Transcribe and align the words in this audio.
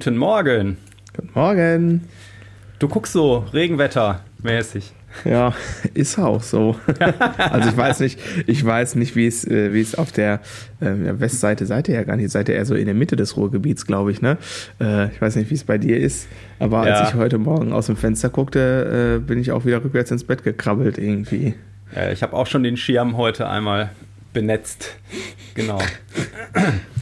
Guten 0.00 0.16
Morgen. 0.16 0.78
Guten 1.14 1.30
Morgen. 1.34 2.08
Du 2.78 2.88
guckst 2.88 3.12
so 3.12 3.44
Regenwetter-mäßig. 3.52 4.94
Ja, 5.24 5.54
ist 5.94 6.18
auch 6.18 6.42
so. 6.42 6.76
also 7.38 7.68
ich 7.68 7.76
weiß 7.76 8.00
nicht, 8.00 8.20
ich 8.46 8.64
weiß 8.64 8.94
nicht, 8.94 9.16
wie 9.16 9.26
es, 9.26 9.46
äh, 9.46 9.72
wie 9.72 9.80
es 9.80 9.94
auf 9.94 10.12
der 10.12 10.40
äh, 10.80 10.90
Westseite 11.20 11.66
seid 11.66 11.88
ihr 11.88 11.94
ja 11.96 12.04
gar 12.04 12.16
nicht, 12.16 12.30
seid 12.30 12.48
ihr 12.48 12.54
eher 12.54 12.64
so 12.64 12.74
in 12.74 12.86
der 12.86 12.94
Mitte 12.94 13.16
des 13.16 13.36
Ruhrgebiets, 13.36 13.86
glaube 13.86 14.10
ich, 14.12 14.22
ne? 14.22 14.38
Äh, 14.80 15.12
ich 15.12 15.20
weiß 15.20 15.36
nicht, 15.36 15.50
wie 15.50 15.54
es 15.54 15.64
bei 15.64 15.78
dir 15.78 15.98
ist, 15.98 16.28
aber 16.58 16.86
ja. 16.86 16.94
als 16.94 17.10
ich 17.10 17.14
heute 17.16 17.38
Morgen 17.38 17.72
aus 17.72 17.86
dem 17.86 17.96
Fenster 17.96 18.28
guckte, 18.28 19.18
äh, 19.18 19.20
bin 19.20 19.38
ich 19.38 19.52
auch 19.52 19.64
wieder 19.64 19.82
rückwärts 19.84 20.10
ins 20.10 20.24
Bett 20.24 20.42
gekrabbelt 20.42 20.98
irgendwie. 20.98 21.54
Ich 22.12 22.22
habe 22.22 22.34
auch 22.34 22.46
schon 22.46 22.62
den 22.62 22.76
Schirm 22.76 23.16
heute 23.16 23.48
einmal 23.48 23.90
benetzt. 24.32 24.96
Genau. 25.54 25.78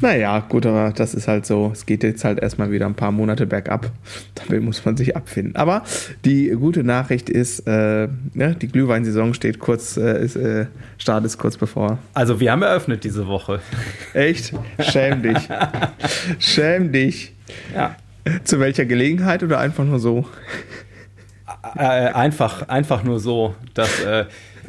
Naja, 0.00 0.38
gut, 0.48 0.64
aber 0.64 0.92
das 0.94 1.12
ist 1.12 1.26
halt 1.26 1.44
so. 1.44 1.70
Es 1.72 1.84
geht 1.84 2.04
jetzt 2.04 2.22
halt 2.24 2.38
erstmal 2.38 2.70
wieder 2.70 2.86
ein 2.86 2.94
paar 2.94 3.10
Monate 3.10 3.46
bergab. 3.46 3.90
Damit 4.36 4.62
muss 4.62 4.84
man 4.84 4.96
sich 4.96 5.16
abfinden. 5.16 5.56
Aber 5.56 5.82
die 6.24 6.50
gute 6.50 6.84
Nachricht 6.84 7.28
ist, 7.28 7.66
äh, 7.66 8.02
ja, 8.34 8.50
die 8.54 8.68
Glühweinsaison 8.68 9.34
steht 9.34 9.58
kurz, 9.58 9.96
äh, 9.96 10.22
ist, 10.22 10.36
äh, 10.36 10.66
Start 10.98 11.24
ist 11.24 11.36
kurz 11.36 11.56
bevor. 11.56 11.98
Also 12.14 12.38
wir 12.38 12.52
haben 12.52 12.62
eröffnet 12.62 13.02
diese 13.02 13.26
Woche. 13.26 13.60
Echt? 14.14 14.52
Schäm 14.78 15.22
dich. 15.22 15.48
Schäm 16.38 16.92
dich. 16.92 17.34
Ja. 17.74 17.96
Zu 18.44 18.60
welcher 18.60 18.84
Gelegenheit 18.84 19.42
oder 19.42 19.58
einfach 19.58 19.84
nur 19.84 19.98
so? 19.98 20.26
Äh, 21.76 21.82
einfach, 21.82 22.68
einfach 22.68 23.02
nur 23.02 23.18
so, 23.18 23.54
dass 23.74 24.00
äh, 24.04 24.26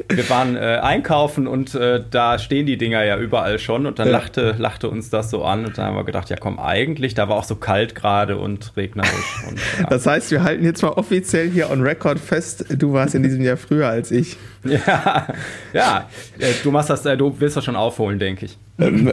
wir 0.08 0.28
waren 0.30 0.56
äh, 0.56 0.78
einkaufen 0.82 1.46
und 1.46 1.74
äh, 1.74 2.02
da 2.10 2.38
stehen 2.38 2.66
die 2.66 2.76
Dinger 2.76 3.04
ja 3.04 3.18
überall 3.18 3.58
schon 3.58 3.86
und 3.86 3.98
dann 3.98 4.08
ja. 4.08 4.12
lachte, 4.12 4.54
lachte 4.58 4.88
uns 4.88 5.10
das 5.10 5.30
so 5.30 5.44
an 5.44 5.64
und 5.64 5.78
dann 5.78 5.86
haben 5.86 5.96
wir 5.96 6.04
gedacht, 6.04 6.30
ja 6.30 6.36
komm, 6.36 6.58
eigentlich, 6.58 7.14
da 7.14 7.28
war 7.28 7.36
auch 7.36 7.44
so 7.44 7.56
kalt 7.56 7.94
gerade 7.94 8.36
und 8.38 8.76
regnerisch. 8.76 9.44
Und, 9.48 9.58
ja. 9.80 9.86
Das 9.88 10.06
heißt, 10.06 10.30
wir 10.30 10.42
halten 10.42 10.64
jetzt 10.64 10.82
mal 10.82 10.90
offiziell 10.90 11.50
hier 11.50 11.70
on 11.70 11.82
record 11.82 12.18
fest, 12.18 12.66
du 12.70 12.92
warst 12.92 13.14
in 13.14 13.22
diesem 13.22 13.42
Jahr 13.42 13.56
früher 13.56 13.88
als 13.88 14.10
ich. 14.10 14.36
Ja, 14.64 15.26
ja, 15.72 16.08
äh, 16.38 16.52
du 16.62 16.70
machst 16.70 16.90
das, 16.90 17.04
äh, 17.06 17.16
du 17.16 17.34
willst 17.38 17.56
das 17.56 17.64
schon 17.64 17.76
aufholen, 17.76 18.18
denke 18.18 18.46
ich. 18.46 18.58
Ähm, 18.78 19.12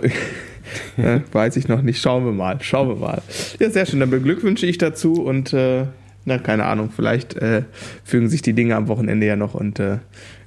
ja, 0.97 1.21
weiß 1.31 1.55
ich 1.57 1.67
noch 1.67 1.81
nicht. 1.81 2.01
Schauen 2.01 2.25
wir 2.25 2.33
mal. 2.33 2.57
Schauen 2.61 2.89
wir 2.89 2.95
mal. 2.95 3.21
Ja, 3.59 3.69
sehr 3.69 3.85
schön. 3.85 3.99
Dann 3.99 4.09
beglückwünsche 4.09 4.65
ich 4.65 4.77
dazu 4.77 5.23
und 5.23 5.53
äh, 5.53 5.85
na, 6.25 6.37
keine 6.37 6.65
Ahnung, 6.65 6.91
vielleicht 6.93 7.35
äh, 7.37 7.63
fügen 8.03 8.27
sich 8.27 8.41
die 8.41 8.51
Dinge 8.51 8.75
am 8.75 8.89
Wochenende 8.89 9.25
ja 9.25 9.37
noch 9.37 9.53
und 9.53 9.79
äh, 9.79 9.99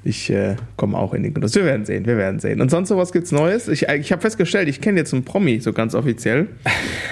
ich 0.03 0.31
äh, 0.31 0.57
komme 0.77 0.97
auch 0.97 1.13
in 1.13 1.23
den 1.23 1.35
Genuss. 1.35 1.55
Wir 1.55 1.65
werden 1.65 1.85
sehen, 1.85 2.07
wir 2.07 2.17
werden 2.17 2.41
sehen. 2.41 2.61
Und 2.61 2.71
sonst 2.71 2.89
so 2.89 2.97
was 2.97 3.13
gibt's 3.13 3.33
Neues? 3.33 3.69
Ich, 3.69 3.89
äh, 3.89 3.97
ich 3.97 4.13
habe 4.13 4.23
festgestellt, 4.23 4.69
ich 4.69 4.81
kenne 4.81 4.99
jetzt 4.99 5.13
einen 5.13 5.25
Promi, 5.25 5.61
so 5.61 5.73
ganz 5.73 5.95
offiziell. 5.95 6.49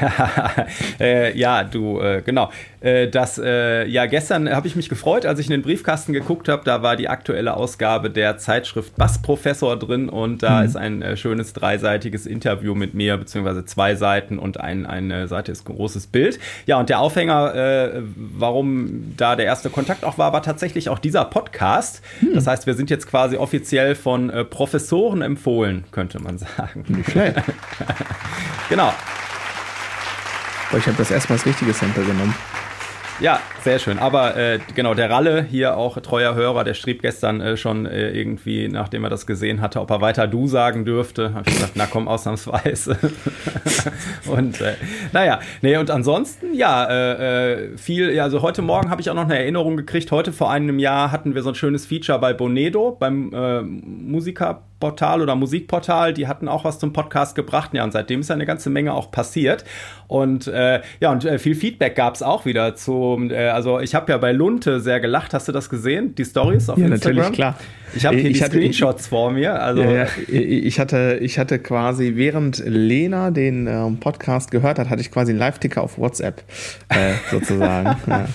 äh, 1.01 1.37
ja, 1.37 1.65
du, 1.65 2.01
äh, 2.01 2.23
genau. 2.25 2.51
Äh, 2.81 3.09
das, 3.09 3.39
äh, 3.39 3.87
ja, 3.87 4.07
gestern 4.07 4.49
habe 4.49 4.67
ich 4.67 4.77
mich 4.77 4.89
gefreut, 4.89 5.27
als 5.27 5.39
ich 5.39 5.47
in 5.47 5.53
den 5.53 5.63
Briefkasten 5.63 6.13
geguckt 6.13 6.49
habe. 6.49 6.63
Da 6.65 6.83
war 6.83 6.97
die 6.97 7.09
aktuelle 7.09 7.55
Ausgabe 7.55 8.11
der 8.11 8.39
Zeitschrift 8.39 8.97
Bassprofessor 8.97 9.79
drin 9.79 10.09
und 10.09 10.43
da 10.43 10.61
mhm. 10.61 10.67
ist 10.67 10.77
ein 10.77 11.17
schönes 11.17 11.53
dreiseitiges 11.53 12.27
Interview 12.27 12.75
mit 12.75 12.95
mir, 12.95 13.17
beziehungsweise 13.17 13.65
zwei 13.65 13.95
Seiten 13.95 14.39
und 14.39 14.61
ein, 14.61 14.87
eine 14.87 15.29
Seite 15.29 15.53
ist 15.53 15.69
ein 15.69 15.75
großes 15.75 16.09
Bild. 16.09 16.39
Ja, 16.67 16.79
und 16.79 16.89
der 16.89 17.01
Aufhänger, 17.01 18.03
warum 18.17 19.15
da 19.17 19.37
der 19.37 19.47
erste 19.47 19.71
Kontakt 19.71 20.05
auch 20.05 20.19
war, 20.19 20.33
war 20.33 20.43
tatsächlich 20.43 20.89
auch 20.89 20.99
dieser 20.99 21.25
Podcast. 21.25 22.03
Mhm. 22.21 22.35
Das 22.35 22.47
heißt, 22.47 22.67
wir 22.67 22.75
sind 22.75 22.91
jetzt 22.91 23.07
quasi 23.07 23.37
offiziell 23.37 23.95
von 23.95 24.31
äh, 24.31 24.45
Professoren 24.45 25.23
empfohlen, 25.23 25.85
könnte 25.91 26.21
man 26.21 26.39
sagen. 26.39 26.85
Nicht 26.89 27.11
schlecht. 27.11 27.37
genau. 28.69 28.93
Ich 30.77 30.87
habe 30.87 30.97
das 30.99 31.11
erstmal 31.11 31.39
das 31.39 31.47
richtige 31.47 31.73
Sample 31.73 32.05
genommen. 32.05 32.35
Ja, 33.21 33.41
sehr 33.65 33.81
schön. 33.81 33.99
Aber 33.99 34.37
äh, 34.37 34.61
genau, 34.77 34.95
der 34.95 35.11
Ralle, 35.11 35.43
hier 35.43 35.77
auch 35.77 35.99
treuer 36.01 36.37
Hörer, 36.37 36.63
der 36.63 36.75
schrieb 36.75 37.03
gestern 37.03 37.41
äh, 37.41 37.57
schon 37.57 37.85
äh, 37.85 38.11
irgendwie, 38.11 38.69
nachdem 38.69 39.03
er 39.03 39.11
das 39.11 39.27
gesehen 39.27 39.61
hatte, 39.61 39.81
ob 39.81 39.91
er 39.91 40.01
weiter 40.01 40.29
du 40.29 40.47
sagen 40.47 40.85
dürfte. 40.85 41.35
Habe 41.35 41.49
ich 41.49 41.55
gesagt, 41.57 41.73
na 41.75 41.87
komm, 41.87 42.07
ausnahmsweise. 42.07 42.97
und 44.29 44.61
äh, 44.61 44.75
naja, 45.13 45.41
nee, 45.63 45.77
und 45.77 45.91
ansonsten, 45.91 46.55
ja, 46.55 46.85
äh, 46.85 47.73
äh, 47.73 47.77
viel, 47.77 48.21
also 48.21 48.41
heute 48.41 48.63
Morgen 48.63 48.89
habe 48.89 49.01
ich 49.01 49.11
auch 49.11 49.15
noch 49.15 49.25
eine 49.25 49.37
Erinnerung 49.37 49.77
gekriegt. 49.77 50.13
Heute 50.13 50.33
vor 50.33 50.53
einem 50.53 50.79
Jahr 50.79 51.11
hatten 51.11 51.35
wir 51.35 51.43
so 51.43 51.49
ein 51.49 51.57
schönes 51.57 51.87
Feature 51.87 52.21
bei 52.21 52.33
Bonedo, 52.33 52.97
beim 53.01 53.33
äh, 53.35 53.63
Musiker 53.63 54.68
Portal 54.81 55.23
oder 55.23 55.35
Musikportal, 55.35 56.15
die 56.15 56.29
hatten 56.29 56.49
auch 56.49 56.65
was 56.65 56.79
zum 56.79 56.93
Podcast 56.93 57.35
gebracht. 57.35 57.71
Ja, 57.73 57.85
und 57.85 57.93
seitdem 57.93 58.21
ist 58.21 58.29
ja 58.29 58.35
eine 58.35 58.47
ganze 58.47 58.71
Menge 58.71 58.95
auch 58.95 59.11
passiert. 59.11 59.65
Und 60.07 60.47
äh, 60.47 60.81
ja, 61.01 61.11
und 61.11 61.25
äh, 61.25 61.39
viel 61.39 61.55
Feedback 61.55 61.97
gab 61.97 62.15
es 62.15 62.23
auch 62.23 62.45
wieder 62.45 62.77
zu. 62.77 63.29
Äh, 63.31 63.49
also 63.49 63.81
ich 63.81 63.95
habe 63.95 64.13
ja 64.13 64.19
bei 64.19 64.33
Lunte 64.33 64.81
sehr 64.81 65.01
gelacht. 65.01 65.35
Hast 65.35 65.49
du 65.49 65.53
das 65.53 65.69
gesehen? 65.69 66.15
Die 66.15 66.25
Stories 66.25 66.71
auf 66.71 66.79
ja, 66.79 66.87
Instagram? 66.87 67.17
Natürlich, 67.17 67.37
klar. 67.37 67.57
Ich 67.95 68.07
habe 68.07 68.17
hier 68.17 68.31
ich 68.31 68.39
die 68.39 68.45
hatte, 68.45 68.57
Screenshots 68.57 69.05
ich, 69.05 69.09
vor 69.09 69.31
mir. 69.31 69.61
Also 69.61 69.83
ja, 69.83 69.93
ja, 69.93 70.07
ich 70.29 70.79
hatte, 70.79 71.19
ich 71.21 71.39
hatte 71.39 71.59
quasi 71.59 72.13
während 72.17 72.59
Lena 72.65 73.31
den 73.31 73.67
ähm, 73.67 73.99
Podcast 73.99 74.51
gehört 74.51 74.79
hat, 74.79 74.91
hatte 74.91 75.01
ich 75.01 75.11
quasi 75.11 75.33
einen 75.33 75.39
Live-Ticker 75.39 75.83
auf 75.83 75.99
WhatsApp 75.99 76.43
äh, 76.89 77.15
sozusagen. 77.31 77.97
ja. 78.07 78.27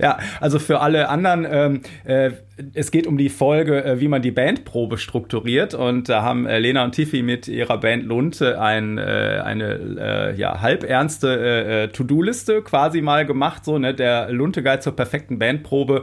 ja, 0.00 0.18
also 0.40 0.58
für 0.58 0.80
alle 0.80 1.08
anderen, 1.08 1.46
ähm, 1.50 1.80
äh, 2.04 2.30
es 2.74 2.90
geht 2.90 3.06
um 3.06 3.16
die 3.16 3.28
Folge, 3.28 3.84
äh, 3.84 4.00
wie 4.00 4.08
man 4.08 4.22
die 4.22 4.30
Bandprobe 4.30 4.98
strukturiert. 4.98 5.74
Und 5.74 6.08
da 6.08 6.22
haben 6.22 6.46
äh, 6.46 6.58
Lena 6.58 6.84
und 6.84 6.92
Tiffy 6.92 7.22
mit 7.22 7.48
ihrer 7.48 7.78
Band 7.78 8.04
Lunte 8.04 8.60
ein, 8.60 8.98
äh, 8.98 9.42
eine 9.44 9.74
äh, 9.98 10.36
ja, 10.36 10.60
halbernste 10.60 11.90
To-Do-Liste 11.92 12.62
quasi 12.62 13.00
mal 13.00 13.26
gemacht. 13.26 13.64
So, 13.64 13.78
ne? 13.78 13.94
Der 13.94 14.30
Lunte-Guide 14.30 14.80
zur 14.80 14.96
perfekten 14.96 15.38
Bandprobe. 15.38 16.02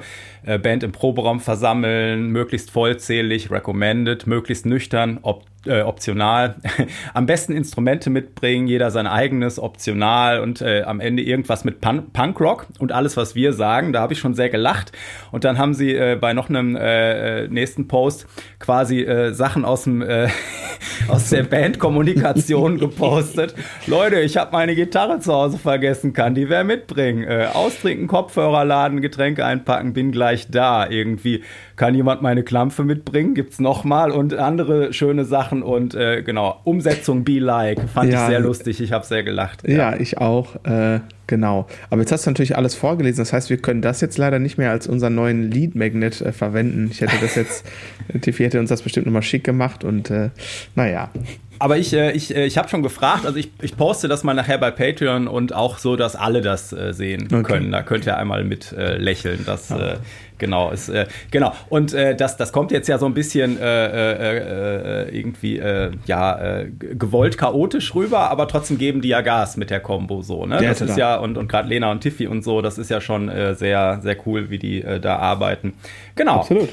Band 0.63 0.84
im 0.84 0.94
Proberaum 0.94 1.41
versammeln, 1.41 2.29
möglichst 2.29 2.72
vollzählig, 2.72 3.51
recommended, 3.51 4.28
möglichst 4.28 4.66
nüchtern, 4.66 5.19
ob 5.22 5.44
äh, 5.68 5.81
optional. 5.81 6.56
am 7.13 7.25
besten 7.25 7.53
Instrumente 7.53 8.09
mitbringen, 8.09 8.68
jeder 8.68 8.91
sein 8.91 9.07
eigenes, 9.07 9.59
optional 9.59 10.39
und 10.39 10.62
äh, 10.62 10.84
am 10.84 11.00
Ende 11.00 11.24
irgendwas 11.24 11.66
mit 11.66 11.81
Pun 11.81 12.12
Punkrock 12.12 12.68
und 12.79 12.91
alles, 12.91 13.18
was 13.18 13.35
wir 13.35 13.53
sagen. 13.53 13.94
Da 13.94 14.01
habe 14.01 14.13
ich 14.13 14.19
schon 14.19 14.34
sehr 14.34 14.50
gelacht. 14.50 14.91
Und 15.31 15.44
dann 15.44 15.57
haben 15.57 15.74
sie 15.74 15.95
äh, 15.95 16.18
bei 16.19 16.34
noch 16.34 16.47
einem 16.50 16.75
äh, 16.75 17.44
äh 17.44 17.47
nächsten 17.47 17.88
Post 17.88 18.28
quasi 18.59 19.02
äh, 19.02 19.34
Sachen 19.34 19.66
aus 19.66 19.84
dem 19.84 20.02
äh, 20.02 20.30
aus 21.08 21.30
der 21.30 21.44
Bandkommunikation 21.44 22.78
gepostet. 22.80 23.56
Leute, 23.85 24.19
ich 24.19 24.38
habe 24.38 24.52
meine 24.52 24.75
Gitarre 24.75 25.19
zu 25.19 25.34
Hause 25.34 25.57
vergessen, 25.57 26.13
kann 26.13 26.36
die 26.36 26.50
wer 26.50 26.63
mitbringen? 26.63 27.24
Äh, 27.24 27.47
austrinken, 27.53 28.07
Kopfhörer 28.07 28.66
laden, 28.66 29.02
Getränke 29.02 29.46
einpacken, 29.46 29.94
bin 29.94 30.12
gleich 30.12 30.50
da 30.50 30.90
irgendwie 30.90 31.44
kann 31.77 31.93
jemand 31.93 32.23
meine 32.23 32.43
Klampfe 32.43 32.83
mitbringen? 32.83 33.35
Gibt's 33.35 33.59
nochmal 33.59 34.11
und 34.11 34.33
andere 34.33 34.91
schöne 34.93 35.25
Sachen 35.25 35.61
und 35.61 35.93
äh, 35.93 36.23
genau, 36.23 36.59
Umsetzung 36.63 37.23
Be 37.23 37.38
Like. 37.39 37.79
Fand 37.93 38.11
ja, 38.11 38.23
ich 38.23 38.29
sehr 38.29 38.39
lustig, 38.39 38.81
ich 38.81 38.91
habe 38.91 39.05
sehr 39.05 39.23
gelacht. 39.23 39.67
Ja, 39.67 39.91
ja 39.91 39.99
ich 39.99 40.17
auch. 40.17 40.55
Äh, 40.65 41.01
genau. 41.27 41.67
Aber 41.91 42.01
jetzt 42.01 42.11
hast 42.11 42.25
du 42.25 42.31
natürlich 42.31 42.57
alles 42.57 42.73
vorgelesen. 42.73 43.19
Das 43.19 43.31
heißt, 43.31 43.51
wir 43.51 43.57
können 43.57 43.83
das 43.83 44.01
jetzt 44.01 44.17
leider 44.17 44.39
nicht 44.39 44.57
mehr 44.57 44.71
als 44.71 44.88
unseren 44.88 45.13
neuen 45.13 45.51
Lead 45.51 45.75
Magnet 45.75 46.19
äh, 46.19 46.31
verwenden. 46.31 46.89
Ich 46.91 47.01
hätte 47.01 47.15
das 47.21 47.35
jetzt, 47.35 47.63
Tiffy 48.21 48.44
hätte 48.44 48.59
uns 48.59 48.69
das 48.69 48.81
bestimmt 48.81 49.06
nochmal 49.06 49.21
schick 49.21 49.44
gemacht 49.44 49.83
und 49.83 50.09
äh, 50.09 50.31
naja. 50.73 51.12
Aber 51.59 51.77
ich, 51.77 51.94
äh, 51.94 52.12
ich, 52.12 52.35
äh, 52.35 52.45
ich 52.45 52.57
habe 52.57 52.69
schon 52.69 52.81
gefragt, 52.81 53.25
also 53.25 53.38
ich, 53.38 53.51
ich 53.62 53.77
poste 53.77 54.07
das 54.07 54.23
mal 54.23 54.33
nachher 54.33 54.57
bei 54.57 54.71
Patreon 54.71 55.27
und 55.27 55.53
auch 55.53 55.77
so, 55.77 55.95
dass 55.95 56.15
alle 56.15 56.41
das 56.41 56.69
sehen 56.69 57.27
okay. 57.31 57.44
können. 57.44 57.71
Da 57.71 57.83
könnt 57.83 58.07
ihr 58.07 58.18
einmal 58.18 58.44
mit 58.44 58.75
lächeln. 58.75 59.44
Das, 59.45 59.69
ja. 59.69 59.97
Genau, 60.38 60.72
ist, 60.72 60.89
äh, 60.89 61.07
genau. 61.31 61.54
Und 61.69 61.94
äh, 61.94 62.16
das, 62.16 62.38
das 62.38 62.51
kommt 62.51 62.72
jetzt 62.72 62.88
ja 62.88 62.98
so 62.98 63.06
ein 63.06 63.13
bisschen 63.13 63.60
äh, 63.60 63.63
äh, 63.63 65.07
äh 65.07 65.18
irgendwie 65.18 65.57
äh, 65.60 65.92
ja 66.06 66.60
äh, 66.60 66.69
gewollt 66.69 67.38
chaotisch 67.38 67.94
rüber, 67.95 68.31
aber 68.31 68.48
trotzdem 68.48 68.78
geben 68.78 69.01
die 69.01 69.10
ja 69.10 69.22
Gas 69.22 69.57
mit 69.57 69.69
der 69.69 69.80
Combo 69.80 70.22
so. 70.22 70.45
Ne? 70.45 70.60
Das 70.62 70.81
ist 70.81 70.98
ja, 70.98 71.18
und, 71.18 71.38
und 71.38 71.48
gerade 71.48 71.68
Lena 71.69 71.92
und 71.92 72.01
Tiffy 72.01 72.28
und 72.28 72.44
so, 72.44 72.62
das 72.62 72.78
ist 72.78 72.89
ja 72.89 73.01
schon 73.01 73.30
äh, 73.30 73.56
sehr, 73.56 74.00
sehr 74.01 74.18
cool, 74.25 74.50
wie 74.50 74.60
die 74.60 74.81
äh, 74.81 75.00
da 75.00 75.18
arbeiten. 75.18 75.74
Genau. 76.16 76.40
Absolut. 76.40 76.69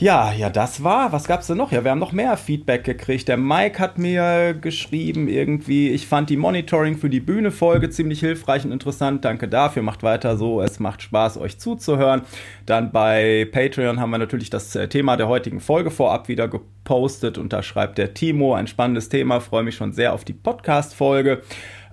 Ja, 0.00 0.32
ja, 0.32 0.48
das 0.48 0.82
war. 0.82 1.12
Was 1.12 1.28
gab's 1.28 1.46
denn 1.46 1.58
noch? 1.58 1.72
Ja, 1.72 1.84
wir 1.84 1.90
haben 1.90 1.98
noch 1.98 2.12
mehr 2.12 2.38
Feedback 2.38 2.84
gekriegt. 2.84 3.28
Der 3.28 3.36
Mike 3.36 3.78
hat 3.78 3.98
mir 3.98 4.54
geschrieben 4.54 5.28
irgendwie, 5.28 5.90
ich 5.90 6.06
fand 6.06 6.30
die 6.30 6.38
Monitoring 6.38 6.96
für 6.96 7.10
die 7.10 7.20
Bühne-Folge 7.20 7.90
ziemlich 7.90 8.20
hilfreich 8.20 8.64
und 8.64 8.72
interessant. 8.72 9.26
Danke 9.26 9.46
dafür. 9.46 9.82
Macht 9.82 10.02
weiter 10.02 10.38
so. 10.38 10.62
Es 10.62 10.80
macht 10.80 11.02
Spaß, 11.02 11.36
euch 11.36 11.58
zuzuhören. 11.58 12.22
Dann 12.64 12.92
bei 12.92 13.46
Patreon 13.52 14.00
haben 14.00 14.08
wir 14.08 14.16
natürlich 14.16 14.48
das 14.48 14.74
äh, 14.74 14.88
Thema 14.88 15.18
der 15.18 15.28
heutigen 15.28 15.60
Folge 15.60 15.90
vorab 15.90 16.28
wieder 16.28 16.48
gepostet 16.48 17.36
und 17.36 17.52
da 17.52 17.62
schreibt 17.62 17.98
der 17.98 18.14
Timo 18.14 18.54
ein 18.54 18.68
spannendes 18.68 19.10
Thema. 19.10 19.40
Freue 19.40 19.64
mich 19.64 19.74
schon 19.74 19.92
sehr 19.92 20.14
auf 20.14 20.24
die 20.24 20.32
Podcast-Folge. 20.32 21.42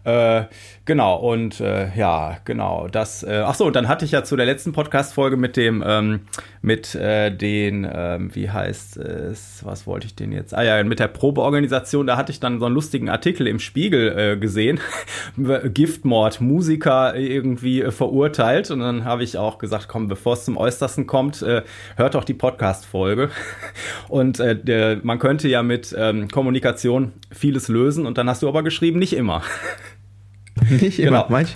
Äh, 0.05 0.45
genau, 0.87 1.17
und 1.17 1.59
äh, 1.59 1.95
ja, 1.95 2.37
genau, 2.45 2.87
das, 2.87 3.21
äh, 3.21 3.43
ach 3.45 3.53
so, 3.53 3.65
und 3.65 3.75
dann 3.75 3.87
hatte 3.87 4.05
ich 4.05 4.11
ja 4.11 4.23
zu 4.23 4.35
der 4.35 4.47
letzten 4.47 4.71
Podcast-Folge 4.71 5.37
mit 5.37 5.55
dem, 5.55 5.83
ähm, 5.85 6.21
mit 6.63 6.95
äh, 6.95 7.29
den, 7.29 7.87
ähm, 7.91 8.33
wie 8.33 8.49
heißt 8.49 8.97
es, 8.97 9.63
was 9.63 9.85
wollte 9.85 10.07
ich 10.07 10.15
denn 10.15 10.31
jetzt? 10.31 10.55
Ah 10.55 10.63
ja, 10.63 10.83
mit 10.83 10.99
der 10.99 11.09
Probeorganisation, 11.09 12.07
da 12.07 12.17
hatte 12.17 12.31
ich 12.31 12.39
dann 12.39 12.59
so 12.59 12.65
einen 12.65 12.73
lustigen 12.73 13.09
Artikel 13.09 13.45
im 13.45 13.59
Spiegel 13.59 14.17
äh, 14.17 14.37
gesehen, 14.37 14.79
Giftmord, 15.73 16.41
Musiker 16.41 17.15
irgendwie 17.15 17.83
äh, 17.83 17.91
verurteilt 17.91 18.71
und 18.71 18.79
dann 18.79 19.05
habe 19.05 19.23
ich 19.23 19.37
auch 19.37 19.59
gesagt, 19.59 19.87
komm, 19.87 20.07
bevor 20.07 20.33
es 20.33 20.45
zum 20.45 20.57
Äußersten 20.57 21.05
kommt, 21.05 21.43
äh, 21.43 21.61
hört 21.97 22.15
doch 22.15 22.23
die 22.23 22.33
Podcast-Folge 22.33 23.29
und 24.07 24.39
äh, 24.39 24.55
der, 24.55 24.99
man 25.03 25.19
könnte 25.19 25.49
ja 25.49 25.61
mit 25.61 25.93
ähm, 25.97 26.29
Kommunikation 26.29 27.11
vieles 27.31 27.67
lösen 27.67 28.07
und 28.07 28.17
dann 28.17 28.29
hast 28.29 28.41
du 28.41 28.47
aber 28.47 28.63
geschrieben, 28.63 28.97
nicht 28.97 29.13
immer. 29.13 29.43
Nicht 30.81 30.99
immer. 30.99 31.23
Genau. 31.23 31.25
Manch, 31.29 31.55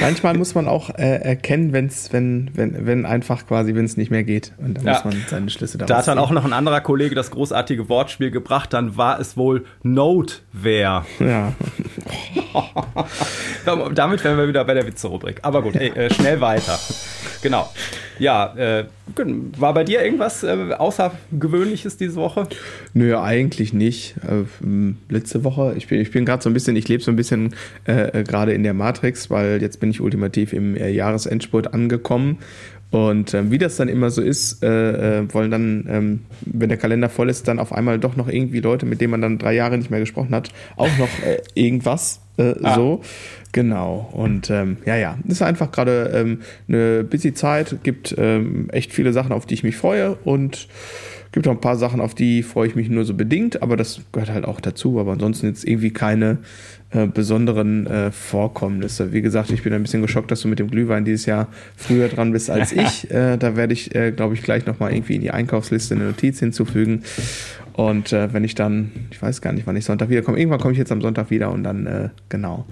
manchmal 0.00 0.36
muss 0.36 0.54
man 0.54 0.68
auch 0.68 0.90
äh, 0.90 1.20
erkennen, 1.20 1.72
wenn's, 1.72 2.12
wenn, 2.12 2.50
wenn, 2.54 2.86
wenn 2.86 3.06
einfach 3.06 3.46
quasi, 3.46 3.74
wenn 3.74 3.84
es 3.84 3.96
nicht 3.96 4.10
mehr 4.10 4.24
geht. 4.24 4.52
Und 4.58 4.78
dann 4.78 4.84
ja. 4.84 4.92
muss 4.94 5.04
man 5.04 5.24
seine 5.28 5.50
Schlüsse 5.50 5.78
daraus 5.78 5.88
Da 5.88 5.98
hat 5.98 6.08
dann 6.08 6.18
auch 6.18 6.30
noch 6.30 6.44
ein 6.44 6.52
anderer 6.52 6.80
Kollege 6.80 7.14
das 7.14 7.30
großartige 7.30 7.88
Wortspiel 7.88 8.30
gebracht, 8.30 8.72
dann 8.72 8.96
war 8.96 9.20
es 9.20 9.36
wohl 9.36 9.64
Noteware. 9.82 11.04
Ja. 11.18 11.52
Damit 13.94 14.24
wären 14.24 14.38
wir 14.38 14.48
wieder 14.48 14.64
bei 14.64 14.74
der 14.74 14.86
Witze-Rubrik. 14.86 15.40
Aber 15.42 15.62
gut, 15.62 15.76
ey, 15.76 15.88
äh, 15.90 16.12
schnell 16.12 16.40
weiter. 16.40 16.78
Genau. 17.42 17.70
Ja, 18.18 18.54
äh, 18.56 18.86
war 19.58 19.74
bei 19.74 19.84
dir 19.84 20.02
irgendwas 20.02 20.42
äh, 20.42 20.72
Außergewöhnliches 20.76 21.96
diese 21.96 22.16
Woche? 22.16 22.48
Nö, 22.94 23.16
eigentlich 23.18 23.72
nicht. 23.72 24.14
Äh, 24.26 24.44
letzte 25.08 25.44
Woche, 25.44 25.74
ich 25.76 25.86
bin, 25.86 26.00
ich 26.00 26.10
bin 26.10 26.24
gerade 26.24 26.42
so 26.42 26.50
ein 26.50 26.54
bisschen, 26.54 26.76
ich 26.76 26.88
lebe 26.88 27.02
so 27.02 27.10
ein 27.10 27.16
bisschen 27.16 27.54
äh, 27.84 28.24
gerade 28.24 28.52
in 28.52 28.62
der 28.62 28.74
Matrix, 28.74 29.30
weil 29.30 29.60
jetzt 29.60 29.80
bin 29.80 29.85
ich 29.90 30.00
ultimativ 30.00 30.52
im 30.52 30.76
äh, 30.76 30.90
Jahresendspurt 30.90 31.72
angekommen. 31.72 32.38
Und 32.90 33.34
ähm, 33.34 33.50
wie 33.50 33.58
das 33.58 33.76
dann 33.76 33.88
immer 33.88 34.10
so 34.10 34.22
ist, 34.22 34.62
äh, 34.62 35.18
äh, 35.18 35.34
wollen 35.34 35.50
dann, 35.50 35.86
ähm, 35.88 36.20
wenn 36.42 36.68
der 36.68 36.78
Kalender 36.78 37.08
voll 37.08 37.28
ist, 37.28 37.48
dann 37.48 37.58
auf 37.58 37.72
einmal 37.72 37.98
doch 37.98 38.16
noch 38.16 38.28
irgendwie 38.28 38.60
Leute, 38.60 38.86
mit 38.86 39.00
denen 39.00 39.10
man 39.10 39.20
dann 39.20 39.38
drei 39.38 39.54
Jahre 39.54 39.76
nicht 39.76 39.90
mehr 39.90 40.00
gesprochen 40.00 40.34
hat, 40.34 40.50
auch 40.76 40.96
noch 40.98 41.08
äh, 41.26 41.38
irgendwas 41.54 42.20
äh, 42.38 42.54
ah. 42.62 42.74
so. 42.74 43.00
Genau. 43.52 44.08
Und 44.12 44.50
ähm, 44.50 44.76
ja, 44.84 44.96
ja, 44.96 45.18
ist 45.26 45.42
einfach 45.42 45.72
gerade 45.72 46.12
ähm, 46.14 46.40
eine 46.68 47.04
busy 47.04 47.34
Zeit, 47.34 47.78
gibt 47.82 48.14
ähm, 48.18 48.68
echt 48.70 48.92
viele 48.92 49.12
Sachen, 49.12 49.32
auf 49.32 49.46
die 49.46 49.54
ich 49.54 49.62
mich 49.62 49.76
freue 49.76 50.14
und 50.24 50.68
gibt 51.36 51.48
auch 51.48 51.52
ein 51.52 51.60
paar 51.60 51.76
Sachen, 51.76 52.00
auf 52.00 52.14
die 52.14 52.42
freue 52.42 52.66
ich 52.66 52.76
mich 52.76 52.88
nur 52.88 53.04
so 53.04 53.12
bedingt, 53.12 53.60
aber 53.60 53.76
das 53.76 54.00
gehört 54.10 54.30
halt 54.30 54.46
auch 54.46 54.58
dazu. 54.58 54.98
Aber 54.98 55.12
ansonsten 55.12 55.48
jetzt 55.48 55.68
irgendwie 55.68 55.90
keine 55.90 56.38
äh, 56.92 57.06
besonderen 57.06 57.86
äh, 57.86 58.10
Vorkommnisse. 58.10 59.12
Wie 59.12 59.20
gesagt, 59.20 59.50
ich 59.50 59.62
bin 59.62 59.74
ein 59.74 59.82
bisschen 59.82 60.00
geschockt, 60.00 60.30
dass 60.30 60.40
du 60.40 60.48
mit 60.48 60.60
dem 60.60 60.70
Glühwein 60.70 61.04
dieses 61.04 61.26
Jahr 61.26 61.48
früher 61.76 62.08
dran 62.08 62.32
bist 62.32 62.48
als 62.48 62.72
ich. 62.72 63.10
Äh, 63.10 63.36
da 63.36 63.54
werde 63.54 63.74
ich, 63.74 63.94
äh, 63.94 64.12
glaube 64.12 64.32
ich, 64.32 64.42
gleich 64.42 64.64
nochmal 64.64 64.94
irgendwie 64.94 65.16
in 65.16 65.20
die 65.20 65.30
Einkaufsliste 65.30 65.94
eine 65.94 66.04
Notiz 66.04 66.40
hinzufügen. 66.40 67.02
Und 67.74 68.14
äh, 68.14 68.32
wenn 68.32 68.42
ich 68.42 68.54
dann, 68.54 68.92
ich 69.10 69.20
weiß 69.20 69.42
gar 69.42 69.52
nicht, 69.52 69.66
wann 69.66 69.76
ich 69.76 69.84
Sonntag 69.84 70.08
wiederkomme, 70.08 70.38
irgendwann 70.38 70.60
komme 70.60 70.72
ich 70.72 70.78
jetzt 70.78 70.90
am 70.90 71.02
Sonntag 71.02 71.28
wieder 71.28 71.52
und 71.52 71.64
dann, 71.64 71.86
äh, 71.86 72.08
genau. 72.30 72.64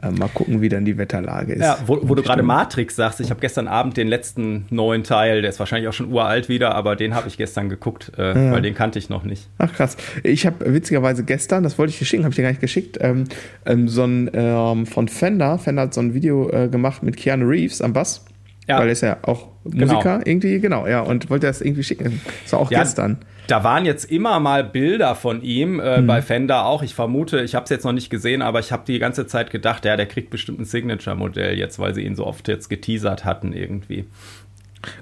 Äh, 0.00 0.10
mal 0.10 0.28
gucken, 0.28 0.60
wie 0.60 0.68
dann 0.68 0.84
die 0.84 0.96
Wetterlage 0.96 1.54
ist. 1.54 1.62
Ja, 1.62 1.78
wo, 1.86 1.98
wo 2.02 2.14
du 2.14 2.22
gerade 2.22 2.42
Matrix 2.42 2.94
sagst, 2.94 3.20
ich 3.20 3.30
habe 3.30 3.40
gestern 3.40 3.66
Abend 3.66 3.96
den 3.96 4.06
letzten 4.06 4.66
neuen 4.70 5.02
Teil, 5.02 5.42
der 5.42 5.50
ist 5.50 5.58
wahrscheinlich 5.58 5.88
auch 5.88 5.92
schon 5.92 6.12
uralt 6.12 6.48
wieder, 6.48 6.74
aber 6.74 6.94
den 6.94 7.14
habe 7.14 7.26
ich 7.26 7.36
gestern 7.36 7.68
geguckt, 7.68 8.12
äh, 8.16 8.28
ja. 8.28 8.52
weil 8.52 8.62
den 8.62 8.74
kannte 8.74 8.98
ich 9.00 9.08
noch 9.08 9.24
nicht. 9.24 9.48
Ach 9.58 9.72
krass. 9.72 9.96
Ich 10.22 10.46
habe 10.46 10.72
witzigerweise 10.72 11.24
gestern, 11.24 11.64
das 11.64 11.78
wollte 11.78 11.90
ich 11.90 11.98
dir 11.98 12.04
schicken, 12.04 12.22
habe 12.22 12.30
ich 12.30 12.36
dir 12.36 12.42
gar 12.42 12.50
nicht 12.50 12.60
geschickt, 12.60 12.98
ähm, 13.00 13.24
ähm, 13.66 13.88
so 13.88 14.04
ein 14.04 14.30
ähm, 14.32 14.86
von 14.86 15.08
Fender, 15.08 15.58
Fender 15.58 15.82
hat 15.82 15.94
so 15.94 16.00
ein 16.00 16.14
Video 16.14 16.48
äh, 16.50 16.68
gemacht 16.68 17.02
mit 17.02 17.16
Keanu 17.16 17.46
Reeves 17.48 17.82
am 17.82 17.92
Bass. 17.92 18.24
Ja. 18.68 18.78
Weil 18.78 18.88
er 18.88 18.92
ist 18.92 19.00
ja 19.00 19.16
auch 19.22 19.48
genau. 19.64 19.86
Musiker 19.86 20.18
genau. 20.18 20.26
irgendwie, 20.26 20.60
genau, 20.60 20.86
ja, 20.86 21.00
und 21.00 21.30
wollte 21.30 21.46
das 21.46 21.60
irgendwie 21.60 21.82
schicken. 21.82 22.20
Das 22.44 22.52
war 22.52 22.60
auch 22.60 22.70
ja, 22.70 22.80
gestern. 22.80 23.18
Da 23.48 23.64
waren 23.64 23.86
jetzt 23.86 24.12
immer 24.12 24.38
mal 24.40 24.62
Bilder 24.62 25.14
von 25.14 25.42
ihm, 25.42 25.80
äh, 25.80 26.00
mhm. 26.00 26.06
bei 26.06 26.22
Fender 26.22 26.66
auch. 26.66 26.82
Ich 26.82 26.94
vermute, 26.94 27.40
ich 27.40 27.54
habe 27.54 27.64
es 27.64 27.70
jetzt 27.70 27.84
noch 27.84 27.92
nicht 27.92 28.10
gesehen, 28.10 28.42
aber 28.42 28.60
ich 28.60 28.70
habe 28.72 28.84
die 28.86 28.98
ganze 28.98 29.26
Zeit 29.26 29.50
gedacht, 29.50 29.84
ja, 29.84 29.96
der 29.96 30.06
kriegt 30.06 30.30
bestimmt 30.30 30.60
ein 30.60 30.66
Signature-Modell 30.66 31.58
jetzt, 31.58 31.78
weil 31.78 31.94
sie 31.94 32.02
ihn 32.02 32.14
so 32.14 32.26
oft 32.26 32.46
jetzt 32.46 32.68
geteasert 32.68 33.24
hatten 33.24 33.52
irgendwie. 33.52 34.04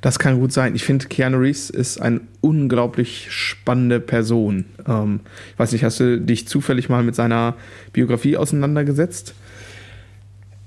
Das 0.00 0.19
kann 0.19 0.38
gut 0.40 0.52
sein. 0.52 0.75
Ich 0.75 0.84
finde, 0.84 1.06
Keanu 1.06 1.38
Reeves 1.38 1.70
ist 1.70 2.00
eine 2.00 2.20
unglaublich 2.40 3.26
spannende 3.31 4.00
Person. 4.00 4.64
Ähm, 4.87 5.20
ich 5.52 5.58
weiß 5.58 5.72
nicht, 5.72 5.84
hast 5.84 6.00
du 6.00 6.20
dich 6.20 6.48
zufällig 6.48 6.88
mal 6.88 7.02
mit 7.02 7.14
seiner 7.14 7.54
Biografie 7.93 8.37
auseinandergesetzt? 8.37 9.34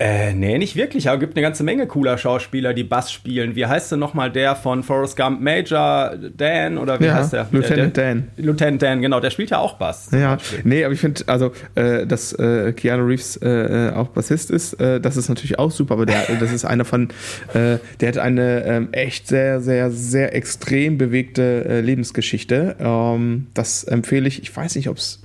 Äh, 0.01 0.33
nee, 0.33 0.57
nicht 0.57 0.77
wirklich, 0.77 1.09
aber 1.09 1.17
es 1.17 1.19
gibt 1.19 1.35
eine 1.35 1.41
ganze 1.41 1.63
Menge 1.63 1.85
cooler 1.85 2.17
Schauspieler, 2.17 2.73
die 2.73 2.85
Bass 2.85 3.11
spielen. 3.11 3.57
Wie 3.57 3.65
heißt 3.65 3.91
denn 3.91 3.99
nochmal 3.99 4.31
der 4.31 4.55
von 4.55 4.81
Forrest 4.81 5.17
Gump? 5.17 5.41
Major 5.41 6.15
Dan 6.37 6.77
oder 6.77 7.01
wie 7.01 7.05
ja, 7.05 7.15
heißt 7.15 7.33
der? 7.33 7.47
Lieutenant 7.51 7.97
der, 7.97 8.15
Dan. 8.15 8.27
Lieutenant 8.37 8.81
Dan, 8.81 9.01
genau, 9.01 9.19
der 9.19 9.29
spielt 9.29 9.49
ja 9.49 9.57
auch 9.57 9.73
Bass. 9.73 10.09
Ja, 10.13 10.37
nee, 10.63 10.85
aber 10.85 10.93
ich 10.93 11.01
finde, 11.01 11.23
also, 11.27 11.51
äh, 11.75 12.07
dass 12.07 12.31
äh, 12.31 12.71
Keanu 12.71 13.07
Reeves 13.07 13.35
äh, 13.41 13.91
auch 13.93 14.07
Bassist 14.07 14.51
ist, 14.51 14.79
äh, 14.79 15.01
das 15.01 15.17
ist 15.17 15.27
natürlich 15.27 15.59
auch 15.59 15.71
super, 15.71 15.95
aber 15.95 16.05
der, 16.05 16.27
das 16.39 16.53
ist 16.53 16.63
einer 16.63 16.85
von, 16.85 17.09
äh, 17.53 17.79
der 17.99 18.07
hat 18.07 18.17
eine 18.19 18.63
ähm, 18.65 18.89
echt 18.93 19.27
sehr, 19.27 19.59
sehr, 19.59 19.91
sehr 19.91 20.33
extrem 20.33 20.97
bewegte 20.97 21.65
äh, 21.65 21.81
Lebensgeschichte. 21.81 22.77
Ähm, 22.79 23.47
das 23.53 23.83
empfehle 23.83 24.29
ich, 24.29 24.41
ich 24.43 24.55
weiß 24.55 24.75
nicht, 24.75 24.87
ob 24.87 24.95
es 24.95 25.18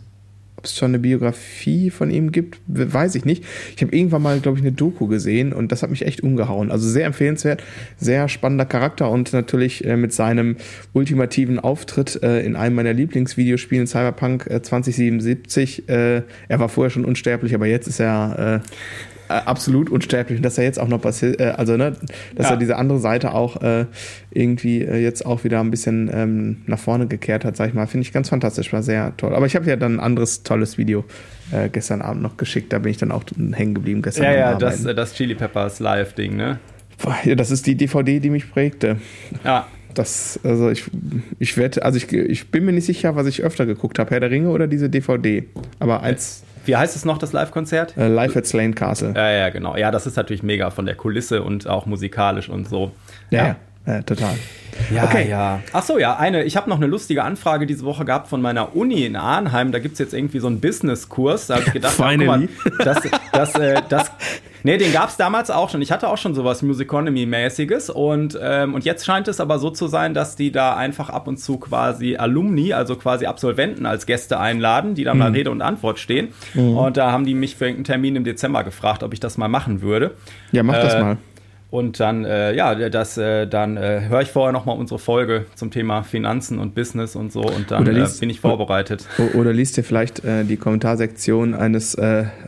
ob 0.64 0.68
es 0.68 0.78
schon 0.78 0.92
eine 0.92 0.98
Biografie 0.98 1.90
von 1.90 2.10
ihm 2.10 2.32
gibt, 2.32 2.58
weiß 2.66 3.16
ich 3.16 3.26
nicht. 3.26 3.44
Ich 3.76 3.82
habe 3.82 3.94
irgendwann 3.94 4.22
mal, 4.22 4.40
glaube 4.40 4.56
ich, 4.56 4.64
eine 4.64 4.72
Doku 4.72 5.06
gesehen 5.06 5.52
und 5.52 5.70
das 5.70 5.82
hat 5.82 5.90
mich 5.90 6.06
echt 6.06 6.22
umgehauen. 6.22 6.70
Also 6.70 6.88
sehr 6.88 7.04
empfehlenswert, 7.04 7.62
sehr 7.98 8.30
spannender 8.30 8.64
Charakter 8.64 9.10
und 9.10 9.34
natürlich 9.34 9.84
äh, 9.84 9.98
mit 9.98 10.14
seinem 10.14 10.56
ultimativen 10.94 11.58
Auftritt 11.58 12.22
äh, 12.22 12.40
in 12.40 12.56
einem 12.56 12.76
meiner 12.76 12.94
Lieblingsvideospielen 12.94 13.86
Cyberpunk 13.86 14.46
äh, 14.46 14.62
2077. 14.62 15.86
Äh, 15.86 16.22
er 16.48 16.58
war 16.58 16.70
vorher 16.70 16.90
schon 16.90 17.04
unsterblich, 17.04 17.54
aber 17.54 17.66
jetzt 17.66 17.86
ist 17.86 18.00
er 18.00 18.62
äh, 18.62 18.68
absolut 19.28 19.90
unsterblich 19.90 20.38
und 20.38 20.42
dass 20.42 20.58
er 20.58 20.64
jetzt 20.64 20.78
auch 20.78 20.88
noch 20.88 21.00
passiert, 21.00 21.40
äh, 21.40 21.54
also 21.56 21.76
ne, 21.76 21.96
dass 22.34 22.46
ja. 22.46 22.52
er 22.52 22.56
diese 22.56 22.76
andere 22.76 22.98
Seite 22.98 23.32
auch 23.32 23.62
äh, 23.62 23.86
irgendwie 24.30 24.82
äh, 24.82 24.96
jetzt 24.96 25.24
auch 25.24 25.44
wieder 25.44 25.60
ein 25.60 25.70
bisschen 25.70 26.10
ähm, 26.12 26.62
nach 26.66 26.78
vorne 26.78 27.06
gekehrt 27.06 27.44
hat, 27.44 27.56
sag 27.56 27.68
ich 27.68 27.74
mal, 27.74 27.86
finde 27.86 28.06
ich 28.06 28.12
ganz 28.12 28.28
fantastisch, 28.28 28.72
war 28.72 28.82
sehr 28.82 29.16
toll. 29.16 29.34
Aber 29.34 29.46
ich 29.46 29.56
habe 29.56 29.66
ja 29.66 29.76
dann 29.76 29.96
ein 29.96 30.00
anderes 30.00 30.42
tolles 30.42 30.78
Video 30.78 31.04
äh, 31.52 31.68
gestern 31.68 32.02
Abend 32.02 32.22
noch 32.22 32.36
geschickt, 32.36 32.72
da 32.72 32.78
bin 32.78 32.90
ich 32.90 32.98
dann 32.98 33.12
auch 33.12 33.24
hängen 33.52 33.74
geblieben 33.74 34.02
gestern 34.02 34.26
Abend. 34.26 34.36
Ja, 34.36 34.50
ja, 34.52 34.58
das, 34.58 34.84
äh, 34.84 34.94
das 34.94 35.14
Chili 35.14 35.34
Peppers 35.34 35.80
Live-Ding, 35.80 36.36
ne? 36.36 36.58
Ja, 37.24 37.34
das 37.34 37.50
ist 37.50 37.66
die 37.66 37.74
DVD, 37.74 38.20
die 38.20 38.30
mich 38.30 38.50
prägte. 38.50 38.98
Ja. 39.44 39.66
Das, 39.94 40.40
also 40.42 40.70
ich, 40.70 40.84
ich 41.38 41.56
wette, 41.56 41.84
also 41.84 41.96
ich, 41.96 42.12
ich 42.12 42.50
bin 42.50 42.64
mir 42.64 42.72
nicht 42.72 42.86
sicher, 42.86 43.16
was 43.16 43.26
ich 43.26 43.42
öfter 43.42 43.66
geguckt 43.66 43.98
habe, 43.98 44.10
Herr 44.10 44.20
der 44.20 44.30
Ringe 44.30 44.50
oder 44.50 44.66
diese 44.66 44.90
DVD. 44.90 45.44
Aber 45.78 46.02
eins. 46.02 46.42
Wie 46.66 46.76
heißt 46.76 46.96
es 46.96 47.04
noch, 47.04 47.18
das 47.18 47.32
Live-Konzert? 47.32 47.96
Äh, 47.96 48.08
Live 48.08 48.36
at 48.36 48.46
Slane 48.46 48.72
Castle. 48.72 49.12
Ja, 49.14 49.30
ja, 49.30 49.48
genau. 49.50 49.76
Ja, 49.76 49.90
das 49.90 50.06
ist 50.06 50.16
natürlich 50.16 50.42
mega 50.42 50.70
von 50.70 50.86
der 50.86 50.94
Kulisse 50.94 51.42
und 51.42 51.68
auch 51.68 51.86
musikalisch 51.86 52.48
und 52.48 52.68
so. 52.68 52.92
Ja, 53.30 53.46
ja. 53.86 53.94
ja 53.94 54.02
total. 54.02 54.34
Ja, 54.92 55.04
okay. 55.04 55.28
ja. 55.28 55.60
Ach 55.72 55.82
so, 55.82 55.98
ja, 55.98 56.16
eine, 56.16 56.44
ich 56.44 56.56
habe 56.56 56.68
noch 56.70 56.76
eine 56.76 56.86
lustige 56.86 57.22
Anfrage 57.22 57.66
diese 57.66 57.84
Woche 57.84 58.04
gehabt 58.04 58.28
von 58.28 58.40
meiner 58.40 58.74
Uni 58.74 59.04
in 59.04 59.16
Arnheim. 59.16 59.72
Da 59.72 59.78
gibt 59.78 59.94
es 59.94 59.98
jetzt 59.98 60.14
irgendwie 60.14 60.40
so 60.40 60.46
einen 60.46 60.60
Business-Kurs. 60.60 61.48
Da 61.48 61.56
habe 61.56 61.64
ich 61.66 61.72
gedacht, 61.72 61.94
ach, 61.98 62.14
guck 62.16 62.26
mal, 62.26 62.48
das, 62.82 62.98
das, 63.32 63.54
äh, 63.56 63.82
das, 63.88 64.10
Nee, 64.66 64.78
den 64.78 64.94
gab 64.94 65.10
es 65.10 65.18
damals 65.18 65.50
auch 65.50 65.68
schon. 65.68 65.82
Ich 65.82 65.92
hatte 65.92 66.08
auch 66.08 66.16
schon 66.16 66.34
sowas 66.34 66.62
Musiconomy-mäßiges 66.62 67.90
und, 67.90 68.38
ähm, 68.40 68.72
und 68.72 68.86
jetzt 68.86 69.04
scheint 69.04 69.28
es 69.28 69.38
aber 69.38 69.58
so 69.58 69.68
zu 69.68 69.88
sein, 69.88 70.14
dass 70.14 70.36
die 70.36 70.52
da 70.52 70.74
einfach 70.74 71.10
ab 71.10 71.28
und 71.28 71.36
zu 71.36 71.58
quasi 71.58 72.16
Alumni, 72.16 72.72
also 72.72 72.96
quasi 72.96 73.26
Absolventen 73.26 73.84
als 73.84 74.06
Gäste 74.06 74.40
einladen, 74.40 74.94
die 74.94 75.04
dann 75.04 75.18
mhm. 75.18 75.22
mal 75.22 75.32
Rede 75.32 75.50
und 75.50 75.60
Antwort 75.60 75.98
stehen. 75.98 76.28
Mhm. 76.54 76.78
Und 76.78 76.96
da 76.96 77.12
haben 77.12 77.26
die 77.26 77.34
mich 77.34 77.56
für 77.56 77.66
irgendeinen 77.66 77.84
Termin 77.84 78.16
im 78.16 78.24
Dezember 78.24 78.64
gefragt, 78.64 79.02
ob 79.02 79.12
ich 79.12 79.20
das 79.20 79.36
mal 79.36 79.48
machen 79.48 79.82
würde. 79.82 80.12
Ja, 80.50 80.62
mach 80.62 80.76
äh, 80.76 80.82
das 80.82 80.94
mal. 80.98 81.18
Und 81.74 81.98
dann, 81.98 82.24
äh, 82.24 82.54
ja, 82.54 82.88
das, 82.88 83.18
äh, 83.18 83.48
dann 83.48 83.76
äh, 83.76 84.02
höre 84.08 84.20
ich 84.20 84.30
vorher 84.30 84.52
nochmal 84.52 84.78
unsere 84.78 85.00
Folge 85.00 85.46
zum 85.56 85.72
Thema 85.72 86.04
Finanzen 86.04 86.60
und 86.60 86.76
Business 86.76 87.16
und 87.16 87.32
so 87.32 87.40
und 87.40 87.72
dann 87.72 87.84
liest, 87.84 88.20
bin 88.20 88.30
ich 88.30 88.38
vorbereitet. 88.38 89.04
Oder, 89.18 89.34
oder 89.34 89.52
liest 89.52 89.76
dir 89.76 89.82
vielleicht 89.82 90.22
die 90.24 90.56
Kommentarsektion 90.56 91.52
eines 91.52 91.96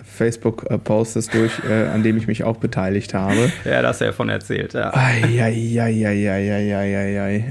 Facebook-Postes 0.05 1.29
durch, 1.31 1.51
an 1.93 2.05
dem 2.05 2.17
ich 2.19 2.29
mich 2.29 2.45
auch 2.45 2.59
beteiligt 2.59 3.15
habe. 3.15 3.51
Ja, 3.65 3.83
das 3.83 3.95
hast 3.95 4.01
du 4.01 4.05
ja 4.05 4.13
von 4.13 4.29
erzählt, 4.29 4.75
ja. 4.75 4.95
Eieieiei. 4.95 5.55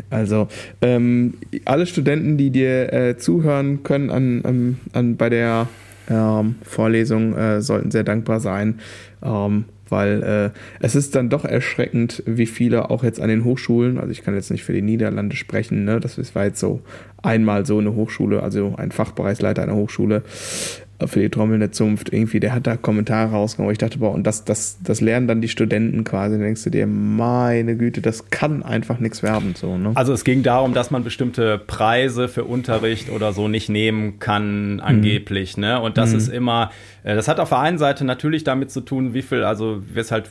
Also, 0.09 0.47
ähm, 0.81 1.33
alle 1.65 1.85
Studenten, 1.87 2.37
die 2.37 2.51
dir 2.51 3.17
zuhören 3.17 3.83
können 3.83 4.09
an, 4.11 4.45
an, 4.45 4.79
an 4.93 5.17
bei 5.17 5.29
der 5.29 5.67
ähm, 6.09 6.55
Vorlesung, 6.63 7.35
sollten 7.61 7.91
sehr 7.91 8.05
dankbar 8.05 8.39
sein. 8.39 8.79
Ähm, 9.21 9.65
weil 9.89 10.23
äh, 10.23 10.59
es 10.79 10.95
ist 10.95 11.15
dann 11.15 11.29
doch 11.29 11.45
erschreckend, 11.45 12.23
wie 12.25 12.45
viele 12.45 12.89
auch 12.89 13.03
jetzt 13.03 13.19
an 13.19 13.29
den 13.29 13.43
Hochschulen, 13.43 13.97
also 13.97 14.11
ich 14.11 14.23
kann 14.23 14.35
jetzt 14.35 14.51
nicht 14.51 14.63
für 14.63 14.73
die 14.73 14.81
Niederlande 14.81 15.35
sprechen, 15.35 15.85
ne, 15.85 15.99
das 15.99 16.35
war 16.35 16.45
jetzt 16.45 16.59
so 16.59 16.81
einmal 17.21 17.65
so 17.65 17.79
eine 17.79 17.93
Hochschule, 17.95 18.43
also 18.43 18.75
ein 18.77 18.91
Fachbereichsleiter 18.91 19.63
einer 19.63 19.75
Hochschule, 19.75 20.23
für 21.05 21.19
die 21.19 21.29
trommelnde 21.29 21.71
Zunft, 21.71 22.13
irgendwie, 22.13 22.39
der 22.39 22.53
hat 22.53 22.67
da 22.67 22.77
Kommentare 22.77 23.31
rausgenommen, 23.31 23.69
wo 23.69 23.71
ich 23.71 23.77
dachte, 23.77 23.97
boah, 23.97 24.11
und 24.11 24.25
das, 24.25 24.45
das, 24.45 24.77
das 24.83 25.01
lernen 25.01 25.27
dann 25.27 25.41
die 25.41 25.49
Studenten 25.49 26.03
quasi, 26.03 26.35
dann 26.35 26.43
denkst 26.43 26.63
du 26.63 26.69
dir, 26.69 26.87
meine 26.87 27.75
Güte, 27.75 28.01
das 28.01 28.29
kann 28.29 28.63
einfach 28.63 28.99
nichts 28.99 29.21
werden, 29.21 29.55
so, 29.55 29.77
ne? 29.77 29.91
Also 29.95 30.13
es 30.13 30.23
ging 30.23 30.43
darum, 30.43 30.73
dass 30.73 30.91
man 30.91 31.03
bestimmte 31.03 31.57
Preise 31.57 32.27
für 32.27 32.45
Unterricht 32.45 33.09
oder 33.09 33.33
so 33.33 33.47
nicht 33.47 33.69
nehmen 33.69 34.19
kann, 34.19 34.79
angeblich, 34.79 35.57
mhm. 35.57 35.61
ne? 35.61 35.81
Und 35.81 35.97
das 35.97 36.11
mhm. 36.11 36.17
ist 36.17 36.27
immer, 36.29 36.71
äh, 37.03 37.15
das 37.15 37.27
hat 37.27 37.39
auf 37.39 37.49
der 37.49 37.59
einen 37.59 37.77
Seite 37.77 38.05
natürlich 38.05 38.43
damit 38.43 38.71
zu 38.71 38.81
tun, 38.81 39.13
wie 39.13 39.21
viel, 39.21 39.43
also 39.43 39.81
wir 39.93 40.01
es 40.01 40.11
halt 40.11 40.29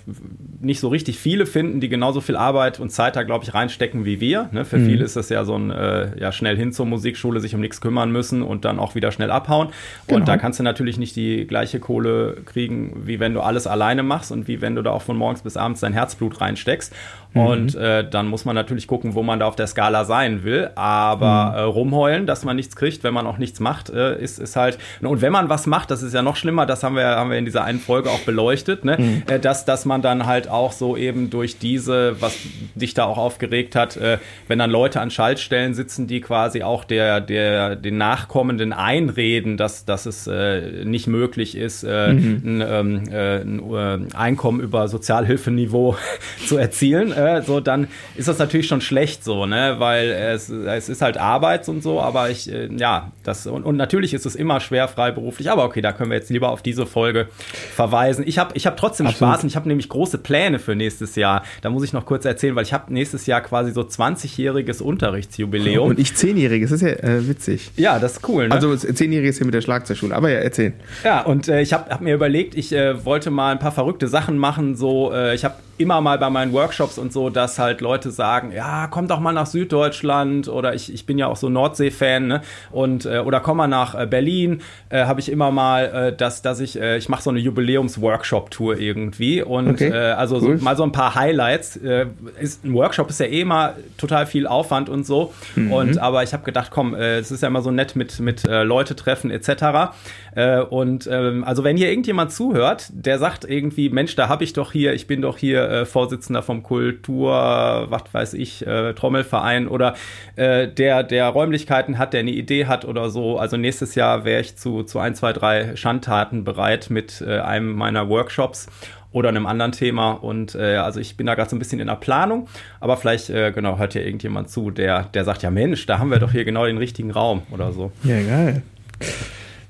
nicht 0.60 0.80
so 0.80 0.88
richtig 0.88 1.18
viele 1.18 1.46
finden, 1.46 1.80
die 1.80 1.88
genauso 1.88 2.20
viel 2.20 2.36
Arbeit 2.36 2.80
und 2.80 2.90
Zeit 2.90 3.16
da, 3.16 3.22
glaube 3.22 3.44
ich, 3.44 3.54
reinstecken 3.54 4.04
wie 4.04 4.20
wir. 4.20 4.48
Ne? 4.52 4.64
Für 4.64 4.78
mhm. 4.78 4.86
viele 4.86 5.04
ist 5.04 5.16
das 5.16 5.28
ja 5.28 5.44
so 5.44 5.56
ein, 5.56 5.70
äh, 5.70 6.18
ja, 6.18 6.32
schnell 6.32 6.56
hin 6.56 6.72
zur 6.72 6.86
Musikschule, 6.86 7.40
sich 7.40 7.54
um 7.54 7.60
nichts 7.60 7.80
kümmern 7.80 8.10
müssen 8.10 8.42
und 8.42 8.64
dann 8.64 8.78
auch 8.78 8.94
wieder 8.94 9.12
schnell 9.12 9.30
abhauen. 9.30 9.68
Genau. 10.06 10.20
Und 10.20 10.28
da 10.28 10.36
kannst 10.36 10.53
kannst 10.54 10.60
du 10.60 10.62
natürlich 10.62 10.98
nicht 10.98 11.16
die 11.16 11.48
gleiche 11.48 11.80
Kohle 11.80 12.36
kriegen, 12.44 12.92
wie 13.06 13.18
wenn 13.18 13.34
du 13.34 13.40
alles 13.40 13.66
alleine 13.66 14.04
machst 14.04 14.30
und 14.30 14.46
wie 14.46 14.60
wenn 14.60 14.76
du 14.76 14.82
da 14.82 14.92
auch 14.92 15.02
von 15.02 15.16
morgens 15.16 15.42
bis 15.42 15.56
abends 15.56 15.80
dein 15.80 15.92
Herzblut 15.92 16.40
reinsteckst. 16.40 16.94
Mhm. 17.34 17.40
Und 17.40 17.74
äh, 17.74 18.08
dann 18.08 18.26
muss 18.26 18.44
man 18.44 18.54
natürlich 18.54 18.86
gucken, 18.86 19.14
wo 19.14 19.22
man 19.22 19.40
da 19.40 19.46
auf 19.46 19.56
der 19.56 19.66
Skala 19.66 20.04
sein 20.04 20.44
will. 20.44 20.70
Aber 20.74 21.50
mhm. 21.50 21.58
äh, 21.58 21.60
rumheulen, 21.62 22.26
dass 22.26 22.44
man 22.44 22.56
nichts 22.56 22.76
kriegt, 22.76 23.04
wenn 23.04 23.14
man 23.14 23.26
auch 23.26 23.38
nichts 23.38 23.60
macht, 23.60 23.90
äh, 23.90 24.20
ist, 24.20 24.38
ist 24.38 24.56
halt. 24.56 24.78
Und 25.02 25.20
wenn 25.20 25.32
man 25.32 25.48
was 25.48 25.66
macht, 25.66 25.90
das 25.90 26.02
ist 26.02 26.14
ja 26.14 26.22
noch 26.22 26.36
schlimmer, 26.36 26.66
das 26.66 26.82
haben 26.82 26.96
wir, 26.96 27.04
haben 27.04 27.30
wir 27.30 27.38
in 27.38 27.44
dieser 27.44 27.64
einen 27.64 27.80
Folge 27.80 28.10
auch 28.10 28.20
beleuchtet, 28.20 28.84
ne? 28.84 28.96
Mhm. 28.98 29.22
Äh, 29.26 29.40
dass, 29.40 29.64
dass 29.64 29.84
man 29.84 30.00
dann 30.00 30.26
halt 30.26 30.48
auch 30.48 30.72
so 30.72 30.96
eben 30.96 31.30
durch 31.30 31.58
diese, 31.58 32.20
was 32.20 32.36
dich 32.74 32.94
da 32.94 33.04
auch 33.04 33.18
aufgeregt 33.18 33.76
hat, 33.76 33.96
äh, 33.96 34.18
wenn 34.48 34.58
dann 34.58 34.70
Leute 34.70 35.00
an 35.00 35.10
Schaltstellen 35.10 35.74
sitzen, 35.74 36.06
die 36.06 36.20
quasi 36.20 36.62
auch 36.62 36.84
der, 36.84 37.20
der, 37.20 37.76
den 37.76 37.98
Nachkommenden 37.98 38.72
einreden, 38.72 39.56
dass, 39.56 39.84
dass 39.84 40.06
es 40.06 40.26
äh, 40.26 40.84
nicht 40.84 41.06
möglich 41.06 41.56
ist, 41.56 41.82
äh, 41.84 42.12
mhm. 42.12 42.42
ein, 42.44 42.64
ähm, 42.66 43.02
äh, 43.10 43.40
ein 43.40 44.10
äh, 44.12 44.14
Einkommen 44.16 44.60
über 44.60 44.88
Sozialhilfeniveau 44.88 45.96
zu 46.46 46.56
erzielen. 46.56 47.12
Äh, 47.12 47.23
äh, 47.24 47.42
so, 47.42 47.60
dann 47.60 47.88
ist 48.16 48.28
das 48.28 48.38
natürlich 48.38 48.66
schon 48.66 48.80
schlecht 48.80 49.24
so, 49.24 49.46
ne? 49.46 49.76
Weil 49.78 50.10
es, 50.10 50.48
es 50.48 50.88
ist 50.88 51.02
halt 51.02 51.18
Arbeit 51.18 51.68
und 51.68 51.82
so, 51.82 52.00
aber 52.00 52.30
ich, 52.30 52.50
äh, 52.50 52.68
ja, 52.76 53.12
das, 53.22 53.46
und, 53.46 53.64
und 53.64 53.76
natürlich 53.76 54.14
ist 54.14 54.26
es 54.26 54.34
immer 54.34 54.60
schwer 54.60 54.88
freiberuflich, 54.88 55.50
aber 55.50 55.64
okay, 55.64 55.80
da 55.80 55.92
können 55.92 56.10
wir 56.10 56.16
jetzt 56.16 56.30
lieber 56.30 56.50
auf 56.50 56.62
diese 56.62 56.86
Folge 56.86 57.28
verweisen. 57.74 58.24
Ich 58.26 58.38
habe 58.38 58.56
ich 58.56 58.66
hab 58.66 58.76
trotzdem 58.76 59.06
Absolut. 59.06 59.32
Spaß 59.32 59.42
und 59.44 59.48
ich 59.48 59.56
habe 59.56 59.68
nämlich 59.68 59.88
große 59.88 60.18
Pläne 60.18 60.58
für 60.58 60.74
nächstes 60.74 61.16
Jahr. 61.16 61.44
Da 61.62 61.70
muss 61.70 61.84
ich 61.84 61.92
noch 61.92 62.06
kurz 62.06 62.24
erzählen, 62.24 62.54
weil 62.54 62.64
ich 62.64 62.72
habe 62.72 62.92
nächstes 62.92 63.26
Jahr 63.26 63.40
quasi 63.40 63.72
so 63.72 63.82
20-jähriges 63.82 64.82
Unterrichtsjubiläum. 64.82 65.88
Und 65.88 65.98
ich 65.98 66.10
10-jähriges, 66.10 66.70
das 66.70 66.72
ist 66.72 66.82
ja 66.82 66.88
äh, 66.88 67.28
witzig. 67.28 67.70
Ja, 67.76 67.98
das 67.98 68.14
ist 68.14 68.28
cool, 68.28 68.48
ne? 68.48 68.54
Also 68.54 68.70
10-jähriges 68.70 69.38
hier 69.38 69.46
mit 69.46 69.54
der 69.54 69.62
Schlagzeugschule, 69.62 70.14
aber 70.14 70.30
ja, 70.30 70.38
erzähl. 70.38 70.74
Ja, 71.04 71.22
und 71.22 71.48
äh, 71.48 71.60
ich 71.62 71.72
habe 71.72 71.90
hab 71.90 72.00
mir 72.00 72.14
überlegt, 72.14 72.54
ich 72.54 72.72
äh, 72.72 73.04
wollte 73.04 73.30
mal 73.30 73.52
ein 73.52 73.58
paar 73.58 73.72
verrückte 73.72 74.08
Sachen 74.08 74.38
machen, 74.38 74.76
so, 74.76 75.12
äh, 75.12 75.34
ich 75.34 75.44
habe 75.44 75.54
immer 75.78 76.00
mal 76.00 76.18
bei 76.18 76.30
meinen 76.30 76.52
Workshops 76.52 76.98
und 76.98 77.12
so, 77.14 77.30
dass 77.30 77.58
halt 77.58 77.80
Leute 77.80 78.10
sagen, 78.10 78.52
ja, 78.52 78.88
komm 78.88 79.08
doch 79.08 79.20
mal 79.20 79.32
nach 79.32 79.46
Süddeutschland 79.46 80.48
oder 80.48 80.74
ich, 80.74 80.92
ich 80.92 81.06
bin 81.06 81.16
ja 81.16 81.28
auch 81.28 81.36
so 81.36 81.48
Nordsee-Fan, 81.48 82.26
ne? 82.26 82.42
Und 82.70 83.06
äh, 83.06 83.20
oder 83.20 83.40
komm 83.40 83.56
mal 83.56 83.68
nach 83.68 83.94
äh, 83.94 84.06
Berlin, 84.06 84.60
äh, 84.90 85.06
habe 85.06 85.20
ich 85.20 85.30
immer 85.30 85.50
mal, 85.50 85.84
äh, 85.84 86.16
dass, 86.16 86.42
dass 86.42 86.60
ich, 86.60 86.78
äh, 86.78 86.98
ich 86.98 87.08
mache 87.08 87.22
so 87.22 87.30
eine 87.30 87.38
Jubiläums-Workshop-Tour 87.38 88.78
irgendwie 88.78 89.42
und 89.42 89.70
okay, 89.70 89.88
äh, 89.88 90.12
also 90.12 90.36
cool. 90.36 90.58
so, 90.58 90.64
mal 90.64 90.76
so 90.76 90.82
ein 90.82 90.92
paar 90.92 91.14
Highlights. 91.14 91.76
Äh, 91.76 92.06
ist, 92.40 92.64
ein 92.64 92.74
Workshop 92.74 93.08
ist 93.08 93.20
ja 93.20 93.26
eh 93.26 93.40
immer 93.40 93.74
total 93.96 94.26
viel 94.26 94.46
Aufwand 94.46 94.88
und 94.88 95.06
so. 95.06 95.32
Mhm. 95.56 95.72
Und 95.72 95.98
aber 95.98 96.22
ich 96.22 96.32
habe 96.32 96.44
gedacht, 96.44 96.70
komm, 96.70 96.94
äh, 96.94 97.18
es 97.18 97.30
ist 97.30 97.42
ja 97.42 97.48
immer 97.48 97.62
so 97.62 97.70
nett 97.70 97.96
mit, 97.96 98.20
mit 98.20 98.44
äh, 98.46 98.62
Leute 98.64 98.96
treffen 98.96 99.30
etc. 99.30 99.94
Äh, 100.34 100.60
und 100.60 101.08
ähm, 101.10 101.44
also 101.44 101.64
wenn 101.64 101.76
hier 101.76 101.88
irgendjemand 101.88 102.32
zuhört, 102.32 102.88
der 102.92 103.18
sagt 103.18 103.44
irgendwie, 103.48 103.88
Mensch, 103.88 104.16
da 104.16 104.28
habe 104.28 104.44
ich 104.44 104.52
doch 104.52 104.72
hier, 104.72 104.94
ich 104.94 105.06
bin 105.06 105.22
doch 105.22 105.38
hier 105.38 105.68
äh, 105.70 105.86
Vorsitzender 105.86 106.42
vom 106.42 106.62
Kultur, 107.04 107.86
was 107.90 108.02
weiß 108.12 108.34
ich, 108.34 108.66
äh, 108.66 108.94
Trommelverein 108.94 109.68
oder 109.68 109.94
äh, 110.36 110.68
der, 110.68 111.02
der 111.02 111.28
Räumlichkeiten 111.28 111.98
hat, 111.98 112.12
der 112.12 112.20
eine 112.20 112.30
Idee 112.30 112.66
hat 112.66 112.84
oder 112.84 113.10
so. 113.10 113.38
Also 113.38 113.56
nächstes 113.56 113.94
Jahr 113.94 114.24
wäre 114.24 114.40
ich 114.40 114.56
zu, 114.56 114.82
zu 114.82 114.98
ein, 114.98 115.14
zwei, 115.14 115.32
drei 115.32 115.76
Schandtaten 115.76 116.44
bereit 116.44 116.88
mit 116.90 117.20
äh, 117.20 117.40
einem 117.40 117.74
meiner 117.74 118.08
Workshops 118.08 118.68
oder 119.12 119.28
einem 119.28 119.46
anderen 119.46 119.72
Thema. 119.72 120.12
Und 120.12 120.54
äh, 120.54 120.76
also 120.76 120.98
ich 120.98 121.16
bin 121.16 121.26
da 121.26 121.34
gerade 121.34 121.50
so 121.50 121.56
ein 121.56 121.58
bisschen 121.58 121.80
in 121.80 121.88
der 121.88 121.96
Planung, 121.96 122.48
aber 122.80 122.96
vielleicht, 122.96 123.28
äh, 123.30 123.52
genau, 123.52 123.78
hört 123.78 123.94
ja 123.94 124.00
irgendjemand 124.00 124.48
zu, 124.48 124.70
der, 124.70 125.04
der 125.14 125.24
sagt, 125.24 125.42
ja 125.42 125.50
Mensch, 125.50 125.86
da 125.86 125.98
haben 125.98 126.10
wir 126.10 126.18
doch 126.18 126.32
hier 126.32 126.44
genau 126.44 126.64
den 126.64 126.78
richtigen 126.78 127.10
Raum 127.10 127.42
oder 127.50 127.72
so. 127.72 127.92
Ja, 128.02 128.20
geil. 128.22 128.62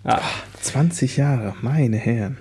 Ja. 0.04 0.20
20 0.60 1.16
Jahre, 1.16 1.54
meine 1.62 1.96
Herren. 1.96 2.38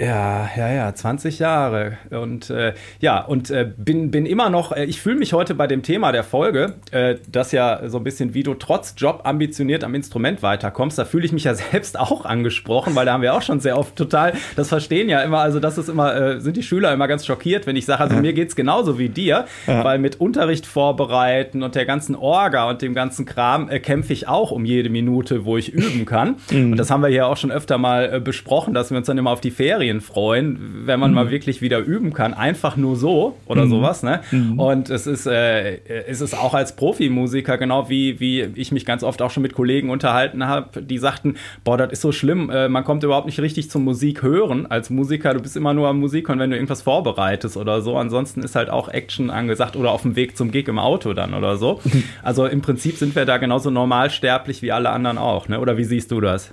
Ja, 0.00 0.48
ja, 0.56 0.72
ja, 0.72 0.94
20 0.94 1.38
Jahre. 1.40 1.98
Und 2.08 2.48
äh, 2.48 2.72
ja, 3.00 3.20
und 3.20 3.50
äh, 3.50 3.70
bin, 3.76 4.10
bin 4.10 4.24
immer 4.24 4.48
noch, 4.48 4.72
äh, 4.72 4.84
ich 4.86 4.98
fühle 4.98 5.16
mich 5.16 5.34
heute 5.34 5.54
bei 5.54 5.66
dem 5.66 5.82
Thema 5.82 6.10
der 6.10 6.24
Folge, 6.24 6.76
äh, 6.90 7.16
das 7.30 7.52
ja 7.52 7.86
so 7.86 7.98
ein 7.98 8.04
bisschen, 8.04 8.32
wie 8.32 8.42
du 8.42 8.54
trotz 8.54 8.94
Job 8.96 9.20
ambitioniert 9.24 9.84
am 9.84 9.94
Instrument 9.94 10.42
weiterkommst, 10.42 10.98
da 10.98 11.04
fühle 11.04 11.26
ich 11.26 11.32
mich 11.32 11.44
ja 11.44 11.54
selbst 11.72 12.00
auch 12.00 12.24
angesprochen, 12.24 12.94
weil 12.94 13.04
da 13.04 13.12
haben 13.12 13.20
wir 13.20 13.34
auch 13.34 13.42
schon 13.42 13.60
sehr 13.60 13.76
oft 13.76 13.94
total, 13.94 14.32
das 14.56 14.68
verstehen 14.68 15.10
ja 15.10 15.20
immer, 15.20 15.40
also 15.40 15.60
das 15.60 15.76
ist 15.76 15.90
immer, 15.90 16.16
äh, 16.16 16.40
sind 16.40 16.56
die 16.56 16.62
Schüler 16.62 16.94
immer 16.94 17.06
ganz 17.06 17.26
schockiert, 17.26 17.66
wenn 17.66 17.76
ich 17.76 17.84
sage, 17.84 18.00
also 18.00 18.14
ja. 18.14 18.22
mir 18.22 18.32
geht's 18.32 18.56
genauso 18.56 18.98
wie 18.98 19.10
dir, 19.10 19.44
ja. 19.66 19.84
weil 19.84 19.98
mit 19.98 20.18
Unterricht 20.18 20.64
vorbereiten 20.64 21.62
und 21.62 21.74
der 21.74 21.84
ganzen 21.84 22.16
Orga 22.16 22.70
und 22.70 22.80
dem 22.80 22.94
ganzen 22.94 23.26
Kram 23.26 23.68
äh, 23.68 23.80
kämpfe 23.80 24.14
ich 24.14 24.28
auch 24.28 24.50
um 24.50 24.64
jede 24.64 24.88
Minute, 24.88 25.44
wo 25.44 25.58
ich 25.58 25.74
üben 25.74 26.06
kann. 26.06 26.36
Mhm. 26.50 26.72
Und 26.72 26.76
das 26.78 26.90
haben 26.90 27.02
wir 27.02 27.10
hier 27.10 27.26
auch 27.26 27.36
schon 27.36 27.52
öfter 27.52 27.76
mal 27.76 28.18
besprochen, 28.22 28.72
dass 28.72 28.90
wir 28.90 28.96
uns 28.96 29.06
dann 29.06 29.18
immer 29.18 29.30
auf 29.30 29.42
die 29.42 29.50
Ferien 29.50 29.89
Serien 29.90 30.00
freuen, 30.00 30.86
wenn 30.86 31.00
man 31.00 31.10
mhm. 31.10 31.16
mal 31.16 31.30
wirklich 31.30 31.60
wieder 31.60 31.78
üben 31.78 32.12
kann, 32.12 32.34
einfach 32.34 32.76
nur 32.76 32.96
so 32.96 33.36
oder 33.46 33.64
mhm. 33.64 33.70
sowas. 33.70 34.02
Ne? 34.02 34.20
Mhm. 34.30 34.58
Und 34.58 34.90
es 34.90 35.06
ist, 35.06 35.26
äh, 35.26 35.78
es 36.06 36.20
ist 36.20 36.34
auch 36.34 36.54
als 36.54 36.76
Profimusiker, 36.76 37.58
genau 37.58 37.88
wie, 37.88 38.20
wie 38.20 38.42
ich 38.54 38.72
mich 38.72 38.86
ganz 38.86 39.02
oft 39.02 39.20
auch 39.22 39.30
schon 39.30 39.42
mit 39.42 39.54
Kollegen 39.54 39.90
unterhalten 39.90 40.46
habe, 40.46 40.82
die 40.82 40.98
sagten, 40.98 41.34
boah, 41.64 41.76
das 41.76 41.92
ist 41.92 42.02
so 42.02 42.12
schlimm, 42.12 42.50
äh, 42.50 42.68
man 42.68 42.84
kommt 42.84 43.02
überhaupt 43.02 43.26
nicht 43.26 43.40
richtig 43.40 43.70
zum 43.70 43.84
Musik 43.84 44.22
hören 44.22 44.66
als 44.66 44.90
Musiker. 44.90 45.34
Du 45.34 45.40
bist 45.40 45.56
immer 45.56 45.74
nur 45.74 45.88
am 45.88 45.98
Musik 45.98 46.28
und 46.28 46.38
wenn 46.38 46.50
du 46.50 46.56
irgendwas 46.56 46.82
vorbereitest 46.82 47.56
oder 47.56 47.82
so. 47.82 47.96
Ansonsten 47.96 48.42
ist 48.42 48.54
halt 48.54 48.70
auch 48.70 48.88
Action 48.88 49.30
angesagt 49.30 49.76
oder 49.76 49.90
auf 49.90 50.02
dem 50.02 50.16
Weg 50.16 50.36
zum 50.36 50.50
Gig 50.50 50.68
im 50.68 50.78
Auto 50.78 51.12
dann 51.12 51.34
oder 51.34 51.56
so. 51.56 51.80
Also 52.22 52.46
im 52.46 52.60
Prinzip 52.60 52.96
sind 52.96 53.14
wir 53.14 53.24
da 53.24 53.38
genauso 53.38 53.70
normalsterblich 53.70 54.62
wie 54.62 54.72
alle 54.72 54.90
anderen 54.90 55.16
auch. 55.18 55.48
Ne? 55.48 55.60
Oder 55.60 55.76
wie 55.76 55.84
siehst 55.84 56.10
du 56.10 56.20
das? 56.20 56.52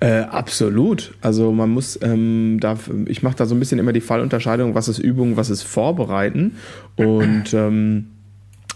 Äh, 0.00 0.22
absolut. 0.22 1.14
Also 1.20 1.52
man 1.52 1.70
muss 1.70 1.98
ähm, 2.02 2.58
da, 2.60 2.76
ich 3.06 3.22
mache 3.22 3.36
da 3.36 3.46
so 3.46 3.54
ein 3.54 3.58
bisschen 3.58 3.78
immer 3.78 3.92
die 3.92 4.00
Fallunterscheidung, 4.00 4.74
was 4.74 4.88
ist 4.88 4.98
Übung, 4.98 5.36
was 5.36 5.50
ist 5.50 5.62
Vorbereiten. 5.62 6.56
Und 6.96 7.54
ähm, 7.54 8.08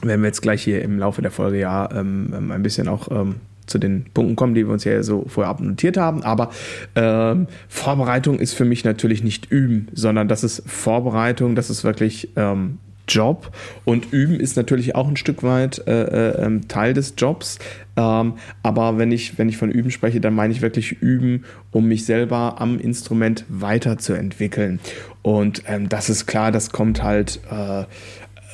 wenn 0.02 0.20
wir 0.20 0.28
jetzt 0.28 0.42
gleich 0.42 0.62
hier 0.62 0.82
im 0.82 0.98
Laufe 0.98 1.22
der 1.22 1.30
Folge 1.30 1.58
ja 1.58 1.88
ähm, 1.92 2.32
ähm, 2.36 2.50
ein 2.52 2.62
bisschen 2.62 2.88
auch 2.88 3.10
ähm, 3.10 3.36
zu 3.66 3.78
den 3.78 4.04
Punkten 4.14 4.36
kommen, 4.36 4.54
die 4.54 4.64
wir 4.64 4.72
uns 4.72 4.84
ja 4.84 5.02
so 5.02 5.24
vorher 5.26 5.50
abnotiert 5.50 5.96
haben. 5.96 6.22
Aber 6.22 6.50
ähm, 6.94 7.48
Vorbereitung 7.68 8.38
ist 8.38 8.54
für 8.54 8.64
mich 8.64 8.84
natürlich 8.84 9.24
nicht 9.24 9.50
üben, 9.50 9.88
sondern 9.92 10.28
das 10.28 10.44
ist 10.44 10.62
Vorbereitung, 10.66 11.56
das 11.56 11.70
ist 11.70 11.82
wirklich 11.82 12.30
ähm, 12.36 12.78
Job 13.08 13.52
und 13.84 14.12
üben 14.12 14.40
ist 14.40 14.56
natürlich 14.56 14.94
auch 14.94 15.08
ein 15.08 15.16
Stück 15.16 15.42
weit 15.42 15.86
äh, 15.86 16.02
äh, 16.02 16.44
ähm, 16.44 16.68
Teil 16.68 16.94
des 16.94 17.14
Jobs. 17.16 17.58
Ähm, 17.96 18.34
aber 18.62 18.98
wenn 18.98 19.12
ich, 19.12 19.38
wenn 19.38 19.48
ich 19.48 19.56
von 19.56 19.70
üben 19.70 19.90
spreche, 19.90 20.20
dann 20.20 20.34
meine 20.34 20.52
ich 20.52 20.62
wirklich 20.62 20.92
üben, 21.00 21.44
um 21.70 21.86
mich 21.88 22.04
selber 22.04 22.60
am 22.60 22.78
Instrument 22.78 23.44
weiterzuentwickeln. 23.48 24.80
Und 25.22 25.62
ähm, 25.66 25.88
das 25.88 26.10
ist 26.10 26.26
klar, 26.26 26.52
das 26.52 26.70
kommt 26.70 27.02
halt 27.02 27.40
äh, 27.50 27.84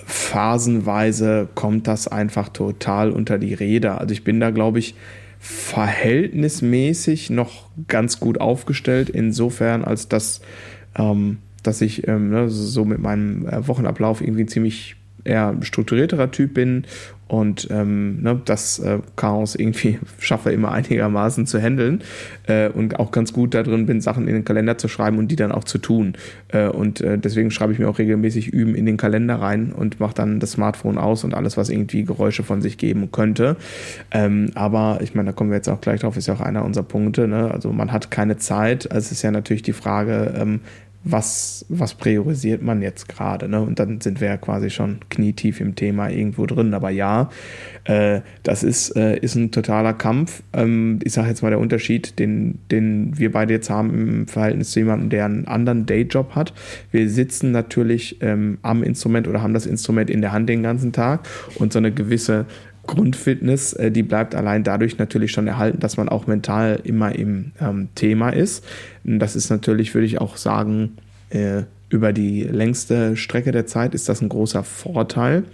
phasenweise 0.04 1.48
kommt 1.54 1.86
das 1.86 2.08
einfach 2.08 2.48
total 2.48 3.10
unter 3.10 3.38
die 3.38 3.54
Räder. 3.54 4.00
Also 4.00 4.12
ich 4.12 4.24
bin 4.24 4.40
da, 4.40 4.50
glaube 4.50 4.78
ich, 4.78 4.94
verhältnismäßig 5.38 7.30
noch 7.30 7.68
ganz 7.88 8.20
gut 8.20 8.40
aufgestellt, 8.40 9.10
insofern 9.10 9.84
als 9.84 10.08
dass 10.08 10.40
ähm, 10.96 11.38
dass 11.62 11.80
ich 11.80 12.06
ähm, 12.08 12.30
ne, 12.30 12.48
so 12.48 12.84
mit 12.84 13.00
meinem 13.00 13.46
äh, 13.46 13.66
Wochenablauf 13.66 14.20
irgendwie 14.20 14.46
ziemlich 14.46 14.96
eher 15.24 15.56
strukturierterer 15.60 16.30
Typ 16.30 16.54
bin 16.54 16.84
und 17.28 17.68
ähm, 17.70 18.22
ne, 18.22 18.42
das 18.44 18.78
äh, 18.80 18.98
Chaos 19.16 19.54
irgendwie 19.54 19.98
schaffe 20.18 20.50
immer 20.50 20.70
einigermaßen 20.72 21.46
zu 21.46 21.58
handeln 21.58 22.02
äh, 22.46 22.68
und 22.68 22.98
auch 22.98 23.10
ganz 23.10 23.32
gut 23.32 23.54
da 23.54 23.62
drin 23.62 23.86
bin, 23.86 24.02
Sachen 24.02 24.28
in 24.28 24.34
den 24.34 24.44
Kalender 24.44 24.76
zu 24.76 24.86
schreiben 24.88 25.16
und 25.16 25.28
die 25.28 25.36
dann 25.36 25.50
auch 25.50 25.64
zu 25.64 25.78
tun. 25.78 26.14
Äh, 26.48 26.68
und 26.68 27.00
äh, 27.00 27.16
deswegen 27.16 27.50
schreibe 27.50 27.72
ich 27.72 27.78
mir 27.78 27.88
auch 27.88 27.98
regelmäßig 27.98 28.48
Üben 28.48 28.74
in 28.74 28.84
den 28.84 28.98
Kalender 28.98 29.36
rein 29.36 29.72
und 29.72 29.98
mache 29.98 30.14
dann 30.14 30.40
das 30.40 30.52
Smartphone 30.52 30.98
aus 30.98 31.24
und 31.24 31.32
alles, 31.32 31.56
was 31.56 31.70
irgendwie 31.70 32.04
Geräusche 32.04 32.42
von 32.42 32.60
sich 32.60 32.76
geben 32.76 33.10
könnte. 33.12 33.56
Ähm, 34.10 34.50
aber 34.54 34.98
ich 35.00 35.14
meine, 35.14 35.30
da 35.30 35.32
kommen 35.32 35.50
wir 35.50 35.56
jetzt 35.56 35.68
auch 35.68 35.80
gleich 35.80 36.00
drauf, 36.00 36.18
ist 36.18 36.28
ja 36.28 36.34
auch 36.34 36.40
einer 36.40 36.66
unserer 36.66 36.84
Punkte. 36.84 37.28
Ne? 37.28 37.50
Also 37.50 37.72
man 37.72 37.92
hat 37.92 38.10
keine 38.10 38.36
Zeit. 38.36 38.90
Also 38.90 39.06
es 39.06 39.12
ist 39.12 39.22
ja 39.22 39.30
natürlich 39.30 39.62
die 39.62 39.72
Frage, 39.72 40.34
ähm, 40.36 40.60
was, 41.04 41.66
was 41.68 41.94
priorisiert 41.94 42.62
man 42.62 42.80
jetzt 42.80 43.08
gerade. 43.08 43.48
Ne? 43.48 43.60
Und 43.60 43.78
dann 43.78 44.00
sind 44.00 44.20
wir 44.20 44.28
ja 44.28 44.36
quasi 44.36 44.70
schon 44.70 45.00
knietief 45.08 45.60
im 45.60 45.74
Thema 45.74 46.08
irgendwo 46.08 46.46
drin. 46.46 46.74
Aber 46.74 46.90
ja, 46.90 47.30
äh, 47.84 48.20
das 48.42 48.62
ist, 48.62 48.96
äh, 48.96 49.18
ist 49.18 49.34
ein 49.34 49.50
totaler 49.50 49.94
Kampf. 49.94 50.42
Ähm, 50.52 51.00
ich 51.02 51.12
sage 51.12 51.28
jetzt 51.28 51.42
mal 51.42 51.50
der 51.50 51.58
Unterschied, 51.58 52.18
den, 52.18 52.58
den 52.70 53.18
wir 53.18 53.32
beide 53.32 53.54
jetzt 53.54 53.68
haben 53.68 53.90
im 53.90 54.28
Verhältnis 54.28 54.70
zu 54.70 54.80
jemandem, 54.80 55.10
der 55.10 55.24
einen 55.24 55.46
anderen 55.46 55.86
Dayjob 55.86 56.36
hat. 56.36 56.52
Wir 56.92 57.08
sitzen 57.10 57.50
natürlich 57.50 58.22
ähm, 58.22 58.58
am 58.62 58.82
Instrument 58.82 59.26
oder 59.26 59.42
haben 59.42 59.54
das 59.54 59.66
Instrument 59.66 60.08
in 60.08 60.20
der 60.20 60.32
Hand 60.32 60.48
den 60.48 60.62
ganzen 60.62 60.92
Tag 60.92 61.26
und 61.56 61.72
so 61.72 61.78
eine 61.78 61.92
gewisse 61.92 62.46
Grundfitness, 62.92 63.72
äh, 63.72 63.90
die 63.90 64.02
bleibt 64.02 64.34
allein 64.34 64.64
dadurch 64.64 64.98
natürlich 64.98 65.32
schon 65.32 65.46
erhalten, 65.46 65.80
dass 65.80 65.96
man 65.96 66.08
auch 66.08 66.26
mental 66.26 66.80
immer 66.84 67.14
im 67.14 67.52
ähm, 67.60 67.88
Thema 67.94 68.30
ist. 68.30 68.64
Das 69.04 69.34
ist 69.34 69.50
natürlich, 69.50 69.94
würde 69.94 70.06
ich 70.06 70.20
auch 70.20 70.36
sagen, 70.36 70.98
äh, 71.30 71.62
über 71.88 72.12
die 72.12 72.42
längste 72.42 73.16
Strecke 73.16 73.52
der 73.52 73.66
Zeit 73.66 73.94
ist 73.94 74.08
das 74.08 74.20
ein 74.20 74.28
großer 74.28 74.64
Vorteil. 74.64 75.44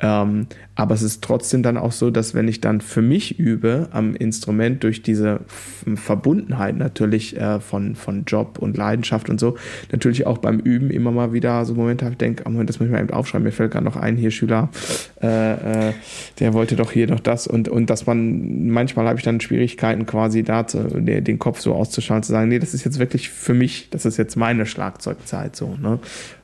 Ähm, 0.00 0.48
aber 0.74 0.94
es 0.94 1.02
ist 1.02 1.22
trotzdem 1.22 1.62
dann 1.62 1.76
auch 1.76 1.92
so, 1.92 2.10
dass 2.10 2.34
wenn 2.34 2.48
ich 2.48 2.60
dann 2.60 2.80
für 2.80 3.00
mich 3.00 3.38
übe 3.38 3.88
am 3.92 4.16
Instrument 4.16 4.82
durch 4.82 5.02
diese 5.02 5.40
Verbundenheit 5.46 6.76
natürlich 6.76 7.36
äh, 7.36 7.60
von, 7.60 7.94
von 7.94 8.24
Job 8.24 8.58
und 8.58 8.76
Leidenschaft 8.76 9.30
und 9.30 9.38
so, 9.38 9.56
natürlich 9.92 10.26
auch 10.26 10.38
beim 10.38 10.58
Üben 10.58 10.90
immer 10.90 11.12
mal 11.12 11.32
wieder 11.32 11.64
so 11.64 11.74
ich 11.88 12.16
denke, 12.16 12.42
oh 12.46 12.50
Moment, 12.50 12.68
das 12.70 12.80
muss 12.80 12.86
ich 12.86 12.92
mal 12.92 13.00
eben 13.00 13.10
aufschreiben, 13.10 13.44
mir 13.44 13.52
fällt 13.52 13.72
gerade 13.72 13.84
noch 13.84 13.96
ein, 13.96 14.16
hier 14.16 14.32
Schüler, 14.32 14.68
äh, 15.22 15.90
äh, 15.90 15.92
der 16.40 16.54
wollte 16.54 16.74
doch 16.74 16.90
hier 16.90 17.06
noch 17.06 17.20
das. 17.20 17.46
Und, 17.46 17.68
und 17.68 17.88
dass 17.88 18.06
man, 18.06 18.68
manchmal 18.68 19.06
habe 19.06 19.18
ich 19.18 19.24
dann 19.24 19.40
Schwierigkeiten 19.40 20.06
quasi 20.06 20.42
da 20.42 20.66
zu, 20.66 21.00
den 21.00 21.38
Kopf 21.38 21.60
so 21.60 21.74
auszuschalten, 21.74 22.24
zu 22.24 22.32
sagen, 22.32 22.48
nee, 22.48 22.58
das 22.58 22.74
ist 22.74 22.84
jetzt 22.84 22.98
wirklich 22.98 23.30
für 23.30 23.54
mich, 23.54 23.90
das 23.90 24.06
ist 24.06 24.16
jetzt 24.16 24.36
meine 24.36 24.66
Schlagzeugzeit 24.66 25.54
so, 25.54 25.76
ne? 25.80 26.00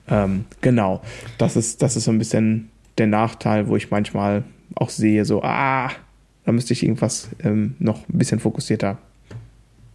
Ähm, 0.09 0.45
genau, 0.61 1.03
das 1.39 1.57
ist, 1.57 1.83
das 1.83 1.97
ist 1.97 2.05
so 2.05 2.11
ein 2.11 2.19
bisschen 2.19 2.69
der 2.99 3.07
Nachteil, 3.07 3.69
wo 3.69 3.77
ich 3.77 3.91
manchmal 3.91 4.45
auch 4.75 4.91
sehe, 4.91 5.25
so, 5.25 5.43
ah, 5.43 5.91
da 6.45 6.53
müsste 6.53 6.73
ich 6.73 6.83
irgendwas 6.83 7.29
ähm, 7.43 7.75
noch 7.79 8.09
ein 8.09 8.19
bisschen 8.19 8.41
fokussierter 8.41 8.99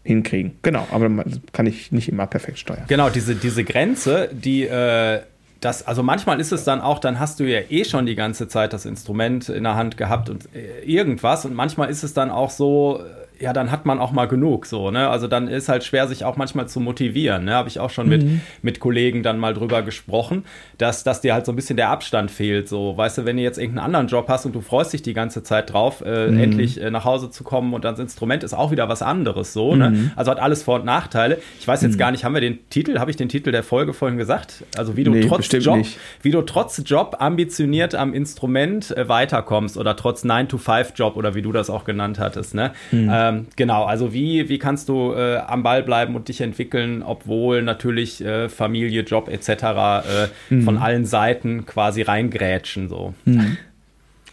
hinkriegen. 0.04 0.54
Genau, 0.62 0.88
aber 0.92 1.26
kann 1.52 1.66
ich 1.66 1.92
nicht 1.92 2.10
immer 2.10 2.28
perfekt 2.28 2.60
steuern. 2.60 2.84
Genau, 2.88 3.10
diese, 3.10 3.36
diese 3.36 3.64
Grenze, 3.64 4.30
die 4.32 4.64
äh, 4.64 5.22
das, 5.62 5.88
also 5.88 6.04
manchmal 6.04 6.40
ist 6.40 6.52
es 6.52 6.64
dann 6.64 6.80
auch, 6.80 7.00
dann 7.00 7.20
hast 7.20 7.40
du 7.40 7.44
ja 7.44 7.62
eh 7.70 7.86
schon 7.86 8.06
die 8.06 8.16
ganze 8.16 8.48
Zeit 8.48 8.72
das 8.74 8.86
Instrument 8.86 9.50
in 9.50 9.64
der 9.64 9.76
Hand 9.76 9.98
gehabt 9.98 10.30
und 10.30 10.48
äh, 10.54 10.84
irgendwas 10.86 11.46
und 11.46 11.56
manchmal 11.56 11.90
ist 11.90 12.04
es 12.04 12.14
dann 12.14 12.30
auch 12.30 12.52
so, 12.52 13.02
ja, 13.40 13.54
dann 13.54 13.72
hat 13.72 13.86
man 13.86 14.00
auch 14.00 14.12
mal 14.12 14.28
genug 14.28 14.66
so, 14.66 14.92
ne? 14.92 15.10
Also 15.10 15.28
dann 15.28 15.48
ist 15.48 15.70
halt 15.70 15.84
schwer, 15.84 16.08
sich 16.08 16.24
auch 16.24 16.38
manchmal 16.38 16.68
zu 16.68 16.80
motivieren, 16.80 17.46
ne? 17.46 17.54
Habe 17.54 17.70
ich 17.70 17.80
auch 17.80 17.90
schon 17.90 18.06
mhm. 18.06 18.10
mit, 18.10 18.26
mit 18.62 18.80
Kollegen 18.80 19.24
dann 19.24 19.38
mal 19.38 19.54
drüber 19.54 19.82
gesprochen, 19.82 20.46
dass, 20.78 21.04
dass 21.04 21.22
dir 21.22 21.34
halt 21.34 21.46
so 21.46 21.52
ein 21.52 21.56
bisschen 21.56 21.78
der 21.78 21.90
Abstand 21.90 22.32
fehlt. 22.32 22.70
So, 22.70 22.96
weißt 22.98 23.20
du, 23.20 23.26
wenn 23.26 23.38
du 23.38 23.44
jetzt 23.44 23.58
irgendeinen 23.58 23.86
anderen 23.86 24.08
Job 24.08 24.28
hast 24.30 24.46
und 24.46 24.54
du 24.54 24.62
freust 24.62 24.94
dich 24.94 25.02
die 25.02 25.14
ganze 25.14 25.44
Zeit 25.44 25.74
drauf, 25.74 26.02
äh, 26.06 26.28
mhm. 26.28 26.40
endlich 26.40 26.82
äh, 26.82 26.92
nach 26.92 27.06
Hause 27.06 27.30
zu 27.30 27.44
kommen 27.44 27.74
und 27.74 27.84
das 27.84 28.00
Instrument 28.00 28.44
ist 28.44 28.54
auch 28.54 28.72
wieder 28.72 28.90
was 28.90 29.02
anderes 29.02 29.54
so, 29.54 29.76
ne? 29.76 29.90
mhm. 29.90 29.96
ne? 29.96 30.12
Also 30.16 30.32
hat 30.32 30.40
alles 30.40 30.64
Vor- 30.64 30.80
und 30.80 30.86
Nachteile. 30.86 31.40
Ich 31.60 31.68
weiß 31.68 31.82
jetzt 31.82 31.94
mhm. 31.94 32.00
gar 32.00 32.12
nicht, 32.12 32.24
haben 32.24 32.34
wir 32.34 32.42
den 32.42 32.70
Titel, 32.70 33.00
habe 33.00 33.12
ich 33.12 33.18
den 33.18 33.30
Titel 33.30 33.52
der 33.52 33.64
Folge 33.64 33.94
vorhin 33.94 34.18
gesagt? 34.18 34.64
Also 34.78 34.98
wie 34.98 35.04
du 35.04 35.12
nee, 35.12 35.28
trotz 35.28 35.52
Job, 35.52 35.78
nicht. 35.78 36.00
wie 36.22 36.32
du 36.32 36.42
trotz 36.42 36.82
Job 36.86 37.18
ambitioniert 37.20 37.96
am 37.96 38.14
Instrument 38.14 38.96
äh, 38.96 39.08
weiterkommst 39.10 39.78
oder 39.78 39.96
trotz 39.96 40.24
9-to-5-Job 40.24 41.16
oder 41.18 41.36
wie 41.36 41.42
du 41.42 41.52
das 41.52 41.70
auch 41.70 41.86
genannt 41.86 42.20
hattest, 42.20 42.54
ne? 42.54 42.72
Mhm. 42.92 43.10
Ähm, 43.30 43.48
genau, 43.56 43.86
also 43.86 44.14
wie, 44.14 44.50
wie 44.50 44.60
kannst 44.60 44.90
du 44.90 45.14
äh, 45.14 45.38
am 45.38 45.64
Ball 45.64 45.84
bleiben 45.84 46.16
und 46.16 46.28
dich 46.28 46.42
entwickeln, 46.42 47.04
obwohl 47.04 47.62
natürlich 47.62 48.24
äh, 48.24 48.50
Familie, 48.50 49.02
Job 49.02 49.30
etc. 49.30 49.50
Äh, 49.50 50.28
mhm. 50.50 50.62
von 50.64 50.78
allen 50.78 51.06
Seiten 51.06 51.66
quasi 51.66 52.02
reingrätschen 52.02 52.90
so. 52.90 53.14
Mhm. 53.26 53.58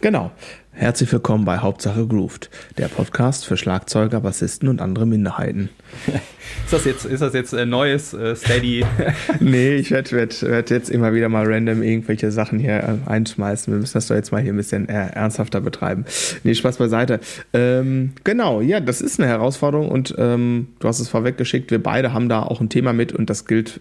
Genau. 0.01 0.31
Herzlich 0.75 1.13
willkommen 1.13 1.45
bei 1.45 1.59
Hauptsache 1.59 2.07
Grooved, 2.07 2.49
der 2.79 2.87
Podcast 2.87 3.45
für 3.45 3.57
Schlagzeuger, 3.57 4.21
Bassisten 4.21 4.67
und 4.67 4.81
andere 4.81 5.05
Minderheiten. 5.05 5.69
ist 6.07 6.73
das 6.73 6.85
jetzt, 6.85 7.05
ist 7.05 7.21
das 7.21 7.35
jetzt 7.35 7.53
ein 7.53 7.69
neues 7.69 8.15
äh, 8.15 8.35
Steady? 8.35 8.83
nee, 9.39 9.75
ich 9.75 9.91
werde 9.91 10.11
werd, 10.11 10.41
werd 10.41 10.71
jetzt 10.71 10.89
immer 10.89 11.13
wieder 11.13 11.29
mal 11.29 11.45
random 11.45 11.83
irgendwelche 11.83 12.31
Sachen 12.31 12.57
hier 12.57 12.77
äh, 12.77 13.09
einschmeißen. 13.09 13.71
Wir 13.71 13.79
müssen 13.79 13.93
das 13.93 14.07
doch 14.07 14.15
jetzt 14.15 14.31
mal 14.31 14.41
hier 14.41 14.51
ein 14.51 14.57
bisschen 14.57 14.89
äh, 14.89 15.09
ernsthafter 15.11 15.61
betreiben. 15.61 16.05
Nee, 16.43 16.55
Spaß 16.55 16.77
beiseite. 16.77 17.19
Ähm, 17.53 18.13
genau, 18.23 18.59
ja, 18.59 18.79
das 18.79 18.99
ist 19.01 19.19
eine 19.19 19.29
Herausforderung 19.29 19.89
und 19.89 20.15
ähm, 20.17 20.69
du 20.79 20.87
hast 20.87 20.99
es 20.99 21.07
vorweggeschickt. 21.07 21.69
Wir 21.69 21.81
beide 21.81 22.13
haben 22.13 22.29
da 22.29 22.41
auch 22.41 22.61
ein 22.61 22.69
Thema 22.69 22.93
mit 22.93 23.13
und 23.13 23.29
das 23.29 23.45
gilt 23.45 23.79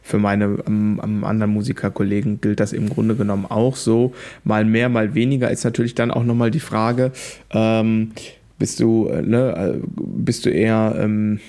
für 0.00 0.18
meine 0.18 0.58
ähm, 0.66 1.24
anderen 1.24 1.52
Musikerkollegen, 1.52 2.40
gilt 2.40 2.60
das 2.60 2.72
im 2.72 2.88
Grunde 2.88 3.16
genommen 3.16 3.46
auch 3.46 3.74
so. 3.74 4.14
Mal 4.44 4.64
mehr, 4.64 4.88
mal 4.88 5.14
weniger 5.14 5.50
ist 5.50 5.64
natürlich 5.64 5.96
dann 5.96 6.12
auch 6.12 6.19
auch 6.20 6.24
nochmal 6.24 6.50
die 6.50 6.60
Frage, 6.60 7.12
ähm, 7.50 8.12
bist 8.58 8.80
du, 8.80 9.08
äh, 9.08 9.22
ne, 9.22 9.78
äh, 9.80 9.86
bist 9.96 10.44
du 10.44 10.50
eher 10.50 10.96
ähm, 10.98 11.40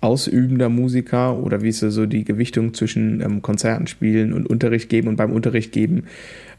ausübender 0.00 0.68
Musiker 0.68 1.38
oder 1.38 1.62
wie 1.62 1.68
ist 1.68 1.80
so 1.80 2.06
die 2.06 2.24
Gewichtung 2.24 2.74
zwischen 2.74 3.20
ähm, 3.20 3.42
Konzerten 3.42 3.86
spielen 3.86 4.32
und 4.32 4.48
Unterricht 4.48 4.88
geben 4.88 5.08
und 5.08 5.16
beim 5.16 5.32
Unterricht 5.32 5.72
geben 5.72 6.04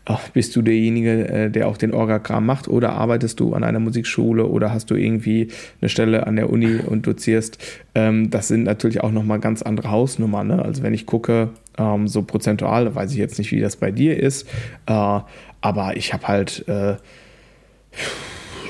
ach, 0.05 0.29
bist 0.29 0.55
du 0.55 0.61
derjenige, 0.61 1.27
äh, 1.27 1.49
der 1.49 1.67
auch 1.67 1.77
den 1.77 1.93
Orgakram 1.93 2.45
macht 2.45 2.67
oder 2.67 2.93
arbeitest 2.93 3.39
du 3.39 3.53
an 3.53 3.63
einer 3.63 3.79
Musikschule 3.79 4.45
oder 4.45 4.71
hast 4.71 4.89
du 4.89 4.95
irgendwie 4.95 5.49
eine 5.79 5.89
Stelle 5.89 6.27
an 6.27 6.35
der 6.35 6.49
Uni 6.49 6.77
und 6.77 7.05
dozierst? 7.05 7.57
Ähm, 7.95 8.29
das 8.29 8.47
sind 8.47 8.63
natürlich 8.63 9.01
auch 9.01 9.11
nochmal 9.11 9.39
ganz 9.39 9.61
andere 9.61 9.91
Hausnummern. 9.91 10.47
Ne? 10.47 10.63
Also 10.63 10.83
wenn 10.83 10.93
ich 10.93 11.05
gucke, 11.05 11.49
ähm, 11.77 12.07
so 12.07 12.23
prozentual, 12.23 12.93
weiß 12.95 13.11
ich 13.11 13.17
jetzt 13.17 13.37
nicht, 13.37 13.51
wie 13.51 13.61
das 13.61 13.75
bei 13.75 13.91
dir 13.91 14.19
ist, 14.19 14.47
äh, 14.87 15.19
aber 15.61 15.95
ich 15.95 16.13
habe 16.13 16.27
halt 16.27 16.67
äh, 16.67 16.95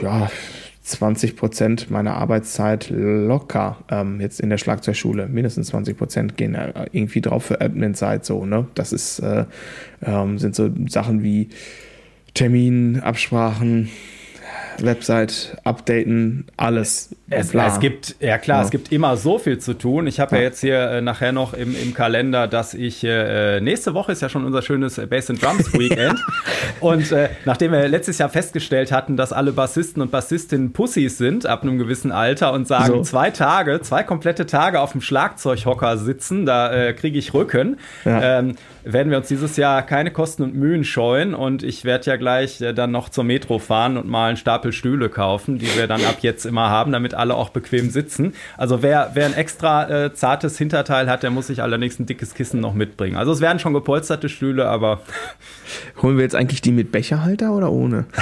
ja, 0.02 0.30
20 0.84 1.36
Prozent 1.36 1.92
meiner 1.92 2.16
Arbeitszeit 2.16 2.90
locker 2.90 3.78
ähm, 3.90 4.20
jetzt 4.20 4.40
in 4.40 4.50
der 4.50 4.58
Schlagzeugschule. 4.58 5.28
Mindestens 5.28 5.68
20 5.68 5.98
Prozent 5.98 6.38
gehen 6.38 6.56
äh, 6.56 6.88
irgendwie 6.92 7.22
drauf 7.22 7.46
für 7.46 7.62
Admin-Zeit 7.62 8.26
so, 8.26 8.46
ne? 8.46 8.68
Das 8.74 8.92
ist, 8.92 9.20
äh, 9.20 9.46
ähm, 10.04 10.38
sind 10.38 10.56
so 10.56 10.70
Sachen 10.88 11.24
wie 11.24 11.50
Termin, 12.34 13.00
Absprachen, 13.00 13.90
Website 14.80 15.58
updaten, 15.64 16.46
alles. 16.58 17.16
Es, 17.30 17.54
es, 17.54 17.80
gibt, 17.80 18.16
ja 18.20 18.38
klar, 18.38 18.60
ja. 18.60 18.66
es 18.66 18.72
gibt 18.72 18.92
immer 18.92 19.16
so 19.16 19.40
viel 19.40 19.58
zu 19.60 19.74
tun. 19.74 20.08
Ich 20.08 20.20
habe 20.20 20.36
ja. 20.36 20.42
ja. 20.42 20.48
jetzt 20.48 20.60
hier 20.60 20.80
äh, 20.80 21.02
nachher 21.02 21.32
noch 21.32 21.54
im, 21.54 21.76
im 21.76 21.94
Kalender, 21.94 22.48
dass 22.48 22.74
ich 22.74 23.04
äh, 23.04 23.62
nächste 23.62 23.94
Woche 23.94 24.12
ist 24.12 24.22
ja 24.22 24.30
schon 24.30 24.46
unser 24.46 24.62
schönes 24.62 25.00
Bass 25.10 25.30
and 25.30 25.42
Drums 25.42 25.74
Weekend. 25.80 26.20
und 26.82 27.12
äh, 27.12 27.30
nachdem 27.46 27.72
wir 27.72 27.88
letztes 27.88 28.18
Jahr 28.18 28.30
festgestellt 28.30 28.92
hatten, 28.92 29.18
dass 29.18 29.32
alle 29.32 29.54
Bassisten 29.54 30.02
und 30.02 30.12
Bassistinnen 30.12 30.74
Pussys 30.74 31.18
sind 31.18 31.46
ab 31.46 31.64
einem 31.64 31.78
gewissen 31.78 32.12
Alter 32.12 32.54
und 32.54 32.68
sagen, 32.68 32.94
so. 32.94 33.02
zwei 33.04 33.32
Tage, 33.32 33.82
zwei 33.82 34.04
komplette 34.04 34.46
Tage 34.46 34.80
auf 34.80 34.92
dem 34.92 35.02
Schlagzeughocker 35.02 35.98
sitzen, 35.98 36.46
da 36.46 36.74
äh, 36.74 36.94
kriege 36.94 37.18
ich 37.18 37.34
Rücken. 37.34 37.78
Ja. 38.06 38.40
Ähm, 38.40 38.56
werden 38.84 39.12
wir 39.12 39.18
uns 39.18 39.28
dieses 39.28 39.58
Jahr 39.58 39.84
keine 39.84 40.12
Kosten 40.12 40.44
und 40.44 40.56
Mühen 40.56 40.84
scheuen 40.84 41.34
und 41.34 41.64
ich 41.64 41.86
werde 41.86 42.06
ja 42.10 42.16
gleich 42.16 42.62
äh, 42.62 42.74
dann 42.74 42.92
noch 42.92 43.10
zur 43.10 43.24
Metro 43.24 43.60
fahren 43.60 43.98
und 43.98 44.08
mal 44.08 44.28
einen 44.28 44.38
Stapel 44.62 44.74
Stühle 44.74 45.10
kaufen, 45.10 45.58
die 45.58 45.76
wir 45.76 45.88
dann 45.88 46.04
ab 46.06 46.18
jetzt 46.22 46.46
immer 46.46 46.70
haben, 46.70 46.92
damit 46.92 47.16
alle 47.16 47.34
auch 47.34 47.50
bequem 47.50 47.90
sitzen. 47.90 48.34
Also 48.58 48.84
wer, 48.84 49.12
wer 49.16 49.26
ein 49.26 49.34
extra 49.34 49.90
äh, 49.90 50.14
zartes 50.14 50.56
Hinterteil 50.58 51.10
hat, 51.10 51.24
der 51.24 51.32
muss 51.32 51.48
sich 51.48 51.64
allerdings 51.64 51.98
ein 51.98 52.06
dickes 52.06 52.36
Kissen 52.36 52.60
noch 52.60 52.76
mitbringen. 52.76 53.18
Also 53.18 53.32
es 53.32 53.42
werden 53.42 53.58
schon 53.58 53.74
gepolsterte 53.74 54.30
Stühle, 54.30 54.68
aber 54.68 55.02
holen 56.02 56.18
wir 56.18 56.24
jetzt 56.24 56.36
eigentlich 56.36 56.62
die 56.62 56.72
mit 56.72 56.92
Becherhalter 56.92 57.54
oder 57.54 57.72
ohne? 57.72 58.06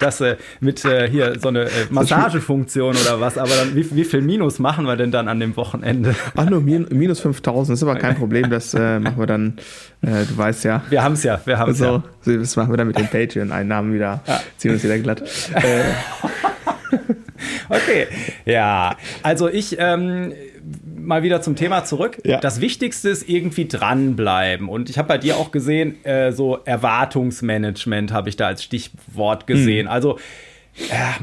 das 0.00 0.20
äh, 0.20 0.36
mit 0.60 0.84
äh, 0.84 1.08
hier 1.08 1.38
so 1.38 1.48
eine 1.48 1.64
äh, 1.64 1.68
Massagefunktion 1.90 2.96
oder 2.96 3.20
was, 3.20 3.38
aber 3.38 3.50
dann 3.50 3.76
wie, 3.76 3.94
wie 3.94 4.04
viel 4.04 4.22
Minus 4.22 4.58
machen 4.58 4.86
wir 4.86 4.96
denn 4.96 5.10
dann 5.12 5.28
an 5.28 5.38
dem 5.38 5.56
Wochenende? 5.56 6.14
Ach 6.36 6.48
nur 6.48 6.60
minus 6.60 7.20
5000, 7.20 7.76
ist 7.76 7.82
aber 7.82 7.96
kein 7.96 8.16
Problem, 8.16 8.50
das 8.50 8.74
äh, 8.74 8.98
machen 8.98 9.18
wir 9.18 9.26
dann, 9.26 9.58
äh, 10.02 10.24
du 10.24 10.36
weißt 10.36 10.64
ja. 10.64 10.82
Wir 10.88 11.04
haben 11.04 11.12
es 11.12 11.22
ja, 11.22 11.40
wir 11.44 11.58
haben 11.58 11.72
es 11.72 11.78
so, 11.78 12.02
ja. 12.24 12.36
Das 12.36 12.56
machen 12.56 12.72
wir 12.72 12.76
dann 12.76 12.88
mit 12.88 12.98
den 12.98 13.08
Patreon-Einnahmen 13.08 13.92
wieder, 13.92 14.22
ja. 14.26 14.40
ziehen 14.56 14.72
uns 14.72 14.82
wieder 14.82 14.98
glatt. 14.98 15.22
Äh. 15.60 15.82
okay, 17.68 18.06
ja, 18.44 18.96
also 19.22 19.48
ich, 19.48 19.76
ähm, 19.78 20.32
mal 20.96 21.22
wieder 21.22 21.42
zum 21.42 21.56
Thema 21.56 21.84
zurück. 21.84 22.18
Ja. 22.24 22.38
Das 22.40 22.60
Wichtigste 22.60 23.08
ist 23.08 23.28
irgendwie 23.28 23.66
dranbleiben. 23.66 24.68
Und 24.68 24.90
ich 24.90 24.98
habe 24.98 25.08
bei 25.08 25.18
dir 25.18 25.36
auch 25.36 25.50
gesehen, 25.50 26.04
äh, 26.04 26.32
so 26.32 26.58
Erwartungsmanagement 26.64 28.12
habe 28.12 28.28
ich 28.28 28.36
da 28.36 28.46
als 28.46 28.62
Stichwort 28.62 29.46
gesehen. 29.46 29.86
Hm. 29.86 29.92
Also 29.92 30.18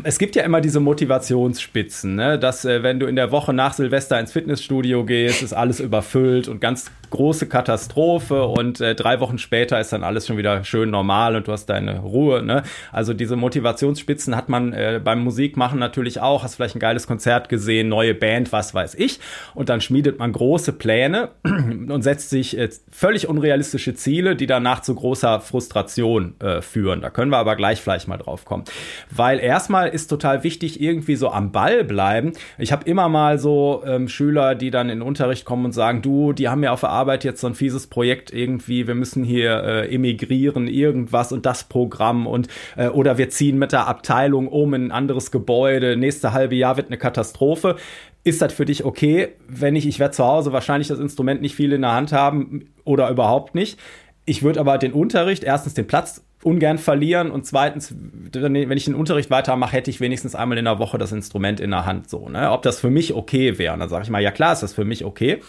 es 0.04 0.20
gibt 0.20 0.36
ja 0.36 0.44
immer 0.44 0.62
diese 0.62 0.80
Motivationsspitzen, 0.80 2.16
ne? 2.16 2.38
dass 2.38 2.66
äh, 2.66 2.84
wenn 2.84 3.00
du 3.00 3.08
in 3.08 3.16
der 3.16 3.32
Woche 3.32 3.54
nach 3.54 3.74
Silvester 3.74 4.20
ins 4.20 4.32
Fitnessstudio 4.32 5.06
gehst, 5.06 5.42
ist 5.42 5.54
alles 5.54 5.80
überfüllt 5.80 6.48
und 6.48 6.62
ganz 6.62 6.92
große 7.10 7.48
Katastrophe 7.48 8.44
und 8.44 8.82
äh, 8.82 8.96
drei 8.96 9.20
Wochen 9.20 9.38
später 9.38 9.80
ist 9.80 9.94
dann 9.94 10.04
alles 10.04 10.28
schon 10.28 10.38
wieder 10.38 10.64
schön 10.64 10.90
normal 10.90 11.36
und 11.36 11.48
du 11.48 11.52
hast 11.52 11.68
deine 11.68 12.00
Ruhe. 12.00 12.44
Ne? 12.44 12.64
Also 12.92 13.14
diese 13.14 13.36
Motivationsspitzen 13.36 14.36
hat 14.36 14.50
man 14.50 14.74
äh, 14.74 15.02
beim 15.04 15.24
Musikmachen 15.24 15.80
natürlich 15.80 16.22
auch. 16.22 16.44
Hast 16.44 16.56
vielleicht 16.56 16.76
ein 16.76 16.80
geiles 16.80 17.08
Konzert 17.08 17.50
gesehen, 17.50 17.90
neue 17.90 18.14
Band, 18.14 18.52
was 18.52 18.74
weiß 18.74 18.96
ich. 18.96 19.20
Und 19.54 19.70
dann 19.70 19.82
schmiedet 19.82 20.20
man 20.20 20.32
große 20.32 20.74
Pläne 20.74 21.30
und 21.44 22.02
setzt 22.04 22.30
sich 22.30 22.58
äh, 22.58 22.70
völlig 22.92 23.28
unrealistische 23.28 23.94
Ziele, 23.96 24.36
die 24.36 24.48
danach 24.48 24.82
zu 24.82 24.96
großer 24.96 25.40
Frustration 25.40 26.36
äh, 26.40 26.62
führen. 26.62 27.02
Da 27.02 27.10
können 27.10 27.32
wir 27.32 27.38
aber 27.38 27.56
gleich 27.56 27.82
vielleicht 27.82 28.08
mal 28.08 28.18
drauf 28.18 28.46
kommen. 28.46 28.66
Weil 29.10 29.40
erstmal 29.40 29.90
ist 29.90 30.08
total 30.08 30.44
wichtig, 30.44 30.82
irgendwie 30.82 31.16
so 31.16 31.30
am 31.30 31.52
Ball 31.52 31.84
bleiben. 31.84 32.34
Ich 32.58 32.72
habe 32.72 32.84
immer 32.90 33.10
mal 33.10 33.40
so 33.40 33.84
ähm, 33.86 34.08
Schüler, 34.08 34.56
die 34.56 34.72
dann 34.72 34.90
in 34.90 35.00
den 35.00 35.08
Unterricht 35.08 35.46
kommen 35.46 35.66
und 35.66 35.72
sagen, 35.72 36.02
du, 36.02 36.34
die 36.34 36.50
haben 36.50 36.64
ja 36.64 36.72
auf 36.72 36.82
der 36.82 36.90
Arbeit 36.98 37.24
jetzt 37.24 37.42
so 37.42 37.48
ein 37.48 37.54
fieses 37.54 37.88
Projekt 37.88 38.34
irgendwie, 38.34 38.88
wir 38.88 38.96
müssen 38.96 39.24
hier 39.24 39.64
äh, 39.64 39.94
emigrieren, 39.94 40.68
irgendwas 40.68 41.32
und 41.32 41.46
das 41.46 41.64
Programm 41.64 42.28
und 42.28 42.48
äh, 42.76 42.88
oder 42.88 43.18
wir 43.18 43.30
ziehen 43.30 43.60
mit 43.60 43.72
der 43.72 43.88
Abteilung 43.88 44.48
um 44.48 44.74
in 44.74 44.88
ein 44.88 44.92
anderes 44.92 45.32
Gebäude, 45.32 45.96
nächste 45.96 46.34
halbe 46.34 46.56
Jahr 46.56 46.78
wird 46.78 46.88
eine 46.88 46.98
Katastrophe. 46.98 47.76
Ist 48.24 48.42
das 48.42 48.52
für 48.52 48.66
dich 48.66 48.84
okay, 48.84 49.30
wenn 49.48 49.76
ich, 49.76 49.88
ich 49.88 50.00
werde 50.00 50.14
zu 50.14 50.26
Hause 50.26 50.52
wahrscheinlich 50.52 50.90
das 50.90 51.00
Instrument 51.00 51.42
nicht 51.42 51.56
viel 51.56 51.72
in 51.72 51.82
der 51.82 51.94
Hand 51.94 52.12
haben 52.12 52.66
oder 52.84 53.10
überhaupt 53.10 53.56
nicht? 53.56 53.80
Ich 54.26 54.44
würde 54.44 54.60
aber 54.60 54.78
den 54.78 54.92
Unterricht, 54.92 55.46
erstens 55.46 55.76
den 55.76 55.88
Platz 55.88 56.22
ungern 56.44 56.78
verlieren 56.78 57.32
und 57.32 57.46
zweitens, 57.46 57.96
wenn 58.32 58.72
ich 58.72 58.86
den 58.86 58.96
Unterricht 58.96 59.30
weitermache, 59.30 59.74
hätte 59.74 59.90
ich 59.90 60.00
wenigstens 60.00 60.36
einmal 60.36 60.58
in 60.58 60.66
der 60.66 60.80
Woche 60.80 60.98
das 60.98 61.12
Instrument 61.12 61.60
in 61.60 61.72
der 61.72 61.86
Hand 61.86 62.10
so. 62.10 62.30
Ne? 62.30 62.52
Ob 62.52 62.62
das 62.62 62.80
für 62.80 62.90
mich 62.90 63.14
okay 63.14 63.58
wäre. 63.58 63.74
Und 63.74 63.80
dann 63.80 63.90
sage 63.90 64.04
ich 64.04 64.10
mal, 64.10 64.22
ja 64.22 64.32
klar, 64.32 64.54
ist 64.54 64.64
das 64.64 64.74
für 64.74 64.86
mich 64.86 65.04
okay. 65.04 65.42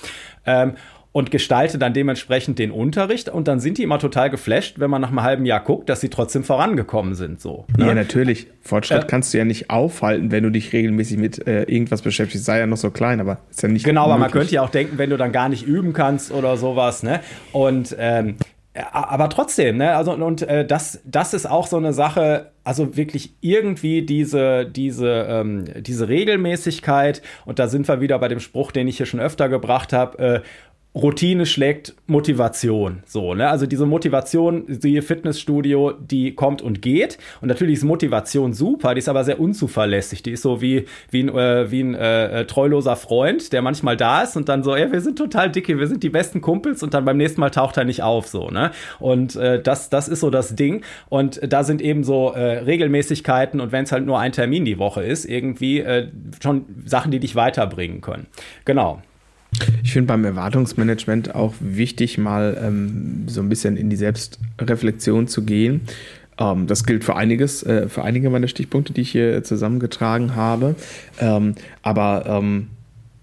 Ähm, 0.47 0.75
und 1.19 1.33
gestalte 1.33 1.79
dann 1.79 1.95
dementsprechend 1.95 2.61
den 2.61 2.71
Unterricht 2.71 3.29
und 3.29 3.49
dann 3.49 3.59
sind 3.59 3.79
die 3.79 3.83
immer 3.83 3.99
total 3.99 4.31
geflasht, 4.31 4.79
wenn 4.79 4.89
man 4.89 5.03
nach 5.03 5.09
einem 5.09 5.25
halben 5.25 5.47
Jahr 5.47 5.59
guckt, 5.59 5.89
dass 5.89 6.01
sie 6.01 6.11
trotzdem 6.11 6.45
vorangekommen 6.45 7.17
sind. 7.17 7.41
So, 7.41 7.65
ne? 7.77 7.89
Ja, 7.89 7.95
natürlich. 7.95 8.47
Fortschritt 8.61 9.03
äh, 9.03 9.07
kannst 9.09 9.35
du 9.35 9.39
ja 9.39 9.45
nicht 9.45 9.69
aufhalten, 9.69 10.31
wenn 10.31 10.45
du 10.45 10.51
dich 10.51 10.73
regelmäßig 10.73 11.19
mit 11.19 11.45
äh, 11.45 11.65
irgendwas 11.65 12.03
beschäftigst. 12.03 12.45
Sei 12.45 12.61
ja 12.61 12.69
noch 12.69 12.77
so 12.77 12.93
klein, 12.93 13.19
aber 13.19 13.39
ist 13.51 13.61
ja 13.61 13.69
nicht. 13.69 13.85
Genau, 13.85 14.03
möglich. 14.03 14.13
aber 14.13 14.21
man 14.21 14.31
könnte 14.31 14.55
ja 14.55 14.63
auch 14.63 14.71
denken, 14.71 14.97
wenn 14.97 15.11
du 15.11 15.17
dann 15.17 15.33
gar 15.33 15.49
nicht 15.49 15.67
üben 15.67 15.93
kannst 15.93 16.31
oder 16.31 16.57
sowas, 16.57 17.03
ne? 17.03 17.19
Und 17.51 17.97
ähm, 17.99 18.37
aber 18.93 19.29
trotzdem, 19.29 19.79
ne, 19.79 19.97
also 19.97 20.13
und 20.13 20.43
äh, 20.43 20.65
das, 20.65 21.01
das 21.05 21.35
ist 21.35 21.47
auch 21.47 21.67
so 21.67 21.77
eine 21.77 21.93
Sache, 21.93 22.53
also 22.65 22.97
wirklich 22.97 23.35
irgendwie 23.41 24.03
diese, 24.03 24.67
diese, 24.67 25.27
ähm, 25.29 25.65
diese 25.81 26.09
Regelmäßigkeit, 26.09 27.23
und 27.45 27.59
da 27.59 27.67
sind 27.69 27.89
wir 27.89 28.01
wieder 28.01 28.19
bei 28.19 28.29
dem 28.29 28.41
Spruch, 28.41 28.71
den 28.71 28.87
ich 28.87 28.99
hier 28.99 29.07
schon 29.07 29.21
öfter 29.21 29.49
gebracht 29.49 29.93
habe, 29.93 30.19
äh, 30.19 30.41
Routine 30.95 31.47
schlägt 31.47 31.95
Motivation. 32.07 33.03
So, 33.07 33.35
ne? 33.35 33.49
Also 33.49 33.67
diese 33.67 33.87
Motivation, 33.87 34.65
siehe 34.69 35.03
Fitnessstudio, 35.03 35.93
die 35.93 36.35
kommt 36.35 36.63
und 36.63 36.83
geht. 36.83 37.19
Und 37.41 37.49
natürlich 37.49 37.75
ist 37.75 37.85
Motivation 37.85 38.53
super, 38.53 38.95
die 38.95 38.99
ist 38.99 39.09
aber 39.09 39.23
sehr 39.23 39.39
unzuverlässig. 39.39 40.23
Die 40.23 40.33
ist 40.33 40.43
so 40.43 40.61
wie, 40.61 40.87
wie 41.11 41.21
ein, 41.21 41.29
äh, 41.29 41.71
wie 41.71 41.83
ein 41.83 41.95
äh, 41.95 42.47
treuloser 42.47 42.97
Freund, 42.97 43.53
der 43.53 43.63
manchmal 43.63 43.97
da 43.97 44.23
ist 44.23 44.37
und 44.37 44.49
dann 44.49 44.65
so, 44.65 44.75
ja, 44.75 44.91
wir 44.91 45.01
sind 45.01 45.19
total 45.19 45.51
dicke, 45.51 45.79
wir 45.79 45.87
sind 45.87 46.03
die 46.03 46.09
besten 46.09 46.41
Kumpels 46.41 46.83
und 46.83 46.95
dann 46.95 47.05
beim 47.05 47.19
nächsten 47.19 47.41
Mal 47.41 47.51
taucht 47.51 47.77
er 47.77 47.85
nicht 47.85 48.03
auf. 48.03 48.27
So, 48.27 48.49
ne? 48.49 48.73
Und 48.99 49.37
äh, 49.37 49.63
das, 49.63 49.91
das 49.91 50.09
ist 50.09 50.21
so 50.21 50.31
das 50.31 50.57
Ding. 50.57 50.83
Und 51.11 51.41
da 51.47 51.65
sind 51.65 51.83
eben 51.83 52.03
so 52.03 52.33
äh, 52.33 52.59
Regelmäßigkeiten 52.59 53.61
und 53.61 53.73
wenn 53.73 53.85
es 53.85 53.93
halt 53.93 54.07
nur 54.07 54.19
ein 54.19 54.33
Termin 54.33 54.65
die 54.65 54.79
Woche 54.79 55.05
ist, 55.05 55.27
irgendwie 55.27 55.81
äh, 55.81 56.09
schon 56.43 56.65
Sachen, 56.87 57.13
die 57.13 57.21
dich 57.21 57.37
weiterbringen 57.37 58.01
können. 58.01 58.27
Genau. 58.65 59.03
Ich 59.83 59.93
finde 59.93 60.09
beim 60.09 60.25
Erwartungsmanagement 60.25 61.35
auch 61.35 61.55
wichtig, 61.61 62.19
mal 62.19 62.61
ähm, 62.63 63.25
so 63.27 63.41
ein 63.41 63.49
bisschen 63.49 63.77
in 63.77 63.91
die 63.91 63.97
Selbstreflexion 63.97 65.27
zu 65.29 65.45
gehen. 65.45 65.81
Ähm, 66.39 66.67
das 66.67 66.85
gilt 66.85 67.05
für 67.05 67.17
einiges, 67.17 67.63
äh, 67.63 67.89
für 67.89 68.05
einige 68.05 68.31
meiner 68.31 68.49
Stichpunkte, 68.49 68.93
die 68.93 69.01
ich 69.01 69.11
hier 69.11 69.43
zusammengetragen 69.43 70.37
habe. 70.37 70.77
Ähm, 71.21 71.55
aber 71.83 72.25
ähm, 72.27 72.69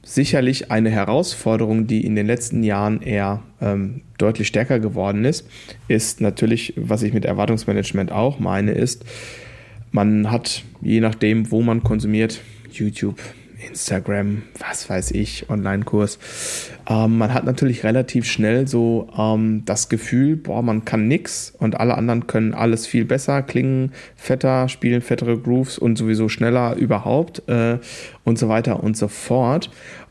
sicherlich 0.04 0.72
eine 0.72 0.90
Herausforderung, 0.90 1.88
die 1.88 2.06
in 2.06 2.16
den 2.16 2.28
letzten 2.28 2.64
Jahren 2.64 3.02
eher 3.02 3.42
ähm, 3.62 4.02
deutlich 4.18 4.48
stärker 4.48 4.80
geworden 4.80 5.26
ist, 5.26 5.48
ist 5.88 6.22
natürlich, 6.22 6.74
was 6.78 7.04
ich 7.04 7.14
mit 7.14 7.26
Erwartungsmanagement 7.26 8.12
auch 8.12 8.40
meine, 8.40 8.72
ist, 8.72 9.04
man 9.92 10.32
hat 10.32 10.64
je 10.82 11.00
nachdem, 11.00 11.52
wo 11.52 11.62
man 11.62 11.84
konsumiert, 11.84 12.42
YouTube, 12.72 13.20
Instagram, 13.66 14.44
was 14.60 14.90
weiß 14.90 15.12
ich, 15.12 15.50
Online-Kurs. 15.50 16.20
Ähm, 16.88 17.18
man 17.18 17.34
hat 17.34 17.46
natürlich 17.46 17.84
relativ 17.84 18.26
schnell 18.26 18.68
so 18.68 19.10
ähm, 19.18 19.64
das 19.66 19.90
Gefühl, 19.90 20.36
boah, 20.36 20.62
man 20.62 20.86
kann 20.86 21.08
nix 21.08 21.54
und 21.58 21.80
alle 21.80 21.96
anderen 21.96 22.28
können 22.28 22.54
alles 22.54 22.88
viel 22.88 23.06
besser, 23.06 23.42
klingen 23.42 23.92
fetter, 24.16 24.70
spielen 24.70 25.02
fettere 25.02 25.38
Grooves 25.38 25.78
und 25.78 25.98
sowieso 25.98 26.30
schneller 26.30 26.76
überhaupt 26.76 27.48
äh, 27.50 27.80
und 28.24 28.40
so 28.40 28.50
weiter 28.50 28.84
und 28.84 28.96
so 28.96 29.08
fort. 29.08 29.70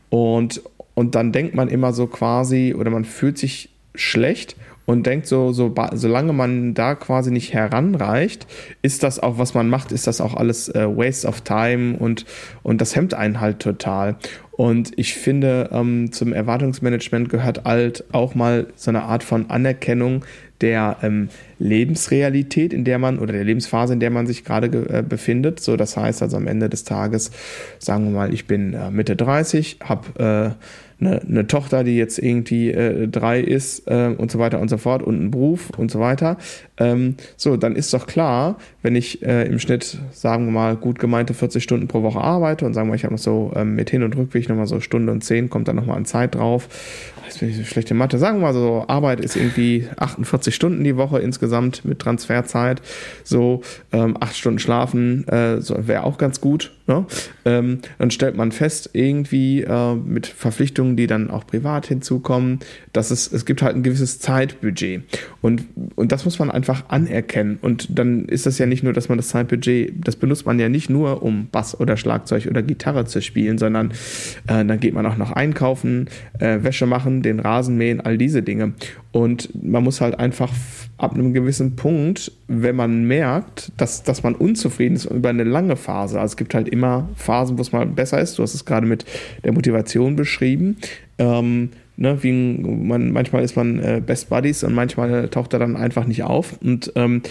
Und, 0.09 0.61
und 0.93 1.15
dann 1.15 1.31
denkt 1.31 1.55
man 1.55 1.67
immer 1.67 1.93
so 1.93 2.07
quasi 2.07 2.75
oder 2.77 2.91
man 2.91 3.05
fühlt 3.05 3.37
sich 3.37 3.69
schlecht 3.95 4.55
und 4.85 5.05
denkt 5.05 5.27
so, 5.27 5.51
so, 5.51 5.73
solange 5.93 6.33
man 6.33 6.73
da 6.73 6.95
quasi 6.95 7.31
nicht 7.31 7.53
heranreicht, 7.53 8.47
ist 8.81 9.03
das 9.03 9.19
auch, 9.19 9.37
was 9.37 9.53
man 9.53 9.69
macht, 9.69 9.91
ist 9.91 10.07
das 10.07 10.21
auch 10.21 10.35
alles 10.35 10.69
äh, 10.69 10.87
Waste 10.87 11.27
of 11.27 11.41
Time 11.41 11.97
und, 11.97 12.25
und 12.63 12.81
das 12.81 12.95
hemmt 12.95 13.13
einen 13.13 13.41
halt 13.41 13.59
total. 13.59 14.15
Und 14.51 14.93
ich 14.95 15.15
finde, 15.15 15.69
ähm, 15.73 16.13
zum 16.13 16.31
Erwartungsmanagement 16.31 17.29
gehört 17.29 17.65
halt 17.65 18.05
auch 18.13 18.35
mal 18.35 18.67
so 18.75 18.89
eine 18.89 19.03
Art 19.03 19.23
von 19.23 19.49
Anerkennung 19.49 20.23
der 20.61 20.97
ähm, 21.03 21.27
Lebensrealität, 21.59 22.71
in 22.71 22.85
der 22.85 22.97
man 22.97 23.19
oder 23.19 23.33
der 23.33 23.43
Lebensphase, 23.43 23.93
in 23.93 23.99
der 23.99 24.11
man 24.11 24.27
sich 24.27 24.45
gerade 24.45 24.67
äh, 24.67 25.03
befindet. 25.03 25.59
So, 25.59 25.75
das 25.75 25.97
heißt 25.97 26.21
also 26.21 26.37
am 26.37 26.47
Ende 26.47 26.69
des 26.69 26.85
Tages, 26.85 27.31
sagen 27.79 28.05
wir 28.05 28.11
mal, 28.11 28.33
ich 28.33 28.47
bin 28.47 28.73
äh, 28.73 28.89
Mitte 28.91 29.17
30, 29.17 29.79
habe 29.83 30.55
äh, 30.57 30.65
eine, 30.99 31.21
eine 31.21 31.47
Tochter, 31.47 31.83
die 31.83 31.97
jetzt 31.97 32.19
irgendwie 32.19 32.71
äh, 32.71 33.07
drei 33.07 33.39
ist 33.39 33.87
äh, 33.87 34.13
und 34.17 34.31
so 34.31 34.39
weiter 34.39 34.59
und 34.59 34.69
so 34.69 34.77
fort 34.77 35.03
und 35.03 35.15
einen 35.15 35.31
Beruf 35.31 35.69
und 35.77 35.91
so 35.91 35.99
weiter. 35.99 36.37
Ähm, 36.77 37.15
so, 37.37 37.57
dann 37.57 37.75
ist 37.75 37.93
doch 37.93 38.07
klar, 38.07 38.57
wenn 38.81 38.95
ich 38.95 39.23
äh, 39.23 39.47
im 39.47 39.59
Schnitt, 39.59 39.97
sagen 40.11 40.45
wir 40.45 40.51
mal, 40.51 40.75
gut 40.75 40.99
gemeinte 40.99 41.33
40 41.33 41.63
Stunden 41.63 41.87
pro 41.87 42.03
Woche 42.03 42.19
arbeite 42.19 42.65
und 42.65 42.73
sagen 42.73 42.89
wir, 42.89 42.95
ich 42.95 43.03
habe 43.03 43.13
noch 43.13 43.21
so 43.21 43.51
ähm, 43.55 43.75
mit 43.75 43.89
Hin- 43.89 44.03
und 44.03 44.15
Rückweg 44.15 44.49
nochmal 44.49 44.67
so 44.67 44.79
Stunde 44.79 45.11
und 45.11 45.23
zehn, 45.23 45.49
kommt 45.49 45.67
dann 45.67 45.75
nochmal 45.75 45.97
an 45.97 46.05
Zeit 46.05 46.35
drauf. 46.35 46.67
Jetzt 47.25 47.39
bin 47.39 47.49
ich 47.49 47.57
so 47.57 47.63
schlechte 47.63 47.93
Mathe. 47.93 48.17
Sagen 48.17 48.37
wir 48.37 48.47
mal 48.47 48.53
so, 48.53 48.85
Arbeit 48.87 49.19
ist 49.19 49.35
irgendwie 49.35 49.87
48 49.97 50.53
Stunden 50.53 50.83
die 50.83 50.95
Woche 50.95 51.19
insgesamt 51.19 51.83
mit 51.85 51.99
Transferzeit. 51.99 52.81
So, 53.23 53.61
ähm, 53.91 54.15
acht 54.19 54.35
Stunden 54.35 54.59
schlafen 54.59 55.27
äh, 55.27 55.61
so, 55.61 55.87
wäre 55.87 56.03
auch 56.03 56.17
ganz 56.17 56.41
gut. 56.41 56.71
Ne? 56.87 57.05
Ähm, 57.45 57.79
dann 57.97 58.11
stellt 58.11 58.35
man 58.35 58.51
fest, 58.51 58.91
irgendwie 58.93 59.61
äh, 59.61 59.95
mit 59.95 60.27
Verpflichtungen, 60.27 60.95
die 60.95 61.07
dann 61.07 61.31
auch 61.31 61.47
privat 61.47 61.87
hinzukommen, 61.87 62.59
dass 62.93 63.09
es, 63.09 63.31
es 63.31 63.45
gibt 63.45 63.63
halt 63.63 63.75
ein 63.75 63.83
gewisses 63.83 64.19
Zeitbudget. 64.19 65.03
Und, 65.41 65.63
und 65.95 66.11
das 66.11 66.25
muss 66.25 66.37
man 66.37 66.51
einfach 66.51 66.64
anerkennen. 66.89 67.57
Und 67.61 67.97
dann 67.97 68.25
ist 68.25 68.45
das 68.45 68.57
ja 68.57 68.65
nicht 68.65 68.83
nur, 68.83 68.93
dass 68.93 69.09
man 69.09 69.17
das 69.17 69.29
Zeitbudget, 69.29 69.93
das 70.05 70.15
benutzt 70.15 70.45
man 70.45 70.59
ja 70.59 70.69
nicht 70.69 70.89
nur, 70.89 71.23
um 71.23 71.47
Bass 71.51 71.79
oder 71.79 71.97
Schlagzeug 71.97 72.47
oder 72.47 72.61
Gitarre 72.61 73.05
zu 73.05 73.21
spielen, 73.21 73.57
sondern 73.57 73.91
äh, 74.47 74.65
dann 74.65 74.79
geht 74.79 74.93
man 74.93 75.05
auch 75.05 75.17
noch 75.17 75.31
einkaufen, 75.31 76.09
äh, 76.39 76.59
Wäsche 76.61 76.85
machen, 76.85 77.21
den 77.21 77.39
Rasen 77.39 77.77
mähen, 77.77 78.01
all 78.01 78.17
diese 78.17 78.43
Dinge. 78.43 78.73
Und 79.11 79.49
man 79.63 79.83
muss 79.83 80.01
halt 80.01 80.19
einfach 80.19 80.51
ab 80.97 81.13
einem 81.13 81.33
gewissen 81.33 81.75
Punkt, 81.75 82.31
wenn 82.47 82.75
man 82.75 83.05
merkt, 83.05 83.71
dass, 83.77 84.03
dass 84.03 84.23
man 84.23 84.35
unzufrieden 84.35 84.95
ist 84.95 85.05
über 85.05 85.29
eine 85.29 85.43
lange 85.43 85.75
Phase, 85.75 86.19
also 86.19 86.33
es 86.33 86.37
gibt 86.37 86.53
halt 86.53 86.67
immer 86.69 87.09
Phasen, 87.15 87.57
wo 87.57 87.61
es 87.61 87.71
mal 87.71 87.85
besser 87.85 88.19
ist, 88.19 88.37
du 88.37 88.43
hast 88.43 88.53
es 88.53 88.65
gerade 88.65 88.85
mit 88.85 89.05
der 89.43 89.53
Motivation 89.53 90.15
beschrieben, 90.15 90.77
ähm, 91.17 91.69
ne, 91.97 92.23
wie 92.23 92.31
man, 92.31 93.11
manchmal 93.11 93.43
ist 93.43 93.55
man 93.55 93.79
äh, 93.79 94.01
Best 94.05 94.29
Buddies 94.29 94.63
und 94.63 94.73
manchmal 94.73 95.29
taucht 95.29 95.53
er 95.53 95.59
dann 95.59 95.75
einfach 95.75 96.05
nicht 96.05 96.23
auf 96.23 96.59
und 96.61 96.91
ähm, 96.95 97.21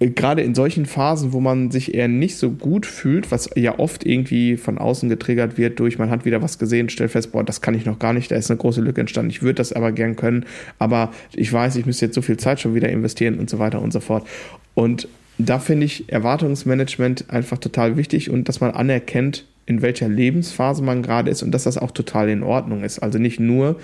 gerade 0.00 0.42
in 0.42 0.54
solchen 0.54 0.86
Phasen, 0.86 1.32
wo 1.32 1.40
man 1.40 1.70
sich 1.70 1.94
eher 1.94 2.06
nicht 2.06 2.36
so 2.36 2.50
gut 2.50 2.86
fühlt, 2.86 3.32
was 3.32 3.50
ja 3.56 3.78
oft 3.78 4.06
irgendwie 4.06 4.56
von 4.56 4.78
außen 4.78 5.08
getriggert 5.08 5.58
wird 5.58 5.80
durch, 5.80 5.98
man 5.98 6.10
hat 6.10 6.24
wieder 6.24 6.40
was 6.40 6.58
gesehen, 6.58 6.88
stellt 6.88 7.10
fest, 7.10 7.32
boah, 7.32 7.42
das 7.42 7.60
kann 7.60 7.74
ich 7.74 7.84
noch 7.84 7.98
gar 7.98 8.12
nicht, 8.12 8.30
da 8.30 8.36
ist 8.36 8.50
eine 8.50 8.58
große 8.58 8.80
Lücke 8.80 9.00
entstanden, 9.00 9.30
ich 9.30 9.42
würde 9.42 9.54
das 9.54 9.72
aber 9.72 9.90
gern 9.90 10.14
können, 10.14 10.46
aber 10.78 11.12
ich 11.34 11.52
weiß, 11.52 11.74
ich 11.76 11.86
müsste 11.86 12.06
jetzt 12.06 12.14
so 12.14 12.22
viel 12.22 12.36
Zeit 12.36 12.60
schon 12.60 12.74
wieder 12.74 12.88
investieren 12.88 13.38
und 13.38 13.50
so 13.50 13.58
weiter 13.58 13.82
und 13.82 13.92
so 13.92 14.00
fort. 14.00 14.26
Und 14.74 15.08
da 15.38 15.58
finde 15.58 15.86
ich 15.86 16.12
Erwartungsmanagement 16.12 17.30
einfach 17.30 17.58
total 17.58 17.96
wichtig 17.96 18.30
und 18.30 18.48
dass 18.48 18.60
man 18.60 18.72
anerkennt, 18.72 19.46
in 19.68 19.82
welcher 19.82 20.08
Lebensphase 20.08 20.82
man 20.82 21.02
gerade 21.02 21.30
ist 21.30 21.42
und 21.42 21.52
dass 21.52 21.64
das 21.64 21.76
auch 21.76 21.90
total 21.90 22.30
in 22.30 22.42
Ordnung 22.42 22.82
ist. 22.82 23.00
Also 23.00 23.18
nicht 23.18 23.38
nur, 23.38 23.76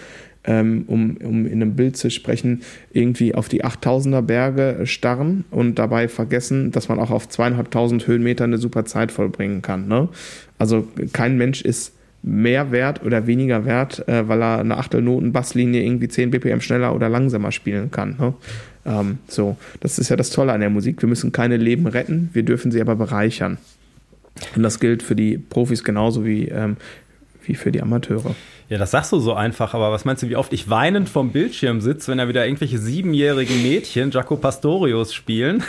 ähm, 0.44 0.84
um, 0.86 1.18
um 1.18 1.44
in 1.44 1.60
einem 1.60 1.76
Bild 1.76 1.98
zu 1.98 2.10
sprechen, 2.10 2.62
irgendwie 2.90 3.34
auf 3.34 3.50
die 3.50 3.64
8000er 3.64 4.22
Berge 4.22 4.80
starren 4.84 5.44
und 5.50 5.78
dabei 5.78 6.08
vergessen, 6.08 6.70
dass 6.70 6.88
man 6.88 6.98
auch 6.98 7.10
auf 7.10 7.28
zweieinhalbtausend 7.28 8.06
Höhenmetern 8.06 8.50
eine 8.50 8.58
super 8.58 8.86
Zeit 8.86 9.12
vollbringen 9.12 9.60
kann. 9.60 9.86
Ne? 9.86 10.08
Also 10.58 10.88
kein 11.12 11.36
Mensch 11.36 11.60
ist 11.60 11.92
mehr 12.22 12.72
wert 12.72 13.04
oder 13.04 13.26
weniger 13.26 13.66
wert, 13.66 14.08
äh, 14.08 14.26
weil 14.26 14.42
er 14.42 14.60
eine 14.60 14.78
Achtelnoten-Basslinie 14.78 15.82
irgendwie 15.82 16.08
10 16.08 16.30
BPM 16.30 16.60
schneller 16.60 16.94
oder 16.94 17.10
langsamer 17.10 17.52
spielen 17.52 17.90
kann. 17.90 18.16
Ne? 18.18 18.32
Ähm, 18.86 19.18
so, 19.28 19.58
das 19.80 19.98
ist 19.98 20.08
ja 20.08 20.16
das 20.16 20.30
Tolle 20.30 20.54
an 20.54 20.60
der 20.60 20.70
Musik. 20.70 21.02
Wir 21.02 21.10
müssen 21.10 21.32
keine 21.32 21.58
Leben 21.58 21.86
retten, 21.86 22.30
wir 22.32 22.42
dürfen 22.42 22.70
sie 22.70 22.80
aber 22.80 22.96
bereichern. 22.96 23.58
Und 24.56 24.62
das 24.62 24.80
gilt 24.80 25.02
für 25.02 25.16
die 25.16 25.38
Profis 25.38 25.84
genauso 25.84 26.24
wie, 26.24 26.48
ähm, 26.48 26.76
wie 27.44 27.54
für 27.54 27.72
die 27.72 27.82
Amateure. 27.82 28.34
Ja, 28.68 28.78
das 28.78 28.92
sagst 28.92 29.12
du 29.12 29.20
so 29.20 29.34
einfach, 29.34 29.74
aber 29.74 29.92
was 29.92 30.04
meinst 30.04 30.22
du, 30.22 30.28
wie 30.28 30.36
oft 30.36 30.52
ich 30.52 30.70
weinend 30.70 31.08
vom 31.08 31.30
Bildschirm 31.30 31.80
sitze, 31.80 32.10
wenn 32.10 32.18
da 32.18 32.28
wieder 32.28 32.46
irgendwelche 32.46 32.78
siebenjährigen 32.78 33.62
Mädchen 33.62 34.10
Jaco 34.10 34.36
Pastorius 34.36 35.12
spielen? 35.14 35.62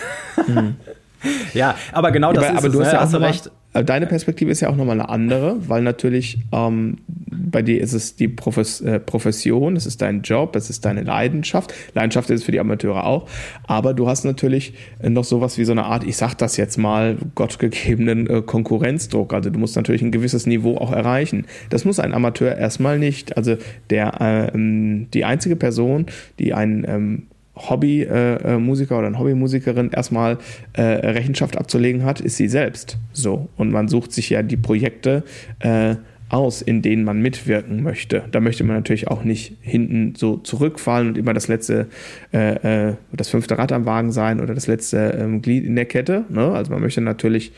Mhm. 0.48 0.76
ja, 1.54 1.76
aber 1.92 2.12
genau 2.12 2.34
das 2.34 2.44
ja, 2.44 2.50
aber, 2.52 2.60
ist 2.60 2.66
aber 2.66 2.68
es, 2.68 2.74
du 2.74 2.80
hast 2.82 2.88
ne? 2.88 2.94
ja 2.94 3.00
auch 3.00 3.04
hast 3.04 3.14
du 3.14 3.18
recht. 3.18 3.52
Deine 3.84 4.08
Perspektive 4.08 4.52
ist 4.52 4.62
ja 4.62 4.70
auch 4.70 4.78
nochmal 4.78 5.00
eine 5.00 5.10
andere, 5.10 5.58
weil 5.68 5.82
natürlich 5.82 6.40
ähm, 6.54 7.00
bei 7.08 7.62
dir 7.62 7.82
ist 7.82 7.92
es 7.92 8.16
die 8.16 8.30
Profes 8.30 8.80
äh, 8.80 9.02
Profession, 9.02 9.76
es 9.76 9.86
ist 9.86 10.02
dein 10.02 10.22
Job, 10.22 10.56
es 10.56 10.70
ist 10.70 10.86
deine 10.86 11.04
Leidenschaft. 11.04 11.74
Leidenschaft 11.94 12.30
ist 12.30 12.40
es 12.40 12.46
für 12.46 12.54
die 12.54 12.60
Amateure 12.62 13.06
auch. 13.06 13.28
Aber 13.68 13.94
du 13.94 14.08
hast 14.08 14.24
natürlich 14.24 14.74
noch 15.02 15.26
sowas 15.26 15.58
wie 15.58 15.66
so 15.66 15.74
eine 15.74 15.84
Art, 15.84 16.06
ich 16.06 16.16
sag 16.16 16.36
das 16.36 16.56
jetzt 16.56 16.78
mal, 16.78 17.18
gottgegebenen 17.36 18.28
äh, 18.28 18.42
Konkurrenzdruck. 18.42 19.34
Also 19.34 19.50
du 19.50 19.60
musst 19.60 19.76
natürlich 19.76 20.02
ein 20.02 20.12
gewisses 20.12 20.46
Niveau 20.46 20.78
auch 20.78 20.94
erreichen. 20.94 21.46
Das 21.70 21.84
muss 21.84 22.00
ein 22.00 22.14
Amateur 22.14 22.56
erstmal 22.56 22.98
nicht. 22.98 23.36
Also 23.36 23.58
der, 23.90 24.22
äh, 24.22 24.52
die 24.56 25.26
einzige 25.26 25.58
Person, 25.58 26.06
die 26.40 26.54
ein 26.54 26.86
ähm, 26.88 27.24
Hobbymusiker 27.56 28.96
äh, 28.96 28.98
oder 28.98 29.08
eine 29.08 29.20
Hobbymusikerin 29.20 29.92
erstmal 29.92 30.38
äh, 30.74 30.82
Rechenschaft 30.82 31.58
abzulegen 31.58 32.04
hat, 32.04 32.20
ist 32.20 32.38
sie 32.38 32.48
selbst. 32.48 32.98
So. 33.14 33.50
Und 33.58 33.72
man 33.72 33.88
sucht 33.88 34.12
sich 34.12 34.30
ja 34.30 34.44
die 34.44 34.58
Projekte 34.58 35.24
äh, 35.60 35.96
aus, 36.30 36.62
in 36.62 36.82
denen 36.82 37.04
man 37.04 37.22
mitwirken 37.22 37.84
möchte. 37.84 38.24
Da 38.32 38.40
möchte 38.40 38.64
man 38.64 38.76
natürlich 38.76 39.08
auch 39.08 39.24
nicht 39.24 39.58
hinten 39.62 40.16
so 40.16 40.38
zurückfallen 40.38 41.10
und 41.10 41.18
immer 41.18 41.34
das 41.34 41.48
letzte, 41.48 41.88
äh, 42.34 42.90
äh, 42.90 42.96
das 43.12 43.30
fünfte 43.30 43.58
Rad 43.58 43.72
am 43.72 43.86
Wagen 43.86 44.12
sein 44.12 44.42
oder 44.42 44.56
das 44.56 44.66
letzte 44.66 45.18
ähm, 45.20 45.44
Glied 45.44 45.66
in 45.66 45.76
der 45.76 45.86
Kette. 45.86 46.26
Ne? 46.30 46.52
Also 46.52 46.72
man 46.72 46.82
möchte 46.82 47.02
natürlich 47.02 47.52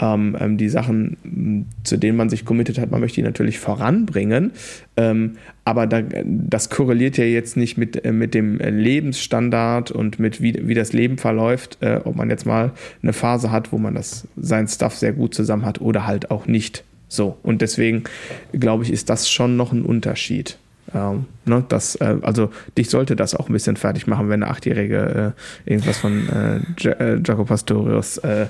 ähm, 0.00 0.34
ähm, 0.40 0.56
die 0.56 0.70
Sachen, 0.70 1.66
zu 1.84 1.98
denen 1.98 2.16
man 2.16 2.30
sich 2.30 2.46
committed 2.46 2.78
hat, 2.78 2.90
man 2.90 3.00
möchte 3.00 3.16
die 3.16 3.22
natürlich 3.22 3.58
voranbringen. 3.58 4.52
Ähm, 4.96 5.32
aber 5.64 5.86
da, 5.86 6.00
das 6.24 6.70
korreliert 6.70 7.18
ja 7.18 7.24
jetzt 7.24 7.58
nicht 7.58 7.76
mit, 7.76 8.02
äh, 8.02 8.12
mit 8.12 8.32
dem 8.32 8.56
Lebensstandard 8.56 9.90
und 9.90 10.18
mit 10.18 10.40
wie, 10.40 10.66
wie 10.66 10.74
das 10.74 10.94
Leben 10.94 11.18
verläuft, 11.18 11.78
äh, 11.82 12.00
ob 12.02 12.16
man 12.16 12.30
jetzt 12.30 12.46
mal 12.46 12.72
eine 13.02 13.12
Phase 13.12 13.50
hat, 13.50 13.72
wo 13.72 13.78
man 13.78 13.94
das 13.94 14.26
sein 14.36 14.68
Stuff 14.68 14.96
sehr 14.96 15.12
gut 15.12 15.34
zusammen 15.34 15.66
hat 15.66 15.82
oder 15.82 16.06
halt 16.06 16.30
auch 16.30 16.46
nicht. 16.46 16.82
So, 17.08 17.38
und 17.42 17.62
deswegen 17.62 18.04
glaube 18.52 18.84
ich, 18.84 18.92
ist 18.92 19.10
das 19.10 19.30
schon 19.30 19.56
noch 19.56 19.72
ein 19.72 19.84
Unterschied. 19.84 20.58
Ähm, 20.94 21.26
ne, 21.44 21.64
das, 21.68 21.96
äh, 21.96 22.16
also 22.22 22.50
dich 22.78 22.90
sollte 22.90 23.16
das 23.16 23.34
auch 23.34 23.48
ein 23.48 23.52
bisschen 23.52 23.76
fertig 23.76 24.06
machen, 24.06 24.28
wenn 24.28 24.42
eine 24.42 24.52
Achtjährige 24.52 25.34
äh, 25.66 25.70
irgendwas 25.70 25.98
von 25.98 26.28
äh, 26.28 26.88
äh 26.88 27.20
Jaco 27.24 27.44
Pastorius 27.44 28.18
äh, 28.18 28.46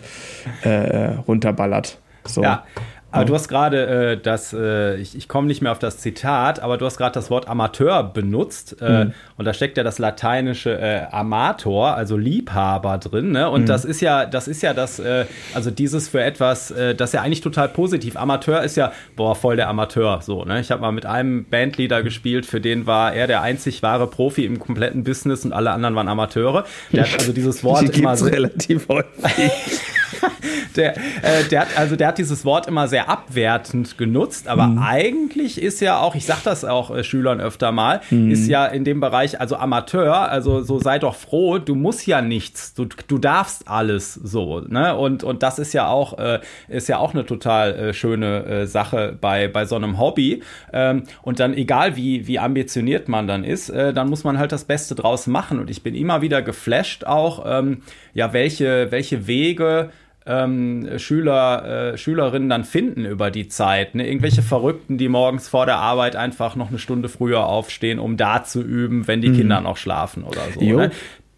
äh, 0.63 1.15
runterballert. 1.27 1.99
So. 2.27 2.43
Ja, 2.43 2.65
aber 3.17 3.25
du 3.25 3.35
hast 3.35 3.49
gerade 3.49 3.87
äh, 4.13 4.17
das, 4.17 4.53
äh, 4.53 4.97
ich, 4.97 5.17
ich 5.17 5.29
komme 5.29 5.47
nicht 5.47 5.63
mehr 5.63 5.73
auf 5.73 5.79
das 5.79 5.99
Zitat, 5.99 6.61
aber 6.61 6.79
du 6.79 6.87
hast 6.87 6.97
gerade 6.97 7.13
das 7.13 7.31
Wort 7.31 7.49
Amateur 7.49 8.03
benutzt 8.05 8.77
äh, 8.81 9.07
mhm. 9.07 9.13
und 9.37 9.45
da 9.45 9.55
steckt 9.55 9.77
ja 9.77 9.85
das 9.85 9.99
lateinische 9.99 10.79
äh, 10.79 11.03
Amator, 11.11 11.95
also 11.95 12.17
Liebhaber 12.17 12.99
drin. 12.99 13.33
Ne? 13.33 13.49
Und 13.51 13.63
mhm. 13.63 13.67
das 13.67 13.85
ist 13.85 14.01
ja, 14.01 14.27
das 14.27 14.49
ist 14.49 14.63
ja 14.63 14.75
das, 14.75 14.99
äh, 14.99 15.27
also 15.55 15.71
dieses 15.71 16.09
für 16.09 16.23
etwas, 16.23 16.71
äh, 16.71 16.95
das 16.95 17.11
ist 17.11 17.15
ja 17.15 17.23
eigentlich 17.23 17.41
total 17.41 17.69
positiv. 17.69 18.17
Amateur 18.17 18.63
ist 18.63 18.77
ja, 18.77 18.93
boah, 19.17 19.35
voll 19.35 19.57
der 19.57 19.69
Amateur. 19.69 20.21
So, 20.23 20.45
ne? 20.45 20.61
Ich 20.61 20.71
habe 20.71 20.83
mal 20.83 20.93
mit 20.93 21.07
einem 21.07 21.45
Bandleader 21.45 22.03
gespielt, 22.03 22.47
für 22.47 22.61
den 22.61 22.87
war 22.87 23.15
er 23.15 23.27
der 23.27 23.43
einzig 23.43 23.83
wahre 23.83 24.07
Profi 24.07 24.45
im 24.45 24.59
kompletten 24.59 25.05
Business 25.05 25.45
und 25.45 25.53
alle 25.53 25.71
anderen 25.71 25.95
waren 25.95 26.09
Amateure. 26.09 26.65
Der 26.93 27.05
hat 27.05 27.15
also 27.15 27.33
dieses 27.33 27.65
Wort 27.65 27.95
Die 27.95 28.01
immer 28.01 28.17
so 28.17 28.27
relativ 28.27 28.89
häufig. 28.89 29.53
der, 30.77 30.97
äh, 30.97 31.45
der, 31.51 31.61
hat, 31.63 31.69
also 31.77 31.97
der 31.97 32.09
hat 32.09 32.19
dieses 32.19 32.45
Wort 32.45 32.67
immer 32.67 32.89
sehr 32.89 33.09
abwertend 33.09 33.99
genutzt, 33.99 34.49
aber 34.49 34.67
mhm. 34.67 34.79
eigentlich 34.79 35.61
ist 35.61 35.81
ja 35.81 35.99
auch, 35.99 36.15
ich 36.15 36.27
sag 36.27 36.43
das 36.43 36.65
auch 36.65 36.91
äh, 36.91 37.05
Schülern 37.05 37.41
öfter 37.41 37.73
mal, 37.73 38.01
mhm. 38.11 38.31
ist 38.31 38.49
ja 38.49 38.67
in 38.67 38.85
dem 38.85 39.01
Bereich, 39.01 39.41
also 39.41 39.57
Amateur, 39.57 40.31
also 40.31 40.63
so 40.63 40.79
sei 40.79 40.99
doch 40.99 41.15
froh, 41.15 41.59
du 41.59 41.75
musst 41.75 42.07
ja 42.07 42.23
nichts, 42.23 42.75
du, 42.75 42.87
du 42.87 43.19
darfst 43.19 43.69
alles 43.69 44.15
so, 44.15 44.61
ne? 44.61 44.97
Und, 44.97 45.25
und 45.25 45.43
das 45.43 45.59
ist 45.59 45.73
ja 45.73 45.89
auch, 45.89 46.19
äh, 46.19 46.41
ist 46.69 46.89
ja 46.89 46.99
auch 46.99 47.15
eine 47.15 47.25
total 47.25 47.75
äh, 47.75 47.95
schöne 47.95 48.45
äh, 48.45 48.67
Sache 48.67 49.17
bei, 49.21 49.49
bei 49.49 49.65
so 49.65 49.77
einem 49.77 49.99
Hobby. 49.99 50.43
Ähm, 50.73 51.05
und 51.23 51.41
dann, 51.41 51.55
egal 51.55 51.97
wie, 51.97 52.27
wie 52.27 52.39
ambitioniert 52.39 53.09
man 53.09 53.27
dann 53.27 53.45
ist, 53.45 53.69
äh, 53.69 53.93
dann 53.93 54.09
muss 54.09 54.25
man 54.25 54.39
halt 54.39 54.53
das 54.53 54.65
Beste 54.65 54.95
draus 54.95 55.27
machen. 55.27 55.59
Und 55.59 55.71
ich 55.71 55.83
bin 55.83 55.95
immer 55.95 56.23
wieder 56.23 56.43
geflasht 56.43 57.05
auch, 57.05 57.45
ähm, 57.47 57.83
ja, 58.17 58.33
welche, 58.33 58.91
welche 58.91 59.27
Wege 59.27 59.91
ähm, 60.25 60.99
Schüler, 60.99 61.93
äh, 61.93 61.99
Schülerinnen 61.99 62.49
dann 62.49 62.65
finden 62.65 63.05
über 63.05 63.31
die 63.31 63.49
Zeit. 63.49 63.95
Ne? 63.95 64.09
Irgendwelche 64.09 64.43
Verrückten, 64.43 64.99
die 64.99 65.09
morgens 65.09 65.49
vor 65.49 65.67
der 65.67 65.77
Arbeit 65.77 66.17
einfach 66.17 66.57
noch 66.57 66.71
eine 66.71 66.79
Stunde 66.79 67.09
früher 67.09 67.47
aufstehen, 67.47 67.99
um 67.99 68.17
da 68.17 68.43
zu 68.43 68.63
üben, 68.63 69.07
wenn 69.07 69.21
die 69.21 69.29
mhm. 69.29 69.37
Kinder 69.37 69.61
noch 69.61 69.77
schlafen 69.77 70.25
oder 70.25 70.41
so. 70.53 70.61
Ne? 70.61 70.91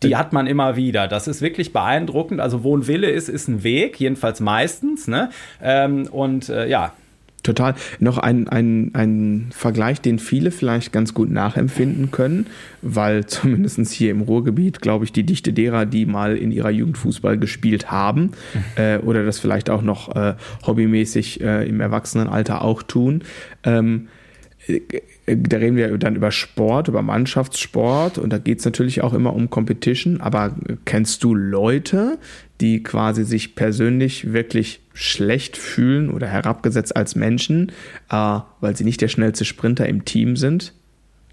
Die 0.05 0.15
hat 0.15 0.33
man 0.33 0.47
immer 0.47 0.77
wieder. 0.77 1.09
Das 1.09 1.27
ist 1.27 1.43
wirklich 1.43 1.73
beeindruckend. 1.73 2.41
Also 2.41 2.63
wo 2.63 2.77
ein 2.77 2.87
Wille 2.87 3.11
ist, 3.11 3.29
ist 3.29 3.49
ein 3.49 3.65
Weg, 3.65 3.99
jedenfalls 3.99 4.39
meistens. 4.39 5.09
Ne? 5.09 5.31
Ähm, 5.61 6.07
und 6.07 6.49
äh, 6.49 6.69
ja, 6.69 6.93
Total. 7.43 7.75
Noch 8.01 8.19
ein, 8.19 8.49
ein, 8.49 8.91
ein 8.95 9.47
Vergleich, 9.51 10.01
den 10.01 10.19
viele 10.19 10.51
vielleicht 10.51 10.93
ganz 10.93 11.15
gut 11.15 11.31
nachempfinden 11.31 12.11
können, 12.11 12.47
weil 12.83 13.27
zumindest 13.27 13.93
hier 13.93 14.11
im 14.11 14.23
Ruhrgebiet, 14.23 14.81
glaube 14.81 15.05
ich, 15.05 15.13
die 15.13 15.23
Dichte 15.23 15.53
derer, 15.53 15.87
die 15.87 16.05
mal 16.05 16.37
in 16.37 16.51
ihrer 16.51 16.71
Jugend 16.71 16.99
Fußball 16.99 17.39
gespielt 17.39 17.91
haben 17.91 18.33
äh, 18.77 18.99
oder 18.99 19.25
das 19.25 19.39
vielleicht 19.39 19.71
auch 19.71 19.83
noch 19.83 20.15
äh, 20.17 20.35
hobbymäßig 20.67 21.41
äh, 21.41 21.69
im 21.69 21.81
Erwachsenenalter 21.81 22.63
auch 22.63 22.83
tun, 22.83 23.23
ähm, 23.63 24.09
äh, 24.67 24.81
da 25.37 25.59
reden 25.59 25.77
wir 25.77 25.97
dann 25.99 26.17
über 26.17 26.31
Sport, 26.31 26.89
über 26.89 27.03
Mannschaftssport 27.03 28.19
und 28.19 28.33
da 28.33 28.39
geht 28.39 28.61
es 28.61 28.65
natürlich 28.65 29.03
auch 29.03 29.13
immer 29.13 29.35
um 29.35 29.51
Competition. 29.51 30.21
Aber 30.21 30.55
kennst 30.85 31.23
du 31.23 31.35
Leute, 31.35 32.19
die 32.61 32.83
quasi 32.83 33.25
sich 33.25 33.55
persönlich 33.55 34.33
wirklich 34.33 34.81
schlecht 34.99 35.57
fühlen 35.57 36.11
oder 36.11 36.27
herabgesetzt 36.27 36.97
als 36.97 37.15
Menschen, 37.15 37.71
äh, 38.11 38.41
weil 38.61 38.77
sie 38.77 38.83
nicht 38.85 39.01
der 39.01 39.07
schnellste 39.09 39.45
Sprinter 39.45 39.89
im 39.89 40.05
Team 40.05 40.37
sind? 40.37 40.75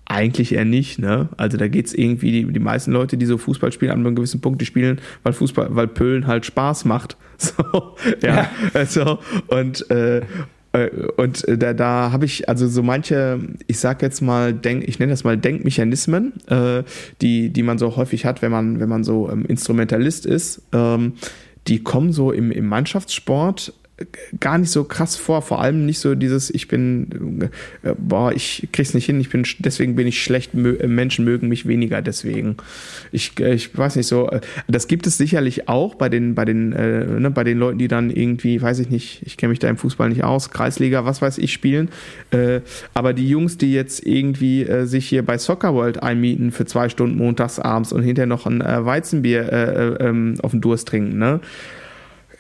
Eigentlich 0.06 0.54
eher 0.54 0.66
nicht, 0.66 1.00
ne? 1.00 1.30
Also 1.36 1.58
da 1.58 1.68
geht 1.68 1.88
es 1.88 1.96
irgendwie, 1.96 2.32
die, 2.32 2.54
die 2.54 2.60
meisten 2.60 2.92
Leute, 2.92 3.18
die 3.18 3.26
so 3.26 3.40
Fußball 3.40 3.72
spielen, 3.72 3.92
an 3.92 4.06
einem 4.06 4.14
gewissen 4.14 4.40
Punkt, 4.40 4.62
die 4.62 4.68
spielen, 4.68 5.02
weil 5.24 5.34
Fußball, 5.34 5.70
weil 5.72 5.88
Pölen 5.88 6.28
halt 6.28 6.46
Spaß 6.46 6.86
macht. 6.86 7.18
So, 7.38 7.98
ja. 8.22 8.50
Also, 8.74 9.20
und, 9.48 9.92
äh, 9.92 10.22
äh, 10.72 10.90
und 11.18 11.44
da, 11.46 11.74
da 11.74 12.14
habe 12.14 12.24
ich 12.24 12.48
also 12.48 12.66
so 12.66 12.82
manche, 12.82 13.42
ich 13.68 13.78
sag 13.80 14.02
jetzt 14.02 14.22
mal, 14.22 14.54
denk, 14.54 14.88
ich 14.88 15.00
nenne 15.00 15.12
das 15.12 15.26
mal 15.26 15.38
Denkmechanismen, 15.38 16.32
äh, 16.48 16.84
die, 17.22 17.50
die 17.50 17.64
man 17.64 17.78
so 17.78 17.98
häufig 17.98 18.26
hat, 18.26 18.42
wenn 18.42 18.54
man, 18.54 18.80
wenn 18.80 18.88
man 18.88 19.04
so 19.04 19.30
ähm, 19.30 19.44
Instrumentalist 19.46 20.26
ist. 20.26 20.62
Ähm, 20.72 21.16
die 21.68 21.84
kommen 21.84 22.12
so 22.12 22.32
im, 22.32 22.52
im 22.52 22.68
Mannschaftssport 22.68 23.74
gar 24.40 24.58
nicht 24.58 24.72
so 24.72 24.84
krass 24.84 25.16
vor. 25.16 25.42
Vor 25.42 25.62
allem 25.62 25.86
nicht 25.86 26.00
so 26.00 26.16
dieses, 26.16 26.50
ich 26.50 26.68
bin, 26.68 27.50
äh, 27.84 27.94
boah, 27.98 28.34
ich 28.34 28.68
krieg's 28.74 28.94
nicht 28.94 29.06
hin, 29.06 29.20
ich 29.22 29.30
bin, 29.30 29.46
deswegen 29.60 29.96
bin 29.96 30.06
ich 30.06 30.22
schlecht, 30.22 30.54
äh, 30.54 30.88
Menschen 30.88 31.24
mögen 31.24 31.48
mich 31.48 31.66
weniger 31.66 32.02
deswegen. 32.02 32.58
Ich, 33.12 33.40
äh, 33.40 33.54
ich 33.54 33.76
weiß 33.76 33.96
nicht 33.96 34.08
so, 34.08 34.30
das 34.68 34.88
gibt 34.88 35.08
es 35.08 35.18
sicherlich 35.18 35.70
auch 35.70 35.96
bei 35.96 36.10
den, 36.10 36.36
bei 36.36 36.44
den, 36.44 36.74
äh, 36.74 37.06
ne, 37.06 37.32
bei 37.32 37.46
den 37.46 37.58
Leuten, 37.58 37.78
die 37.78 37.88
dann 37.88 38.10
irgendwie, 38.10 38.62
weiß 38.62 38.80
ich 38.80 38.90
nicht, 38.90 39.22
ich 39.26 39.38
kenne 39.38 39.52
mich 39.52 39.60
da 39.60 39.70
im 39.70 39.78
Fußball 39.78 40.10
nicht 40.10 40.24
aus, 40.26 40.50
Kreisliga, 40.50 41.06
was 41.06 41.22
weiß 41.22 41.38
ich, 41.38 41.54
spielen. 41.54 41.90
Äh, 42.32 42.62
aber 42.94 43.14
die 43.14 43.30
Jungs, 43.30 43.58
die 43.58 43.74
jetzt 43.74 44.06
irgendwie 44.06 44.64
äh, 44.64 44.86
sich 44.86 45.08
hier 45.08 45.24
bei 45.24 45.38
Soccer 45.38 45.74
World 45.74 46.04
einmieten 46.04 46.52
für 46.52 46.66
zwei 46.66 46.90
Stunden 46.90 47.18
montags 47.18 47.60
abends 47.60 47.94
und 47.94 48.04
hinterher 48.04 48.28
noch 48.28 48.46
ein 48.46 48.60
Weizenbier 48.60 49.98
ähm, 50.00 50.36
auf 50.42 50.52
den 50.52 50.62
Durst 50.62 50.88
trinken, 50.88 51.18
ne? 51.18 51.40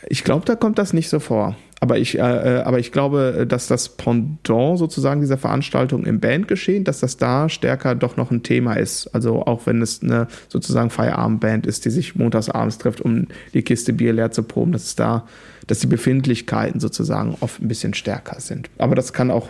Ich 0.07 0.23
glaube, 0.23 0.45
da 0.45 0.55
kommt 0.55 0.77
das 0.77 0.93
nicht 0.93 1.09
so 1.09 1.19
vor. 1.19 1.55
aber 1.81 1.97
ich, 1.97 2.17
äh, 2.17 2.21
äh, 2.21 2.61
aber 2.63 2.79
ich 2.79 2.91
glaube, 2.91 3.45
dass 3.47 3.67
das 3.67 3.89
Pendant 3.89 4.79
sozusagen 4.79 5.21
dieser 5.21 5.37
Veranstaltung 5.37 6.05
im 6.05 6.19
Bandgeschehen, 6.19 6.83
dass 6.83 6.99
das 6.99 7.17
da 7.17 7.49
stärker 7.49 7.95
doch 7.95 8.17
noch 8.17 8.31
ein 8.31 8.43
Thema 8.43 8.73
ist. 8.73 9.07
Also 9.13 9.45
auch 9.45 9.65
wenn 9.65 9.81
es 9.81 10.01
eine 10.01 10.27
sozusagen 10.47 10.89
Feierabendband 10.89 11.67
ist, 11.67 11.85
die 11.85 11.89
sich 11.89 12.15
montagsabends 12.15 12.77
trifft, 12.77 13.01
um 13.01 13.27
die 13.53 13.61
Kiste 13.61 13.93
Bier 13.93 14.13
leer 14.13 14.31
zu 14.31 14.43
proben, 14.43 14.71
dass 14.71 14.85
es 14.85 14.95
da, 14.95 15.27
dass 15.67 15.79
die 15.79 15.87
Befindlichkeiten 15.87 16.79
sozusagen 16.79 17.35
oft 17.41 17.61
ein 17.61 17.67
bisschen 17.67 17.93
stärker 17.93 18.39
sind. 18.39 18.69
Aber 18.77 18.95
das 18.95 19.13
kann 19.13 19.29
auch 19.29 19.49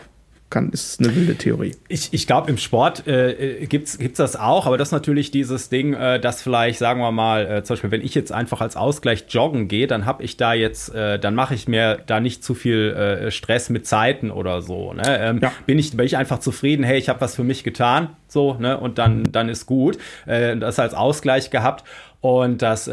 kann, 0.56 0.70
ist 0.70 1.02
eine 1.02 1.13
wilde 1.13 1.36
Theorie. 1.36 1.76
Ich, 1.89 2.13
ich 2.13 2.28
glaube, 2.28 2.50
im 2.50 2.58
Sport 2.58 3.06
äh, 3.08 3.65
gibt 3.68 3.88
es 3.89 4.13
das 4.13 4.38
auch, 4.38 4.65
aber 4.65 4.78
das 4.78 4.88
ist 4.88 4.91
natürlich 4.94 5.30
dieses 5.30 5.68
Ding, 5.68 5.94
äh, 5.94 6.18
dass 6.18 6.41
vielleicht, 6.41 6.80
sagen 6.80 7.02
wir 7.02 7.12
mal, 7.12 7.46
äh, 7.46 7.63
zum 7.63 7.74
Beispiel, 7.76 7.91
wenn 7.91 8.02
ich 8.02 8.15
jetzt 8.15 8.32
einfach 8.32 8.62
als 8.62 8.78
Ausgleich 8.78 9.26
joggen 9.28 9.68
gehe, 9.68 9.86
dann 9.86 10.06
habe 10.06 10.24
ich 10.24 10.38
da 10.38 10.54
jetzt, 10.54 10.96
äh, 10.96 11.20
dann 11.20 11.36
mache 11.36 11.56
ich 11.56 11.68
mir 11.68 12.00
da 12.06 12.22
nicht 12.22 12.41
zu 12.41 12.54
viel 12.54 12.94
äh, 12.94 13.32
Stress 13.32 13.70
mit 13.70 13.86
Zeiten 13.86 14.32
oder 14.32 14.62
so. 14.62 14.94
Ne? 14.94 15.04
Ähm, 15.06 15.39
ja. 15.41 15.52
bin, 15.65 15.78
ich, 15.78 15.91
bin 15.91 16.06
ich 16.06 16.15
einfach 16.15 16.39
zufrieden, 16.39 16.84
hey, 16.84 16.98
ich 16.98 17.10
habe 17.10 17.20
was 17.20 17.36
für 17.36 17.44
mich 17.44 17.65
getan, 17.65 18.15
so, 18.30 18.54
ne? 18.54 18.78
Und 18.78 18.98
dann, 18.98 19.24
dann 19.32 19.50
ist 19.50 19.65
gut. 19.65 19.98
Äh, 20.26 20.56
das 20.56 20.80
als 20.80 20.94
Ausgleich 20.94 21.50
gehabt. 21.50 21.84
Und 22.22 22.62
das 22.62 22.89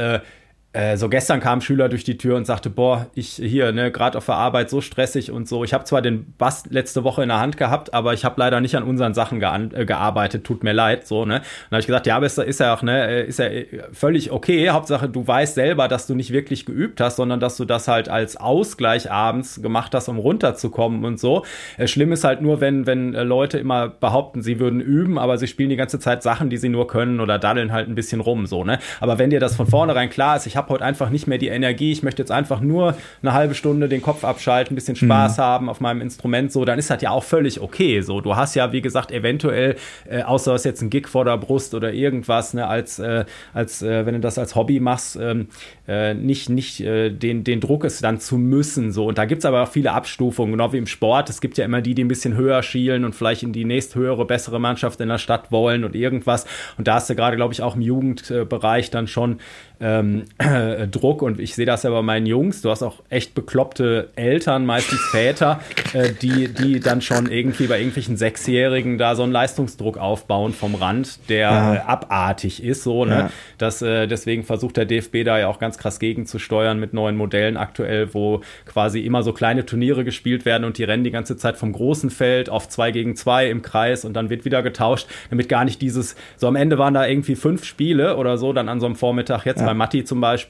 äh, 0.75 0.97
so 0.97 1.11
gestern 1.11 1.41
kam 1.41 1.59
ein 1.59 1.61
Schüler 1.61 1.91
durch 1.91 2.03
die 2.03 2.17
Tür 2.17 2.37
und 2.37 2.47
sagte, 2.47 2.71
boah, 2.71 3.07
ich 3.15 3.35
hier, 3.35 3.73
ne, 3.73 3.93
gerade 3.93 4.17
auf 4.17 4.25
der 4.25 4.37
Arbeit 4.37 4.71
so 4.71 4.81
stressig 4.81 5.31
und 5.31 5.47
so. 5.47 5.65
Ich 5.65 5.75
habe 5.75 5.85
zwar 5.85 6.01
den 6.01 6.33
Bass 6.39 6.65
letzte 6.71 7.05
Woche 7.05 7.23
in 7.23 7.29
der 7.29 7.41
Hand 7.41 7.59
gehabt, 7.59 7.93
aber 7.93 8.15
ich 8.15 8.25
habe 8.25 8.37
leider 8.39 8.59
nicht 8.63 8.75
an 8.75 8.83
unseren 8.83 9.13
Sachen 9.13 9.43
äh, 9.43 9.85
gearbeitet, 9.85 10.45
tut 10.45 10.65
mir 10.65 10.73
leid, 10.73 11.07
so, 11.07 11.27
ne. 11.27 11.41
Dann 11.41 11.73
habe 11.73 11.81
ich 11.81 11.87
gesagt, 11.87 12.07
ja, 12.07 12.17
aber 12.17 12.25
ist, 12.25 12.39
ist 12.39 12.61
ja 12.61 12.75
auch, 12.75 12.83
ne, 12.83 13.07
äh, 13.07 13.27
ist 13.27 13.39
ja 13.39 13.49
völlig 13.93 14.31
okay. 14.31 14.71
Hauptsache, 14.71 15.11
du 15.11 15.27
weißt 15.27 15.57
selber, 15.57 15.89
dass 15.89 16.07
du 16.07 16.15
nicht 16.15 16.33
wirklich 16.33 16.65
geübt 16.65 17.03
hast, 17.03 17.17
sondern 17.17 17.39
dass 17.39 17.59
du 17.59 17.67
das 17.67 17.87
halt 17.87 18.09
als 18.09 18.39
Ausgleich 18.39 19.11
abends 19.11 19.61
gemacht 19.61 19.95
hast, 19.95 20.09
um 20.09 20.19
runterzukommen 20.19 21.05
und 21.05 21.21
so. 21.21 21.45
Schlimm 21.85 22.13
ist 22.13 22.25
halt 22.25 22.41
nur, 22.41 22.63
wenn, 22.63 22.87
wenn 22.87 23.13
Leute 23.13 23.59
immer 23.59 23.89
behaupten, 23.89 24.41
sie 24.41 24.59
würden 24.59 24.81
üben, 24.81 25.19
aber 25.19 25.37
sie 25.37 25.49
spielen 25.49 25.69
die 25.69 25.77
ganze 25.77 25.99
Zeit 25.99 26.23
Sachen, 26.23 26.49
die 26.49 26.57
sie 26.57 26.71
nur 26.71 26.87
können 26.87 27.21
oder 27.21 27.39
daddeln 27.39 27.73
halt 27.73 27.89
ein 27.89 27.95
bisschen 27.95 28.21
rum, 28.23 28.47
so, 28.47 28.65
ne. 28.65 28.79
Aber 29.01 29.19
wenn 29.19 29.29
dir 29.29 29.41
das 29.41 29.55
von 29.55 29.67
vornherein 29.67 30.09
klar 30.09 30.37
ist, 30.37 30.47
ich 30.47 30.57
habe 30.57 30.62
habe 30.63 30.73
heute 30.75 30.85
einfach 30.85 31.11
nicht 31.11 31.27
mehr 31.27 31.39
die 31.39 31.49
Energie, 31.49 31.93
ich 31.93 32.03
möchte 32.03 32.23
jetzt 32.23 32.31
einfach 32.31 32.61
nur 32.61 32.97
eine 33.23 33.33
halbe 33.33 33.55
Stunde 33.55 33.89
den 33.89 34.03
Kopf 34.03 34.25
abschalten, 34.25 34.73
ein 34.73 34.77
bisschen 34.77 34.97
Spaß 34.97 35.37
mhm. 35.37 35.43
haben 35.43 35.69
auf 35.69 35.81
meinem 35.81 36.01
Instrument, 36.01 36.53
so, 36.53 36.65
dann 36.65 36.79
ist 36.79 36.91
das 36.91 37.03
ja 37.03 37.11
auch 37.11 37.25
völlig 37.25 37.61
okay. 37.61 38.01
So, 38.01 38.21
du 38.21 38.37
hast 38.37 38.55
ja, 38.55 38.73
wie 38.73 38.81
gesagt, 38.81 39.11
eventuell, 39.11 39.77
äh, 40.09 40.23
außer 40.23 40.53
du 40.53 40.55
hast 40.55 40.65
jetzt 40.65 40.83
ein 40.83 40.91
Gig 40.91 41.09
vor 41.09 41.25
der 41.25 41.37
Brust 41.37 41.75
oder 41.75 41.93
irgendwas, 41.93 42.55
ne, 42.55 42.67
als, 42.67 42.99
äh, 42.99 43.25
als 43.53 43.83
äh, 43.83 44.07
wenn 44.07 44.15
du 44.15 44.21
das 44.21 44.39
als 44.39 44.55
Hobby 44.55 44.81
machst, 44.81 45.17
ähm, 45.21 45.49
äh, 45.89 46.15
nicht, 46.15 46.49
nicht 46.49 46.81
äh, 46.81 47.11
den, 47.11 47.45
den 47.45 47.61
Druck 47.61 47.85
ist 47.85 48.03
dann 48.05 48.21
zu 48.21 48.39
müssen. 48.39 48.93
So. 48.93 49.07
Und 49.07 49.19
da 49.19 49.25
gibt 49.25 49.41
es 49.41 49.45
aber 49.45 49.63
auch 49.63 49.69
viele 49.69 49.93
Abstufungen, 49.93 50.53
genau 50.53 50.73
wie 50.73 50.79
im 50.79 50.87
Sport. 50.87 51.29
Es 51.31 51.41
gibt 51.41 51.59
ja 51.59 51.65
immer 51.65 51.83
die, 51.83 51.95
die 51.95 52.05
ein 52.05 52.09
bisschen 52.09 52.37
höher 52.37 52.63
schielen 52.63 53.05
und 53.05 53.15
vielleicht 53.15 53.43
in 53.43 53.53
die 53.53 53.65
nächsthöhere, 53.65 54.25
bessere 54.25 54.61
Mannschaft 54.61 55.01
in 55.01 55.09
der 55.09 55.19
Stadt 55.19 55.51
wollen 55.51 55.85
und 55.85 55.95
irgendwas. 55.95 56.47
Und 56.79 56.89
da 56.89 56.95
hast 56.95 57.11
du 57.11 57.15
gerade, 57.15 57.37
glaube 57.37 57.53
ich, 57.53 57.63
auch 57.63 57.75
im 57.75 57.81
Jugendbereich 57.81 58.91
dann 58.91 59.07
schon 59.07 59.41
ähm, 59.81 60.25
äh, 60.39 60.52
Druck 60.91 61.23
und 61.23 61.41
ich 61.41 61.55
sehe 61.55 61.67
das 61.67 61.83
ja 61.83 61.91
bei 61.91 62.03
meinen 62.03 62.27
Jungs. 62.27 62.63
Du 62.63 62.71
hast 62.71 62.83
auch 62.83 63.01
echt 63.09 63.35
bekloppte 63.35 64.11
Eltern, 64.17 64.67
meistens 64.67 65.01
Väter, 65.11 65.61
äh, 65.93 66.13
die, 66.13 66.49
die 66.49 66.81
dann 66.81 67.01
schon 67.01 67.31
irgendwie 67.31 67.67
bei 67.67 67.79
irgendwelchen 67.79 68.17
Sechsjährigen 68.17 68.99
da 68.99 69.15
so 69.15 69.23
einen 69.23 69.33
Leistungsdruck 69.33 69.99
aufbauen 69.99 70.53
vom 70.53 70.75
Rand, 70.75 71.29
der 71.29 71.51
ja. 71.51 71.75
äh, 71.75 71.79
abartig 71.79 72.63
ist. 72.63 72.83
So, 72.83 73.05
ne? 73.05 73.15
Ja. 73.15 73.31
Das, 73.59 73.83
äh, 73.83 74.07
deswegen 74.07 74.45
versucht 74.45 74.77
der 74.77 74.85
DFB 74.85 75.25
da 75.25 75.39
ja 75.39 75.49
auch 75.49 75.59
ganz 75.59 75.79
krass 75.79 75.99
gegenzusteuern 75.99 76.79
mit 76.79 76.93
neuen 76.93 77.17
Modellen 77.17 77.57
aktuell, 77.57 78.15
wo 78.15 78.41
quasi 78.67 79.01
immer 79.01 79.23
so 79.23 79.33
kleine 79.33 79.67
Turniere 79.67 80.05
gespielt 80.05 80.45
werden 80.45 80.65
und 80.65 80.79
die 80.79 80.85
rennen 80.85 81.05
die 81.05 81.11
ganze 81.11 81.37
Zeit 81.37 81.57
vom 81.57 81.73
großen 81.73 82.11
Feld 82.11 82.51
auf 82.51 82.69
zwei 82.69 82.91
gegen 82.91 83.17
zwei 83.17 83.49
im 83.49 83.63
Kreis 83.63 84.05
und 84.05 84.15
dann 84.15 84.31
wird 84.31 84.45
wieder 84.45 84.63
getauscht, 84.63 85.07
damit 85.31 85.49
gar 85.49 85.65
nicht 85.65 85.81
dieses, 85.81 86.17
so 86.37 86.47
am 86.47 86.57
Ende 86.57 86.79
waren 86.79 86.95
da 86.95 87.07
irgendwie 87.07 87.37
fünf 87.37 87.65
Spiele 87.65 88.17
oder 88.17 88.39
so, 88.39 88.53
dann 88.53 88.69
an 88.69 88.81
so 88.81 88.87
einem 88.87 88.97
Vormittag 88.97 89.45
jetzt 89.45 89.61
ja 89.61 89.67
bei 89.67 89.75
Matti 89.75 90.05
zum 90.05 90.21
Beispiel. 90.21 90.42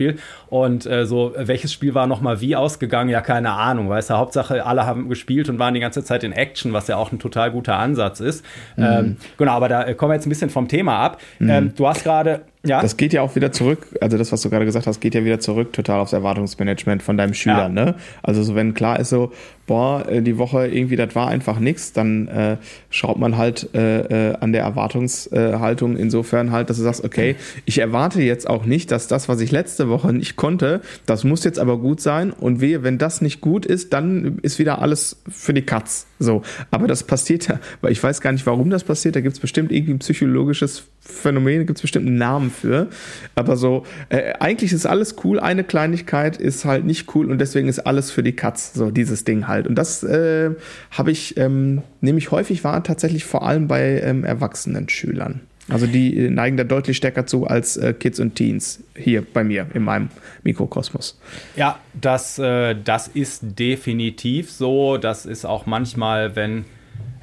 Und 0.49 0.87
äh, 0.87 1.07
so, 1.07 1.33
welches 1.37 1.73
Spiel 1.73 1.95
war 1.95 2.07
nochmal 2.07 2.41
wie 2.41 2.57
ausgegangen? 2.57 3.11
Ja, 3.11 3.21
keine 3.21 3.53
Ahnung, 3.53 3.89
weißt 3.89 4.11
du, 4.11 4.15
Hauptsache 4.15 4.65
alle 4.65 4.87
haben 4.87 5.09
gespielt 5.09 5.49
und 5.49 5.59
waren 5.59 5.75
die 5.75 5.81
ganze 5.81 6.05
Zeit 6.05 6.25
in 6.25 6.33
Action, 6.33 6.73
was 6.73 6.89
ja 6.89 6.97
auch 6.97 7.13
ein 7.13 7.19
total 7.19 7.51
guter 7.51 7.77
Ansatz 7.77 8.21
ist. 8.21 8.45
Mhm. 8.77 8.85
Ähm, 8.85 9.17
genau, 9.39 9.53
aber 9.53 9.69
da 9.69 9.95
kommen 9.95 10.11
wir 10.11 10.15
jetzt 10.15 10.27
ein 10.27 10.31
bisschen 10.31 10.51
vom 10.51 10.69
Thema 10.69 10.99
ab. 10.99 11.21
Mhm. 11.39 11.51
Ähm, 11.51 11.75
du 11.75 11.87
hast 11.87 12.05
gerade 12.05 12.43
ja. 12.65 12.81
Das 12.81 12.97
geht 12.97 13.13
ja 13.13 13.23
auch 13.23 13.35
wieder 13.35 13.51
zurück, 13.51 13.87
also 14.01 14.17
das, 14.17 14.31
was 14.31 14.43
du 14.43 14.51
gerade 14.51 14.65
gesagt 14.65 14.87
hast, 14.87 15.01
geht 15.01 15.15
ja 15.15 15.25
wieder 15.25 15.41
zurück 15.41 15.73
total 15.73 16.01
aufs 16.01 16.13
Erwartungsmanagement 16.13 17.03
von 17.03 17.17
deinem 17.17 17.35
Schüler, 17.35 17.63
ja. 17.63 17.69
ne? 17.69 17.95
Also 18.23 18.43
so, 18.45 18.55
wenn 18.55 18.73
klar 18.73 19.01
ist 19.01 19.09
so, 19.11 19.33
boah, 19.67 20.09
äh, 20.09 20.23
die 20.23 20.39
Woche 20.39 20.69
irgendwie, 20.69 20.95
das 20.95 21.15
war 21.17 21.29
einfach 21.29 21.59
nichts, 21.59 21.93
dann 21.93 22.29
äh, 22.29 22.57
schraubt 22.91 23.19
man 23.19 23.37
halt 23.37 23.75
äh, 23.75 24.31
äh, 24.31 24.37
an 24.39 24.53
der 24.53 24.63
Erwartungshaltung 24.63 25.97
insofern 25.97 26.53
halt, 26.53 26.71
dass 26.71 26.77
du 26.77 26.85
sagst, 26.85 27.05
okay, 27.05 27.35
ich 27.65 27.79
erwarte 27.79 28.23
jetzt 28.23 28.49
auch 28.49 28.65
nicht, 28.65 28.93
dass 28.93 29.09
das, 29.09 29.29
was 29.29 29.41
ich 29.41 29.51
letzte 29.51 29.89
Woche 29.89 30.13
nicht 30.13 30.37
konnte, 30.37 30.83
das 31.05 31.25
muss 31.25 31.43
jetzt 31.43 31.59
aber 31.59 31.79
gut 31.79 32.01
sein 32.01 32.31
und 32.31 32.61
wehe, 32.61 32.85
wenn 32.85 32.97
das 32.97 33.23
nicht 33.23 33.41
gut 33.41 33.67
ist, 33.67 33.93
dann 33.93 34.39
ist 34.43 34.61
wieder 34.61 34.81
alles 34.81 35.21
für 35.29 35.53
die 35.53 35.63
Katz. 35.63 36.07
So, 36.23 36.43
aber 36.71 36.87
das 36.87 37.03
passiert 37.03 37.49
ja, 37.49 37.59
weil 37.81 37.93
ich 37.93 38.03
weiß 38.03 38.21
gar 38.21 38.33
nicht, 38.33 38.47
warum 38.47 38.71
das 38.71 38.85
passiert, 38.85 39.17
da 39.17 39.21
gibt 39.21 39.35
es 39.35 39.41
bestimmt 39.41 39.73
irgendwie 39.73 39.93
ein 39.93 39.99
psychologisches 39.99 40.85
Phänomen, 41.01 41.67
gibt 41.67 41.79
es 41.79 41.83
bestimmt 41.83 42.07
einen 42.07 42.17
Namen 42.19 42.51
für. 42.51 42.89
Aber 43.35 43.57
so, 43.57 43.85
äh, 44.09 44.35
eigentlich 44.39 44.73
ist 44.73 44.87
alles 44.87 45.17
cool, 45.25 45.41
eine 45.41 45.65
Kleinigkeit 45.65 46.37
ist 46.37 46.65
halt 46.65 46.85
nicht 46.85 47.15
cool 47.15 47.31
und 47.31 47.39
deswegen 47.39 47.69
ist 47.69 47.81
alles 47.81 48.11
für 48.11 48.23
die 48.23 48.37
Katz, 48.37 48.73
so 48.75 48.91
dieses 48.91 49.25
Ding 49.25 49.49
halt. 49.49 49.67
Und 49.67 49.75
das 49.75 50.05
äh, 50.05 50.51
habe 50.93 51.11
ich 51.11 51.37
ähm, 51.37 51.83
nämlich 52.01 52.31
häufig 52.31 52.63
wahr, 52.63 52.85
tatsächlich 52.85 53.25
vor 53.25 53.47
allem 53.47 53.67
bei 53.67 54.01
ähm, 54.01 54.25
erwachsenen 54.25 54.89
Schülern. 54.89 55.41
Also 55.69 55.87
die 55.87 56.17
äh, 56.19 56.31
neigen 56.31 56.57
da 56.57 56.65
deutlich 56.65 56.97
stärker 56.97 57.27
zu 57.27 57.47
als 57.47 57.77
äh, 57.77 57.93
Kids 57.93 58.19
und 58.21 58.35
Teens 58.35 58.83
hier 58.97 59.23
bei 59.23 59.45
mir 59.45 59.67
in 59.75 59.85
meinem 59.85 60.09
Mikrokosmos. 60.43 61.19
Ja, 61.57 61.79
das, 61.95 62.39
äh, 62.39 62.75
das 62.83 63.09
ist 63.09 63.59
definitiv 63.59 64.51
so. 64.51 64.97
Das 64.97 65.25
ist 65.25 65.45
auch 65.45 65.67
manchmal, 65.67 66.35
wenn 66.37 66.65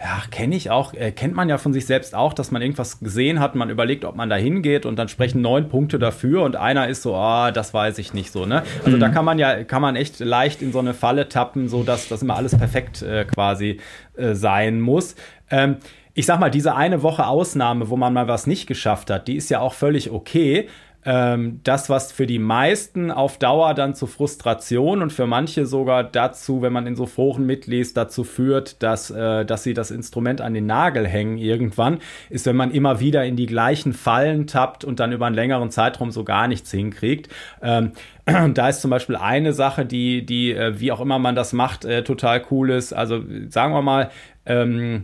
ja, 0.01 0.21
kenne 0.31 0.55
ich 0.55 0.69
auch, 0.69 0.93
äh, 0.93 1.11
kennt 1.11 1.35
man 1.35 1.49
ja 1.49 1.57
von 1.57 1.73
sich 1.73 1.85
selbst 1.85 2.15
auch, 2.15 2.33
dass 2.33 2.51
man 2.51 2.61
irgendwas 2.61 2.99
gesehen 2.99 3.41
hat, 3.41 3.55
man 3.55 3.69
überlegt, 3.69 4.05
ob 4.05 4.15
man 4.15 4.29
da 4.29 4.37
hingeht 4.37 4.85
und 4.85 4.97
dann 4.97 5.09
sprechen 5.09 5.41
neun 5.41 5.67
Punkte 5.67 5.99
dafür 5.99 6.43
und 6.43 6.55
einer 6.55 6.87
ist 6.87 7.01
so, 7.01 7.15
ah, 7.15 7.51
das 7.51 7.73
weiß 7.73 7.97
ich 7.97 8.13
nicht 8.13 8.31
so, 8.31 8.45
ne? 8.45 8.63
Also 8.85 8.95
mhm. 8.95 9.01
da 9.01 9.09
kann 9.09 9.25
man 9.25 9.37
ja, 9.37 9.65
kann 9.65 9.81
man 9.81 9.97
echt 9.97 10.19
leicht 10.19 10.61
in 10.61 10.71
so 10.71 10.79
eine 10.79 10.93
Falle 10.93 11.27
tappen, 11.27 11.67
so 11.67 11.83
dass 11.83 12.07
das 12.07 12.21
immer 12.21 12.37
alles 12.37 12.57
perfekt 12.57 13.01
äh, 13.01 13.25
quasi 13.25 13.81
äh, 14.15 14.35
sein 14.35 14.79
muss. 14.79 15.15
Ähm, 15.51 15.77
ich 16.13 16.25
sag 16.25 16.39
mal, 16.39 16.49
diese 16.49 16.75
eine 16.75 17.03
Woche 17.03 17.27
Ausnahme, 17.27 17.89
wo 17.89 17.97
man 17.97 18.13
mal 18.13 18.27
was 18.27 18.47
nicht 18.47 18.67
geschafft 18.67 19.09
hat, 19.09 19.27
die 19.27 19.35
ist 19.35 19.49
ja 19.49 19.59
auch 19.59 19.73
völlig 19.73 20.11
okay 20.11 20.67
ähm, 21.05 21.61
das, 21.63 21.89
was 21.89 22.11
für 22.11 22.27
die 22.27 22.39
meisten 22.39 23.09
auf 23.09 23.37
Dauer 23.37 23.73
dann 23.73 23.95
zu 23.95 24.05
Frustration 24.05 25.01
und 25.01 25.13
für 25.13 25.27
manche 25.27 25.65
sogar 25.65 26.03
dazu, 26.03 26.61
wenn 26.61 26.73
man 26.73 26.87
in 26.87 26.95
so 26.95 27.05
Foren 27.05 27.45
mitliest, 27.45 27.95
dazu 27.95 28.25
führt, 28.25 28.83
dass, 28.83 29.09
äh, 29.09 29.45
dass 29.45 29.63
sie 29.63 29.73
das 29.73 29.91
Instrument 29.91 30.41
an 30.41 30.53
den 30.53 30.65
Nagel 30.65 31.07
hängen 31.07 31.37
irgendwann, 31.37 31.99
ist, 32.29 32.45
wenn 32.45 32.57
man 32.57 32.71
immer 32.71 32.99
wieder 32.99 33.23
in 33.23 33.37
die 33.37 33.45
gleichen 33.45 33.93
Fallen 33.93 34.45
tappt 34.45 34.83
und 34.83 34.99
dann 34.99 35.13
über 35.13 35.25
einen 35.25 35.35
längeren 35.35 35.71
Zeitraum 35.71 36.11
so 36.11 36.25
gar 36.25 36.49
nichts 36.49 36.69
hinkriegt. 36.71 37.29
Ähm, 37.61 37.93
da 38.53 38.67
ist 38.67 38.81
zum 38.81 38.91
Beispiel 38.91 39.15
eine 39.15 39.53
Sache, 39.53 39.85
die, 39.85 40.25
die, 40.25 40.51
äh, 40.51 40.81
wie 40.81 40.91
auch 40.91 40.99
immer 40.99 41.17
man 41.17 41.35
das 41.35 41.53
macht, 41.53 41.85
äh, 41.85 42.03
total 42.03 42.43
cool 42.51 42.71
ist. 42.71 42.91
Also 42.91 43.23
sagen 43.47 43.73
wir 43.73 43.81
mal, 43.81 44.11
ähm, 44.45 45.03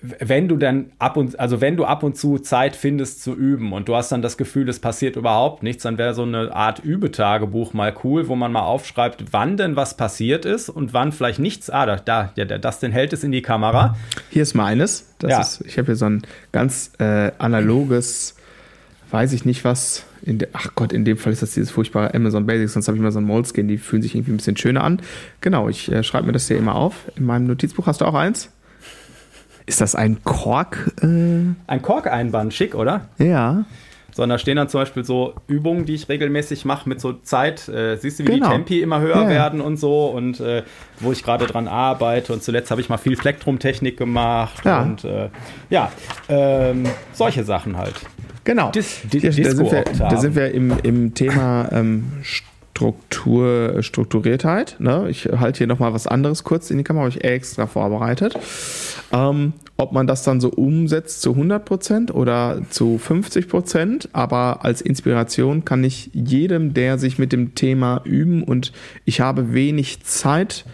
wenn 0.00 0.48
du 0.48 0.56
dann 0.56 0.92
ab 0.98 1.16
und 1.16 1.38
also 1.38 1.60
wenn 1.60 1.76
du 1.76 1.84
ab 1.84 2.02
und 2.02 2.16
zu 2.16 2.38
Zeit 2.38 2.76
findest 2.76 3.22
zu 3.22 3.34
üben 3.34 3.72
und 3.72 3.88
du 3.88 3.96
hast 3.96 4.12
dann 4.12 4.22
das 4.22 4.36
Gefühl, 4.36 4.68
es 4.68 4.80
passiert 4.80 5.16
überhaupt 5.16 5.62
nichts, 5.62 5.82
dann 5.82 5.98
wäre 5.98 6.14
so 6.14 6.22
eine 6.22 6.54
Art 6.54 6.80
Übetagebuch 6.80 7.72
mal 7.72 7.94
cool, 8.04 8.28
wo 8.28 8.36
man 8.36 8.52
mal 8.52 8.62
aufschreibt, 8.62 9.32
wann 9.32 9.56
denn 9.56 9.76
was 9.76 9.96
passiert 9.96 10.44
ist 10.44 10.68
und 10.68 10.92
wann 10.92 11.12
vielleicht 11.12 11.38
nichts. 11.38 11.70
Ah, 11.70 11.86
da, 11.86 11.96
da 11.96 12.32
ja, 12.36 12.44
das 12.44 12.80
denn 12.80 12.92
hält 12.92 13.12
es 13.12 13.24
in 13.24 13.32
die 13.32 13.42
Kamera. 13.42 13.96
Hier 14.30 14.42
ist 14.42 14.54
meines. 14.54 15.14
Das 15.18 15.30
ja. 15.30 15.40
ist, 15.40 15.60
ich 15.66 15.78
habe 15.78 15.86
hier 15.86 15.96
so 15.96 16.06
ein 16.06 16.22
ganz 16.50 16.92
äh, 16.98 17.30
analoges, 17.38 18.36
weiß 19.10 19.32
ich 19.32 19.44
nicht 19.44 19.64
was. 19.64 20.04
De, 20.24 20.48
ach 20.52 20.68
Gott, 20.74 20.92
in 20.92 21.04
dem 21.04 21.16
Fall 21.16 21.32
ist 21.32 21.42
das 21.42 21.52
dieses 21.52 21.70
furchtbare 21.70 22.14
Amazon 22.14 22.46
Basics, 22.46 22.74
sonst 22.74 22.86
habe 22.86 22.96
ich 22.96 23.02
mal 23.02 23.10
so 23.10 23.18
ein 23.18 23.24
Moleskin, 23.24 23.66
die 23.66 23.78
fühlen 23.78 24.02
sich 24.02 24.14
irgendwie 24.14 24.32
ein 24.32 24.36
bisschen 24.36 24.56
schöner 24.56 24.84
an. 24.84 25.00
Genau, 25.40 25.68
ich 25.68 25.90
äh, 25.90 26.02
schreibe 26.02 26.26
mir 26.26 26.32
das 26.32 26.46
hier 26.46 26.56
immer 26.56 26.76
auf. 26.76 27.10
In 27.16 27.24
meinem 27.24 27.46
Notizbuch 27.46 27.86
hast 27.86 28.00
du 28.00 28.04
auch 28.04 28.14
eins? 28.14 28.50
Ist 29.66 29.80
das 29.80 29.94
ein 29.94 30.22
Kork? 30.24 30.92
Äh? 31.02 31.06
Ein 31.66 31.82
Korkeinband, 31.82 32.52
schick, 32.52 32.74
oder? 32.74 33.08
Ja. 33.18 33.64
Sondern 34.14 34.36
da 34.36 34.38
stehen 34.38 34.56
dann 34.56 34.68
zum 34.68 34.80
Beispiel 34.80 35.04
so 35.04 35.34
Übungen, 35.46 35.86
die 35.86 35.94
ich 35.94 36.08
regelmäßig 36.08 36.66
mache 36.66 36.86
mit 36.88 37.00
so 37.00 37.14
Zeit. 37.14 37.68
Äh, 37.68 37.96
siehst 37.96 38.18
du, 38.18 38.24
wie 38.24 38.32
genau. 38.32 38.48
die 38.48 38.52
Tempi 38.52 38.82
immer 38.82 39.00
höher 39.00 39.22
ja. 39.22 39.28
werden 39.28 39.60
und 39.62 39.78
so 39.78 40.06
und 40.08 40.38
äh, 40.40 40.64
wo 41.00 41.12
ich 41.12 41.24
gerade 41.24 41.46
dran 41.46 41.66
arbeite. 41.66 42.32
Und 42.32 42.42
zuletzt 42.42 42.70
habe 42.70 42.82
ich 42.82 42.90
mal 42.90 42.98
viel 42.98 43.16
Plektrum-Technik 43.16 43.96
gemacht 43.96 44.64
ja. 44.64 44.82
und 44.82 45.04
äh, 45.04 45.30
ja, 45.70 45.90
ähm, 46.28 46.84
solche 47.12 47.44
Sachen 47.44 47.78
halt. 47.78 47.94
Genau. 48.44 48.70
Dis, 48.70 49.00
Dis, 49.04 49.22
da, 49.22 49.32
sind 49.32 49.72
wir, 49.72 49.84
da 49.84 50.16
sind 50.16 50.34
wir 50.34 50.52
im, 50.52 50.74
im 50.82 51.14
Thema 51.14 51.68
ähm, 51.72 52.12
Struktur, 52.74 53.82
Strukturiertheit. 53.82 54.76
Ne? 54.78 55.06
Ich 55.10 55.26
halte 55.26 55.58
hier 55.58 55.66
nochmal 55.66 55.92
was 55.92 56.06
anderes 56.06 56.42
kurz 56.42 56.70
in 56.70 56.78
die 56.78 56.84
Kamera, 56.84 57.04
habe 57.04 57.14
ich 57.14 57.22
extra 57.22 57.66
vorbereitet. 57.66 58.38
Ähm, 59.12 59.52
ob 59.76 59.92
man 59.92 60.06
das 60.06 60.22
dann 60.22 60.40
so 60.40 60.48
umsetzt 60.48 61.20
zu 61.20 61.32
100% 61.32 62.12
oder 62.12 62.62
zu 62.70 62.98
50%, 63.04 64.08
aber 64.12 64.64
als 64.64 64.80
Inspiration 64.80 65.64
kann 65.64 65.84
ich 65.84 66.10
jedem, 66.14 66.72
der 66.72 66.98
sich 66.98 67.18
mit 67.18 67.32
dem 67.32 67.54
Thema 67.54 68.00
üben 68.04 68.42
und 68.42 68.72
ich 69.04 69.20
habe 69.20 69.52
wenig 69.52 70.02
Zeit, 70.04 70.64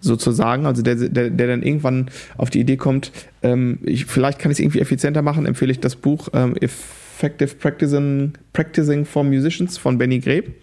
sozusagen, 0.00 0.64
also 0.64 0.82
der, 0.82 0.94
der, 0.94 1.30
der 1.30 1.46
dann 1.48 1.64
irgendwann 1.64 2.08
auf 2.36 2.50
die 2.50 2.60
Idee 2.60 2.76
kommt, 2.76 3.10
ähm, 3.42 3.80
ich, 3.82 4.06
vielleicht 4.06 4.38
kann 4.38 4.52
ich 4.52 4.58
es 4.58 4.60
irgendwie 4.60 4.78
effizienter 4.78 5.22
machen, 5.22 5.44
empfehle 5.44 5.72
ich 5.72 5.80
das 5.80 5.96
Buch 5.96 6.28
ähm, 6.34 6.54
Effective 6.60 7.56
Practicing, 7.56 8.34
Practicing 8.52 9.04
for 9.04 9.24
Musicians 9.24 9.76
von 9.76 9.98
Benny 9.98 10.20
Greb. 10.20 10.54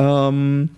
Ähm, 0.00 0.70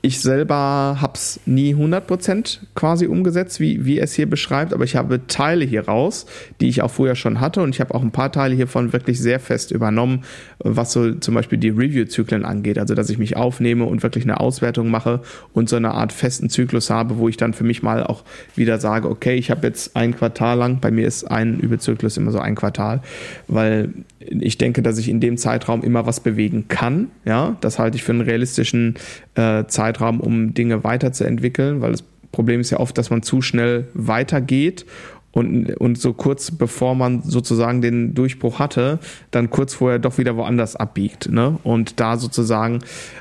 ich 0.00 0.20
selber 0.20 0.98
habe 1.00 1.14
es 1.14 1.40
nie 1.44 1.74
100% 1.74 2.60
quasi 2.76 3.08
umgesetzt, 3.08 3.58
wie, 3.58 3.84
wie 3.84 3.98
es 3.98 4.14
hier 4.14 4.30
beschreibt, 4.30 4.72
aber 4.72 4.84
ich 4.84 4.94
habe 4.94 5.26
Teile 5.26 5.64
hier 5.64 5.86
raus, 5.86 6.26
die 6.60 6.68
ich 6.68 6.82
auch 6.82 6.90
vorher 6.90 7.16
schon 7.16 7.40
hatte 7.40 7.62
und 7.62 7.74
ich 7.74 7.80
habe 7.80 7.92
auch 7.94 8.02
ein 8.02 8.12
paar 8.12 8.30
Teile 8.30 8.54
hiervon 8.54 8.92
wirklich 8.92 9.18
sehr 9.18 9.40
fest 9.40 9.72
übernommen, 9.72 10.22
was 10.60 10.92
so 10.92 11.14
zum 11.14 11.34
Beispiel 11.34 11.58
die 11.58 11.70
Review-Zyklen 11.70 12.44
angeht, 12.44 12.78
also 12.78 12.94
dass 12.94 13.10
ich 13.10 13.18
mich 13.18 13.36
aufnehme 13.36 13.86
und 13.86 14.04
wirklich 14.04 14.22
eine 14.22 14.38
Auswertung 14.38 14.88
mache 14.88 15.20
und 15.52 15.68
so 15.68 15.74
eine 15.74 15.90
Art 15.90 16.12
festen 16.12 16.48
Zyklus 16.48 16.90
habe, 16.90 17.18
wo 17.18 17.28
ich 17.28 17.36
dann 17.36 17.52
für 17.52 17.64
mich 17.64 17.82
mal 17.82 18.04
auch 18.04 18.22
wieder 18.54 18.78
sage, 18.78 19.10
okay, 19.10 19.34
ich 19.34 19.50
habe 19.50 19.66
jetzt 19.66 19.96
ein 19.96 20.16
Quartal 20.16 20.58
lang, 20.58 20.78
bei 20.78 20.92
mir 20.92 21.08
ist 21.08 21.24
ein 21.24 21.58
Übezyklus 21.58 22.16
immer 22.16 22.30
so 22.30 22.38
ein 22.38 22.54
Quartal, 22.54 23.02
weil 23.48 23.90
ich 24.20 24.58
denke, 24.58 24.82
dass 24.82 24.98
ich 24.98 25.08
in 25.08 25.20
dem 25.20 25.36
Zeitraum 25.36 25.82
immer 25.82 26.06
was 26.06 26.20
bewegen 26.20 26.66
kann. 26.68 27.10
Ja, 27.24 27.56
das 27.60 27.78
halte 27.78 27.96
ich 27.96 28.02
für 28.02 28.12
einen 28.12 28.22
realistischen 28.22 28.94
äh, 29.34 29.64
Zeitraum, 29.66 30.20
um 30.20 30.54
Dinge 30.54 30.84
weiterzuentwickeln, 30.84 31.80
weil 31.80 31.92
das 31.92 32.04
Problem 32.32 32.60
ist 32.60 32.70
ja 32.70 32.80
oft, 32.80 32.98
dass 32.98 33.10
man 33.10 33.22
zu 33.22 33.42
schnell 33.42 33.88
weitergeht 33.94 34.84
und, 35.32 35.70
und 35.76 35.98
so 35.98 36.14
kurz 36.14 36.50
bevor 36.50 36.94
man 36.94 37.22
sozusagen 37.22 37.80
den 37.80 38.14
Durchbruch 38.14 38.58
hatte, 38.58 38.98
dann 39.30 39.50
kurz 39.50 39.74
vorher 39.74 39.98
doch 39.98 40.18
wieder 40.18 40.36
woanders 40.36 40.74
abbiegt. 40.74 41.30
Ne? 41.30 41.58
Und 41.62 42.00
da 42.00 42.16
sozusagen 42.16 42.80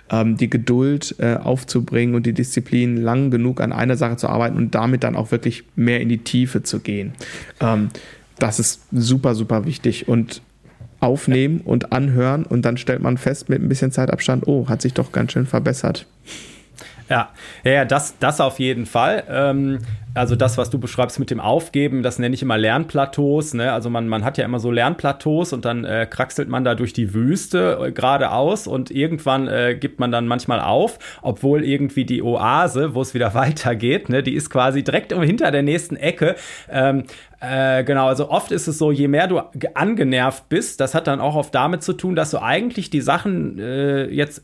ähm, 0.09 0.37
die 0.37 0.49
Geduld 0.49 1.15
äh, 1.19 1.35
aufzubringen 1.35 2.15
und 2.15 2.25
die 2.25 2.33
Disziplin 2.33 2.97
lang 2.97 3.29
genug 3.29 3.61
an 3.61 3.71
einer 3.71 3.97
Sache 3.97 4.17
zu 4.17 4.29
arbeiten 4.29 4.57
und 4.57 4.73
damit 4.73 5.03
dann 5.03 5.15
auch 5.15 5.31
wirklich 5.31 5.63
mehr 5.75 6.01
in 6.01 6.09
die 6.09 6.19
Tiefe 6.19 6.63
zu 6.63 6.79
gehen. 6.79 7.13
Ähm, 7.59 7.89
das 8.39 8.59
ist 8.59 8.81
super, 8.91 9.35
super 9.35 9.65
wichtig. 9.65 10.07
Und 10.07 10.41
aufnehmen 10.99 11.61
und 11.61 11.91
anhören 11.91 12.45
und 12.45 12.63
dann 12.63 12.77
stellt 12.77 13.01
man 13.01 13.17
fest 13.17 13.49
mit 13.49 13.61
ein 13.61 13.69
bisschen 13.69 13.91
Zeitabstand, 13.91 14.47
oh, 14.47 14.67
hat 14.67 14.81
sich 14.81 14.93
doch 14.93 15.11
ganz 15.11 15.33
schön 15.33 15.45
verbessert. 15.45 16.07
Ja, 17.09 17.29
ja, 17.63 17.85
das, 17.85 18.17
das 18.19 18.41
auf 18.41 18.59
jeden 18.59 18.85
Fall. 18.85 19.23
Ähm, 19.29 19.79
also 20.13 20.35
das, 20.35 20.57
was 20.57 20.69
du 20.69 20.79
beschreibst 20.79 21.19
mit 21.19 21.29
dem 21.29 21.39
Aufgeben, 21.39 22.01
das 22.03 22.19
nenne 22.19 22.33
ich 22.33 22.41
immer 22.41 22.57
Lernplateaus. 22.57 23.53
Ne? 23.53 23.71
Also 23.71 23.89
man, 23.89 24.07
man 24.07 24.25
hat 24.25 24.37
ja 24.37 24.45
immer 24.45 24.59
so 24.59 24.71
Lernplateaus 24.71 25.53
und 25.53 25.63
dann 25.63 25.85
äh, 25.85 26.07
kraxelt 26.09 26.49
man 26.49 26.63
da 26.63 26.75
durch 26.75 26.91
die 26.91 27.13
Wüste 27.13 27.79
äh, 27.81 27.91
geradeaus 27.91 28.67
und 28.67 28.91
irgendwann 28.91 29.47
äh, 29.47 29.77
gibt 29.79 29.99
man 29.99 30.11
dann 30.11 30.27
manchmal 30.27 30.59
auf, 30.59 30.99
obwohl 31.21 31.63
irgendwie 31.63 32.03
die 32.03 32.23
Oase, 32.23 32.95
wo 32.95 33.01
es 33.01 33.13
wieder 33.13 33.33
weitergeht, 33.35 34.09
ne, 34.09 34.23
die 34.23 34.33
ist 34.33 34.49
quasi 34.49 34.83
direkt 34.83 35.13
hinter 35.13 35.51
der 35.51 35.63
nächsten 35.63 35.95
Ecke. 35.95 36.35
Ähm, 36.69 37.03
äh, 37.39 37.83
genau, 37.83 38.07
also 38.07 38.29
oft 38.29 38.51
ist 38.51 38.67
es 38.67 38.79
so, 38.79 38.91
je 38.91 39.07
mehr 39.07 39.27
du 39.27 39.41
angenervt 39.75 40.49
bist, 40.49 40.81
das 40.81 40.95
hat 40.95 41.07
dann 41.07 41.21
auch 41.21 41.35
oft 41.35 41.53
damit 41.53 41.83
zu 41.83 41.93
tun, 41.93 42.15
dass 42.15 42.31
du 42.31 42.41
eigentlich 42.41 42.89
die 42.89 43.01
Sachen 43.01 43.59
äh, 43.59 44.05
jetzt 44.07 44.43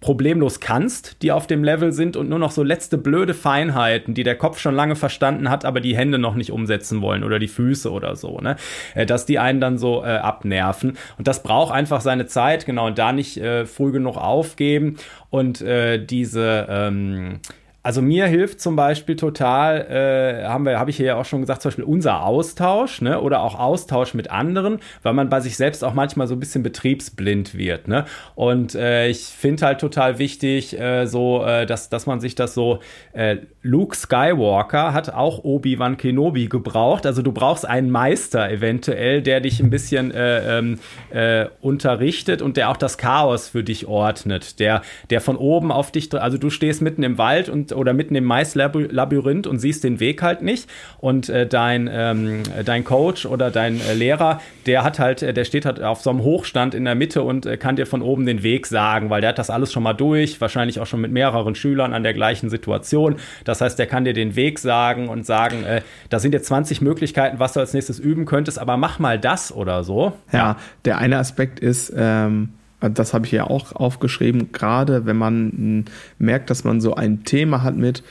problemlos 0.00 0.60
kannst, 0.60 1.22
die 1.22 1.30
auf 1.30 1.46
dem 1.46 1.62
Level 1.62 1.92
sind 1.92 2.16
und 2.16 2.28
nur 2.28 2.38
noch 2.38 2.50
so 2.52 2.62
letzte 2.62 2.96
blöde 2.96 3.34
Feinheiten, 3.34 4.14
die 4.14 4.22
der 4.22 4.36
Kopf 4.36 4.58
schon 4.58 4.74
lange 4.74 4.96
verstanden 4.96 5.50
hat, 5.50 5.64
aber 5.64 5.80
die 5.80 5.96
Hände 5.96 6.18
noch 6.18 6.34
nicht 6.34 6.52
umsetzen 6.52 7.02
wollen 7.02 7.22
oder 7.22 7.38
die 7.38 7.48
Füße 7.48 7.90
oder 7.90 8.16
so, 8.16 8.38
ne? 8.38 8.56
Äh, 8.94 9.04
dass 9.04 9.26
die 9.26 9.38
einen 9.38 9.60
dann 9.60 9.76
so 9.78 10.02
äh, 10.02 10.16
abnerven. 10.16 10.96
Und 11.18 11.28
das 11.28 11.42
braucht 11.42 11.74
einfach 11.74 12.00
seine 12.00 12.26
Zeit, 12.26 12.64
genau, 12.64 12.86
und 12.86 12.98
da 12.98 13.12
nicht 13.12 13.36
äh, 13.36 13.66
früh 13.66 13.92
genug 13.92 14.16
aufgeben 14.16 14.96
und 15.28 15.60
äh, 15.60 16.04
diese 16.04 16.66
ähm, 16.68 17.40
also 17.82 18.02
mir 18.02 18.26
hilft 18.26 18.60
zum 18.60 18.76
Beispiel 18.76 19.16
total, 19.16 19.86
äh, 19.90 20.44
haben 20.46 20.66
wir, 20.66 20.78
habe 20.78 20.90
ich 20.90 20.96
hier 20.96 21.06
ja 21.06 21.16
auch 21.16 21.24
schon 21.24 21.40
gesagt, 21.40 21.62
zum 21.62 21.70
Beispiel 21.70 21.84
unser 21.84 22.24
Austausch, 22.24 23.00
ne, 23.00 23.20
oder 23.20 23.40
auch 23.42 23.58
Austausch 23.58 24.12
mit 24.12 24.30
anderen, 24.30 24.80
weil 25.02 25.14
man 25.14 25.30
bei 25.30 25.40
sich 25.40 25.56
selbst 25.56 25.82
auch 25.82 25.94
manchmal 25.94 26.26
so 26.26 26.34
ein 26.34 26.40
bisschen 26.40 26.62
betriebsblind 26.62 27.56
wird, 27.56 27.88
ne. 27.88 28.04
Und 28.34 28.74
äh, 28.74 29.08
ich 29.08 29.20
finde 29.24 29.64
halt 29.64 29.80
total 29.80 30.18
wichtig, 30.18 30.78
äh, 30.78 31.06
so, 31.06 31.42
äh, 31.42 31.64
dass, 31.64 31.88
dass 31.88 32.06
man 32.06 32.20
sich 32.20 32.34
das 32.34 32.52
so, 32.52 32.80
äh, 33.12 33.38
Luke 33.62 33.94
Skywalker 33.94 34.94
hat 34.94 35.12
auch 35.12 35.44
Obi-Wan 35.44 35.98
Kenobi 35.98 36.46
gebraucht. 36.46 37.04
Also 37.04 37.20
du 37.20 37.30
brauchst 37.30 37.66
einen 37.66 37.90
Meister 37.90 38.50
eventuell, 38.50 39.20
der 39.20 39.40
dich 39.40 39.60
ein 39.60 39.68
bisschen 39.68 40.12
äh, 40.12 40.58
ähm, 40.58 40.78
äh, 41.10 41.46
unterrichtet 41.60 42.40
und 42.40 42.56
der 42.56 42.70
auch 42.70 42.78
das 42.78 42.96
Chaos 42.96 43.48
für 43.48 43.62
dich 43.62 43.86
ordnet, 43.86 44.60
der, 44.60 44.80
der 45.10 45.20
von 45.20 45.36
oben 45.36 45.72
auf 45.72 45.92
dich, 45.92 46.12
also 46.14 46.38
du 46.38 46.48
stehst 46.48 46.80
mitten 46.80 47.02
im 47.02 47.18
Wald 47.18 47.50
und 47.50 47.69
oder 47.72 47.92
mitten 47.92 48.14
im 48.14 48.24
Maislabyrinth 48.24 49.46
und 49.46 49.58
siehst 49.58 49.84
den 49.84 50.00
Weg 50.00 50.22
halt 50.22 50.42
nicht. 50.42 50.68
Und 50.98 51.28
äh, 51.28 51.46
dein, 51.46 51.88
ähm, 51.92 52.42
dein 52.64 52.84
Coach 52.84 53.26
oder 53.26 53.50
dein 53.50 53.80
äh, 53.80 53.94
Lehrer, 53.94 54.40
der 54.66 54.84
hat 54.84 54.98
halt, 54.98 55.22
äh, 55.22 55.32
der 55.32 55.44
steht 55.44 55.66
halt 55.66 55.82
auf 55.82 56.00
so 56.00 56.10
einem 56.10 56.22
Hochstand 56.22 56.74
in 56.74 56.84
der 56.84 56.94
Mitte 56.94 57.22
und 57.22 57.46
äh, 57.46 57.56
kann 57.56 57.76
dir 57.76 57.86
von 57.86 58.02
oben 58.02 58.26
den 58.26 58.42
Weg 58.42 58.66
sagen, 58.66 59.10
weil 59.10 59.20
der 59.20 59.30
hat 59.30 59.38
das 59.38 59.50
alles 59.50 59.72
schon 59.72 59.82
mal 59.82 59.94
durch, 59.94 60.40
wahrscheinlich 60.40 60.80
auch 60.80 60.86
schon 60.86 61.00
mit 61.00 61.12
mehreren 61.12 61.54
Schülern 61.54 61.92
an 61.92 62.02
der 62.02 62.14
gleichen 62.14 62.50
Situation. 62.50 63.16
Das 63.44 63.60
heißt, 63.60 63.78
der 63.78 63.86
kann 63.86 64.04
dir 64.04 64.14
den 64.14 64.36
Weg 64.36 64.58
sagen 64.58 65.08
und 65.08 65.26
sagen, 65.26 65.64
äh, 65.64 65.82
da 66.08 66.18
sind 66.18 66.32
jetzt 66.32 66.46
20 66.46 66.80
Möglichkeiten, 66.80 67.38
was 67.38 67.52
du 67.52 67.60
als 67.60 67.74
nächstes 67.74 67.98
üben 67.98 68.26
könntest, 68.26 68.58
aber 68.58 68.76
mach 68.76 68.98
mal 68.98 69.18
das 69.18 69.52
oder 69.52 69.84
so. 69.84 70.12
Ja, 70.32 70.56
der 70.84 70.98
eine 70.98 71.18
Aspekt 71.18 71.60
ist, 71.60 71.92
ähm 71.96 72.50
das 72.80 73.14
habe 73.14 73.26
ich 73.26 73.32
ja 73.32 73.44
auch 73.44 73.72
aufgeschrieben, 73.72 74.52
gerade 74.52 75.06
wenn 75.06 75.16
man 75.16 75.84
merkt, 76.18 76.50
dass 76.50 76.64
man 76.64 76.80
so 76.80 76.94
ein 76.94 77.24
Thema 77.24 77.62
hat 77.62 77.76
mit, 77.76 78.02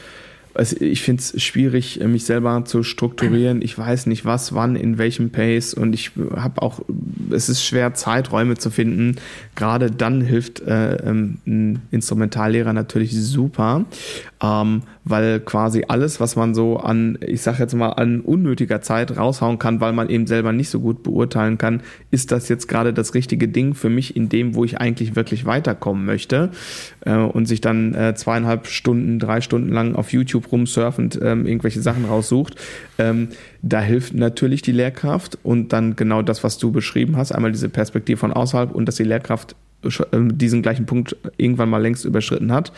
also 0.53 0.75
ich 0.79 1.01
finde 1.01 1.21
es 1.21 1.41
schwierig, 1.41 1.99
mich 2.05 2.25
selber 2.25 2.63
zu 2.65 2.83
strukturieren. 2.83 3.61
Ich 3.61 3.77
weiß 3.77 4.07
nicht, 4.07 4.25
was, 4.25 4.53
wann, 4.53 4.75
in 4.75 4.97
welchem 4.97 5.29
Pace 5.29 5.73
und 5.73 5.93
ich 5.93 6.11
habe 6.35 6.61
auch, 6.61 6.81
es 7.31 7.49
ist 7.49 7.63
schwer, 7.63 7.93
Zeiträume 7.93 8.57
zu 8.57 8.69
finden. 8.69 9.15
Gerade 9.55 9.89
dann 9.89 10.21
hilft 10.21 10.61
äh, 10.61 10.95
ähm, 10.95 11.37
ein 11.45 11.81
Instrumentallehrer 11.91 12.73
natürlich 12.73 13.15
super 13.15 13.85
ähm, 14.41 14.83
weil 15.03 15.39
quasi 15.41 15.85
alles, 15.87 16.19
was 16.19 16.35
man 16.35 16.53
so 16.53 16.77
an, 16.77 17.17
ich 17.25 17.41
sag 17.41 17.59
jetzt 17.59 17.73
mal, 17.73 17.89
an 17.89 18.21
unnötiger 18.21 18.81
Zeit 18.81 19.17
raushauen 19.17 19.59
kann, 19.59 19.81
weil 19.81 19.91
man 19.91 20.09
eben 20.09 20.27
selber 20.27 20.53
nicht 20.53 20.69
so 20.69 20.79
gut 20.79 21.03
beurteilen 21.03 21.57
kann, 21.57 21.81
ist 22.09 22.31
das 22.31 22.47
jetzt 22.47 22.67
gerade 22.67 22.93
das 22.93 23.13
richtige 23.13 23.47
Ding 23.47 23.73
für 23.73 23.89
mich 23.89 24.15
in 24.15 24.29
dem, 24.29 24.55
wo 24.55 24.63
ich 24.63 24.79
eigentlich 24.79 25.15
wirklich 25.15 25.45
weiterkommen 25.45 26.05
möchte 26.05 26.51
äh, 27.05 27.15
und 27.15 27.47
sich 27.47 27.59
dann 27.59 27.93
äh, 27.93 28.15
zweieinhalb 28.15 28.67
Stunden, 28.67 29.19
drei 29.19 29.41
Stunden 29.41 29.73
lang 29.73 29.95
auf 29.95 30.13
YouTube 30.13 30.51
rumsurfend 30.51 31.19
ähm, 31.21 31.45
irgendwelche 31.45 31.81
Sachen 31.81 32.05
raussucht. 32.05 32.55
Ähm, 32.97 33.29
da 33.61 33.81
hilft 33.81 34.13
natürlich 34.13 34.61
die 34.61 34.71
Lehrkraft 34.71 35.37
und 35.43 35.73
dann 35.73 35.97
genau 35.97 36.21
das, 36.21 36.45
was 36.45 36.57
du 36.57 36.71
beschrieben 36.71 37.17
hast, 37.17 37.33
einmal 37.33 37.51
diese 37.51 37.67
Perspektive 37.67 38.17
von 38.17 38.31
außerhalb 38.31 38.71
und 38.73 38.85
dass 38.85 38.95
die 38.95 39.03
Lehrkraft 39.03 39.55
diesen 40.13 40.61
gleichen 40.61 40.85
Punkt 40.85 41.15
irgendwann 41.37 41.69
mal 41.69 41.81
längst 41.81 42.05
überschritten 42.05 42.51
hat. 42.51 42.71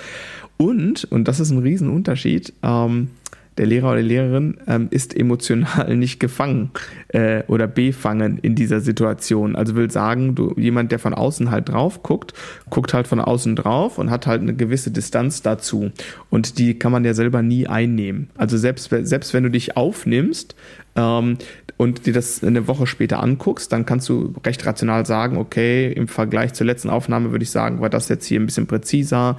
Und, 0.57 1.05
und 1.05 1.27
das 1.27 1.39
ist 1.39 1.51
ein 1.51 1.59
Riesenunterschied, 1.59 2.53
ähm, 2.61 3.09
der 3.57 3.65
Lehrer 3.65 3.91
oder 3.91 4.01
die 4.01 4.07
Lehrerin 4.07 4.57
ähm, 4.67 4.87
ist 4.91 5.15
emotional 5.15 5.95
nicht 5.97 6.19
gefangen 6.19 6.71
äh, 7.09 7.43
oder 7.47 7.67
befangen 7.67 8.37
in 8.37 8.55
dieser 8.55 8.79
Situation. 8.79 9.55
Also 9.55 9.75
will 9.75 9.91
sagen, 9.91 10.35
du, 10.35 10.53
jemand, 10.57 10.91
der 10.91 10.99
von 10.99 11.13
außen 11.13 11.51
halt 11.51 11.69
drauf 11.69 12.01
guckt, 12.01 12.33
guckt 12.69 12.93
halt 12.93 13.07
von 13.07 13.19
außen 13.19 13.55
drauf 13.55 13.97
und 13.97 14.09
hat 14.09 14.25
halt 14.25 14.41
eine 14.41 14.55
gewisse 14.55 14.91
Distanz 14.91 15.41
dazu. 15.41 15.91
Und 16.29 16.59
die 16.59 16.79
kann 16.79 16.91
man 16.91 17.03
ja 17.03 17.13
selber 17.13 17.41
nie 17.41 17.67
einnehmen. 17.67 18.29
Also 18.37 18.57
selbst, 18.57 18.89
selbst 18.89 19.33
wenn 19.33 19.43
du 19.43 19.49
dich 19.49 19.75
aufnimmst, 19.75 20.55
ähm, 20.95 21.37
und 21.77 22.05
dir 22.05 22.13
das 22.13 22.43
eine 22.43 22.67
Woche 22.67 22.85
später 22.85 23.23
anguckst, 23.23 23.71
dann 23.71 23.87
kannst 23.87 24.07
du 24.07 24.35
recht 24.45 24.63
rational 24.65 25.05
sagen, 25.05 25.37
okay, 25.37 25.91
im 25.91 26.07
Vergleich 26.07 26.53
zur 26.53 26.67
letzten 26.67 26.91
Aufnahme 26.91 27.31
würde 27.31 27.43
ich 27.43 27.49
sagen, 27.49 27.81
war 27.81 27.89
das 27.89 28.07
jetzt 28.07 28.25
hier 28.25 28.39
ein 28.39 28.45
bisschen 28.45 28.67
präziser. 28.67 29.37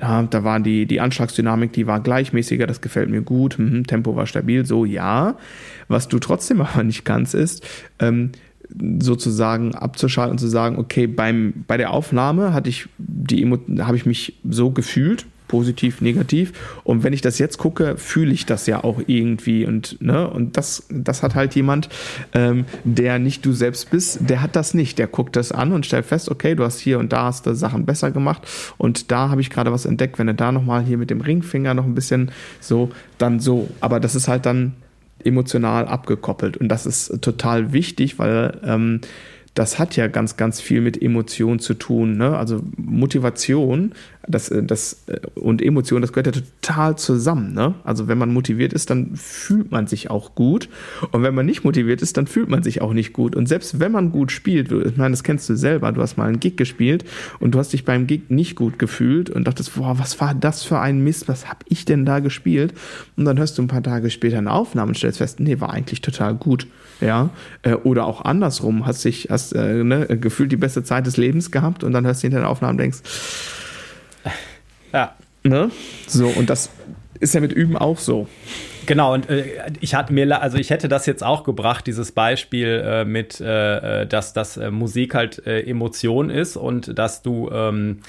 Ja, 0.00 0.22
da 0.22 0.42
war 0.42 0.58
die, 0.60 0.86
die 0.86 1.00
Anschlagsdynamik, 1.00 1.72
die 1.74 1.86
war 1.86 2.00
gleichmäßiger, 2.00 2.66
das 2.66 2.80
gefällt 2.80 3.10
mir 3.10 3.20
gut, 3.20 3.58
mhm, 3.58 3.86
Tempo 3.86 4.16
war 4.16 4.26
stabil, 4.26 4.64
so 4.64 4.86
ja. 4.86 5.36
Was 5.88 6.08
du 6.08 6.18
trotzdem 6.18 6.60
aber 6.62 6.82
nicht 6.82 7.04
kannst, 7.04 7.34
ist, 7.34 7.62
ähm, 7.98 8.32
sozusagen 9.00 9.74
abzuschalten 9.74 10.32
und 10.32 10.38
zu 10.38 10.48
sagen, 10.48 10.78
okay, 10.78 11.06
beim, 11.06 11.64
bei 11.66 11.76
der 11.76 11.90
Aufnahme 11.90 12.54
hatte 12.54 12.70
ich 12.70 12.88
die 12.96 13.44
habe 13.80 13.96
ich 13.96 14.06
mich 14.06 14.38
so 14.48 14.70
gefühlt, 14.70 15.26
positiv, 15.52 16.00
negativ. 16.00 16.54
Und 16.82 17.02
wenn 17.02 17.12
ich 17.12 17.20
das 17.20 17.38
jetzt 17.38 17.58
gucke, 17.58 17.98
fühle 17.98 18.32
ich 18.32 18.46
das 18.46 18.66
ja 18.66 18.82
auch 18.82 19.02
irgendwie. 19.06 19.66
Und, 19.66 20.00
ne, 20.00 20.26
und 20.26 20.56
das, 20.56 20.86
das 20.88 21.22
hat 21.22 21.34
halt 21.34 21.54
jemand, 21.54 21.90
ähm, 22.32 22.64
der 22.84 23.18
nicht 23.18 23.44
du 23.44 23.52
selbst 23.52 23.90
bist, 23.90 24.30
der 24.30 24.40
hat 24.40 24.56
das 24.56 24.72
nicht. 24.72 24.98
Der 24.98 25.08
guckt 25.08 25.36
das 25.36 25.52
an 25.52 25.72
und 25.72 25.84
stellt 25.84 26.06
fest, 26.06 26.30
okay, 26.30 26.54
du 26.54 26.64
hast 26.64 26.78
hier 26.78 26.98
und 26.98 27.12
da 27.12 27.24
hast 27.24 27.44
du 27.44 27.54
Sachen 27.54 27.84
besser 27.84 28.10
gemacht. 28.10 28.48
Und 28.78 29.12
da 29.12 29.28
habe 29.28 29.42
ich 29.42 29.50
gerade 29.50 29.70
was 29.70 29.84
entdeckt. 29.84 30.18
Wenn 30.18 30.28
du 30.28 30.34
da 30.34 30.52
nochmal 30.52 30.84
hier 30.84 30.96
mit 30.96 31.10
dem 31.10 31.20
Ringfinger 31.20 31.74
noch 31.74 31.84
ein 31.84 31.94
bisschen 31.94 32.30
so, 32.58 32.90
dann 33.18 33.38
so. 33.38 33.68
Aber 33.80 34.00
das 34.00 34.14
ist 34.14 34.28
halt 34.28 34.46
dann 34.46 34.72
emotional 35.22 35.86
abgekoppelt. 35.86 36.56
Und 36.56 36.68
das 36.68 36.86
ist 36.86 37.20
total 37.20 37.74
wichtig, 37.74 38.18
weil 38.18 38.58
ähm, 38.64 39.02
das 39.54 39.78
hat 39.78 39.96
ja 39.96 40.06
ganz, 40.06 40.36
ganz 40.36 40.60
viel 40.60 40.80
mit 40.80 41.00
Emotion 41.00 41.58
zu 41.58 41.74
tun. 41.74 42.16
Ne? 42.16 42.36
Also 42.36 42.62
Motivation 42.76 43.92
das, 44.28 44.48
äh, 44.48 44.62
das, 44.62 45.04
äh, 45.06 45.20
und 45.34 45.62
Emotion, 45.62 46.00
das 46.00 46.12
gehört 46.12 46.34
ja 46.34 46.42
total 46.42 46.96
zusammen. 46.96 47.54
Ne? 47.54 47.74
Also 47.84 48.08
wenn 48.08 48.18
man 48.18 48.32
motiviert 48.32 48.72
ist, 48.72 48.90
dann 48.90 49.16
fühlt 49.16 49.70
man 49.70 49.86
sich 49.86 50.10
auch 50.10 50.34
gut. 50.34 50.68
Und 51.10 51.22
wenn 51.22 51.34
man 51.34 51.46
nicht 51.46 51.64
motiviert 51.64 52.02
ist, 52.02 52.16
dann 52.16 52.26
fühlt 52.26 52.48
man 52.48 52.62
sich 52.62 52.80
auch 52.82 52.92
nicht 52.92 53.12
gut. 53.12 53.34
Und 53.34 53.48
selbst 53.48 53.80
wenn 53.80 53.92
man 53.92 54.12
gut 54.12 54.32
spielt, 54.32 54.70
ich 54.70 54.96
meine, 54.96 55.12
das 55.12 55.24
kennst 55.24 55.48
du 55.48 55.56
selber, 55.56 55.92
du 55.92 56.00
hast 56.00 56.16
mal 56.16 56.28
einen 56.28 56.40
Gig 56.40 56.56
gespielt 56.56 57.04
und 57.40 57.54
du 57.54 57.58
hast 57.58 57.72
dich 57.72 57.84
beim 57.84 58.06
Gig 58.06 58.30
nicht 58.30 58.56
gut 58.56 58.78
gefühlt 58.78 59.30
und 59.30 59.44
dachtest, 59.44 59.74
boah, 59.74 59.98
was 59.98 60.20
war 60.20 60.34
das 60.34 60.62
für 60.62 60.78
ein 60.78 61.02
Mist, 61.02 61.28
was 61.28 61.48
hab 61.48 61.64
ich 61.68 61.84
denn 61.84 62.04
da 62.04 62.20
gespielt? 62.20 62.74
Und 63.16 63.24
dann 63.24 63.38
hörst 63.38 63.58
du 63.58 63.62
ein 63.62 63.68
paar 63.68 63.82
Tage 63.82 64.10
später 64.10 64.38
eine 64.38 64.52
Aufnahme 64.52 64.90
und 64.90 64.96
stellst 64.96 65.18
fest, 65.18 65.40
nee, 65.40 65.60
war 65.60 65.72
eigentlich 65.72 66.00
total 66.00 66.34
gut. 66.34 66.66
Ja, 67.00 67.30
äh, 67.62 67.74
oder 67.74 68.06
auch 68.06 68.24
andersrum, 68.24 68.86
hast 68.86 69.04
dich, 69.04 69.26
hast 69.28 69.52
äh, 69.54 69.82
ne, 69.82 70.06
gefühlt 70.20 70.52
die 70.52 70.56
beste 70.56 70.84
Zeit 70.84 71.06
des 71.06 71.16
Lebens 71.16 71.50
gehabt 71.50 71.82
und 71.82 71.92
dann 71.92 72.06
hörst 72.06 72.22
du 72.22 72.26
hinter 72.26 72.40
der 72.40 72.48
Aufnahme 72.48 72.72
und 72.72 72.78
denkst. 72.78 73.00
Ne? 75.42 75.70
So, 76.06 76.28
und 76.28 76.50
das 76.50 76.70
ist 77.20 77.34
ja 77.34 77.40
mit 77.40 77.52
Üben 77.52 77.76
auch 77.76 77.98
so. 77.98 78.28
Genau, 78.86 79.14
und 79.14 79.30
äh, 79.30 79.44
ich 79.80 79.94
hatte 79.94 80.12
mir, 80.12 80.42
also 80.42 80.58
ich 80.58 80.70
hätte 80.70 80.88
das 80.88 81.06
jetzt 81.06 81.22
auch 81.22 81.44
gebracht, 81.44 81.86
dieses 81.86 82.12
Beispiel 82.12 82.82
äh, 82.84 83.04
mit, 83.04 83.40
äh, 83.40 84.06
dass, 84.06 84.32
dass 84.32 84.56
äh, 84.56 84.70
Musik 84.70 85.14
halt 85.14 85.46
äh, 85.46 85.60
Emotion 85.62 86.30
ist 86.30 86.56
und 86.56 86.98
dass 86.98 87.22
du 87.22 87.48
ähm, 87.52 88.00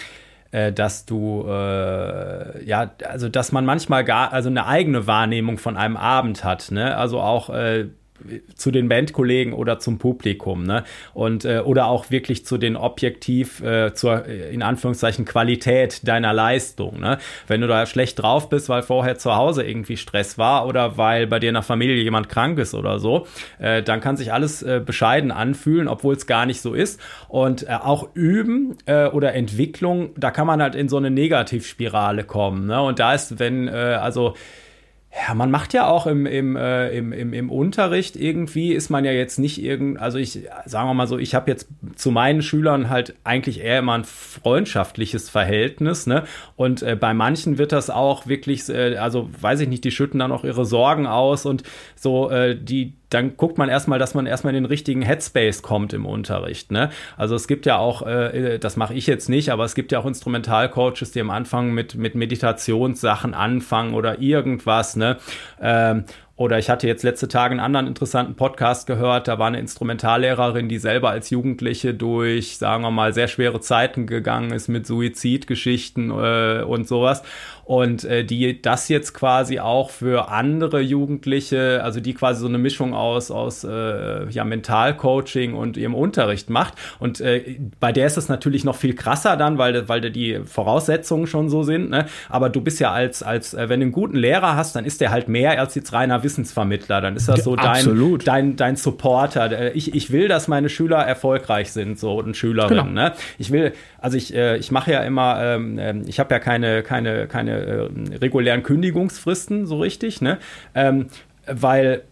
äh, 0.52 0.72
dass 0.72 1.06
du 1.06 1.46
äh, 1.48 2.64
ja 2.66 2.92
also 3.08 3.30
dass 3.30 3.52
man 3.52 3.66
manchmal 3.66 4.04
gar 4.04 4.34
also 4.34 4.50
eine 4.50 4.66
eigene 4.66 5.08
Wahrnehmung 5.08 5.58
von 5.58 5.78
einem 5.78 5.98
Abend 5.98 6.44
hat 6.44 6.72
ne 6.72 6.96
also 6.96 7.20
auch 7.20 7.50
äh, 7.50 7.88
zu 8.56 8.72
den 8.72 8.90
Bandkollegen 8.90 9.54
oder 9.54 9.80
zum 9.80 9.98
Publikum, 9.98 10.64
ne? 10.64 10.84
Und 11.14 11.46
äh, 11.46 11.60
oder 11.60 11.88
auch 11.88 12.12
wirklich 12.12 12.46
zu 12.46 12.58
den 12.58 12.76
objektiv 12.76 13.62
äh, 13.62 13.94
zur 13.94 14.26
in 14.26 14.62
Anführungszeichen 14.62 15.26
Qualität 15.26 16.08
deiner 16.08 16.34
Leistung, 16.34 17.00
ne? 17.00 17.18
Wenn 17.48 17.62
du 17.62 17.68
da 17.68 17.86
schlecht 17.86 18.22
drauf 18.22 18.50
bist, 18.50 18.70
weil 18.70 18.84
vorher 18.84 19.18
zu 19.18 19.36
Hause 19.36 19.64
irgendwie 19.64 19.98
Stress 19.98 20.38
war 20.38 20.68
oder 20.68 20.98
weil 20.98 21.28
bei 21.28 21.40
dir 21.40 21.50
in 21.50 21.56
der 21.56 21.64
Familie 21.64 22.02
jemand 22.02 22.30
krank 22.30 22.60
ist 22.60 22.74
oder 22.74 23.00
so, 23.00 23.28
äh, 23.60 23.84
dann 23.84 24.00
kann 24.00 24.16
sich 24.16 24.32
alles 24.32 24.62
äh, 24.62 24.82
bescheiden 24.84 25.32
anfühlen, 25.32 25.88
obwohl 25.88 26.16
es 26.16 26.28
gar 26.28 26.46
nicht 26.46 26.62
so 26.62 26.74
ist. 26.74 27.00
Und 27.28 27.64
äh, 27.64 27.74
auch 27.74 28.10
üben 28.14 28.78
äh, 28.86 29.08
oder 29.08 29.34
Entwicklung, 29.34 30.12
da 30.18 30.32
kann 30.32 30.48
man 30.48 30.62
halt 30.62 30.76
in 30.76 30.88
so 30.88 30.98
eine 30.98 31.12
Negativspirale 31.12 32.24
kommen, 32.24 32.68
ne? 32.68 32.82
Und 32.82 33.00
da 33.00 33.14
ist, 33.14 33.40
wenn 33.40 33.68
äh, 33.68 33.72
also 33.72 34.36
ja, 35.26 35.34
man 35.36 35.52
macht 35.52 35.74
ja 35.74 35.88
auch 35.88 36.06
im, 36.06 36.26
im, 36.26 36.56
äh, 36.56 36.90
im, 36.90 37.14
im, 37.14 37.34
im 37.34 37.50
Unterricht 37.50 38.16
irgendwie, 38.16 38.74
ist 38.74 38.90
man 38.90 39.06
ja 39.06 39.12
jetzt 39.12 39.40
nicht 39.40 39.62
irgend, 39.62 40.00
also 40.00 40.18
ich, 40.18 40.40
sagen 40.66 40.90
wir 40.90 40.94
mal 40.94 41.08
so, 41.08 41.18
ich 41.18 41.34
habe 41.34 41.50
jetzt 41.50 41.68
zu 41.96 42.12
meinen 42.12 42.42
Schülern 42.42 42.90
halt 42.90 43.16
eigentlich 43.24 43.62
eher 43.62 43.80
immer 43.80 43.94
ein 43.94 44.04
freundschaftliches 44.04 45.30
Verhältnis, 45.30 46.08
ne? 46.08 46.24
Und 46.56 46.82
äh, 46.82 46.98
bei 47.00 47.14
manchen 47.14 47.58
wird 47.58 47.72
das 47.72 47.90
auch 47.90 48.28
wirklich, 48.28 48.68
äh, 48.70 48.98
also 48.98 49.30
weiß 49.40 49.62
ich 49.62 49.70
nicht, 49.70 49.84
die 49.84 49.92
schütten 49.92 50.20
dann 50.20 50.32
auch 50.32 50.44
ihre 50.44 50.66
Sorgen 50.66 51.08
aus 51.08 51.46
und 51.46 51.64
so, 51.96 52.30
äh, 52.30 52.58
die, 52.60 52.94
dann 53.14 53.38
guckt 53.38 53.58
man 53.58 53.70
erstmal, 53.70 54.00
dass 54.00 54.14
man 54.14 54.26
erstmal 54.26 54.56
in 54.56 54.64
den 54.64 54.70
richtigen 54.70 55.02
Headspace 55.02 55.62
kommt 55.62 55.94
im 55.94 56.06
Unterricht. 56.06 56.72
Ne? 56.72 56.90
Also 57.18 57.36
es 57.36 57.48
gibt 57.48 57.66
ja 57.66 57.78
auch, 57.78 58.02
äh, 58.06 58.58
das 58.60 58.78
mache 58.78 58.94
ich 58.94 59.08
jetzt 59.08 59.30
nicht, 59.30 59.50
aber 59.52 59.66
es 59.66 59.76
gibt 59.76 59.92
ja 59.92 60.00
auch 60.00 60.06
Instrumentalcoaches, 60.06 61.12
die 61.12 61.22
am 61.22 61.30
Anfang 61.30 61.74
mit, 61.74 61.96
mit 61.96 62.16
Meditationssachen 62.16 63.34
anfangen 63.34 63.94
oder 63.94 64.20
irgendwas. 64.20 64.96
Ne? 64.96 65.18
Ähm, 65.62 66.06
oder 66.44 66.60
ich 66.60 66.70
hatte 66.70 66.88
jetzt 66.88 67.04
letzte 67.04 67.30
Tage 67.30 67.52
einen 67.52 67.62
anderen 67.62 67.88
interessanten 67.88 68.36
Podcast 68.36 68.86
gehört. 68.86 69.30
Da 69.30 69.40
war 69.40 69.48
eine 69.48 69.60
Instrumentallehrerin, 69.60 70.68
die 70.68 70.78
selber 70.78 71.10
als 71.10 71.30
Jugendliche 71.30 71.94
durch, 71.94 72.58
sagen 72.58 72.84
wir 72.84 72.92
mal, 72.92 73.14
sehr 73.14 73.30
schwere 73.30 73.62
Zeiten 73.62 74.08
gegangen 74.08 74.52
ist 74.52 74.68
mit 74.68 74.86
Suizidgeschichten 74.86 76.12
äh, 76.12 76.64
und 76.64 76.86
sowas 76.86 77.24
und 77.66 78.04
äh, 78.04 78.26
die 78.26 78.62
das 78.62 78.90
jetzt 78.90 79.14
quasi 79.14 79.60
auch 79.60 79.90
für 79.90 80.30
andere 80.30 80.82
Jugendliche, 80.82 81.82
also 81.84 82.00
die 82.02 82.14
quasi 82.14 82.42
so 82.42 82.48
eine 82.48 82.58
Mischung 82.58 82.94
aus, 82.94 83.32
aus 83.32 83.64
äh, 83.64 84.30
ja, 84.30 84.44
Mentalcoaching 84.44 85.54
und 85.54 85.78
ihrem 85.78 85.96
Unterricht 85.96 86.50
macht. 86.50 86.74
Und 87.00 87.22
äh, 87.22 87.58
bei 87.80 87.92
der 87.92 88.08
ist 88.08 88.18
es 88.18 88.28
natürlich 88.28 88.66
noch 88.66 88.76
viel 88.76 88.96
krasser 88.96 89.38
dann, 89.38 89.58
weil, 89.58 89.88
weil 89.88 90.02
die 90.12 90.42
Voraussetzungen 90.44 91.26
schon 91.26 91.50
so 91.50 91.64
sind. 91.64 91.90
Ne? 91.90 92.06
Aber 92.28 92.50
du 92.50 92.60
bist 92.60 92.80
ja 92.82 92.92
als, 92.92 93.24
als 93.24 93.54
äh, 93.54 93.70
wenn 93.70 93.80
du 93.80 93.86
einen 93.86 93.92
guten 93.94 94.18
Lehrer 94.18 94.58
hast, 94.58 94.76
dann 94.76 94.84
ist 94.84 95.00
der 95.00 95.12
halt 95.12 95.30
mehr 95.30 95.58
als 95.60 95.76
jetzt 95.76 95.94
reiner 95.94 96.24
Wissensvermittler. 96.34 97.02
Dann 97.02 97.16
ist 97.16 97.30
das 97.30 97.44
so 97.44 97.56
dein, 97.56 98.20
dein, 98.26 98.56
dein 98.56 98.76
Supporter. 98.76 99.52
Äh, 99.52 99.72
ich, 99.72 99.94
ich 99.94 100.12
will, 100.12 100.28
dass 100.28 100.48
meine 100.48 100.70
Schüler 100.70 100.98
erfolgreich 100.98 101.72
sind, 101.72 102.00
so 102.00 102.18
und 102.18 102.36
Schülerinnen. 102.36 102.88
Genau. 102.88 103.10
Ne? 103.10 103.14
Ich 103.38 103.52
will, 103.52 103.74
also 104.00 104.18
ich, 104.18 104.34
äh, 104.34 104.58
ich 104.58 104.72
mache 104.72 104.92
ja 104.92 105.02
immer, 105.04 105.42
ähm, 105.42 105.78
ähm 105.80 106.04
ich 106.08 106.20
habe 106.20 106.34
ja 106.34 106.40
keine, 106.40 106.84
keine, 106.84 107.28
keine 107.28 107.52
äh, 107.52 107.90
regulären 108.18 108.64
Kündigungsfristen 108.64 109.66
so 109.66 109.80
richtig, 109.80 110.22
ne? 110.22 110.40
Ähm, 110.74 111.08
weil 111.46 112.04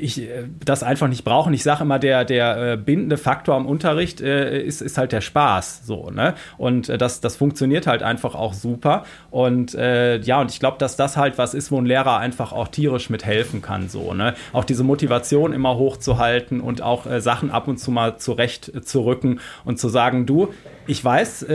ich 0.00 0.20
äh, 0.22 0.44
das 0.64 0.82
einfach 0.82 1.08
nicht 1.08 1.24
brauche. 1.24 1.48
Und 1.48 1.54
ich 1.54 1.62
sage 1.62 1.82
immer, 1.82 1.98
der, 1.98 2.24
der 2.24 2.72
äh, 2.72 2.76
bindende 2.76 3.16
Faktor 3.16 3.54
am 3.54 3.66
Unterricht 3.66 4.20
äh, 4.20 4.62
ist, 4.62 4.80
ist 4.80 4.98
halt 4.98 5.12
der 5.12 5.20
Spaß. 5.20 5.82
So, 5.84 6.10
ne? 6.10 6.34
Und 6.56 6.88
äh, 6.88 6.98
das, 6.98 7.20
das 7.20 7.36
funktioniert 7.36 7.86
halt 7.86 8.02
einfach 8.02 8.34
auch 8.34 8.54
super. 8.54 9.04
Und 9.30 9.74
ja, 9.78 10.40
und 10.40 10.50
ich 10.50 10.60
glaube, 10.60 10.78
dass 10.78 10.96
das 10.96 11.16
halt 11.16 11.38
was 11.38 11.54
ist, 11.54 11.70
wo 11.70 11.78
ein 11.78 11.86
Lehrer 11.86 12.18
einfach 12.18 12.52
auch 12.52 12.68
tierisch 12.68 13.10
mithelfen 13.10 13.62
kann. 13.62 13.88
So, 13.88 14.14
ne? 14.14 14.34
Auch 14.52 14.64
diese 14.64 14.84
Motivation 14.84 15.52
immer 15.52 15.76
hochzuhalten 15.76 16.60
und 16.60 16.82
auch 16.82 17.06
Sachen 17.20 17.50
ab 17.50 17.68
und 17.68 17.78
zu 17.78 17.90
mal 17.90 18.16
zurecht 18.18 18.72
zu 18.84 19.04
rücken 19.04 19.40
und 19.64 19.78
zu 19.78 19.88
sagen, 19.88 20.26
du, 20.26 20.52
ich 20.86 21.04
weiß, 21.04 21.46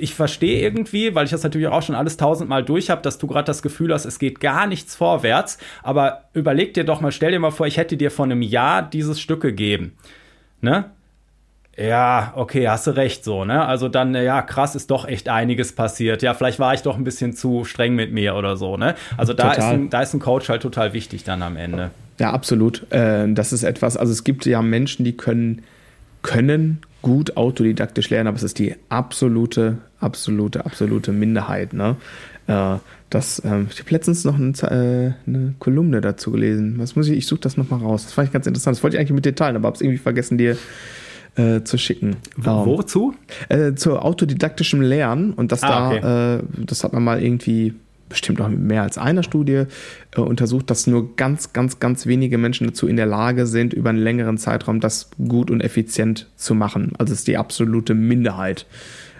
ich 0.00 0.14
verstehe 0.14 0.60
irgendwie, 0.60 1.14
weil 1.14 1.24
ich 1.24 1.30
das 1.30 1.42
natürlich 1.42 1.68
auch 1.68 1.82
schon 1.82 1.94
alles 1.94 2.16
tausendmal 2.16 2.64
durch 2.64 2.90
habe, 2.90 3.02
dass 3.02 3.18
du 3.18 3.26
gerade 3.26 3.44
das 3.44 3.62
Gefühl 3.62 3.92
hast, 3.92 4.04
es 4.04 4.18
geht 4.18 4.40
gar 4.40 4.66
nichts 4.66 4.96
vorwärts. 4.96 5.58
Aber 5.82 6.24
überleg 6.32 6.74
dir 6.74 6.84
doch 6.84 7.00
mal, 7.00 7.12
stell 7.12 7.32
dir 7.32 7.38
mal 7.38 7.50
vor, 7.50 7.66
ich 7.66 7.76
hätte 7.76 7.96
dir 7.96 8.10
vor 8.10 8.24
einem 8.24 8.42
Jahr 8.42 8.82
dieses 8.82 9.20
Stück 9.20 9.40
gegeben. 9.40 9.96
Ne? 10.60 10.86
Ja, 11.76 12.32
okay, 12.36 12.68
hast 12.68 12.86
du 12.86 12.90
recht 12.90 13.24
so, 13.24 13.44
ne? 13.44 13.64
Also 13.64 13.88
dann, 13.88 14.14
ja, 14.14 14.42
krass, 14.42 14.74
ist 14.74 14.90
doch 14.90 15.06
echt 15.06 15.28
einiges 15.28 15.72
passiert. 15.72 16.20
Ja, 16.20 16.34
vielleicht 16.34 16.58
war 16.58 16.74
ich 16.74 16.82
doch 16.82 16.96
ein 16.96 17.04
bisschen 17.04 17.32
zu 17.32 17.64
streng 17.64 17.94
mit 17.94 18.12
mir 18.12 18.34
oder 18.34 18.56
so, 18.56 18.76
ne? 18.76 18.96
Also 19.16 19.32
da, 19.32 19.52
ist 19.52 19.64
ein, 19.64 19.88
da 19.88 20.02
ist 20.02 20.12
ein 20.12 20.20
Coach 20.20 20.48
halt 20.50 20.62
total 20.62 20.92
wichtig 20.92 21.24
dann 21.24 21.42
am 21.42 21.56
Ende. 21.56 21.90
Ja, 22.18 22.32
absolut. 22.32 22.90
Äh, 22.92 23.32
das 23.32 23.52
ist 23.54 23.62
etwas, 23.62 23.96
also 23.96 24.12
es 24.12 24.24
gibt 24.24 24.44
ja 24.44 24.60
Menschen, 24.60 25.04
die 25.04 25.16
können, 25.16 25.62
können 26.20 26.82
gut 27.00 27.38
autodidaktisch 27.38 28.10
lernen, 28.10 28.28
aber 28.28 28.36
es 28.36 28.42
ist 28.42 28.58
die 28.58 28.74
absolute, 28.90 29.78
absolute, 30.00 30.64
absolute 30.64 31.12
Minderheit. 31.12 31.72
Ne? 31.72 31.96
Äh, 32.46 32.76
das, 33.10 33.38
äh, 33.40 33.62
ich 33.70 33.80
habe 33.80 33.90
letztens 33.90 34.24
noch 34.24 34.36
eine, 34.36 34.52
äh, 34.62 35.28
eine, 35.28 35.54
Kolumne 35.58 36.00
dazu 36.00 36.30
gelesen. 36.30 36.74
Was 36.78 36.96
muss 36.96 37.08
ich? 37.08 37.18
Ich 37.18 37.26
suche 37.26 37.40
das 37.40 37.56
nochmal 37.56 37.80
raus. 37.80 38.04
Das 38.04 38.12
fand 38.12 38.28
ich 38.28 38.32
ganz 38.32 38.46
interessant. 38.46 38.76
Das 38.76 38.82
wollte 38.82 38.96
ich 38.96 39.00
eigentlich 39.00 39.14
mit 39.14 39.24
Detailen, 39.24 39.56
aber 39.56 39.66
habe 39.66 39.76
es 39.76 39.82
irgendwie 39.82 39.98
vergessen, 39.98 40.38
dir 40.38 40.56
äh, 41.36 41.62
zu 41.62 41.78
schicken. 41.78 42.16
Wo, 42.36 42.66
wozu? 42.66 43.14
Äh, 43.48 43.74
zu 43.74 43.98
autodidaktischem 43.98 44.80
Lernen 44.80 45.32
und 45.32 45.52
das 45.52 45.62
ah, 45.62 45.68
da, 45.68 45.88
okay. 45.88 46.38
Äh, 46.38 46.64
das 46.66 46.84
hat 46.84 46.92
man 46.92 47.04
mal 47.04 47.22
irgendwie 47.22 47.74
bestimmt 48.08 48.40
auch 48.40 48.48
mit 48.48 48.58
mehr 48.58 48.82
als 48.82 48.98
einer 48.98 49.22
Studie 49.22 49.66
untersucht, 50.16 50.68
dass 50.68 50.88
nur 50.88 51.14
ganz, 51.14 51.52
ganz, 51.52 51.78
ganz 51.78 52.06
wenige 52.06 52.38
Menschen 52.38 52.66
dazu 52.66 52.88
in 52.88 52.96
der 52.96 53.06
Lage 53.06 53.46
sind, 53.46 53.72
über 53.72 53.90
einen 53.90 54.00
längeren 54.00 54.36
Zeitraum 54.36 54.80
das 54.80 55.10
gut 55.28 55.48
und 55.48 55.60
effizient 55.60 56.28
zu 56.34 56.56
machen. 56.56 56.90
Also 56.98 57.12
es 57.12 57.20
ist 57.20 57.28
die 57.28 57.36
absolute 57.36 57.94
Minderheit 57.94 58.66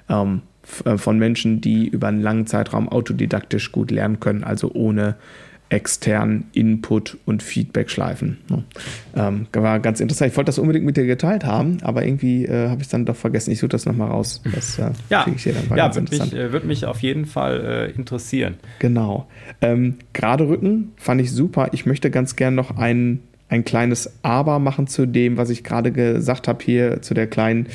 ähm, 0.09 0.39
äh, 0.39 0.50
von 0.97 1.19
Menschen, 1.19 1.61
die 1.61 1.89
über 1.89 2.09
einen 2.09 2.23
langen 2.23 2.47
Zeitraum 2.47 2.89
autodidaktisch 2.89 3.73
gut 3.73 3.91
lernen 3.91 4.21
können, 4.21 4.45
also 4.45 4.73
ohne 4.73 5.17
externen 5.71 6.49
Input 6.53 7.17
und 7.25 7.43
Feedback 7.43 7.91
schleifen. 7.91 8.39
Ähm, 9.17 9.47
war 9.53 9.79
ganz 9.79 10.01
interessant. 10.01 10.33
Ich 10.33 10.37
wollte 10.37 10.49
das 10.49 10.59
unbedingt 10.59 10.85
mit 10.85 10.97
dir 10.97 11.07
geteilt 11.07 11.45
haben, 11.45 11.79
aber 11.83 12.05
irgendwie 12.05 12.45
äh, 12.45 12.69
habe 12.69 12.81
ich 12.81 12.87
es 12.87 12.89
dann 12.89 13.07
doch 13.07 13.17
vergessen. 13.17 13.53
Ich 13.53 13.61
suche 13.61 13.69
das 13.69 13.87
nochmal 13.87 14.09
raus. 14.09 14.43
Das 14.53 14.79
äh, 14.79 14.91
ja, 15.11 15.25
ich 15.35 15.45
dir 15.45 15.55
dann. 15.55 15.79
ja 15.79 15.95
würde 15.95 16.11
mich, 16.11 16.35
äh, 16.35 16.53
würd 16.53 16.65
mich 16.65 16.87
auf 16.87 17.01
jeden 17.01 17.25
Fall 17.25 17.61
äh, 17.61 17.97
interessieren. 17.97 18.57
Genau. 18.81 19.29
Ähm, 19.61 19.97
gerade 20.13 20.49
Rücken 20.49 20.93
fand 20.97 21.21
ich 21.21 21.31
super. 21.31 21.69
Ich 21.73 21.87
möchte 21.87 22.11
ganz 22.11 22.35
gern 22.35 22.57
noch 22.57 22.77
ein, 22.77 23.21
ein 23.49 23.65
kleines 23.65 24.13
Aber 24.23 24.59
machen 24.59 24.89
zu 24.89 25.07
dem, 25.07 25.37
was 25.37 25.51
ich 25.51 25.63
gerade 25.63 25.93
gesagt 25.93 26.49
habe 26.49 26.65
hier, 26.65 27.01
zu 27.01 27.15
der 27.15 27.29
kleinen 27.29 27.69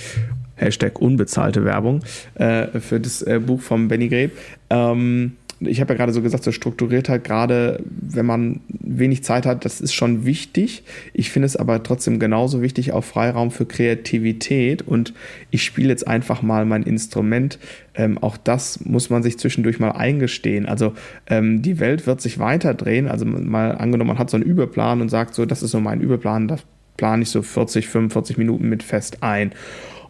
Hashtag 0.55 0.99
unbezahlte 1.01 1.65
Werbung, 1.65 2.01
äh, 2.35 2.79
für 2.79 2.99
das 2.99 3.21
äh, 3.21 3.39
Buch 3.39 3.61
von 3.61 3.87
Benny 3.87 4.07
Greb. 4.09 4.31
Ähm, 4.69 5.33
ich 5.59 5.79
habe 5.79 5.93
ja 5.93 5.97
gerade 5.97 6.11
so 6.11 6.21
gesagt, 6.21 6.43
so 6.43 6.51
strukturiert 6.51 7.07
halt 7.07 7.23
gerade, 7.23 7.81
wenn 7.87 8.25
man 8.25 8.59
wenig 8.67 9.23
Zeit 9.23 9.45
hat, 9.45 9.63
das 9.63 9.79
ist 9.79 9.93
schon 9.93 10.25
wichtig. 10.25 10.83
Ich 11.13 11.31
finde 11.31 11.45
es 11.45 11.55
aber 11.55 11.81
trotzdem 11.81 12.19
genauso 12.19 12.61
wichtig, 12.61 12.91
auch 12.91 13.03
Freiraum 13.03 13.51
für 13.51 13.65
Kreativität. 13.65 14.81
Und 14.81 15.13
ich 15.51 15.63
spiele 15.63 15.89
jetzt 15.89 16.07
einfach 16.07 16.41
mal 16.41 16.65
mein 16.65 16.83
Instrument. 16.83 17.57
Ähm, 17.93 18.17
auch 18.17 18.35
das 18.37 18.83
muss 18.85 19.09
man 19.09 19.23
sich 19.23 19.39
zwischendurch 19.39 19.79
mal 19.79 19.91
eingestehen. 19.91 20.65
Also 20.65 20.93
ähm, 21.27 21.61
die 21.61 21.79
Welt 21.79 22.05
wird 22.05 22.21
sich 22.21 22.37
weiter 22.37 22.73
drehen. 22.73 23.07
Also 23.07 23.25
mal 23.25 23.77
angenommen, 23.77 24.09
man 24.09 24.19
hat 24.19 24.29
so 24.29 24.37
einen 24.37 24.45
Überplan 24.45 25.01
und 25.01 25.09
sagt 25.09 25.35
so, 25.35 25.45
das 25.45 25.63
ist 25.63 25.71
so 25.71 25.79
mein 25.79 26.01
Überplan, 26.01 26.49
das 26.49 26.63
plane 26.97 27.23
ich 27.23 27.29
so 27.29 27.41
40, 27.41 27.87
45 27.87 28.37
Minuten 28.37 28.67
mit 28.67 28.83
fest 28.83 29.17
ein. 29.21 29.51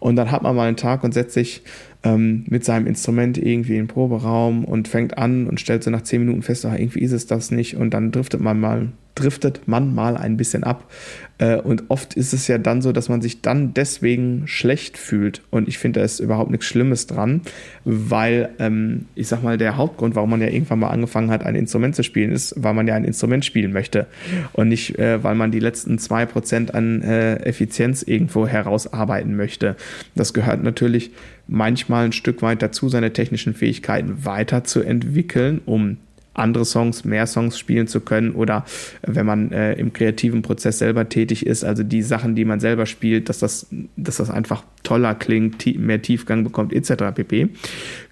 Und 0.05 0.17
dann 0.17 0.29
hat 0.29 0.43
man 0.43 0.55
mal 0.55 0.67
einen 0.67 0.77
Tag 0.77 1.03
und 1.03 1.15
setzt 1.15 1.33
sich 1.33 1.63
ähm, 2.03 2.45
mit 2.47 2.63
seinem 2.63 2.85
Instrument 2.85 3.39
irgendwie 3.39 3.71
in 3.71 3.85
den 3.85 3.87
Proberaum 3.87 4.63
und 4.63 4.87
fängt 4.87 5.17
an 5.17 5.47
und 5.47 5.59
stellt 5.59 5.83
so 5.83 5.89
nach 5.89 6.03
zehn 6.03 6.23
Minuten 6.23 6.43
fest, 6.43 6.63
ach, 6.63 6.77
irgendwie 6.77 6.99
ist 6.99 7.11
es 7.11 7.25
das 7.25 7.49
nicht. 7.49 7.75
Und 7.75 7.89
dann 7.95 8.11
driftet 8.11 8.39
man 8.39 8.59
mal, 8.59 8.89
driftet 9.15 9.67
man 9.67 9.95
mal 9.95 10.17
ein 10.17 10.37
bisschen 10.37 10.63
ab. 10.63 10.91
Äh, 11.37 11.57
und 11.57 11.85
oft 11.89 12.13
ist 12.13 12.33
es 12.33 12.47
ja 12.47 12.57
dann 12.57 12.81
so, 12.81 12.91
dass 12.91 13.09
man 13.09 13.21
sich 13.21 13.41
dann 13.41 13.73
deswegen 13.73 14.43
schlecht 14.45 14.97
fühlt. 14.97 15.41
Und 15.49 15.67
ich 15.67 15.77
finde, 15.77 15.99
da 15.99 16.05
ist 16.05 16.19
überhaupt 16.19 16.51
nichts 16.51 16.65
Schlimmes 16.65 17.07
dran, 17.07 17.41
weil 17.83 18.49
ähm, 18.59 19.05
ich 19.15 19.27
sag 19.27 19.43
mal, 19.43 19.57
der 19.57 19.77
Hauptgrund, 19.77 20.15
warum 20.15 20.29
man 20.29 20.41
ja 20.41 20.47
irgendwann 20.47 20.79
mal 20.79 20.89
angefangen 20.89 21.31
hat, 21.31 21.45
ein 21.45 21.55
Instrument 21.55 21.95
zu 21.95 22.03
spielen, 22.03 22.31
ist, 22.31 22.53
weil 22.57 22.73
man 22.73 22.87
ja 22.87 22.95
ein 22.95 23.05
Instrument 23.05 23.43
spielen 23.43 23.73
möchte. 23.73 24.07
Und 24.53 24.69
nicht, 24.69 24.97
äh, 24.99 25.23
weil 25.23 25.35
man 25.35 25.51
die 25.51 25.59
letzten 25.59 25.97
zwei 25.97 26.25
Prozent 26.25 26.73
an 26.73 27.01
äh, 27.01 27.37
Effizienz 27.37 28.03
irgendwo 28.03 28.47
herausarbeiten 28.47 29.35
möchte. 29.35 29.75
Das 30.15 30.33
gehört 30.33 30.63
natürlich 30.63 31.11
manchmal 31.47 32.05
ein 32.05 32.13
Stück 32.13 32.41
weit 32.41 32.61
dazu, 32.61 32.89
seine 32.89 33.13
technischen 33.13 33.53
Fähigkeiten 33.53 34.25
weiterzuentwickeln, 34.25 35.61
um 35.65 35.97
andere 36.35 36.65
Songs, 36.65 37.03
mehr 37.03 37.25
Songs 37.27 37.57
spielen 37.57 37.87
zu 37.87 38.01
können 38.01 38.31
oder 38.31 38.65
wenn 39.01 39.25
man 39.25 39.51
äh, 39.51 39.73
im 39.73 39.93
kreativen 39.93 40.41
Prozess 40.41 40.79
selber 40.79 41.09
tätig 41.09 41.45
ist, 41.45 41.63
also 41.63 41.83
die 41.83 42.01
Sachen, 42.01 42.35
die 42.35 42.45
man 42.45 42.59
selber 42.59 42.85
spielt, 42.85 43.29
dass 43.29 43.39
das, 43.39 43.67
dass 43.95 44.17
das 44.17 44.29
einfach 44.29 44.63
toller 44.83 45.15
klingt, 45.15 45.65
mehr 45.77 46.01
Tiefgang 46.01 46.43
bekommt, 46.43 46.73
etc. 46.73 47.15
pp. 47.15 47.49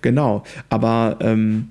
Genau, 0.01 0.43
aber 0.69 1.17
ähm, 1.21 1.69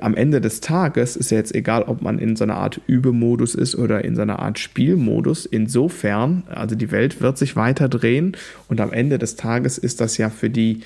am 0.00 0.14
Ende 0.14 0.40
des 0.40 0.60
Tages 0.60 1.16
ist 1.16 1.30
ja 1.30 1.38
jetzt 1.38 1.54
egal, 1.54 1.82
ob 1.82 2.02
man 2.02 2.18
in 2.18 2.36
so 2.36 2.44
einer 2.44 2.56
Art 2.56 2.80
Übemodus 2.86 3.54
ist 3.54 3.74
oder 3.74 4.04
in 4.04 4.14
so 4.14 4.22
einer 4.22 4.38
Art 4.38 4.58
Spielmodus. 4.58 5.44
Insofern, 5.44 6.44
also 6.48 6.76
die 6.76 6.90
Welt 6.90 7.20
wird 7.20 7.36
sich 7.36 7.56
weiter 7.56 7.88
drehen 7.88 8.36
und 8.68 8.80
am 8.80 8.92
Ende 8.92 9.18
des 9.18 9.36
Tages 9.36 9.78
ist 9.78 10.00
das 10.00 10.16
ja 10.18 10.30
für 10.30 10.50
die 10.50 10.80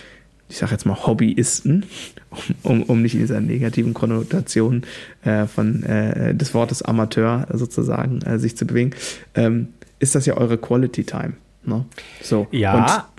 ich 0.49 0.59
sage 0.59 0.72
jetzt 0.72 0.86
mal 0.86 1.07
Hobbyisten, 1.07 1.86
um, 2.62 2.82
um 2.84 3.03
nicht 3.03 3.14
in 3.14 3.20
dieser 3.20 3.40
negativen 3.40 3.94
Konnotation 3.94 4.82
äh, 5.24 5.47
von 5.47 5.82
äh, 5.82 6.34
des 6.34 6.55
Wortes 6.55 6.82
Amateur 6.82 7.47
sozusagen 7.53 8.22
äh, 8.22 8.38
sich 8.38 8.57
zu 8.57 8.66
bewegen, 8.66 8.92
ähm, 9.34 9.68
ist 9.99 10.14
das 10.14 10.26
ja 10.26 10.36
eure 10.36 10.59
Quality 10.59 11.05
Time. 11.05 11.34
Ne? 11.64 11.84
So. 12.22 12.47
Ja. 12.51 12.74
Und 12.74 13.16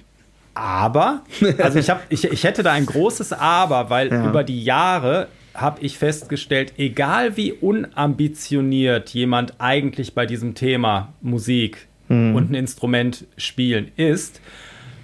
aber, 0.53 1.21
also 1.59 1.77
ich, 1.77 1.89
hab, 1.89 2.05
ich, 2.09 2.23
ich 2.23 2.43
hätte 2.43 2.63
da 2.63 2.71
ein 2.71 2.87
großes 2.87 3.31
Aber, 3.31 3.91
weil 3.91 4.09
ja. 4.09 4.27
über 4.27 4.43
die 4.43 4.63
Jahre 4.63 5.27
habe 5.53 5.81
ich 5.81 5.97
festgestellt, 5.99 6.73
egal 6.77 7.37
wie 7.37 7.51
unambitioniert 7.51 9.09
jemand 9.11 9.55
eigentlich 9.59 10.15
bei 10.15 10.25
diesem 10.25 10.55
Thema 10.55 11.13
Musik 11.21 11.87
mhm. 12.09 12.35
und 12.35 12.51
ein 12.51 12.55
Instrument 12.55 13.25
spielen 13.37 13.91
ist, 13.97 14.41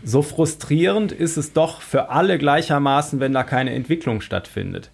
so 0.03 0.21
frustrierend 0.21 1.11
ist 1.11 1.37
es 1.37 1.53
doch 1.53 1.81
für 1.81 2.09
alle 2.09 2.37
gleichermaßen, 2.37 3.19
wenn 3.19 3.33
da 3.33 3.43
keine 3.43 3.73
Entwicklung 3.73 4.21
stattfindet. 4.21 4.89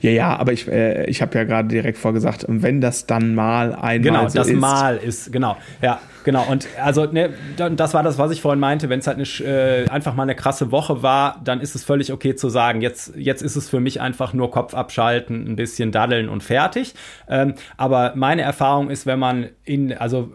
Ja, 0.00 0.10
ja, 0.10 0.36
aber 0.36 0.52
ich, 0.52 0.68
äh, 0.68 1.04
ich 1.06 1.20
habe 1.20 1.36
ja 1.36 1.44
gerade 1.44 1.68
direkt 1.68 1.98
vorgesagt, 1.98 2.44
wenn 2.48 2.80
das 2.80 3.06
dann 3.06 3.34
mal 3.34 3.74
einmal 3.74 4.00
genau, 4.00 4.28
so 4.28 4.38
das 4.38 4.48
ist. 4.48 4.60
Mal 4.60 4.96
ist, 4.98 5.32
genau, 5.32 5.56
ja, 5.82 6.00
genau. 6.24 6.46
Und 6.48 6.68
also, 6.80 7.06
ne, 7.06 7.30
das 7.56 7.92
war 7.92 8.02
das, 8.04 8.16
was 8.16 8.30
ich 8.30 8.40
vorhin 8.40 8.60
meinte. 8.60 8.88
Wenn 8.88 9.00
es 9.00 9.06
halt 9.06 9.16
eine, 9.16 9.48
äh, 9.50 9.88
einfach 9.88 10.14
mal 10.14 10.22
eine 10.22 10.36
krasse 10.36 10.70
Woche 10.70 11.02
war, 11.02 11.40
dann 11.42 11.60
ist 11.60 11.74
es 11.74 11.82
völlig 11.82 12.12
okay 12.12 12.36
zu 12.36 12.48
sagen, 12.48 12.82
jetzt, 12.82 13.14
jetzt 13.16 13.42
ist 13.42 13.56
es 13.56 13.68
für 13.68 13.80
mich 13.80 14.00
einfach 14.00 14.32
nur 14.32 14.50
Kopf 14.52 14.74
abschalten, 14.74 15.48
ein 15.48 15.56
bisschen 15.56 15.90
daddeln 15.90 16.28
und 16.28 16.42
fertig. 16.42 16.94
Ähm, 17.28 17.54
aber 17.76 18.12
meine 18.14 18.42
Erfahrung 18.42 18.90
ist, 18.90 19.06
wenn 19.06 19.18
man 19.18 19.48
in, 19.64 19.92
also 19.92 20.30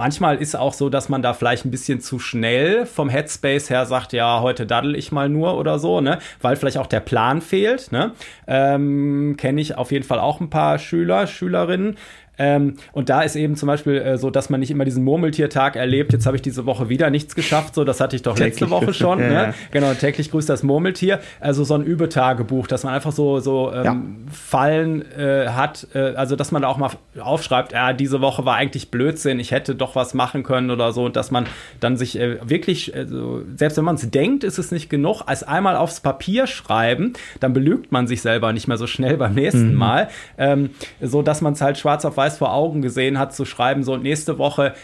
Manchmal 0.00 0.38
ist 0.38 0.56
auch 0.56 0.72
so, 0.72 0.88
dass 0.88 1.10
man 1.10 1.20
da 1.20 1.34
vielleicht 1.34 1.66
ein 1.66 1.70
bisschen 1.70 2.00
zu 2.00 2.18
schnell 2.18 2.86
vom 2.86 3.10
Headspace 3.10 3.68
her 3.68 3.84
sagt, 3.84 4.14
ja, 4.14 4.40
heute 4.40 4.64
daddel 4.64 4.96
ich 4.96 5.12
mal 5.12 5.28
nur 5.28 5.58
oder 5.58 5.78
so, 5.78 6.00
ne? 6.00 6.20
Weil 6.40 6.56
vielleicht 6.56 6.78
auch 6.78 6.86
der 6.86 7.00
Plan 7.00 7.42
fehlt, 7.42 7.92
ne? 7.92 8.12
Ähm, 8.46 9.34
Kenne 9.36 9.60
ich 9.60 9.76
auf 9.76 9.92
jeden 9.92 10.06
Fall 10.06 10.18
auch 10.18 10.40
ein 10.40 10.48
paar 10.48 10.78
Schüler, 10.78 11.26
Schülerinnen, 11.26 11.98
ähm, 12.40 12.76
und 12.92 13.10
da 13.10 13.20
ist 13.20 13.36
eben 13.36 13.54
zum 13.54 13.66
Beispiel 13.66 13.96
äh, 13.98 14.16
so, 14.16 14.30
dass 14.30 14.48
man 14.48 14.60
nicht 14.60 14.70
immer 14.70 14.86
diesen 14.86 15.04
Murmeltiertag 15.04 15.76
erlebt. 15.76 16.12
Jetzt 16.14 16.24
habe 16.24 16.36
ich 16.36 16.42
diese 16.42 16.64
Woche 16.64 16.88
wieder 16.88 17.10
nichts 17.10 17.34
geschafft. 17.34 17.74
So, 17.74 17.84
das 17.84 18.00
hatte 18.00 18.16
ich 18.16 18.22
doch 18.22 18.34
täglich 18.34 18.60
letzte 18.60 18.70
Woche 18.70 18.94
schon. 18.94 19.20
ja, 19.20 19.28
ne? 19.28 19.54
Genau, 19.70 19.92
täglich 19.92 20.30
grüßt 20.30 20.48
das 20.48 20.62
Murmeltier. 20.62 21.20
Also 21.40 21.64
so 21.64 21.74
ein 21.74 21.84
Übetagebuch, 21.84 22.66
dass 22.66 22.84
man 22.84 22.94
einfach 22.94 23.12
so, 23.12 23.40
so 23.40 23.72
ähm, 23.72 23.84
ja. 23.84 23.96
Fallen 24.32 25.02
äh, 25.12 25.48
hat. 25.48 25.86
Äh, 25.94 26.14
also, 26.14 26.34
dass 26.34 26.50
man 26.50 26.62
da 26.62 26.68
auch 26.68 26.78
mal 26.78 26.90
aufschreibt, 27.18 27.72
ja, 27.72 27.92
diese 27.92 28.20
Woche 28.20 28.44
war 28.44 28.56
eigentlich 28.56 28.90
Blödsinn, 28.90 29.38
ich 29.38 29.50
hätte 29.50 29.74
doch 29.74 29.94
was 29.94 30.14
machen 30.14 30.42
können 30.42 30.70
oder 30.70 30.92
so. 30.92 31.04
Und 31.04 31.16
dass 31.16 31.30
man 31.30 31.46
dann 31.80 31.96
sich 31.96 32.18
äh, 32.18 32.38
wirklich, 32.48 32.94
also, 32.94 33.42
selbst 33.56 33.76
wenn 33.76 33.84
man 33.84 33.96
es 33.96 34.10
denkt, 34.10 34.44
ist 34.44 34.58
es 34.58 34.72
nicht 34.72 34.88
genug, 34.88 35.22
als 35.26 35.42
einmal 35.42 35.76
aufs 35.76 36.00
Papier 36.00 36.46
schreiben, 36.46 37.12
dann 37.40 37.52
belügt 37.52 37.92
man 37.92 38.06
sich 38.06 38.22
selber 38.22 38.52
nicht 38.52 38.66
mehr 38.66 38.78
so 38.78 38.86
schnell 38.86 39.16
beim 39.16 39.34
nächsten 39.34 39.72
mhm. 39.72 39.78
Mal. 39.78 40.08
Ähm, 40.38 40.70
so 41.00 41.22
dass 41.22 41.40
man 41.40 41.52
es 41.52 41.60
halt 41.60 41.78
schwarz 41.78 42.04
auf 42.04 42.16
weiß 42.16 42.29
weiß 42.30 42.38
vor 42.38 42.54
Augen 42.54 42.82
gesehen 42.82 43.18
hat, 43.18 43.34
zu 43.34 43.44
schreiben, 43.44 43.82
so 43.82 43.96
nächste 43.96 44.38
Woche, 44.38 44.74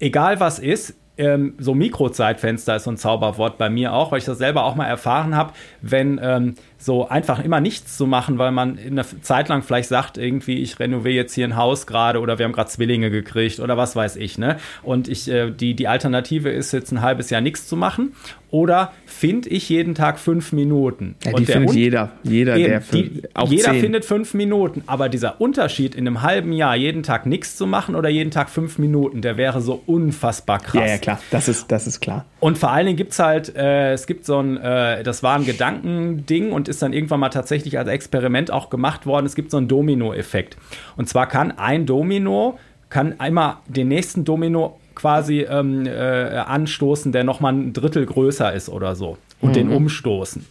egal 0.00 0.40
was 0.40 0.58
ist, 0.58 0.94
ähm, 1.16 1.54
so 1.58 1.74
Mikrozeitfenster 1.74 2.76
ist 2.76 2.84
so 2.84 2.90
ein 2.90 2.96
Zauberwort 2.96 3.56
bei 3.56 3.70
mir 3.70 3.92
auch, 3.92 4.10
weil 4.10 4.18
ich 4.18 4.24
das 4.24 4.38
selber 4.38 4.64
auch 4.64 4.74
mal 4.74 4.86
erfahren 4.86 5.36
habe, 5.36 5.52
wenn 5.80 6.18
ähm, 6.22 6.54
so 6.78 7.08
einfach 7.08 7.42
immer 7.42 7.60
nichts 7.60 7.96
zu 7.96 8.06
machen, 8.06 8.38
weil 8.38 8.52
man 8.52 8.76
in 8.76 8.98
einer 8.98 9.06
Zeit 9.22 9.48
lang 9.48 9.62
vielleicht 9.62 9.88
sagt, 9.88 10.18
irgendwie, 10.18 10.60
ich 10.60 10.78
renoviere 10.78 11.14
jetzt 11.14 11.34
hier 11.34 11.46
ein 11.46 11.56
Haus 11.56 11.86
gerade 11.86 12.20
oder 12.20 12.38
wir 12.38 12.44
haben 12.44 12.52
gerade 12.52 12.70
Zwillinge 12.70 13.10
gekriegt 13.10 13.60
oder 13.60 13.76
was 13.76 13.96
weiß 13.96 14.16
ich, 14.16 14.38
ne? 14.38 14.58
Und 14.82 15.08
ich, 15.08 15.28
äh, 15.28 15.50
die, 15.50 15.74
die 15.74 15.88
Alternative 15.88 16.50
ist 16.50 16.72
jetzt 16.72 16.92
ein 16.92 17.00
halbes 17.00 17.30
Jahr 17.30 17.40
nichts 17.40 17.66
zu 17.66 17.76
machen 17.76 18.14
oder 18.50 18.92
finde 19.04 19.48
ich 19.48 19.68
jeden 19.68 19.94
Tag 19.94 20.18
fünf 20.18 20.52
Minuten. 20.52 21.16
Ja, 21.24 21.32
die 21.32 21.44
findet 21.44 21.74
jeder, 21.74 22.12
jeder, 22.22 22.56
eben, 22.56 22.68
der 22.68 22.80
die, 22.80 23.22
Jeder 23.48 23.72
zehn. 23.72 23.80
findet 23.80 24.04
fünf 24.04 24.34
Minuten, 24.34 24.82
aber 24.86 25.08
dieser 25.08 25.40
Unterschied 25.40 25.94
in 25.94 26.06
einem 26.06 26.22
halben 26.22 26.52
Jahr 26.52 26.76
jeden 26.76 27.02
Tag 27.02 27.26
nichts 27.26 27.56
zu 27.56 27.66
machen 27.66 27.96
oder 27.96 28.08
jeden 28.08 28.30
Tag 28.30 28.50
fünf 28.50 28.78
Minuten, 28.78 29.22
der 29.22 29.36
wäre 29.36 29.60
so 29.60 29.82
unfassbar 29.86 30.60
krass. 30.60 30.74
Ja, 30.74 30.86
ja 30.86 30.98
klar, 30.98 31.20
das 31.30 31.48
ist, 31.48 31.72
das 31.72 31.86
ist 31.86 32.00
klar. 32.00 32.26
Und 32.44 32.58
vor 32.58 32.72
allen 32.72 32.84
Dingen 32.84 32.98
gibt 32.98 33.12
es 33.12 33.18
halt, 33.20 33.56
äh, 33.56 33.94
es 33.94 34.06
gibt 34.06 34.26
so 34.26 34.38
ein, 34.38 34.58
äh, 34.58 35.02
das 35.02 35.22
war 35.22 35.34
ein 35.34 35.46
Gedankending 35.46 36.52
und 36.52 36.68
ist 36.68 36.82
dann 36.82 36.92
irgendwann 36.92 37.20
mal 37.20 37.30
tatsächlich 37.30 37.78
als 37.78 37.88
Experiment 37.88 38.50
auch 38.50 38.68
gemacht 38.68 39.06
worden. 39.06 39.24
Es 39.24 39.34
gibt 39.34 39.50
so 39.50 39.56
einen 39.56 39.66
Domino-Effekt. 39.66 40.58
Und 40.98 41.08
zwar 41.08 41.26
kann 41.26 41.52
ein 41.52 41.86
Domino, 41.86 42.58
kann 42.90 43.18
einmal 43.18 43.56
den 43.66 43.88
nächsten 43.88 44.26
Domino 44.26 44.78
quasi 44.94 45.40
ähm, 45.40 45.86
äh, 45.86 46.36
anstoßen, 46.36 47.12
der 47.12 47.24
nochmal 47.24 47.54
ein 47.54 47.72
Drittel 47.72 48.04
größer 48.04 48.52
ist 48.52 48.68
oder 48.68 48.94
so 48.94 49.16
und 49.40 49.48
mhm. 49.48 49.54
den 49.54 49.72
umstoßen. 49.72 50.44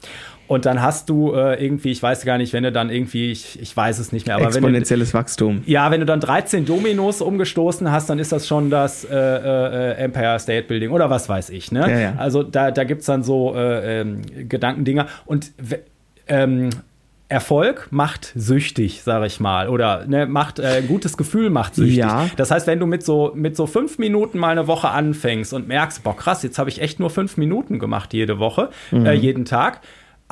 Und 0.48 0.66
dann 0.66 0.82
hast 0.82 1.10
du 1.10 1.34
äh, 1.34 1.64
irgendwie, 1.64 1.92
ich 1.92 2.04
weiß 2.04 2.26
gar 2.26 2.38
nicht, 2.38 2.54
wenn 2.54 2.64
du 2.64 2.72
dann 2.72 2.90
irgendwie, 2.90 3.32
ich, 3.32 3.60
ich 3.62 3.76
weiß 3.76 4.00
es 4.00 4.12
nicht 4.12 4.28
mehr, 4.28 4.36
aber 4.36 4.48
Exponentielles 4.48 5.14
wenn 5.14 5.20
du, 5.20 5.24
Wachstum. 5.24 5.64
Ja, 5.66 5.90
wenn 5.90 6.02
du 6.02 6.06
dann 6.06 6.20
13 6.20 6.66
Dominos 6.66 7.22
umgestoßen 7.22 7.92
hast, 7.92 8.10
dann 8.10 8.20
ist 8.20 8.32
das 8.32 8.48
schon 8.48 8.70
das 8.70 9.06
äh, 9.06 9.16
äh, 9.16 9.94
Empire 9.96 10.38
State 10.40 10.68
Building 10.68 10.92
oder 10.92 11.10
was 11.10 11.30
weiß 11.30 11.50
ich. 11.50 11.72
Ne? 11.72 11.80
Ja, 11.80 12.00
ja. 12.00 12.14
Also 12.18 12.44
da, 12.44 12.72
da 12.72 12.84
gibt 12.84 13.02
es 13.02 13.08
dann 13.08 13.24
so 13.24 13.56
äh, 13.56 14.02
ähm, 14.02 14.22
Gedankendinger. 14.50 15.08
Und 15.26 15.52
ähm, 16.28 16.70
Erfolg 17.34 17.88
macht 17.90 18.32
süchtig, 18.36 19.02
sage 19.02 19.26
ich 19.26 19.40
mal, 19.40 19.68
oder 19.68 20.06
ne, 20.06 20.28
macht 20.28 20.60
äh, 20.60 20.84
gutes 20.88 21.18
Gefühl 21.18 21.50
macht 21.50 21.74
süchtig. 21.74 21.98
Ja. 21.98 22.30
Das 22.38 22.52
heißt, 22.52 22.68
wenn 22.68 22.80
du 22.80 22.86
mit 22.86 23.04
so 23.04 23.32
mit 23.34 23.56
so 23.56 23.66
fünf 23.66 23.98
Minuten 23.98 24.38
mal 24.38 24.50
eine 24.50 24.68
Woche 24.68 24.90
anfängst 24.90 25.52
und 25.52 25.68
merkst, 25.68 26.04
boah 26.04 26.16
krass, 26.16 26.44
jetzt 26.44 26.60
habe 26.60 26.70
ich 26.70 26.80
echt 26.80 27.00
nur 27.00 27.10
fünf 27.10 27.38
Minuten 27.38 27.80
gemacht 27.80 28.14
jede 28.14 28.38
Woche, 28.38 28.70
mhm. 28.92 29.08
äh, 29.08 29.14
jeden 29.14 29.46
Tag, 29.46 29.82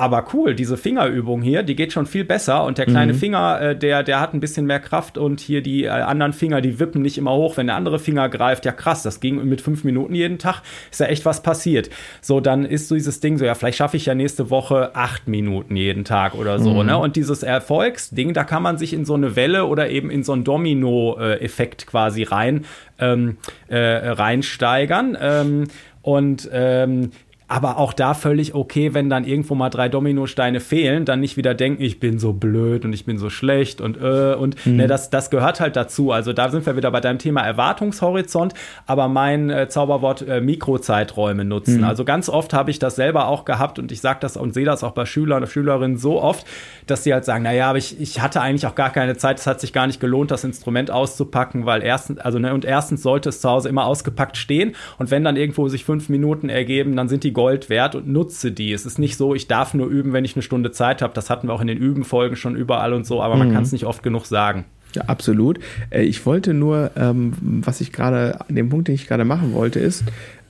aber 0.02 0.24
cool, 0.32 0.56
diese 0.56 0.76
Fingerübung 0.76 1.42
hier, 1.42 1.62
die 1.62 1.76
geht 1.76 1.92
schon 1.92 2.06
viel 2.06 2.24
besser 2.24 2.64
und 2.64 2.76
der 2.76 2.86
kleine 2.86 3.12
mhm. 3.12 3.18
Finger, 3.18 3.60
äh, 3.60 3.76
der, 3.76 4.02
der 4.02 4.18
hat 4.18 4.34
ein 4.34 4.40
bisschen 4.40 4.66
mehr 4.66 4.80
Kraft 4.80 5.16
und 5.16 5.38
hier 5.38 5.62
die 5.62 5.84
äh, 5.84 5.90
anderen 5.90 6.32
Finger, 6.32 6.60
die 6.60 6.80
wippen 6.80 7.02
nicht 7.02 7.18
immer 7.18 7.30
hoch, 7.34 7.56
wenn 7.56 7.68
der 7.68 7.76
andere 7.76 8.00
Finger 8.00 8.28
greift. 8.28 8.64
Ja, 8.64 8.72
krass, 8.72 9.04
das 9.04 9.20
ging 9.20 9.44
mit 9.44 9.60
fünf 9.60 9.84
Minuten 9.84 10.16
jeden 10.16 10.38
Tag, 10.38 10.62
ist 10.90 10.98
ja 10.98 11.06
echt 11.06 11.24
was 11.24 11.44
passiert. 11.44 11.88
So, 12.20 12.40
dann 12.40 12.64
ist 12.64 12.88
so 12.88 12.96
dieses 12.96 13.20
Ding 13.20 13.38
so, 13.38 13.44
ja, 13.44 13.54
vielleicht 13.54 13.78
schaffe 13.78 13.96
ich 13.96 14.06
ja 14.06 14.16
nächste 14.16 14.50
Woche 14.50 14.96
acht 14.96 15.28
Minuten 15.28 15.76
jeden 15.76 16.04
Tag 16.04 16.34
oder 16.34 16.58
so, 16.58 16.82
mhm. 16.82 16.86
ne? 16.86 16.98
Und 16.98 17.14
dieses 17.14 17.44
Erfolgsding, 17.44 18.34
da 18.34 18.42
kann 18.42 18.64
man 18.64 18.78
sich 18.78 18.94
in 18.94 19.04
so 19.04 19.14
eine 19.14 19.36
Welle 19.36 19.66
oder 19.66 19.88
eben 19.88 20.10
in 20.10 20.24
so 20.24 20.32
einen 20.32 20.42
Domino-Effekt 20.42 21.86
quasi 21.86 22.24
rein, 22.24 22.64
ähm, 22.98 23.36
äh, 23.68 23.78
reinsteigern. 23.78 25.16
Ähm, 25.20 25.68
und 26.02 26.50
ähm, 26.52 27.12
aber 27.52 27.76
auch 27.76 27.92
da 27.92 28.14
völlig 28.14 28.54
okay, 28.54 28.94
wenn 28.94 29.10
dann 29.10 29.24
irgendwo 29.24 29.54
mal 29.54 29.68
drei 29.68 29.90
Dominosteine 29.90 30.58
fehlen, 30.58 31.04
dann 31.04 31.20
nicht 31.20 31.36
wieder 31.36 31.52
denken, 31.52 31.82
ich 31.82 32.00
bin 32.00 32.18
so 32.18 32.32
blöd 32.32 32.86
und 32.86 32.94
ich 32.94 33.04
bin 33.04 33.18
so 33.18 33.28
schlecht 33.28 33.82
und 33.82 33.98
äh, 34.00 34.34
und 34.34 34.64
mhm. 34.64 34.76
ne, 34.76 34.86
das, 34.86 35.10
das 35.10 35.28
gehört 35.28 35.60
halt 35.60 35.76
dazu. 35.76 36.12
Also 36.12 36.32
da 36.32 36.48
sind 36.48 36.64
wir 36.64 36.76
wieder 36.76 36.90
bei 36.90 37.00
deinem 37.00 37.18
Thema 37.18 37.42
Erwartungshorizont, 37.42 38.54
aber 38.86 39.08
mein 39.08 39.50
äh, 39.50 39.68
Zauberwort 39.68 40.26
äh, 40.26 40.40
Mikrozeiträume 40.40 41.44
nutzen. 41.44 41.78
Mhm. 41.78 41.84
Also 41.84 42.06
ganz 42.06 42.30
oft 42.30 42.54
habe 42.54 42.70
ich 42.70 42.78
das 42.78 42.96
selber 42.96 43.28
auch 43.28 43.44
gehabt 43.44 43.78
und 43.78 43.92
ich 43.92 44.00
sage 44.00 44.20
das 44.22 44.38
und 44.38 44.54
sehe 44.54 44.64
das 44.64 44.82
auch 44.82 44.92
bei 44.92 45.04
Schülern 45.04 45.42
und 45.42 45.48
Schülerinnen 45.48 45.98
so 45.98 46.22
oft, 46.22 46.46
dass 46.86 47.04
sie 47.04 47.12
halt 47.12 47.26
sagen, 47.26 47.44
naja, 47.44 47.68
aber 47.68 47.76
ich, 47.76 48.00
ich 48.00 48.22
hatte 48.22 48.40
eigentlich 48.40 48.66
auch 48.66 48.74
gar 48.74 48.90
keine 48.90 49.18
Zeit, 49.18 49.38
es 49.38 49.46
hat 49.46 49.60
sich 49.60 49.74
gar 49.74 49.86
nicht 49.86 50.00
gelohnt, 50.00 50.30
das 50.30 50.42
Instrument 50.42 50.90
auszupacken, 50.90 51.66
weil 51.66 51.82
erstens, 51.82 52.18
also 52.18 52.38
ne, 52.38 52.54
und 52.54 52.64
erstens 52.64 53.02
sollte 53.02 53.28
es 53.28 53.42
zu 53.42 53.50
Hause 53.50 53.68
immer 53.68 53.84
ausgepackt 53.84 54.38
stehen 54.38 54.74
und 54.98 55.10
wenn 55.10 55.22
dann 55.22 55.36
irgendwo 55.36 55.68
sich 55.68 55.84
fünf 55.84 56.08
Minuten 56.08 56.48
ergeben, 56.48 56.96
dann 56.96 57.08
sind 57.08 57.24
die 57.24 57.41
Gold 57.42 57.68
wert 57.68 57.96
und 57.96 58.06
nutze 58.06 58.52
die. 58.52 58.72
Es 58.72 58.86
ist 58.86 59.00
nicht 59.00 59.16
so, 59.16 59.34
ich 59.34 59.48
darf 59.48 59.74
nur 59.74 59.88
üben, 59.88 60.12
wenn 60.12 60.24
ich 60.24 60.36
eine 60.36 60.44
Stunde 60.44 60.70
Zeit 60.70 61.02
habe. 61.02 61.12
Das 61.12 61.28
hatten 61.28 61.48
wir 61.48 61.54
auch 61.54 61.60
in 61.60 61.66
den 61.66 61.76
Übenfolgen 61.76 62.36
schon 62.36 62.54
überall 62.54 62.92
und 62.92 63.04
so, 63.04 63.20
aber 63.20 63.34
man 63.34 63.48
mhm. 63.48 63.54
kann 63.54 63.64
es 63.64 63.72
nicht 63.72 63.84
oft 63.84 64.04
genug 64.04 64.26
sagen. 64.26 64.64
Ja, 64.94 65.02
absolut. 65.06 65.58
Äh, 65.90 66.02
ich 66.02 66.24
wollte 66.24 66.54
nur, 66.54 66.92
ähm, 66.94 67.32
was 67.40 67.80
ich 67.80 67.90
gerade, 67.90 68.38
den 68.48 68.68
Punkt, 68.68 68.86
den 68.86 68.94
ich 68.94 69.08
gerade 69.08 69.24
machen 69.24 69.54
wollte, 69.54 69.80
ist, 69.80 70.04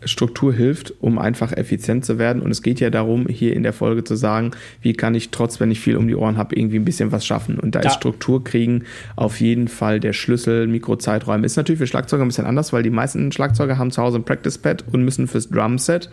Struktur 0.04 0.52
hilft, 0.52 0.94
um 1.00 1.18
einfach 1.18 1.52
effizient 1.52 2.04
zu 2.04 2.18
werden. 2.18 2.42
Und 2.42 2.50
es 2.50 2.62
geht 2.62 2.80
ja 2.80 2.90
darum, 2.90 3.26
hier 3.28 3.54
in 3.54 3.62
der 3.62 3.72
Folge 3.72 4.04
zu 4.04 4.14
sagen, 4.14 4.52
wie 4.80 4.92
kann 4.92 5.14
ich 5.14 5.30
trotz, 5.30 5.60
wenn 5.60 5.70
ich 5.70 5.80
viel 5.80 5.96
um 5.96 6.08
die 6.08 6.16
Ohren 6.16 6.36
habe, 6.36 6.56
irgendwie 6.56 6.76
ein 6.76 6.84
bisschen 6.84 7.12
was 7.12 7.24
schaffen. 7.24 7.58
Und 7.58 7.74
da 7.74 7.80
ja. 7.80 7.88
ist 7.88 7.94
Struktur 7.94 8.44
kriegen 8.44 8.84
auf 9.16 9.40
jeden 9.40 9.68
Fall 9.68 10.00
der 10.00 10.12
Schlüssel, 10.12 10.66
Mikrozeiträume. 10.66 11.46
Ist 11.46 11.56
natürlich 11.56 11.78
für 11.78 11.86
Schlagzeuger 11.86 12.24
ein 12.24 12.28
bisschen 12.28 12.46
anders, 12.46 12.72
weil 12.72 12.82
die 12.82 12.90
meisten 12.90 13.32
Schlagzeuger 13.32 13.78
haben 13.78 13.90
zu 13.90 14.02
Hause 14.02 14.18
ein 14.18 14.24
Practice-Pad 14.24 14.84
und 14.92 15.04
müssen 15.04 15.28
fürs 15.28 15.48
Drumset 15.48 16.10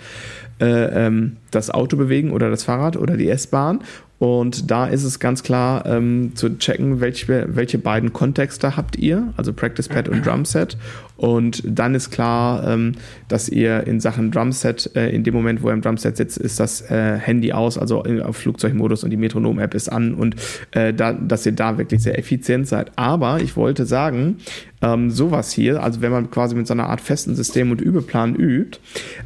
äh, 0.59 1.05
ähm, 1.05 1.37
das 1.51 1.69
Auto 1.69 1.97
bewegen 1.97 2.31
oder 2.31 2.49
das 2.49 2.63
Fahrrad 2.63 2.97
oder 2.97 3.17
die 3.17 3.29
S-Bahn. 3.29 3.79
Und 4.19 4.69
da 4.69 4.85
ist 4.85 5.05
es 5.05 5.19
ganz 5.19 5.43
klar 5.43 5.85
ähm, 5.85 6.33
zu 6.35 6.57
checken, 6.57 6.99
welche, 6.99 7.47
welche 7.55 7.77
beiden 7.77 8.11
Kontexte 8.11 8.75
habt 8.75 8.97
ihr, 8.97 9.33
also 9.37 9.53
Practice 9.53 9.87
Pad 9.87 10.09
und 10.09 10.25
Drumset. 10.25 10.77
Und 11.19 11.61
dann 11.65 11.95
ist 11.95 12.11
klar, 12.11 12.65
ähm, 12.65 12.93
dass 13.27 13.49
ihr 13.49 13.85
in 13.85 13.99
Sachen 13.99 14.31
Drumset, 14.31 14.95
äh, 14.95 15.09
in 15.09 15.25
dem 15.25 15.33
Moment, 15.33 15.61
wo 15.61 15.67
ihr 15.67 15.73
im 15.73 15.81
Drumset 15.81 16.15
sitzt, 16.15 16.37
ist 16.37 16.61
das 16.61 16.79
äh, 16.89 17.17
Handy 17.17 17.51
aus, 17.51 17.77
also 17.77 18.03
auf 18.23 18.37
Flugzeugmodus 18.37 19.03
und 19.03 19.09
die 19.09 19.17
Metronom-App 19.17 19.73
ist 19.73 19.89
an 19.89 20.13
und 20.13 20.37
äh, 20.71 20.93
da, 20.93 21.11
dass 21.11 21.45
ihr 21.45 21.51
da 21.51 21.77
wirklich 21.77 22.03
sehr 22.03 22.17
effizient 22.17 22.69
seid. 22.69 22.93
Aber 22.95 23.41
ich 23.41 23.57
wollte 23.57 23.85
sagen, 23.85 24.37
ähm, 24.81 25.11
sowas 25.11 25.51
hier, 25.51 25.83
also 25.83 26.01
wenn 26.01 26.11
man 26.11 26.31
quasi 26.31 26.55
mit 26.55 26.67
so 26.67 26.73
einer 26.73 26.87
Art 26.87 27.01
festen 27.01 27.35
System 27.35 27.71
und 27.71 27.81
Übeplan 27.81 28.35
übt, 28.35 28.79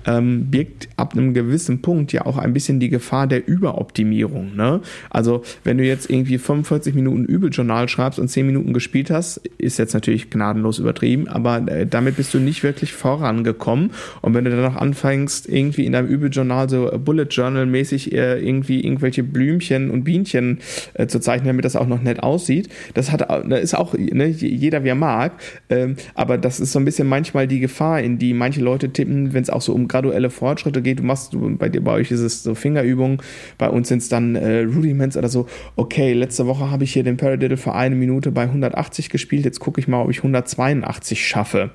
ähm, 0.06 0.50
birgt 0.50 0.90
ab 0.98 1.14
einem 1.14 1.34
gewissen 1.34 1.82
Punkt 1.82 2.12
ja 2.14 2.26
auch 2.26 2.38
ein 2.38 2.54
bisschen 2.54 2.80
die 2.80 2.90
Gefahr 2.90 3.28
der 3.28 3.48
Überoptimierung. 3.48 4.56
Ne? 4.56 4.82
Also 5.10 5.44
wenn 5.64 5.78
du 5.78 5.84
jetzt 5.84 6.10
irgendwie 6.10 6.38
45 6.38 6.96
Minuten 6.96 7.26
Übeljournal 7.26 7.88
schreibst 7.88 8.20
und 8.20 8.30
10 8.30 8.46
Minuten 8.46 8.74
gespielt 8.74 9.12
hast, 9.12 9.38
ist 9.58 9.78
jetzt 9.78 9.94
natürlich 9.94 10.30
gnadenlos 10.30 10.80
übertrieben, 10.80 11.28
aber 11.28 11.68
äh, 11.68 11.86
damit 11.86 12.18
bist 12.18 12.34
du 12.34 12.40
nicht 12.40 12.64
wirklich 12.64 12.94
vorangekommen. 12.94 13.92
Und 14.22 14.34
wenn 14.34 14.46
du 14.46 14.52
dann 14.52 14.62
noch 14.62 14.76
anfängst, 14.76 15.48
irgendwie 15.48 15.86
in 15.86 15.94
deinem 15.94 16.08
Übeljournal 16.08 16.70
so 16.70 16.92
Bullet 17.04 17.28
Journal 17.30 17.66
mäßig 17.66 18.14
äh, 18.14 18.40
irgendwie 18.40 18.84
irgendwelche 18.84 19.24
Blümchen 19.24 19.92
und 19.92 20.04
Bienchen 20.04 20.60
äh, 20.94 21.08
zu 21.08 21.20
zeichnen, 21.20 21.48
damit 21.48 21.66
das 21.66 21.76
auch 21.76 21.88
noch 21.88 22.02
nett 22.02 22.24
aussieht, 22.24 22.70
das 22.94 23.12
hat, 23.12 23.22
da 23.22 23.56
ist 23.56 23.76
auch 23.76 23.94
ne, 23.94 24.28
jeder 24.28 24.84
wie 24.84 24.90
er 24.90 24.96
mag. 24.96 25.34
Ähm, 25.70 25.96
aber 26.16 26.38
das 26.38 26.60
ist 26.60 26.72
so 26.72 26.80
ein 26.80 26.86
bisschen 26.86 27.08
manchmal 27.08 27.48
die 27.48 27.60
Gefahr, 27.60 28.02
in 28.02 28.18
die 28.18 28.34
manche 28.34 28.62
Leute 28.62 28.92
tippen, 28.92 29.34
wenn 29.34 29.44
es 29.44 29.50
auch 29.50 29.62
so 29.62 29.74
um 29.74 29.88
graduelle 29.88 30.30
Fortschritte 30.30 30.82
geht. 30.82 31.00
Du 31.00 31.04
machst, 31.04 31.36
bei 31.40 31.70
dir, 31.70 31.82
bei 31.82 31.94
euch 31.94 32.12
ist 32.12 32.22
es 32.22 32.44
so 32.44 32.56
Fingerübungen, 32.56 33.18
bei 33.58 33.70
uns 33.70 33.88
sind 33.88 34.00
es 34.00 34.10
dann 34.10 34.36
äh, 34.36 34.60
Rudiments 34.62 35.18
oder 35.18 35.30
so. 35.30 35.48
Okay, 35.76 36.14
letzte 36.14 36.48
Woche 36.48 36.72
habe 36.72 36.84
ich 36.84 36.94
hier 36.94 37.04
den 37.04 37.18
Paradiddle 37.18 37.58
für 37.58 37.74
eine 37.74 37.96
Minute 37.96 38.32
bei 38.32 38.44
180 38.44 39.10
gespielt. 39.10 39.46
Jetzt 39.46 39.60
gucke 39.60 39.80
ich 39.80 39.88
mal, 39.88 40.02
ob 40.02 40.10
ich 40.10 40.18
182 40.18 41.26
schaffe. 41.26 41.72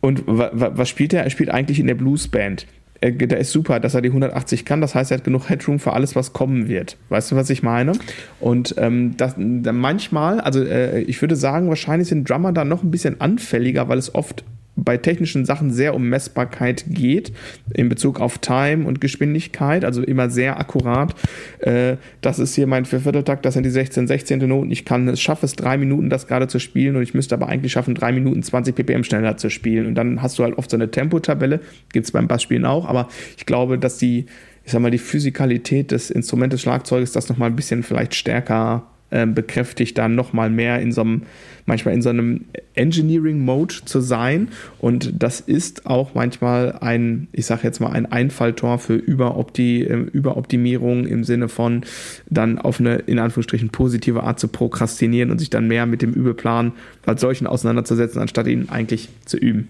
Und 0.00 0.24
was 0.26 0.88
spielt 0.88 1.12
er? 1.12 1.22
Er 1.22 1.30
spielt 1.30 1.50
eigentlich 1.50 1.78
in 1.78 1.86
der 1.86 1.94
Bluesband. 1.94 2.66
Äh, 3.02 3.12
der 3.12 3.38
ist 3.38 3.52
super, 3.52 3.80
dass 3.80 3.94
er 3.94 4.00
die 4.00 4.08
180 4.08 4.64
kann. 4.64 4.80
Das 4.80 4.94
heißt, 4.94 5.10
er 5.10 5.18
hat 5.18 5.24
genug 5.24 5.50
Headroom 5.50 5.78
für 5.78 5.92
alles, 5.92 6.16
was 6.16 6.32
kommen 6.32 6.68
wird. 6.68 6.96
Weißt 7.10 7.30
du, 7.32 7.36
was 7.36 7.50
ich 7.50 7.62
meine? 7.62 7.92
Und 8.40 8.74
ähm, 8.78 9.16
das, 9.16 9.34
manchmal, 9.36 10.40
also 10.40 10.62
äh, 10.64 11.00
ich 11.02 11.20
würde 11.20 11.36
sagen, 11.36 11.68
wahrscheinlich 11.68 12.08
sind 12.08 12.28
Drummer 12.28 12.52
da 12.52 12.64
noch 12.64 12.82
ein 12.82 12.90
bisschen 12.90 13.20
anfälliger, 13.20 13.88
weil 13.88 13.98
es 13.98 14.14
oft 14.14 14.44
bei 14.74 14.96
technischen 14.96 15.44
Sachen 15.44 15.70
sehr 15.70 15.94
um 15.94 16.08
Messbarkeit 16.08 16.84
geht, 16.88 17.32
in 17.74 17.88
Bezug 17.88 18.20
auf 18.20 18.38
Time 18.38 18.86
und 18.86 19.00
Geschwindigkeit, 19.00 19.84
also 19.84 20.02
immer 20.02 20.30
sehr 20.30 20.58
akkurat. 20.58 21.14
Äh, 21.58 21.96
das 22.20 22.38
ist 22.38 22.54
hier 22.54 22.66
mein 22.66 22.84
Viervierteltakt, 22.84 23.44
das 23.44 23.54
sind 23.54 23.64
die 23.64 23.70
16, 23.70 24.06
16. 24.06 24.38
Noten. 24.48 24.70
Ich 24.70 24.84
kann 24.84 25.08
es, 25.08 25.20
schaffe 25.20 25.46
es 25.46 25.54
drei 25.56 25.76
Minuten, 25.76 26.08
das 26.08 26.26
gerade 26.26 26.48
zu 26.48 26.58
spielen 26.58 26.96
und 26.96 27.02
ich 27.02 27.14
müsste 27.14 27.34
aber 27.34 27.48
eigentlich 27.48 27.72
schaffen, 27.72 27.94
drei 27.94 28.12
Minuten 28.12 28.42
20 28.42 28.74
ppm 28.74 29.04
schneller 29.04 29.36
zu 29.36 29.50
spielen. 29.50 29.86
Und 29.86 29.94
dann 29.94 30.22
hast 30.22 30.38
du 30.38 30.42
halt 30.42 30.56
oft 30.56 30.70
so 30.70 30.76
eine 30.76 30.90
Tempotabelle, 30.90 31.60
gibt 31.92 32.06
es 32.06 32.12
beim 32.12 32.28
Bassspielen 32.28 32.64
auch, 32.64 32.86
aber 32.86 33.08
ich 33.36 33.46
glaube, 33.46 33.78
dass 33.78 33.98
die, 33.98 34.26
ich 34.64 34.72
sag 34.72 34.80
mal, 34.80 34.90
die 34.90 34.98
Physikalität 34.98 35.90
des 35.90 36.10
Instrumentes 36.10 36.62
Schlagzeuges 36.62 37.12
das 37.12 37.28
nochmal 37.28 37.50
ein 37.50 37.56
bisschen 37.56 37.82
vielleicht 37.82 38.14
stärker 38.14 38.91
äh, 39.12 39.26
bekräftigt, 39.26 39.98
dann 39.98 40.14
nochmal 40.14 40.50
mehr 40.50 40.80
in 40.80 40.90
so 40.90 41.02
einem, 41.02 41.22
manchmal 41.66 41.94
in 41.94 42.02
so 42.02 42.08
einem 42.08 42.46
Engineering-Mode 42.74 43.74
zu 43.84 44.00
sein. 44.00 44.48
Und 44.80 45.22
das 45.22 45.40
ist 45.40 45.86
auch 45.86 46.14
manchmal 46.14 46.78
ein, 46.80 47.28
ich 47.32 47.46
sage 47.46 47.62
jetzt 47.64 47.80
mal, 47.80 47.92
ein 47.92 48.10
Einfalltor 48.10 48.78
für 48.78 48.94
Überopti 48.94 49.82
äh, 49.82 49.96
Überoptimierung 50.12 51.06
im 51.06 51.24
Sinne 51.24 51.48
von 51.48 51.84
dann 52.30 52.58
auf 52.58 52.80
eine, 52.80 52.96
in 52.96 53.18
Anführungsstrichen, 53.18 53.70
positive 53.70 54.22
Art 54.22 54.40
zu 54.40 54.48
prokrastinieren 54.48 55.30
und 55.30 55.38
sich 55.38 55.50
dann 55.50 55.68
mehr 55.68 55.86
mit 55.86 56.02
dem 56.02 56.12
Übelplan 56.12 56.72
als 57.06 57.20
solchen 57.20 57.46
auseinanderzusetzen, 57.46 58.20
anstatt 58.20 58.46
ihn 58.46 58.68
eigentlich 58.70 59.08
zu 59.26 59.36
üben. 59.36 59.68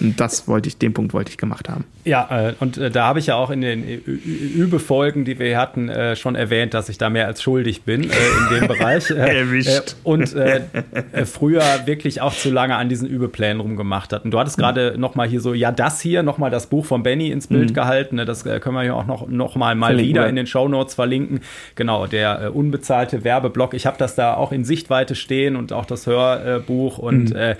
Und 0.00 0.18
das 0.18 0.48
wollte 0.48 0.68
ich, 0.68 0.78
den 0.78 0.94
Punkt 0.94 1.12
wollte 1.12 1.30
ich 1.30 1.36
gemacht 1.36 1.68
haben. 1.68 1.84
Ja, 2.04 2.48
äh, 2.48 2.54
und 2.60 2.78
äh, 2.78 2.90
da 2.90 3.06
habe 3.06 3.18
ich 3.18 3.26
ja 3.26 3.36
auch 3.36 3.50
in 3.50 3.60
den 3.60 3.86
Übefolgen, 3.86 5.24
die 5.24 5.38
wir 5.38 5.58
hatten, 5.58 5.88
äh, 5.88 6.16
schon 6.16 6.34
erwähnt, 6.34 6.74
dass 6.74 6.88
ich 6.88 6.98
da 6.98 7.10
mehr 7.10 7.26
als 7.26 7.42
schuldig 7.42 7.82
bin 7.82 8.04
äh, 8.04 8.06
in 8.06 8.60
dem 8.60 8.68
Bereich. 8.68 9.10
Äh, 9.22 9.40
Erwischt. 9.40 9.96
und 10.04 10.34
äh, 10.34 10.62
früher 11.26 11.62
wirklich 11.86 12.20
auch 12.20 12.34
zu 12.34 12.50
lange 12.50 12.76
an 12.76 12.88
diesen 12.88 13.08
Übeplänen 13.08 13.60
rumgemacht 13.60 14.12
hat. 14.12 14.24
Und 14.24 14.30
du 14.30 14.38
hattest 14.38 14.56
mhm. 14.56 14.62
gerade 14.62 14.94
noch 14.98 15.14
mal 15.14 15.28
hier 15.28 15.40
so, 15.40 15.54
ja, 15.54 15.70
das 15.70 16.00
hier, 16.00 16.22
noch 16.22 16.38
mal 16.38 16.50
das 16.50 16.66
Buch 16.66 16.86
von 16.86 17.02
Benny 17.02 17.30
ins 17.30 17.46
Bild 17.46 17.70
mhm. 17.70 17.74
gehalten. 17.74 18.16
Ne, 18.16 18.24
das 18.24 18.44
können 18.44 18.74
wir 18.74 18.84
ja 18.84 18.94
auch 18.94 19.06
noch, 19.06 19.28
noch 19.28 19.54
mal, 19.56 19.74
mal 19.74 19.98
wieder 19.98 20.28
in 20.28 20.36
den 20.36 20.46
Show 20.46 20.68
Notes 20.68 20.94
verlinken. 20.94 21.40
Genau, 21.74 22.06
der 22.06 22.54
unbezahlte 22.54 23.24
Werbeblock. 23.24 23.74
Ich 23.74 23.86
habe 23.86 23.98
das 23.98 24.14
da 24.14 24.34
auch 24.34 24.52
in 24.52 24.64
Sichtweite 24.64 25.14
stehen 25.14 25.56
und 25.56 25.72
auch 25.72 25.84
das 25.84 26.06
Hörbuch 26.06 26.98
und 26.98 27.34
mhm 27.34 27.54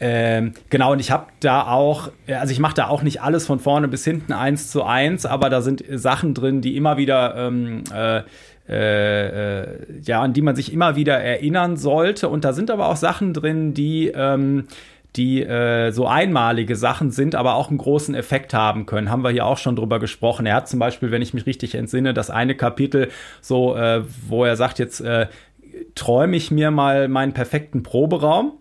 ähm, 0.00 0.54
genau, 0.70 0.92
und 0.92 1.00
ich 1.00 1.10
habe 1.10 1.26
da 1.40 1.66
auch, 1.66 2.10
also 2.26 2.52
ich 2.52 2.58
mache 2.58 2.74
da 2.74 2.88
auch 2.88 3.02
nicht 3.02 3.22
alles 3.22 3.46
von 3.46 3.60
vorne 3.60 3.86
bis 3.86 4.04
hinten 4.04 4.32
eins 4.32 4.70
zu 4.70 4.82
eins, 4.82 5.26
aber 5.26 5.50
da 5.50 5.60
sind 5.60 5.84
Sachen 5.90 6.32
drin, 6.32 6.62
die 6.62 6.76
immer 6.76 6.96
wieder 6.96 7.36
ähm, 7.36 7.84
äh, 7.94 8.22
äh, 8.68 10.00
ja, 10.02 10.22
an 10.22 10.32
die 10.32 10.42
man 10.42 10.56
sich 10.56 10.72
immer 10.72 10.96
wieder 10.96 11.18
erinnern 11.18 11.76
sollte. 11.76 12.28
Und 12.28 12.44
da 12.44 12.52
sind 12.52 12.70
aber 12.70 12.88
auch 12.88 12.96
Sachen 12.96 13.34
drin, 13.34 13.74
die 13.74 14.08
ähm, 14.08 14.66
die 15.16 15.42
äh, 15.42 15.90
so 15.90 16.06
einmalige 16.06 16.76
Sachen 16.76 17.10
sind, 17.10 17.34
aber 17.34 17.54
auch 17.54 17.68
einen 17.68 17.78
großen 17.78 18.14
Effekt 18.14 18.54
haben 18.54 18.86
können. 18.86 19.10
Haben 19.10 19.24
wir 19.24 19.30
hier 19.30 19.44
auch 19.44 19.58
schon 19.58 19.74
drüber 19.74 19.98
gesprochen. 19.98 20.46
Er 20.46 20.54
hat 20.54 20.68
zum 20.68 20.78
Beispiel, 20.78 21.10
wenn 21.10 21.20
ich 21.20 21.34
mich 21.34 21.46
richtig 21.46 21.74
entsinne, 21.74 22.14
das 22.14 22.30
eine 22.30 22.54
Kapitel 22.54 23.10
so, 23.40 23.76
äh, 23.76 24.04
wo 24.28 24.44
er 24.44 24.56
sagt, 24.56 24.78
jetzt 24.78 25.00
äh, 25.00 25.26
träume 25.96 26.36
ich 26.36 26.50
mir 26.52 26.70
mal 26.70 27.08
meinen 27.08 27.32
perfekten 27.32 27.82
Proberaum 27.82 28.52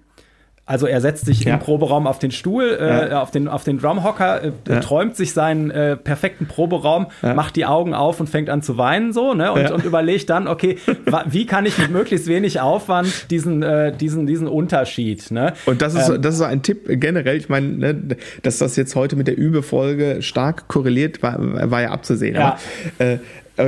also 0.70 0.86
er 0.86 1.02
setzt 1.02 1.26
sich 1.26 1.46
ja. 1.46 1.56
im 1.56 1.60
Proberaum 1.60 2.06
auf 2.06 2.20
den 2.20 2.30
Stuhl, 2.30 2.78
äh, 2.80 3.10
ja. 3.10 3.22
auf 3.24 3.32
den, 3.32 3.48
auf 3.48 3.64
den 3.64 3.80
Drumhocker, 3.80 4.44
äh, 4.44 4.52
ja. 4.68 4.80
träumt 4.82 5.16
sich 5.16 5.34
seinen 5.34 5.72
äh, 5.72 5.98
perfekten 5.98 6.46
Proberaum, 6.46 7.08
macht 7.24 7.56
die 7.56 7.66
Augen 7.66 7.96
auf 7.96 8.20
und 8.20 8.30
fängt 8.30 8.52
an 8.52 8.62
zu 8.62 8.78
weinen 8.78 9.12
so, 9.12 9.34
ne? 9.34 9.52
Und, 9.52 9.72
und 9.72 9.84
überlegt 9.84 10.30
dann, 10.30 10.48
okay, 10.48 10.78
wie 11.26 11.48
kann 11.48 11.66
ich 11.66 11.80
mit 11.80 11.90
möglichst 11.90 12.28
wenig 12.28 12.62
Aufwand 12.62 13.32
diesen, 13.32 13.64
äh, 13.64 13.92
diesen, 13.92 14.28
diesen 14.28 14.48
Unterschied, 14.48 15.32
ne? 15.32 15.54
Und 15.66 15.82
das 15.82 15.96
ist, 15.96 16.10
ähm, 16.10 16.22
das 16.22 16.36
ist 16.36 16.42
ein 16.42 16.62
Tipp 16.62 16.84
generell, 16.88 17.38
ich 17.38 17.50
meine, 17.50 17.68
ne, 17.68 18.18
dass 18.44 18.60
das 18.60 18.76
jetzt 18.76 18.96
heute 18.96 19.16
mit 19.16 19.28
der 19.28 19.40
Übefolge 19.40 20.22
stark 20.22 20.68
korreliert, 20.68 21.24
war, 21.24 21.38
war 21.72 21.82
ja 21.82 21.90
abzusehen. 21.90 22.38
Aber, 22.38 22.60
äh, 23.00 23.18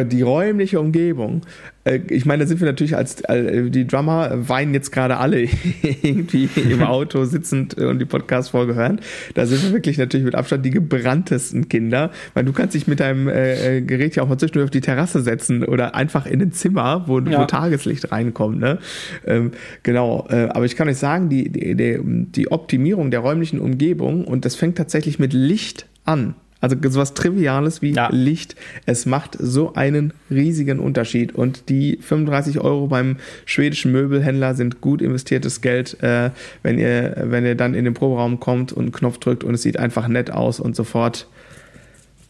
die 0.06 0.22
räumliche 0.22 0.80
Umgebung 0.80 1.42
äh, 1.42 1.71
ich 1.84 2.26
meine, 2.26 2.44
da 2.44 2.48
sind 2.48 2.60
wir 2.60 2.68
natürlich 2.68 2.96
als 2.96 3.22
äh, 3.22 3.70
die 3.70 3.88
Drummer 3.88 4.48
weinen 4.48 4.74
jetzt 4.74 4.92
gerade 4.92 5.18
alle 5.18 5.42
irgendwie 6.02 6.48
im 6.56 6.84
Auto 6.84 7.26
sitzend 7.26 7.74
und 7.76 8.00
die 8.00 8.06
Podcast-Folge 8.06 8.76
hören. 8.76 9.00
Da 9.34 9.48
sind 9.48 9.64
wir 9.64 9.74
wirklich 9.74 9.98
natürlich 9.98 10.26
mit 10.26 10.36
Abstand 10.36 10.64
die 10.64 10.70
gebranntesten 10.70 11.70
Kinder, 11.70 12.12
weil 12.36 12.46
du 12.46 12.54
kannst 12.54 12.76
dich 12.76 12.88
mit 12.88 13.00
deinem 13.00 13.28
äh, 13.28 13.82
Gerät 13.82 14.16
ja 14.16 14.24
auch 14.24 14.30
mal 14.30 14.38
zwischendurch 14.38 14.66
auf 14.66 14.72
die 14.72 14.82
Terrasse 14.82 15.22
setzen 15.22 15.64
oder 15.64 15.96
einfach 15.96 16.28
in 16.28 16.42
ein 16.42 16.52
Zimmer, 16.52 17.06
wo, 17.08 17.20
ja. 17.20 17.42
wo 17.42 17.46
Tageslicht 17.46 18.12
reinkommt. 18.12 18.60
Ne? 18.60 18.78
Ähm, 19.26 19.52
genau, 19.82 20.28
äh, 20.30 20.50
aber 20.50 20.66
ich 20.66 20.76
kann 20.76 20.88
euch 20.88 20.98
sagen, 20.98 21.30
die, 21.30 21.50
die, 21.50 22.00
die 22.04 22.52
Optimierung 22.52 23.10
der 23.10 23.22
räumlichen 23.22 23.60
Umgebung 23.60 24.26
und 24.26 24.46
das 24.46 24.56
fängt 24.56 24.78
tatsächlich 24.78 25.18
mit 25.18 25.34
Licht 25.34 25.88
an. 26.06 26.36
Also 26.62 26.78
sowas 26.90 27.14
Triviales 27.14 27.82
wie 27.82 27.92
Ja. 27.92 28.10
Licht. 28.12 28.56
Es 28.86 29.06
macht 29.06 29.36
so 29.40 29.74
einen 29.74 30.14
riesigen 30.30 30.80
Unterschied. 30.80 31.34
Und 31.36 31.70
die 31.70 31.98
35 32.02 32.60
Euro 32.62 32.88
beim 32.88 33.18
schwedischen 33.46 33.92
Möbelhändler 33.92 34.54
sind 34.56 34.80
gut 34.80 35.02
investiertes 35.02 35.62
Geld, 35.62 36.02
äh, 36.04 36.30
wenn, 36.64 36.78
ihr, 36.78 37.16
wenn 37.26 37.46
ihr 37.46 37.56
dann 37.56 37.74
in 37.74 37.84
den 37.86 37.94
Proberaum 37.94 38.40
kommt 38.40 38.72
und 38.72 38.84
einen 38.84 38.92
Knopf 38.92 39.18
drückt 39.18 39.44
und 39.44 39.56
es 39.56 39.64
sieht 39.64 39.78
einfach 39.78 40.08
nett 40.08 40.32
aus 40.32 40.60
und 40.60 40.76
sofort 40.76 41.28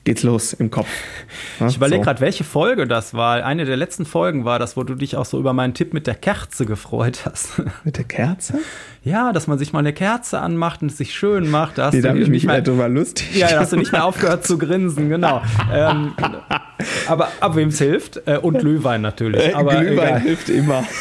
geht's 0.04 0.24
los 0.24 0.54
im 0.54 0.72
Kopf. 0.72 0.88
Ja, 1.60 1.68
Ich 1.68 1.76
überlege 1.78 2.02
so. 2.02 2.06
gerade, 2.06 2.22
welche 2.22 2.44
Folge 2.44 2.88
das 2.88 3.14
war. 3.14 3.44
Eine 3.46 3.66
der 3.66 3.78
letzten 3.78 4.06
Folgen 4.06 4.46
war 4.46 4.58
das, 4.58 4.76
wo 4.76 4.84
du 4.84 4.96
dich 4.96 5.16
auch 5.16 5.26
so 5.26 5.40
über 5.40 5.54
meinen 5.54 5.74
Tipp 5.76 5.94
mit 5.94 6.08
der 6.08 6.16
Kerze 6.16 6.66
gefreut 6.66 7.22
hast. 7.26 7.62
Mit 7.84 7.98
der 7.98 8.06
Kerze? 8.06 8.56
ja, 9.04 9.32
dass 9.32 9.48
man 9.48 9.58
sich 9.60 9.74
mal 9.74 9.80
eine 9.80 9.94
Kerze 9.94 10.40
anmacht 10.40 10.82
und 10.82 10.92
es 10.92 10.98
sich 10.98 11.14
schön 11.14 11.50
macht. 11.50 11.78
Da 11.78 11.86
hast 11.88 11.94
Nee, 11.94 12.02
du 12.02 12.08
da 12.08 12.14
mich 12.14 12.30
nicht 12.30 12.46
mehr 12.46 12.56
mehr, 12.56 12.62
drüber 12.64 12.88
lustig. 12.90 13.36
ja, 13.36 13.48
da 13.50 13.60
hast 13.60 13.72
du 13.74 13.78
nicht 13.78 13.92
mehr 13.92 14.06
aufgehört 14.06 14.46
zu 14.46 14.58
grinsen, 14.58 15.10
genau. 15.10 15.42
ähm, 15.74 16.14
aber 17.08 17.30
ab 17.40 17.56
wem's 17.56 17.78
hilft 17.80 18.22
äh, 18.28 18.38
und 18.38 18.60
Glühwein 18.60 19.02
natürlich. 19.02 19.50
Äh, 19.50 19.54
Aber 19.54 19.76
Glühwein 19.76 20.08
egal. 20.08 20.20
hilft 20.22 20.50
immer. 20.50 20.84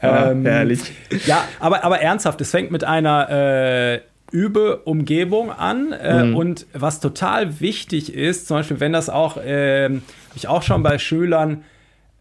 Ähm, 0.00 0.44
herrlich. 0.44 0.92
Ja, 1.24 1.44
aber, 1.60 1.82
aber 1.82 1.98
ernsthaft, 1.98 2.38
es 2.42 2.50
fängt 2.50 2.70
mit 2.70 2.84
einer 2.84 3.30
äh, 3.94 4.00
Übe-Umgebung 4.34 5.50
an. 5.50 5.92
Äh, 5.92 6.24
Mhm. 6.24 6.36
Und 6.36 6.66
was 6.72 7.00
total 7.00 7.60
wichtig 7.60 8.12
ist, 8.12 8.48
zum 8.48 8.58
Beispiel, 8.58 8.80
wenn 8.80 8.92
das 8.92 9.08
auch, 9.08 9.36
habe 9.36 10.00
ich 10.34 10.48
auch 10.48 10.62
schon 10.62 10.82
bei 10.82 10.98
Schülern, 10.98 11.64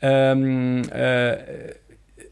ähm, 0.02 0.84
äh, 0.92 1.38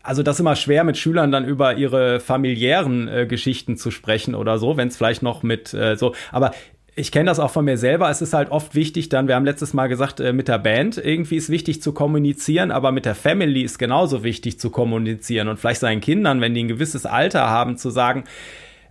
also 0.03 0.23
das 0.23 0.35
ist 0.35 0.39
immer 0.41 0.55
schwer 0.55 0.83
mit 0.83 0.97
Schülern 0.97 1.31
dann 1.31 1.45
über 1.45 1.75
ihre 1.75 2.19
familiären 2.19 3.07
äh, 3.07 3.25
Geschichten 3.25 3.77
zu 3.77 3.91
sprechen 3.91 4.35
oder 4.35 4.57
so, 4.57 4.77
wenn 4.77 4.89
es 4.89 4.97
vielleicht 4.97 5.23
noch 5.23 5.43
mit 5.43 5.73
äh, 5.73 5.95
so, 5.95 6.13
aber 6.31 6.51
ich 6.95 7.11
kenne 7.11 7.25
das 7.27 7.39
auch 7.39 7.51
von 7.51 7.63
mir 7.63 7.77
selber. 7.77 8.09
Es 8.09 8.21
ist 8.21 8.33
halt 8.33 8.51
oft 8.51 8.75
wichtig, 8.75 9.07
dann, 9.07 9.29
wir 9.29 9.35
haben 9.35 9.45
letztes 9.45 9.73
Mal 9.73 9.87
gesagt, 9.87 10.19
äh, 10.19 10.33
mit 10.33 10.47
der 10.49 10.59
Band 10.59 10.97
irgendwie 10.97 11.37
ist 11.37 11.49
wichtig 11.49 11.81
zu 11.81 11.93
kommunizieren, 11.93 12.71
aber 12.71 12.91
mit 12.91 13.05
der 13.05 13.15
Family 13.15 13.61
ist 13.61 13.79
genauso 13.79 14.23
wichtig 14.23 14.59
zu 14.59 14.69
kommunizieren 14.69 15.47
und 15.47 15.57
vielleicht 15.57 15.79
seinen 15.79 16.01
Kindern, 16.01 16.41
wenn 16.41 16.53
die 16.53 16.63
ein 16.63 16.67
gewisses 16.67 17.05
Alter 17.05 17.49
haben, 17.49 17.77
zu 17.77 17.89
sagen, 17.89 18.25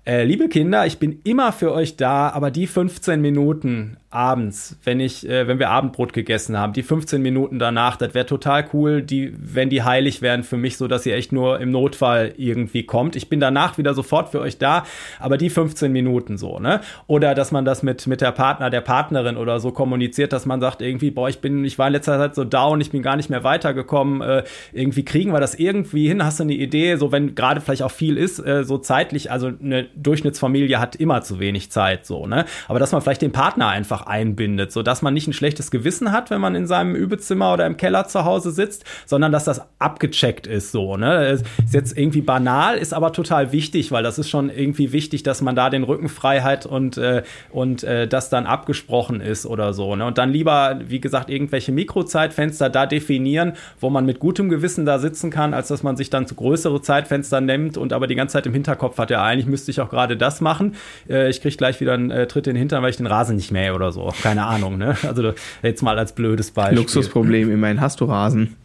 äh, 0.07 0.25
liebe 0.25 0.49
Kinder, 0.49 0.87
ich 0.87 0.99
bin 0.99 1.21
immer 1.25 1.53
für 1.53 1.73
euch 1.73 1.97
da, 1.97 2.31
aber 2.31 2.51
die 2.51 2.67
15 2.67 3.21
Minuten 3.21 3.97
abends, 4.11 4.77
wenn 4.83 4.99
ich, 4.99 5.29
äh, 5.29 5.47
wenn 5.47 5.61
wir 5.61 5.71
Abendbrot 5.71 6.13
gegessen 6.13 6.59
haben, 6.59 6.73
die 6.73 6.83
15 6.83 7.23
Minuten 7.23 7.61
danach, 7.61 7.97
das 7.97 8.13
wäre 8.13 8.27
total 8.27 8.69
cool, 8.73 9.03
die, 9.03 9.33
wenn 9.39 9.71
die 9.71 9.85
heilig 9.85 10.21
wären 10.21 10.43
für 10.43 10.57
mich, 10.57 10.77
so 10.77 10.89
dass 10.89 11.07
ihr 11.07 11.15
echt 11.15 11.31
nur 11.31 11.61
im 11.61 11.71
Notfall 11.71 12.35
irgendwie 12.37 12.85
kommt. 12.85 13.15
Ich 13.15 13.29
bin 13.29 13.39
danach 13.39 13.79
wieder 13.79 13.95
sofort 13.95 14.31
für 14.31 14.41
euch 14.41 14.59
da, 14.59 14.85
aber 15.21 15.39
die 15.39 15.49
15 15.49 15.93
Minuten 15.93 16.39
so, 16.39 16.59
ne? 16.59 16.81
Oder 17.07 17.37
dass 17.37 17.53
man 17.53 17.65
das 17.65 17.85
mit, 17.85 18.09
mit 18.09 18.21
der 18.21 18.33
Partner, 18.33 18.69
der 18.69 18.81
Partnerin 18.81 19.37
oder 19.37 19.61
so 19.61 19.71
kommuniziert, 19.71 20.33
dass 20.33 20.45
man 20.45 20.61
sagt 20.61 20.83
irgendwie, 20.83 21.13
boah, 21.13 21.29
ich 21.29 21.39
bin, 21.39 21.65
ich 21.65 21.79
war 21.79 21.87
in 21.87 21.93
letzter 21.93 22.19
Zeit 22.19 22.35
so 22.35 22.43
down, 22.43 22.81
ich 22.81 22.91
bin 22.91 23.03
gar 23.03 23.15
nicht 23.15 23.31
mehr 23.31 23.45
weitergekommen, 23.45 24.23
äh, 24.23 24.43
irgendwie 24.73 25.05
kriegen 25.05 25.33
wir 25.33 25.39
das 25.39 25.55
irgendwie 25.55 26.09
hin, 26.09 26.25
hast 26.25 26.41
du 26.41 26.45
eine 26.45 26.55
Idee, 26.55 26.97
so 26.97 27.13
wenn 27.13 27.37
gerade 27.37 27.61
vielleicht 27.61 27.85
auch 27.85 27.93
viel 27.93 28.17
ist, 28.17 28.45
äh, 28.45 28.65
so 28.65 28.79
zeitlich, 28.79 29.31
also 29.31 29.53
eine 29.63 29.85
Durchschnittsfamilie 29.95 30.81
hat 30.81 30.97
immer 30.97 31.23
zu 31.23 31.39
wenig 31.39 31.71
Zeit, 31.71 32.07
so, 32.07 32.27
ne? 32.27 32.45
Aber 32.67 32.81
dass 32.81 32.91
man 32.91 33.03
vielleicht 33.03 33.23
den 33.23 33.31
Partner 33.31 33.69
einfach 33.69 34.00
einbindet, 34.07 34.73
so 34.73 34.83
dass 34.83 35.03
man 35.03 35.15
nicht 35.15 35.27
ein 35.29 35.33
schlechtes 35.33 35.71
Gewissen 35.71 36.13
hat, 36.13 36.31
wenn 36.31 36.41
man 36.41 36.55
in 36.55 36.67
seinem 36.67 36.95
Übezimmer 36.95 37.53
oder 37.53 37.67
im 37.67 37.77
Keller 37.77 38.07
zu 38.09 38.25
Hause 38.25 38.51
sitzt, 38.51 38.85
sondern 39.07 39.33
dass 39.33 39.45
das 39.45 39.63
abgecheckt 39.79 40.47
ist, 40.47 40.73
so, 40.73 40.97
ne? 40.97 41.29
Ist 41.31 41.47
jetzt 41.73 41.97
irgendwie 41.97 42.23
banal, 42.23 42.77
ist 42.77 42.93
aber 42.93 43.13
total 43.13 43.53
wichtig, 43.53 43.93
weil 43.93 44.03
das 44.03 44.19
ist 44.19 44.29
schon 44.29 44.51
irgendwie 44.51 44.93
wichtig, 44.93 45.23
dass 45.23 45.43
man 45.43 45.57
da 45.57 45.71
den 45.71 45.85
Rücken 45.85 46.09
frei 46.09 46.41
hat 46.41 46.67
und, 46.67 46.99
äh, 46.99 47.23
und 47.51 47.85
äh, 47.85 48.07
das 48.07 48.31
dann 48.31 48.47
abgesprochen 48.47 49.21
ist 49.21 49.47
oder 49.47 49.73
so, 49.73 49.97
ne? 49.97 50.05
Und 50.05 50.19
dann 50.19 50.31
lieber, 50.31 50.81
wie 50.87 51.01
gesagt, 51.01 51.31
irgendwelche 51.31 51.73
Mikrozeitfenster 51.73 52.71
da 52.71 52.87
definieren, 52.87 53.55
wo 53.79 53.91
man 53.91 54.07
mit 54.07 54.19
gutem 54.19 54.49
Gewissen 54.49 54.87
da 54.87 54.99
sitzen 54.99 55.31
kann, 55.31 55.55
als 55.55 55.69
dass 55.69 55.83
man 55.83 55.97
sich 55.97 56.11
dann 56.11 56.27
zu 56.27 56.35
größere 56.35 56.83
Zeitfenster 56.83 57.41
nimmt 57.41 57.77
und 57.77 57.93
aber 57.93 58.07
die 58.07 58.15
ganze 58.15 58.35
Zeit 58.35 58.47
im 58.47 58.53
Hinterkopf 58.53 58.99
hat, 58.99 59.11
ja, 59.11 59.23
eigentlich 59.23 59.47
müsste 59.47 59.71
ich 59.71 59.81
auch 59.81 59.91
gerade 59.91 60.17
das 60.17 60.41
machen. 60.41 60.75
Äh, 61.09 61.31
ich 61.31 61.41
kriege 61.41 61.57
gleich 61.57 61.81
wieder 61.81 61.95
einen 61.95 62.11
äh, 62.11 62.27
Tritt 62.27 62.47
in 62.47 62.55
den 62.55 62.59
Hintern, 62.59 62.83
weil 62.83 62.91
ich 62.91 62.97
den 62.97 63.07
Rasen 63.07 63.37
nicht 63.37 63.51
mähe 63.51 63.75
oder 63.75 63.90
so. 63.93 64.13
Keine 64.23 64.47
Ahnung, 64.47 64.79
ne? 64.79 64.97
Also 65.03 65.33
jetzt 65.63 65.83
mal 65.83 65.99
als 65.99 66.13
blödes 66.15 66.51
Beispiel. 66.51 66.79
Luxusproblem, 66.79 67.51
immerhin 67.53 67.81
hast 67.81 68.01
du 68.01 68.05
Rasen. 68.07 68.57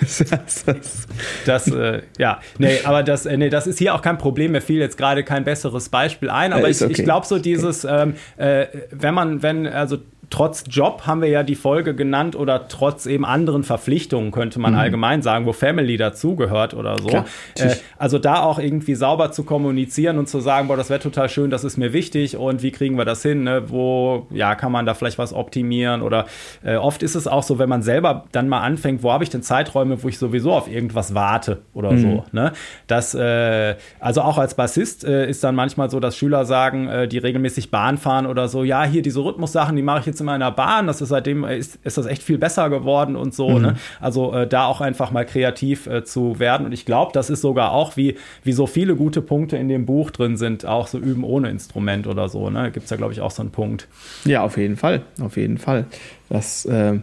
das, 0.00 0.64
das, 0.64 1.06
Das, 1.46 1.68
äh, 1.68 2.02
ja, 2.18 2.40
nee, 2.58 2.80
aber 2.84 3.02
das, 3.02 3.26
äh, 3.26 3.36
nee, 3.36 3.48
das 3.50 3.66
ist 3.66 3.78
hier 3.78 3.94
auch 3.94 4.02
kein 4.02 4.18
Problem. 4.18 4.52
Mir 4.52 4.60
fiel 4.60 4.80
jetzt 4.80 4.96
gerade 4.96 5.24
kein 5.24 5.44
besseres 5.44 5.88
Beispiel 5.88 6.30
ein, 6.30 6.52
aber 6.52 6.68
Äh, 6.68 6.70
ich, 6.70 6.82
okay. 6.82 6.92
ich 6.96 7.04
glaube 7.04 7.26
so 7.26 7.38
dieses, 7.38 7.84
ähm, 7.84 8.14
äh, 8.36 8.66
wenn 8.90 9.14
man, 9.14 9.42
wenn, 9.42 9.66
also 9.66 9.98
trotz 10.34 10.64
Job 10.68 11.02
haben 11.06 11.22
wir 11.22 11.28
ja 11.28 11.44
die 11.44 11.54
Folge 11.54 11.94
genannt 11.94 12.34
oder 12.34 12.66
trotz 12.66 13.06
eben 13.06 13.24
anderen 13.24 13.62
Verpflichtungen 13.62 14.32
könnte 14.32 14.58
man 14.58 14.74
allgemein 14.74 15.22
sagen, 15.22 15.46
wo 15.46 15.52
Family 15.52 15.96
dazugehört 15.96 16.74
oder 16.74 16.98
so. 16.98 17.08
Mhm. 17.08 17.24
Äh, 17.58 17.76
also 17.98 18.18
da 18.18 18.42
auch 18.42 18.58
irgendwie 18.58 18.96
sauber 18.96 19.30
zu 19.30 19.44
kommunizieren 19.44 20.18
und 20.18 20.28
zu 20.28 20.40
sagen, 20.40 20.66
boah, 20.66 20.76
das 20.76 20.90
wäre 20.90 20.98
total 20.98 21.28
schön, 21.28 21.50
das 21.50 21.62
ist 21.62 21.76
mir 21.76 21.92
wichtig 21.92 22.36
und 22.36 22.64
wie 22.64 22.72
kriegen 22.72 22.98
wir 22.98 23.04
das 23.04 23.22
hin? 23.22 23.44
Ne? 23.44 23.70
Wo, 23.70 24.26
ja, 24.30 24.56
kann 24.56 24.72
man 24.72 24.86
da 24.86 24.94
vielleicht 24.94 25.18
was 25.18 25.32
optimieren 25.32 26.02
oder 26.02 26.26
äh, 26.64 26.74
oft 26.74 27.04
ist 27.04 27.14
es 27.14 27.28
auch 27.28 27.44
so, 27.44 27.60
wenn 27.60 27.68
man 27.68 27.82
selber 27.82 28.24
dann 28.32 28.48
mal 28.48 28.62
anfängt, 28.62 29.04
wo 29.04 29.12
habe 29.12 29.22
ich 29.22 29.30
denn 29.30 29.42
Zeiträume, 29.42 30.02
wo 30.02 30.08
ich 30.08 30.18
sowieso 30.18 30.52
auf 30.52 30.68
irgendwas 30.68 31.14
warte 31.14 31.62
oder 31.74 31.92
Mhm. 31.92 31.98
so. 32.00 32.24
Ne? 32.32 32.50
Das, 32.88 33.14
äh, 33.14 33.76
also 34.00 34.22
auch 34.22 34.38
als 34.38 34.56
Bassist 34.56 35.04
äh, 35.04 35.30
ist 35.30 35.44
dann 35.44 35.54
manchmal 35.54 35.90
so, 35.90 36.00
dass 36.00 36.16
Schüler 36.16 36.44
sagen, 36.44 36.88
äh, 36.88 37.06
die 37.06 37.18
regelmäßig 37.18 37.70
Bahn 37.70 37.98
fahren 37.98 38.26
oder 38.26 38.48
so, 38.48 38.64
ja, 38.64 38.82
hier 38.82 39.02
diese 39.02 39.20
Rhythmussachen, 39.20 39.76
die 39.76 39.82
mache 39.82 40.00
ich 40.00 40.06
jetzt 40.06 40.23
in 40.24 40.26
meiner 40.26 40.50
Bahn, 40.50 40.86
das 40.86 41.00
ist 41.00 41.10
seitdem 41.10 41.44
äh, 41.44 41.58
ist, 41.58 41.78
ist 41.84 41.98
das 41.98 42.06
echt 42.06 42.22
viel 42.22 42.38
besser 42.38 42.70
geworden 42.70 43.14
und 43.14 43.34
so. 43.34 43.58
Ne? 43.58 43.76
Also 44.00 44.32
äh, 44.32 44.46
da 44.46 44.66
auch 44.66 44.80
einfach 44.80 45.10
mal 45.10 45.24
kreativ 45.24 45.86
äh, 45.86 46.04
zu 46.04 46.38
werden. 46.38 46.66
Und 46.66 46.72
ich 46.72 46.86
glaube, 46.86 47.12
das 47.12 47.30
ist 47.30 47.42
sogar 47.42 47.72
auch, 47.72 47.96
wie, 47.96 48.16
wie 48.42 48.52
so 48.52 48.66
viele 48.66 48.96
gute 48.96 49.22
Punkte 49.22 49.56
in 49.56 49.68
dem 49.68 49.86
Buch 49.86 50.10
drin 50.10 50.36
sind, 50.36 50.64
auch 50.64 50.86
so 50.86 50.98
üben 50.98 51.24
ohne 51.24 51.50
Instrument 51.50 52.06
oder 52.06 52.28
so. 52.28 52.50
Ne? 52.50 52.70
Gibt 52.70 52.84
es 52.84 52.90
ja, 52.90 52.96
glaube 52.96 53.12
ich, 53.12 53.20
auch 53.20 53.30
so 53.30 53.42
einen 53.42 53.50
Punkt. 53.50 53.86
ja, 54.24 54.42
auf 54.42 54.56
jeden 54.56 54.76
Fall. 54.76 55.02
Auf 55.20 55.36
jeden 55.36 55.58
Fall. 55.58 55.86
Dass 56.30 56.64
äh, 56.64 56.98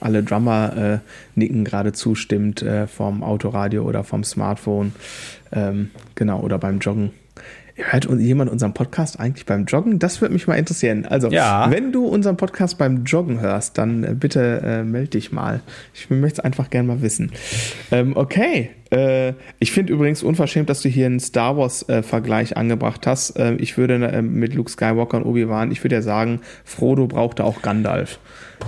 alle 0.00 0.22
Drummer 0.22 0.76
äh, 0.76 0.98
nicken 1.34 1.64
gerade 1.64 1.92
zustimmt 1.92 2.62
äh, 2.62 2.86
vom 2.86 3.22
Autoradio 3.22 3.84
oder 3.84 4.04
vom 4.04 4.22
Smartphone. 4.24 4.92
Ähm, 5.52 5.90
genau, 6.14 6.40
oder 6.40 6.58
beim 6.58 6.78
Joggen. 6.78 7.12
Hört 7.78 8.08
jemand 8.18 8.50
unseren 8.50 8.72
Podcast 8.72 9.20
eigentlich 9.20 9.44
beim 9.44 9.66
Joggen? 9.66 9.98
Das 9.98 10.22
würde 10.22 10.32
mich 10.32 10.46
mal 10.46 10.54
interessieren. 10.54 11.04
Also, 11.04 11.28
Ja. 11.28 11.70
wenn 11.70 11.92
du 11.92 12.06
unseren 12.06 12.38
Podcast 12.38 12.78
beim 12.78 13.04
Joggen 13.04 13.40
hörst, 13.40 13.76
dann 13.76 14.02
äh, 14.02 14.14
bitte 14.14 14.62
äh, 14.64 14.82
melde 14.82 15.10
dich 15.10 15.30
mal. 15.30 15.60
Ich 15.92 16.08
möchte 16.08 16.40
es 16.40 16.44
einfach 16.44 16.70
gerne 16.70 16.88
mal 16.88 17.02
wissen. 17.02 17.32
Ähm, 17.92 18.16
okay. 18.16 18.70
Äh, 18.90 19.34
ich 19.58 19.72
finde 19.72 19.92
übrigens 19.92 20.22
unverschämt, 20.22 20.70
dass 20.70 20.80
du 20.80 20.88
hier 20.88 21.04
einen 21.06 21.20
Star 21.20 21.56
Wars-Vergleich 21.58 22.56
angebracht 22.56 23.06
hast. 23.06 23.38
Äh, 23.38 23.56
ich 23.56 23.76
würde 23.76 23.94
äh, 24.06 24.22
mit 24.22 24.54
Luke 24.54 24.70
Skywalker 24.70 25.18
und 25.18 25.24
Obi-Wan, 25.24 25.70
ich 25.70 25.84
würde 25.84 25.96
ja 25.96 26.02
sagen, 26.02 26.40
Frodo 26.64 27.06
brauchte 27.06 27.44
auch 27.44 27.60
Gandalf. 27.60 28.18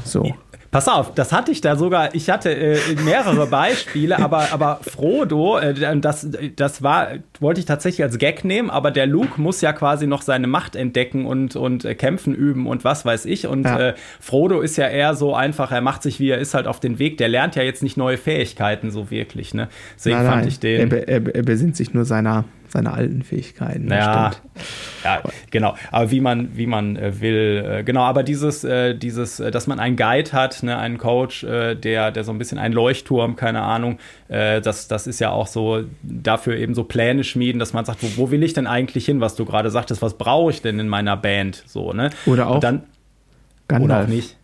So. 0.05 0.35
Pass 0.71 0.87
auf, 0.87 1.15
das 1.15 1.33
hatte 1.33 1.51
ich 1.51 1.63
da 1.63 1.77
sogar, 1.77 2.15
ich 2.15 2.29
hatte 2.29 2.51
äh, 2.55 2.79
mehrere 3.03 3.47
Beispiele, 3.47 4.19
aber, 4.23 4.53
aber 4.53 4.81
Frodo, 4.83 5.59
äh, 5.59 5.99
das, 5.99 6.29
das 6.57 6.83
war, 6.83 7.09
wollte 7.41 7.61
ich 7.61 7.67
tatsächlich 7.67 8.03
als 8.03 8.19
Gag 8.19 8.45
nehmen, 8.45 8.69
aber 8.69 8.91
der 8.91 9.07
Luke 9.07 9.41
muss 9.41 9.63
ja 9.63 9.73
quasi 9.73 10.07
noch 10.07 10.21
seine 10.21 10.47
Macht 10.47 10.77
entdecken 10.77 11.25
und, 11.25 11.57
und 11.57 11.87
äh, 11.87 11.95
kämpfen 11.95 12.35
üben 12.35 12.67
und 12.67 12.85
was 12.85 13.07
weiß 13.07 13.25
ich. 13.25 13.47
Und 13.47 13.65
Ja. 13.65 13.79
äh, 13.89 13.95
Frodo 14.21 14.61
ist 14.61 14.77
ja 14.77 14.87
eher 14.89 15.15
so 15.15 15.35
einfach, 15.35 15.73
er 15.73 15.81
macht 15.81 16.03
sich 16.03 16.21
wie 16.21 16.29
er 16.31 16.39
ist 16.39 16.53
halt 16.53 16.67
auf 16.67 16.81
den 16.81 16.99
Weg, 16.99 17.17
der 17.17 17.29
lernt 17.29 17.57
ja 17.57 17.63
jetzt 17.63 17.83
nicht 17.83 17.97
neue 17.97 18.19
Fähigkeiten 18.19 18.91
so 18.91 19.11
wirklich, 19.11 19.55
ne? 19.55 19.69
Deswegen 19.97 20.17
Nein, 20.19 20.27
fand 20.27 20.39
nein. 20.41 20.49
ich 20.49 20.61
den. 20.61 20.91
Er, 20.91 21.09
er, 21.09 21.35
er 21.35 21.43
besinnt 21.43 21.77
sich 21.77 21.95
nur 21.95 22.05
seiner, 22.05 22.45
seiner 22.71 22.95
alten 22.95 23.23
Fähigkeiten. 23.23 23.89
Ja, 23.91 24.33
ja, 25.05 25.23
genau. 25.51 25.75
Aber 25.91 26.11
wie 26.11 26.21
man, 26.21 26.57
wie 26.57 26.67
man 26.67 26.97
äh, 26.97 27.21
will, 27.21 27.65
äh, 27.81 27.83
genau. 27.85 28.03
Aber 28.03 28.23
dieses, 28.23 28.65
äh, 28.65 28.95
dieses, 28.95 29.37
dass 29.39 29.67
man 29.67 29.81
einen 29.81 29.97
Guide 29.97 30.33
hat, 30.33 30.63
ne, 30.63 30.77
einen 30.79 30.99
Coach, 30.99 31.41
der, 31.43 32.11
der 32.11 32.25
so 32.25 32.33
ein 32.33 32.39
bisschen 32.39 32.59
ein 32.59 32.73
Leuchtturm, 32.73 33.37
keine 33.37 33.63
Ahnung, 33.63 33.99
das, 34.29 34.89
das 34.89 35.07
ist 35.07 35.19
ja 35.21 35.31
auch 35.31 35.47
so 35.47 35.85
dafür 36.03 36.57
eben 36.57 36.75
so 36.75 36.85
Pläne 36.85 37.25
schmieden, 37.25 37.59
dass 37.59 37.73
man 37.73 37.85
sagt, 37.85 38.03
wo, 38.03 38.09
wo 38.17 38.31
will 38.31 38.43
ich 38.43 38.53
denn 38.53 38.67
eigentlich 38.67 39.05
hin, 39.07 39.21
was 39.21 39.35
du 39.37 39.45
gerade 39.45 39.71
sagtest, 39.71 40.03
was 40.03 40.15
brauche 40.19 40.51
ich 40.51 40.61
denn 40.63 40.79
in 40.79 40.89
meiner 40.89 41.17
Band, 41.17 41.63
so 41.67 41.93
ne? 41.93 42.11
Oder 42.27 42.49
auch 42.49 42.57
Und 42.57 42.65
dann 42.65 42.83
Gandalf. 43.69 43.85
oder 43.91 44.05
auch 44.05 44.09
nicht. 44.09 44.37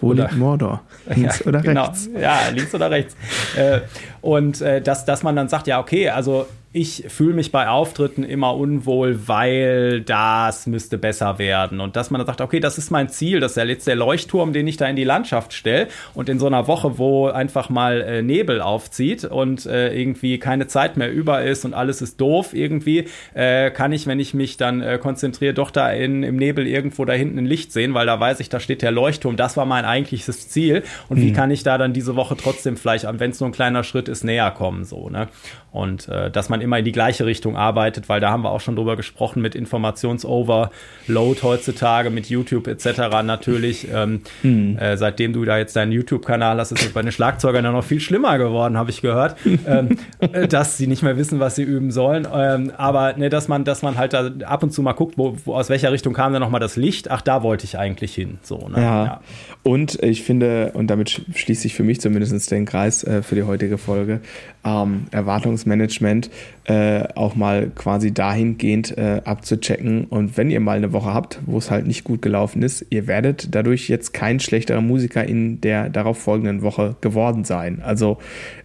Wo 0.00 0.08
Oder- 0.08 0.24
liegt 0.24 0.36
Mordor? 0.38 0.82
Links 1.14 1.40
Ja, 1.40 1.46
oder 1.46 1.60
genau. 1.60 1.84
rechts? 1.86 2.08
Ja, 2.18 2.38
links 2.54 2.74
oder 2.74 2.90
rechts. 2.90 3.16
äh, 3.56 3.80
und 4.22 4.60
äh, 4.62 4.80
dass, 4.80 5.04
dass 5.04 5.22
man 5.22 5.36
dann 5.36 5.48
sagt, 5.48 5.66
ja, 5.66 5.78
okay, 5.78 6.08
also 6.08 6.46
ich 6.72 7.04
fühle 7.08 7.34
mich 7.34 7.50
bei 7.50 7.68
Auftritten 7.68 8.22
immer 8.22 8.54
unwohl, 8.54 9.26
weil 9.26 10.02
das 10.02 10.68
müsste 10.68 10.98
besser 10.98 11.40
werden. 11.40 11.80
Und 11.80 11.96
dass 11.96 12.12
man 12.12 12.20
dann 12.20 12.26
sagt, 12.26 12.40
okay, 12.40 12.60
das 12.60 12.78
ist 12.78 12.92
mein 12.92 13.08
Ziel, 13.08 13.40
das 13.40 13.56
ist 13.56 13.64
jetzt 13.64 13.88
der 13.88 13.96
Leuchtturm, 13.96 14.52
den 14.52 14.68
ich 14.68 14.76
da 14.76 14.86
in 14.86 14.94
die 14.94 15.02
Landschaft 15.02 15.52
stelle. 15.52 15.88
Und 16.14 16.28
in 16.28 16.38
so 16.38 16.46
einer 16.46 16.68
Woche, 16.68 16.96
wo 16.96 17.26
einfach 17.26 17.70
mal 17.70 18.00
äh, 18.02 18.22
Nebel 18.22 18.60
aufzieht 18.60 19.24
und 19.24 19.66
äh, 19.66 19.92
irgendwie 19.92 20.38
keine 20.38 20.68
Zeit 20.68 20.96
mehr 20.96 21.12
über 21.12 21.42
ist 21.42 21.64
und 21.64 21.74
alles 21.74 22.02
ist 22.02 22.20
doof 22.20 22.54
irgendwie, 22.54 23.08
äh, 23.34 23.72
kann 23.72 23.90
ich, 23.90 24.06
wenn 24.06 24.20
ich 24.20 24.32
mich 24.32 24.56
dann 24.56 24.80
äh, 24.80 24.98
konzentriere, 24.98 25.54
doch 25.54 25.72
da 25.72 25.90
in, 25.90 26.22
im 26.22 26.36
Nebel 26.36 26.68
irgendwo 26.68 27.04
da 27.04 27.14
hinten 27.14 27.38
ein 27.38 27.46
Licht 27.46 27.72
sehen, 27.72 27.94
weil 27.94 28.06
da 28.06 28.20
weiß 28.20 28.38
ich, 28.38 28.48
da 28.48 28.60
steht 28.60 28.82
der 28.82 28.92
Leuchtturm. 28.92 29.34
Das 29.34 29.56
war 29.56 29.66
mein 29.66 29.84
eigentliches 29.84 30.48
Ziel. 30.48 30.84
Und 31.08 31.18
mhm. 31.18 31.22
wie 31.22 31.32
kann 31.32 31.50
ich 31.50 31.64
da 31.64 31.78
dann 31.78 31.92
diese 31.92 32.14
Woche 32.14 32.36
trotzdem 32.36 32.76
vielleicht, 32.76 33.06
wenn 33.18 33.32
es 33.32 33.40
nur 33.40 33.48
ein 33.48 33.52
kleiner 33.52 33.82
Schritt 33.82 34.08
ist, 34.08 34.22
näher 34.22 34.52
kommen, 34.52 34.84
so, 34.84 35.10
ne? 35.10 35.26
Und 35.72 36.08
äh, 36.08 36.30
dass 36.30 36.48
man 36.48 36.59
immer 36.60 36.78
in 36.78 36.84
die 36.84 36.92
gleiche 36.92 37.26
Richtung 37.26 37.56
arbeitet, 37.56 38.08
weil 38.08 38.20
da 38.20 38.30
haben 38.30 38.42
wir 38.42 38.50
auch 38.50 38.60
schon 38.60 38.76
drüber 38.76 38.96
gesprochen 38.96 39.42
mit 39.42 39.54
Informationsoverload 39.54 41.42
heutzutage, 41.42 42.10
mit 42.10 42.28
YouTube 42.28 42.66
etc. 42.66 43.22
natürlich. 43.24 43.88
Ähm, 43.92 44.22
hm. 44.42 44.78
äh, 44.78 44.96
seitdem 44.96 45.32
du 45.32 45.44
da 45.44 45.58
jetzt 45.58 45.76
deinen 45.76 45.92
YouTube-Kanal 45.92 46.58
hast, 46.58 46.72
ist 46.72 46.82
es 46.82 46.92
bei 46.92 47.02
den 47.02 47.12
Schlagzeugern 47.12 47.64
ja 47.64 47.72
noch 47.72 47.84
viel 47.84 48.00
schlimmer 48.00 48.38
geworden, 48.38 48.76
habe 48.76 48.90
ich 48.90 49.02
gehört, 49.02 49.36
ähm, 49.66 49.96
äh, 50.20 50.48
dass 50.48 50.76
sie 50.76 50.86
nicht 50.86 51.02
mehr 51.02 51.16
wissen, 51.16 51.40
was 51.40 51.56
sie 51.56 51.62
üben 51.62 51.90
sollen. 51.90 52.26
Ähm, 52.32 52.72
aber 52.76 53.14
ne, 53.14 53.28
dass 53.28 53.48
man, 53.48 53.64
dass 53.64 53.82
man 53.82 53.96
halt 53.96 54.12
da 54.12 54.30
ab 54.44 54.62
und 54.62 54.72
zu 54.72 54.82
mal 54.82 54.92
guckt, 54.92 55.18
wo, 55.18 55.36
wo 55.44 55.54
aus 55.54 55.68
welcher 55.68 55.92
Richtung 55.92 56.14
kam 56.14 56.32
dann 56.32 56.42
nochmal 56.42 56.60
das 56.60 56.76
Licht. 56.76 57.10
Ach, 57.10 57.22
da 57.22 57.42
wollte 57.42 57.64
ich 57.64 57.78
eigentlich 57.78 58.14
hin. 58.14 58.38
So, 58.42 58.68
ne? 58.68 58.80
ja. 58.80 59.04
ja. 59.04 59.20
Und 59.62 60.02
ich 60.02 60.22
finde, 60.22 60.72
und 60.74 60.88
damit 60.88 61.22
schließe 61.34 61.66
ich 61.66 61.74
für 61.74 61.82
mich 61.82 62.00
zumindest 62.00 62.50
den 62.50 62.64
Kreis 62.64 63.04
äh, 63.04 63.22
für 63.22 63.34
die 63.34 63.42
heutige 63.42 63.76
Folge, 63.76 64.20
ähm, 64.64 65.06
Erwartungsmanagement 65.10 66.30
äh, 66.64 67.04
auch 67.14 67.34
mal 67.34 67.70
quasi 67.74 68.12
dahingehend 68.12 68.96
äh, 68.96 69.22
abzuchecken. 69.24 70.04
Und 70.04 70.36
wenn 70.36 70.50
ihr 70.50 70.60
mal 70.60 70.76
eine 70.76 70.92
Woche 70.92 71.12
habt, 71.12 71.40
wo 71.46 71.58
es 71.58 71.70
halt 71.70 71.86
nicht 71.86 72.04
gut 72.04 72.22
gelaufen 72.22 72.62
ist, 72.62 72.86
ihr 72.90 73.06
werdet 73.06 73.54
dadurch 73.54 73.88
jetzt 73.88 74.12
kein 74.12 74.40
schlechterer 74.40 74.80
Musiker 74.80 75.24
in 75.24 75.60
der 75.60 75.88
darauf 75.88 76.18
folgenden 76.18 76.62
Woche 76.62 76.96
geworden 77.00 77.44
sein. 77.44 77.80
Also 77.82 78.18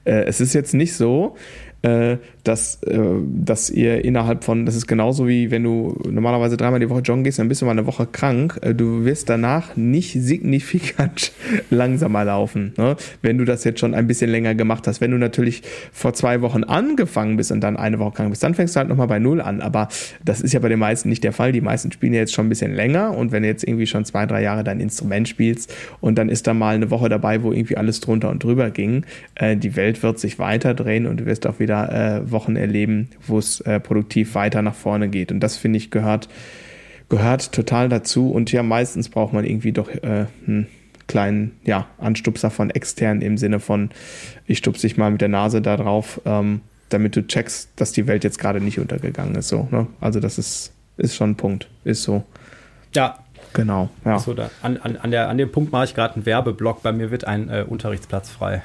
äh, 0.04 0.24
es 0.26 0.42
ist 0.42 0.54
jetzt 0.54 0.74
nicht 0.74 0.94
so, 0.94 1.36
äh, 1.86 2.18
dass, 2.44 2.82
äh, 2.84 3.00
dass 3.26 3.70
ihr 3.70 4.04
innerhalb 4.04 4.44
von, 4.44 4.66
das 4.66 4.76
ist 4.76 4.88
genauso 4.88 5.28
wie 5.28 5.52
wenn 5.52 5.64
du 5.64 5.98
normalerweise 6.10 6.58
dreimal 6.58 6.80
die 6.80 6.90
Woche 6.90 7.02
joggen 7.02 7.24
gehst, 7.24 7.38
dann 7.38 7.48
bist 7.48 7.62
du 7.62 7.66
mal 7.66 7.72
eine 7.72 7.86
Woche 7.86 8.08
krank. 8.08 8.60
Äh, 8.62 8.74
du 8.74 9.06
wirst 9.06 9.30
danach 9.30 9.76
nicht 9.76 10.14
signifikant 10.14 11.32
langsamer 11.70 12.26
laufen, 12.26 12.74
ne? 12.78 12.96
wenn 13.22 13.38
du 13.38 13.46
das 13.46 13.64
jetzt 13.66 13.80
schon 13.80 13.94
ein 13.94 14.08
bisschen 14.08 14.32
länger 14.32 14.56
gemacht 14.56 14.88
hast. 14.88 15.00
Wenn 15.00 15.12
du 15.12 15.18
natürlich 15.18 15.62
vor 15.92 16.14
zwei 16.14 16.42
Wochen 16.42 16.64
angefangen 16.64 17.38
bist 17.38 17.52
und 17.52 17.62
dann 17.62 17.78
eine 17.78 18.00
Woche 18.00 18.14
krank 18.14 18.30
bist, 18.32 18.42
dann 18.42 18.56
fängst 18.56 18.76
du 18.76 18.80
halt 18.80 18.90
nochmal 18.90 19.08
bei 19.08 19.20
Null 19.20 19.42
an. 19.42 19.62
Aber 19.62 19.88
das 20.24 20.42
ist 20.42 20.54
ja 20.54 20.60
bei 20.60 20.70
den 20.70 20.80
meisten 20.80 21.10
nicht 21.10 21.24
der 21.24 21.34
Fall. 21.34 21.52
Die 21.52 21.62
meisten 21.62 21.92
spielen 21.92 22.14
ja 22.14 22.20
jetzt 22.20 22.34
schon 22.34 22.48
ein 22.48 22.50
bisschen 22.50 22.74
länger 22.74 23.16
und 23.16 23.32
wenn 23.32 23.44
du 23.44 23.50
jetzt 23.50 23.64
irgendwie 23.64 23.88
schon 23.88 24.06
zwei, 24.06 24.26
drei 24.26 24.42
Jahre 24.42 24.64
dein 24.64 24.80
Instrument 24.80 25.28
spielst 25.28 25.72
und 26.02 26.18
dann 26.18 26.30
ist 26.30 26.48
da 26.48 26.56
mal 26.56 26.76
eine 26.76 26.90
Woche 26.90 27.10
dabei, 27.10 27.44
wo 27.44 27.52
irgendwie 27.52 27.78
alles 27.78 28.00
drunter 28.00 28.32
und 28.32 28.44
drüber 28.44 28.72
ging, 28.72 29.06
äh, 29.36 29.56
die 29.56 29.76
Welt 29.76 30.02
wird 30.02 30.18
sich 30.20 30.40
weiter 30.40 30.74
drehen 30.74 31.06
und 31.06 31.20
du 31.20 31.26
wirst 31.28 31.46
auch 31.46 31.60
wieder 31.60 31.75
äh, 31.84 32.32
Wochen 32.32 32.56
erleben, 32.56 33.10
wo 33.28 33.38
es 33.38 33.60
äh, 33.62 33.80
produktiv 33.80 34.36
weiter 34.36 34.62
nach 34.62 34.76
vorne 34.76 35.10
geht. 35.10 35.32
Und 35.32 35.42
das 35.42 35.58
finde 35.58 35.78
ich 35.78 35.92
gehört, 35.92 36.30
gehört 37.10 37.52
total 37.52 37.90
dazu. 37.90 38.32
Und 38.32 38.52
ja, 38.52 38.64
meistens 38.64 39.10
braucht 39.10 39.34
man 39.34 39.46
irgendwie 39.46 39.74
doch 39.74 39.90
äh, 39.90 40.28
einen 40.48 40.68
kleinen 41.08 41.52
ja, 41.64 41.88
Anstupser 41.98 42.50
von 42.50 42.70
extern 42.70 43.22
im 43.22 43.38
Sinne 43.38 43.60
von, 43.60 43.90
ich 44.46 44.60
stupse 44.60 44.88
dich 44.88 44.98
mal 44.98 45.12
mit 45.12 45.22
der 45.22 45.30
Nase 45.30 45.62
da 45.62 45.78
drauf, 45.78 46.22
ähm, 46.26 46.62
damit 46.90 47.16
du 47.16 47.26
checkst, 47.26 47.70
dass 47.76 47.92
die 47.92 48.08
Welt 48.08 48.24
jetzt 48.24 48.40
gerade 48.40 48.62
nicht 48.62 48.80
untergegangen 48.80 49.36
ist. 49.36 49.50
So, 49.50 49.68
ne? 49.72 49.88
Also 50.00 50.20
das 50.20 50.38
ist, 50.38 50.72
ist 50.98 51.16
schon 51.16 51.32
ein 51.32 51.36
Punkt. 51.36 51.70
Ist 51.84 52.04
so. 52.04 52.24
Ja, 52.94 53.25
Genau, 53.56 53.90
ja. 54.04 54.20
So, 54.20 54.34
da, 54.34 54.50
an, 54.62 54.78
an, 54.78 54.98
an, 54.98 55.12
der, 55.12 55.30
an 55.30 55.38
dem 55.38 55.52
Punkt 55.52 55.72
mache 55.72 55.86
ich 55.86 55.96
gerade 55.96 56.16
einen 56.16 56.26
Werbeblock. 56.26 56.84
Bei 56.84 56.92
mir 56.92 57.10
wird 57.10 57.26
ein 57.26 57.50
äh, 57.50 57.66
Unterrichtsplatz 57.68 58.30
frei. 58.30 58.64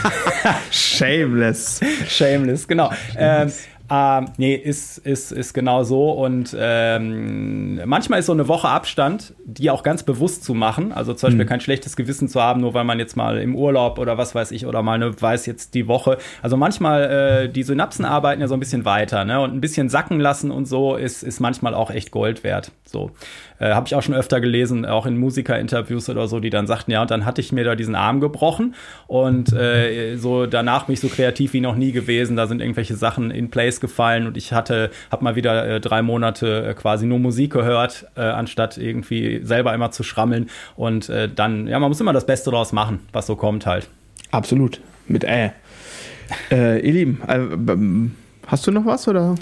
Shameless. 0.70 1.80
Shameless, 2.06 2.68
genau. 2.68 2.90
Shameless. 3.12 3.66
Ähm, 3.66 3.69
ähm, 3.92 4.26
nee, 4.36 4.54
ist, 4.54 4.98
ist, 4.98 5.32
ist 5.32 5.52
genau 5.52 5.82
so. 5.82 6.12
Und 6.12 6.56
ähm, 6.58 7.80
manchmal 7.86 8.20
ist 8.20 8.26
so 8.26 8.32
eine 8.32 8.46
Woche 8.46 8.68
Abstand, 8.68 9.34
die 9.44 9.68
auch 9.68 9.82
ganz 9.82 10.04
bewusst 10.04 10.44
zu 10.44 10.54
machen. 10.54 10.92
Also 10.92 11.12
zum 11.12 11.28
Beispiel 11.28 11.44
mhm. 11.44 11.48
kein 11.48 11.60
schlechtes 11.60 11.96
Gewissen 11.96 12.28
zu 12.28 12.40
haben, 12.40 12.60
nur 12.60 12.72
weil 12.74 12.84
man 12.84 13.00
jetzt 13.00 13.16
mal 13.16 13.38
im 13.38 13.56
Urlaub 13.56 13.98
oder 13.98 14.16
was 14.16 14.34
weiß 14.34 14.52
ich, 14.52 14.66
oder 14.66 14.82
mal 14.82 14.94
eine 14.94 15.20
weiß 15.20 15.46
jetzt 15.46 15.74
die 15.74 15.88
Woche. 15.88 16.18
Also 16.40 16.56
manchmal, 16.56 17.46
äh, 17.46 17.48
die 17.48 17.64
Synapsen 17.64 18.04
arbeiten 18.04 18.40
ja 18.40 18.46
so 18.46 18.54
ein 18.54 18.60
bisschen 18.60 18.84
weiter, 18.84 19.24
ne? 19.24 19.40
Und 19.40 19.54
ein 19.54 19.60
bisschen 19.60 19.88
sacken 19.88 20.20
lassen 20.20 20.52
und 20.52 20.66
so 20.66 20.94
ist, 20.94 21.24
ist 21.24 21.40
manchmal 21.40 21.74
auch 21.74 21.90
echt 21.90 22.12
Gold 22.12 22.44
wert. 22.44 22.70
So. 22.84 23.10
Äh, 23.58 23.74
Habe 23.74 23.88
ich 23.88 23.94
auch 23.96 24.02
schon 24.02 24.14
öfter 24.14 24.40
gelesen, 24.40 24.86
auch 24.86 25.04
in 25.04 25.18
Musikerinterviews 25.18 26.08
oder 26.08 26.28
so, 26.28 26.38
die 26.38 26.50
dann 26.50 26.66
sagten, 26.68 26.92
ja, 26.92 27.02
und 27.02 27.10
dann 27.10 27.26
hatte 27.26 27.40
ich 27.40 27.50
mir 27.50 27.64
da 27.64 27.74
diesen 27.74 27.96
Arm 27.96 28.20
gebrochen 28.20 28.74
und 29.08 29.52
äh, 29.52 30.16
so 30.16 30.46
danach 30.46 30.86
bin 30.86 30.94
ich 30.94 31.00
so 31.00 31.08
kreativ 31.08 31.52
wie 31.52 31.60
noch 31.60 31.74
nie 31.74 31.90
gewesen. 31.90 32.36
Da 32.36 32.46
sind 32.46 32.60
irgendwelche 32.60 32.94
Sachen 32.94 33.30
in 33.30 33.50
place 33.50 33.79
gefallen 33.80 34.26
und 34.26 34.36
ich 34.36 34.52
hatte, 34.52 34.90
habe 35.10 35.24
mal 35.24 35.36
wieder 35.36 35.66
äh, 35.66 35.80
drei 35.80 36.02
Monate 36.02 36.68
äh, 36.68 36.74
quasi 36.74 37.06
nur 37.06 37.18
Musik 37.18 37.52
gehört, 37.52 38.06
äh, 38.16 38.20
anstatt 38.22 38.78
irgendwie 38.78 39.40
selber 39.42 39.74
immer 39.74 39.90
zu 39.90 40.02
schrammeln. 40.02 40.50
Und 40.76 41.08
äh, 41.08 41.28
dann, 41.28 41.66
ja, 41.66 41.78
man 41.78 41.90
muss 41.90 42.00
immer 42.00 42.12
das 42.12 42.26
Beste 42.26 42.50
daraus 42.50 42.72
machen, 42.72 43.00
was 43.12 43.26
so 43.26 43.36
kommt 43.36 43.66
halt. 43.66 43.88
Absolut. 44.30 44.80
Mit 45.06 45.24
äh. 45.24 45.50
äh 46.50 46.78
ihr 46.86 46.92
Lieben, 46.92 47.22
äh, 47.26 48.46
hast 48.46 48.66
du 48.66 48.70
noch 48.70 48.86
was 48.86 49.08
oder? 49.08 49.34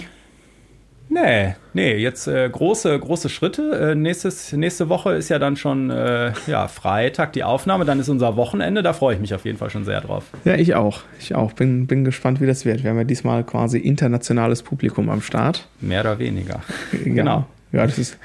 Nee, 1.09 1.55
nee, 1.73 1.95
jetzt 1.95 2.27
äh, 2.27 2.47
große, 2.47 2.97
große 2.97 3.29
Schritte. 3.29 3.91
Äh, 3.91 3.95
nächstes, 3.95 4.53
nächste 4.53 4.89
Woche 4.89 5.13
ist 5.13 5.29
ja 5.29 5.39
dann 5.39 5.55
schon 5.55 5.89
äh, 5.89 6.33
ja, 6.45 6.67
Freitag 6.67 7.33
die 7.33 7.43
Aufnahme, 7.43 7.83
dann 7.83 7.99
ist 7.99 8.09
unser 8.09 8.35
Wochenende, 8.35 8.83
da 8.83 8.93
freue 8.93 9.15
ich 9.15 9.21
mich 9.21 9.33
auf 9.33 9.43
jeden 9.43 9.57
Fall 9.57 9.71
schon 9.71 9.85
sehr 9.85 10.01
drauf. 10.01 10.25
Ja, 10.45 10.55
ich 10.55 10.75
auch. 10.75 11.01
Ich 11.19 11.33
auch. 11.33 11.53
Bin, 11.53 11.87
bin 11.87 12.05
gespannt, 12.05 12.41
wie 12.41 12.45
das 12.45 12.63
wird. 12.63 12.83
Wir 12.83 12.91
haben 12.91 12.97
ja 12.97 13.03
diesmal 13.03 13.43
quasi 13.43 13.79
internationales 13.79 14.61
Publikum 14.61 15.09
am 15.09 15.21
Start. 15.21 15.67
Mehr 15.81 16.01
oder 16.01 16.19
weniger. 16.19 16.61
genau. 17.03 17.45
Ja, 17.71 17.85
das 17.85 17.97
ist, 17.99 18.17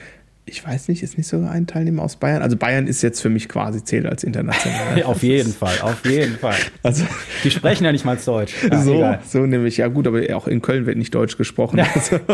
ich 0.46 0.66
weiß 0.66 0.88
nicht, 0.88 1.02
ist 1.02 1.16
nicht 1.16 1.26
sogar 1.26 1.50
ein 1.50 1.66
Teilnehmer 1.66 2.02
aus 2.02 2.16
Bayern? 2.16 2.42
Also 2.42 2.56
Bayern 2.56 2.86
ist 2.86 3.02
jetzt 3.02 3.20
für 3.20 3.30
mich 3.30 3.48
quasi 3.48 3.82
zählt 3.82 4.04
als 4.06 4.24
international. 4.24 5.02
auf 5.04 5.22
jeden 5.22 5.52
Fall, 5.52 5.80
auf 5.80 6.04
jeden 6.04 6.36
Fall. 6.36 6.56
Also 6.82 7.04
die 7.42 7.50
sprechen 7.50 7.84
ja 7.84 7.92
nicht 7.92 8.04
mal 8.04 8.18
Deutsch. 8.24 8.54
Ja, 8.70 8.80
so, 8.82 8.94
egal. 8.96 9.20
so 9.26 9.46
nämlich. 9.46 9.78
Ja 9.78 9.88
gut, 9.88 10.06
aber 10.06 10.20
auch 10.36 10.46
in 10.46 10.60
Köln 10.60 10.84
wird 10.86 10.98
nicht 10.98 11.14
Deutsch 11.14 11.36
gesprochen. 11.36 11.80
Also. 11.80 12.20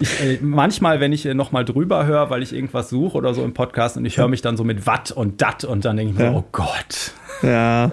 Ich, 0.00 0.20
äh, 0.20 0.38
manchmal, 0.42 0.98
wenn 0.98 1.12
ich 1.12 1.24
äh, 1.24 1.34
noch 1.34 1.52
mal 1.52 1.64
drüber 1.64 2.04
höre, 2.04 2.28
weil 2.28 2.42
ich 2.42 2.52
irgendwas 2.52 2.90
suche 2.90 3.16
oder 3.16 3.32
so 3.32 3.44
im 3.44 3.54
Podcast 3.54 3.96
und 3.96 4.04
ich 4.04 4.18
höre 4.18 4.26
mich 4.26 4.42
dann 4.42 4.56
so 4.56 4.64
mit 4.64 4.88
Watt 4.88 5.12
und 5.12 5.40
Dat 5.40 5.62
und 5.62 5.84
dann 5.84 5.96
denke 5.96 6.12
ich 6.12 6.18
mir, 6.18 6.24
ja. 6.24 6.32
oh 6.32 6.44
Gott. 6.50 7.12
Ja. 7.42 7.92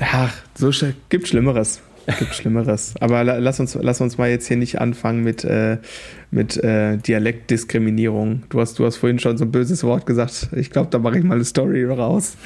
Ach, 0.00 0.34
so 0.54 0.70
gibt 1.10 1.28
Schlimmeres. 1.28 1.82
Gibt 2.18 2.34
Schlimmeres. 2.34 2.94
Aber 3.00 3.22
lass 3.22 3.60
uns, 3.60 3.76
lass 3.80 4.00
uns 4.00 4.18
mal 4.18 4.28
jetzt 4.28 4.48
hier 4.48 4.56
nicht 4.56 4.80
anfangen 4.80 5.22
mit, 5.22 5.44
äh, 5.44 5.78
mit 6.30 6.56
äh, 6.62 6.96
Dialektdiskriminierung. 6.96 8.42
Du 8.48 8.60
hast, 8.60 8.78
du 8.78 8.84
hast 8.84 8.96
vorhin 8.96 9.18
schon 9.18 9.36
so 9.38 9.44
ein 9.44 9.52
böses 9.52 9.84
Wort 9.84 10.06
gesagt. 10.06 10.48
Ich 10.56 10.70
glaube, 10.70 10.88
da 10.90 10.98
mache 10.98 11.18
ich 11.18 11.24
mal 11.24 11.34
eine 11.34 11.44
Story 11.44 11.84
raus. 11.84 12.36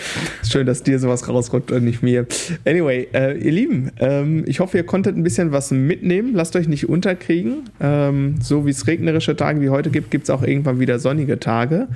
Schön, 0.49 0.67
dass 0.67 0.83
dir 0.83 0.99
sowas 0.99 1.29
rausrutscht 1.29 1.73
und 1.73 1.85
nicht 1.85 2.03
mir. 2.03 2.27
Anyway, 2.67 3.09
äh, 3.13 3.39
ihr 3.39 3.53
Lieben, 3.53 3.91
ähm, 3.99 4.45
ich 4.47 4.61
hoffe, 4.61 4.77
ihr 4.77 4.85
konntet 4.85 5.17
ein 5.17 5.23
bisschen 5.23 5.53
was 5.53 5.71
mitnehmen. 5.71 6.35
Lasst 6.35 6.57
euch 6.57 6.69
nicht 6.69 6.89
unterkriegen. 6.89 7.65
Ähm, 7.81 8.37
so 8.41 8.67
wie 8.67 8.71
es 8.71 8.87
regnerische 8.87 9.37
Tage 9.37 9.61
wie 9.61 9.71
heute 9.71 9.91
gibt, 9.91 10.11
gibt 10.11 10.25
es 10.25 10.31
auch 10.31 10.43
irgendwann 10.43 10.81
wieder 10.81 10.99
sonnige 10.99 11.39
Tage. 11.39 11.89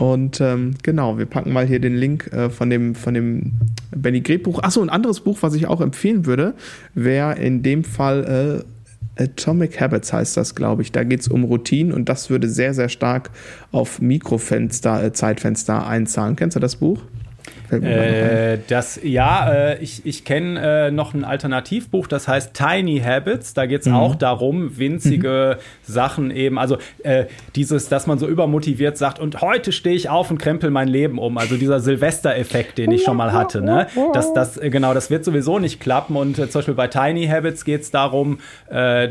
Und 0.00 0.40
ähm, 0.40 0.76
genau, 0.82 1.18
wir 1.18 1.26
packen 1.26 1.52
mal 1.52 1.66
hier 1.66 1.78
den 1.78 1.94
Link 1.94 2.32
äh, 2.32 2.48
von 2.48 2.70
dem, 2.70 2.94
von 2.94 3.12
dem 3.12 3.52
Benny 3.94 4.22
Greb 4.22 4.44
Buch. 4.44 4.62
Achso, 4.62 4.80
ein 4.80 4.88
anderes 4.88 5.20
Buch, 5.20 5.36
was 5.42 5.54
ich 5.54 5.66
auch 5.66 5.82
empfehlen 5.82 6.24
würde, 6.24 6.54
wäre 6.94 7.38
in 7.38 7.62
dem 7.62 7.84
Fall 7.84 8.62
äh, 8.64 8.64
Atomic 9.20 9.80
Habits 9.80 10.12
heißt 10.12 10.36
das, 10.36 10.54
glaube 10.54 10.82
ich. 10.82 10.92
Da 10.92 11.04
geht 11.04 11.20
es 11.20 11.28
um 11.28 11.44
Routinen 11.44 11.92
und 11.92 12.08
das 12.08 12.30
würde 12.30 12.48
sehr, 12.48 12.74
sehr 12.74 12.88
stark 12.88 13.30
auf 13.70 14.00
Mikrofenster, 14.00 15.04
äh, 15.04 15.12
Zeitfenster 15.12 15.86
einzahlen. 15.86 16.36
Kennst 16.36 16.56
du 16.56 16.60
das 16.60 16.76
Buch? 16.76 17.02
Äh, 17.72 18.58
das, 18.68 19.00
ja, 19.02 19.50
äh, 19.52 19.82
ich, 19.82 20.04
ich 20.04 20.24
kenne 20.24 20.88
äh, 20.88 20.90
noch 20.90 21.14
ein 21.14 21.24
Alternativbuch, 21.24 22.06
das 22.06 22.28
heißt 22.28 22.54
Tiny 22.54 23.00
Habits. 23.00 23.54
Da 23.54 23.66
geht 23.66 23.82
es 23.82 23.86
mhm. 23.86 23.94
auch 23.94 24.14
darum, 24.14 24.78
winzige 24.78 25.58
mhm. 25.58 25.92
Sachen 25.92 26.30
eben, 26.30 26.58
also 26.58 26.78
äh, 27.02 27.26
dieses, 27.54 27.88
dass 27.88 28.06
man 28.06 28.18
so 28.18 28.26
übermotiviert 28.26 28.98
sagt, 28.98 29.18
und 29.18 29.40
heute 29.40 29.72
stehe 29.72 29.94
ich 29.94 30.08
auf 30.08 30.30
und 30.30 30.38
krempel 30.38 30.70
mein 30.70 30.88
Leben 30.88 31.18
um. 31.18 31.38
Also 31.38 31.56
dieser 31.56 31.80
Silvester-Effekt, 31.80 32.78
den 32.78 32.90
ich 32.90 33.04
schon 33.04 33.16
mal 33.16 33.32
hatte. 33.32 33.60
Ne? 33.60 33.86
Das, 34.12 34.32
das, 34.34 34.56
äh, 34.56 34.70
genau, 34.70 34.94
das 34.94 35.10
wird 35.10 35.24
sowieso 35.24 35.58
nicht 35.58 35.80
klappen. 35.80 36.16
Und 36.16 36.38
äh, 36.38 36.48
zum 36.48 36.60
Beispiel 36.60 36.74
bei 36.74 36.88
Tiny 36.88 37.26
Habits 37.26 37.64
geht 37.64 37.82
es 37.82 37.90
darum, 37.90 38.38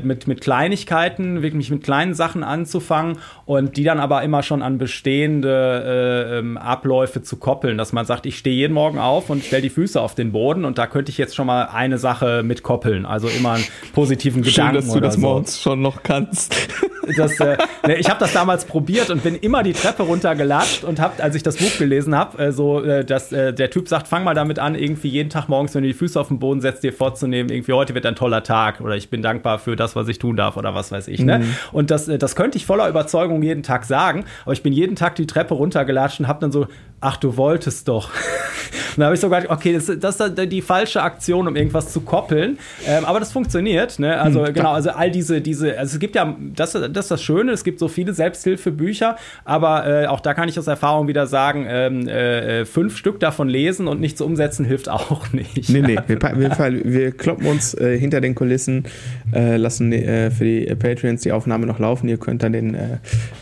mit, 0.03 0.27
mit 0.27 0.41
Kleinigkeiten, 0.41 1.41
wirklich 1.41 1.69
mit 1.69 1.83
kleinen 1.83 2.13
Sachen 2.13 2.43
anzufangen 2.43 3.17
und 3.45 3.77
die 3.77 3.83
dann 3.83 3.99
aber 3.99 4.23
immer 4.23 4.43
schon 4.43 4.61
an 4.61 4.77
bestehende 4.77 6.39
ähm, 6.39 6.57
Abläufe 6.57 7.21
zu 7.21 7.37
koppeln, 7.37 7.77
dass 7.77 7.93
man 7.93 8.05
sagt, 8.05 8.25
ich 8.25 8.37
stehe 8.37 8.48
jeden 8.53 8.73
Morgen 8.73 8.99
auf 8.99 9.29
und 9.29 9.43
stelle 9.43 9.61
die 9.61 9.69
Füße 9.69 9.99
auf 9.99 10.15
den 10.15 10.31
Boden 10.31 10.65
und 10.65 10.77
da 10.77 10.87
könnte 10.87 11.11
ich 11.11 11.17
jetzt 11.17 11.35
schon 11.35 11.47
mal 11.47 11.65
eine 11.65 11.97
Sache 11.97 12.43
mit 12.43 12.63
koppeln. 12.63 13.05
Also 13.05 13.27
immer 13.27 13.53
einen 13.53 13.65
positiven 13.93 14.43
Schön, 14.43 14.53
Gedanken. 14.53 14.75
dass 14.75 14.93
du 14.93 14.99
das 14.99 15.13
so. 15.15 15.19
morgens 15.21 15.61
schon 15.61 15.81
noch 15.81 16.03
kannst. 16.03 16.55
Das, 17.17 17.39
äh, 17.39 17.57
ne, 17.87 17.95
ich 17.95 18.09
habe 18.09 18.19
das 18.19 18.33
damals 18.33 18.65
probiert 18.65 19.09
und 19.09 19.23
bin 19.23 19.35
immer 19.35 19.63
die 19.63 19.73
Treppe 19.73 20.03
runtergelatscht 20.03 20.83
und 20.83 20.99
habe, 20.99 21.23
als 21.23 21.35
ich 21.35 21.43
das 21.43 21.57
Buch 21.57 21.77
gelesen 21.77 22.15
habe, 22.15 22.37
äh, 22.37 22.51
so, 22.51 22.83
äh, 22.83 23.03
dass 23.03 23.31
äh, 23.31 23.53
der 23.53 23.69
Typ 23.69 23.87
sagt, 23.87 24.07
fang 24.07 24.23
mal 24.23 24.33
damit 24.33 24.59
an, 24.59 24.75
irgendwie 24.75 25.09
jeden 25.09 25.29
Tag 25.29 25.49
morgens, 25.49 25.73
wenn 25.75 25.83
du 25.83 25.87
die 25.87 25.93
Füße 25.93 26.19
auf 26.19 26.27
den 26.27 26.39
Boden 26.39 26.61
setzt, 26.61 26.83
dir 26.83 26.93
vorzunehmen, 26.93 27.51
irgendwie 27.51 27.73
heute 27.73 27.95
wird 27.95 28.05
ein 28.05 28.15
toller 28.15 28.43
Tag 28.43 28.81
oder 28.81 28.95
ich 28.95 29.09
bin 29.09 29.21
dankbar 29.21 29.59
für 29.59 29.75
das, 29.75 29.95
was 29.95 30.07
ich 30.07 30.19
tun 30.19 30.35
darf 30.35 30.57
oder 30.57 30.75
was 30.75 30.91
weiß 30.91 31.07
ich. 31.07 31.21
Ne? 31.21 31.39
Mhm. 31.39 31.55
Und 31.71 31.91
das, 31.91 32.07
äh, 32.07 32.17
das 32.17 32.35
könnte 32.35 32.57
ich 32.57 32.65
voller 32.65 32.87
Überzeugung 32.87 33.41
jeden 33.41 33.63
Tag 33.63 33.85
sagen, 33.85 34.25
aber 34.43 34.53
ich 34.53 34.63
bin 34.63 34.73
jeden 34.73 34.95
Tag 34.95 35.15
die 35.15 35.27
Treppe 35.27 35.55
runtergelatscht 35.55 36.19
und 36.19 36.27
habe 36.27 36.39
dann 36.41 36.51
so, 36.51 36.67
ach, 37.01 37.17
du 37.17 37.37
wolltest 37.37 37.87
doch. 37.87 38.09
da 38.97 39.05
habe 39.05 39.15
ich 39.15 39.21
so 39.21 39.29
gedacht, 39.29 39.49
okay, 39.49 39.73
das, 39.73 39.91
das 39.99 40.19
ist 40.19 40.51
die 40.51 40.61
falsche 40.61 41.01
Aktion, 41.01 41.47
um 41.47 41.55
irgendwas 41.55 41.91
zu 41.91 42.01
koppeln. 42.01 42.57
Ähm, 42.85 43.05
aber 43.05 43.19
das 43.19 43.31
funktioniert. 43.31 43.99
Ne? 43.99 44.19
Also 44.19 44.45
hm, 44.45 44.53
genau, 44.53 44.73
also 44.73 44.91
all 44.91 45.11
diese, 45.11 45.41
diese, 45.41 45.77
also 45.77 45.95
es 45.95 45.99
gibt 45.99 46.15
ja, 46.15 46.35
das, 46.55 46.73
das 46.73 47.05
ist 47.05 47.11
das 47.11 47.23
Schöne, 47.23 47.51
es 47.51 47.63
gibt 47.63 47.79
so 47.79 47.87
viele 47.87 48.13
Selbsthilfebücher, 48.13 49.15
aber 49.45 49.87
äh, 49.87 50.07
auch 50.07 50.19
da 50.19 50.33
kann 50.33 50.49
ich 50.49 50.57
aus 50.59 50.67
Erfahrung 50.67 51.07
wieder 51.07 51.27
sagen, 51.27 51.65
ähm, 51.67 52.07
äh, 52.07 52.65
fünf 52.65 52.97
Stück 52.97 53.19
davon 53.19 53.49
lesen 53.49 53.87
und 53.87 53.99
nichts 53.99 54.21
umsetzen 54.21 54.65
hilft 54.65 54.89
auch 54.89 55.31
nicht. 55.33 55.69
Nee, 55.69 55.81
nee, 55.81 55.97
wir, 56.07 56.19
wir, 56.19 56.83
wir 56.85 57.11
kloppen 57.11 57.47
uns 57.47 57.73
äh, 57.73 57.97
hinter 57.97 58.21
den 58.21 58.35
Kulissen, 58.35 58.85
äh, 59.33 59.57
lassen 59.57 59.91
äh, 59.91 60.31
für 60.31 60.43
die 60.43 60.75
Patreons 60.75 61.21
die 61.21 61.31
Aufnahme 61.31 61.65
noch 61.65 61.79
laufen. 61.79 62.07
Ihr 62.09 62.17
könnt 62.17 62.43
dann 62.43 62.53
den, 62.53 62.75
äh, 62.75 62.97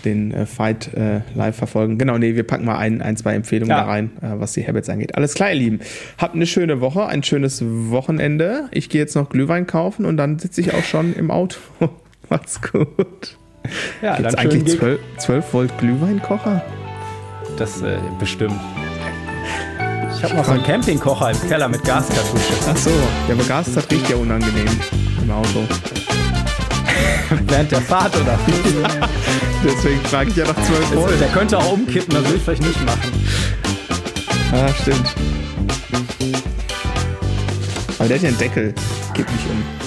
den 0.06 0.46
Fight 0.46 0.90
live 1.36 1.56
verfolgen. 1.56 1.98
Genau, 1.98 2.18
nee, 2.18 2.36
wir 2.36 2.44
packen 2.44 2.66
mal 2.66 2.78
ein, 2.78 3.02
ein 3.02 3.18
zwei 3.18 3.34
Empfehlungen 3.34 3.70
ja. 3.70 3.82
da 3.82 3.88
rein, 3.88 4.12
was 4.22 4.54
die 4.54 4.66
Habits 4.66 4.87
angeht. 4.90 5.16
Alles 5.16 5.34
klar, 5.34 5.50
ihr 5.50 5.56
Lieben. 5.56 5.80
Habt 6.18 6.36
eine 6.36 6.46
schöne 6.46 6.82
Woche, 6.82 7.06
ein 7.06 7.24
schönes 7.24 7.64
Wochenende. 7.64 8.70
Ich 8.72 8.90
gehe 8.90 9.02
jetzt 9.02 9.16
noch 9.16 9.30
Glühwein 9.30 9.68
kaufen 9.68 10.06
und 10.06 10.18
dann 10.18 10.40
sitze 10.40 10.62
ich 10.62 10.74
auch 10.74 10.84
schon 10.84 11.14
im 11.14 11.32
Auto. 11.32 11.60
Macht's 12.30 12.62
gut. 12.62 13.38
Ja, 14.02 14.16
Gibt's 14.16 14.36
eigentlich 14.36 14.78
12, 14.78 15.00
12 15.18 15.54
Volt 15.54 15.78
Glühweinkocher? 15.78 16.64
Das 17.58 17.82
äh, 17.82 17.98
bestimmt. 18.20 18.60
Ich 20.16 20.24
habe 20.24 20.36
noch 20.36 20.46
so 20.46 20.52
einen 20.52 20.64
Campingkocher 20.64 21.32
im 21.32 21.48
Keller 21.48 21.68
mit 21.68 21.84
Gaskartusche. 21.84 22.54
Ach 22.68 22.78
so, 22.78 22.90
ja, 22.90 23.34
aber 23.34 23.44
Gas 23.44 23.68
ist 23.68 23.92
riecht 23.92 24.10
ja 24.10 24.16
unangenehm 24.16 24.68
im 25.22 25.32
Auto. 25.32 25.64
Während 27.48 27.72
der 27.72 27.82
Fahrt 27.82 28.16
oder? 28.16 28.40
Deswegen 29.64 30.00
frage 30.02 30.30
ich 30.32 30.36
ja 30.36 30.46
nach 30.46 30.56
12 30.56 30.96
Volt. 30.96 31.22
Der 31.22 31.28
könnte 31.28 31.58
auch 31.58 31.72
umkippen, 31.72 32.16
das 32.16 32.30
will 32.30 32.38
ich 32.38 32.42
vielleicht 32.42 32.64
nicht 32.64 32.86
machen. 32.86 33.12
Ah, 34.54 34.74
stimmt. 34.82 35.16
Aber 38.00 38.08
der 38.08 38.18
hat 38.18 38.24
ja 38.24 38.30
einen 38.30 38.38
Deckel. 38.38 38.74
Gib 39.14 39.30
nicht 39.32 39.46
um. 39.50 39.87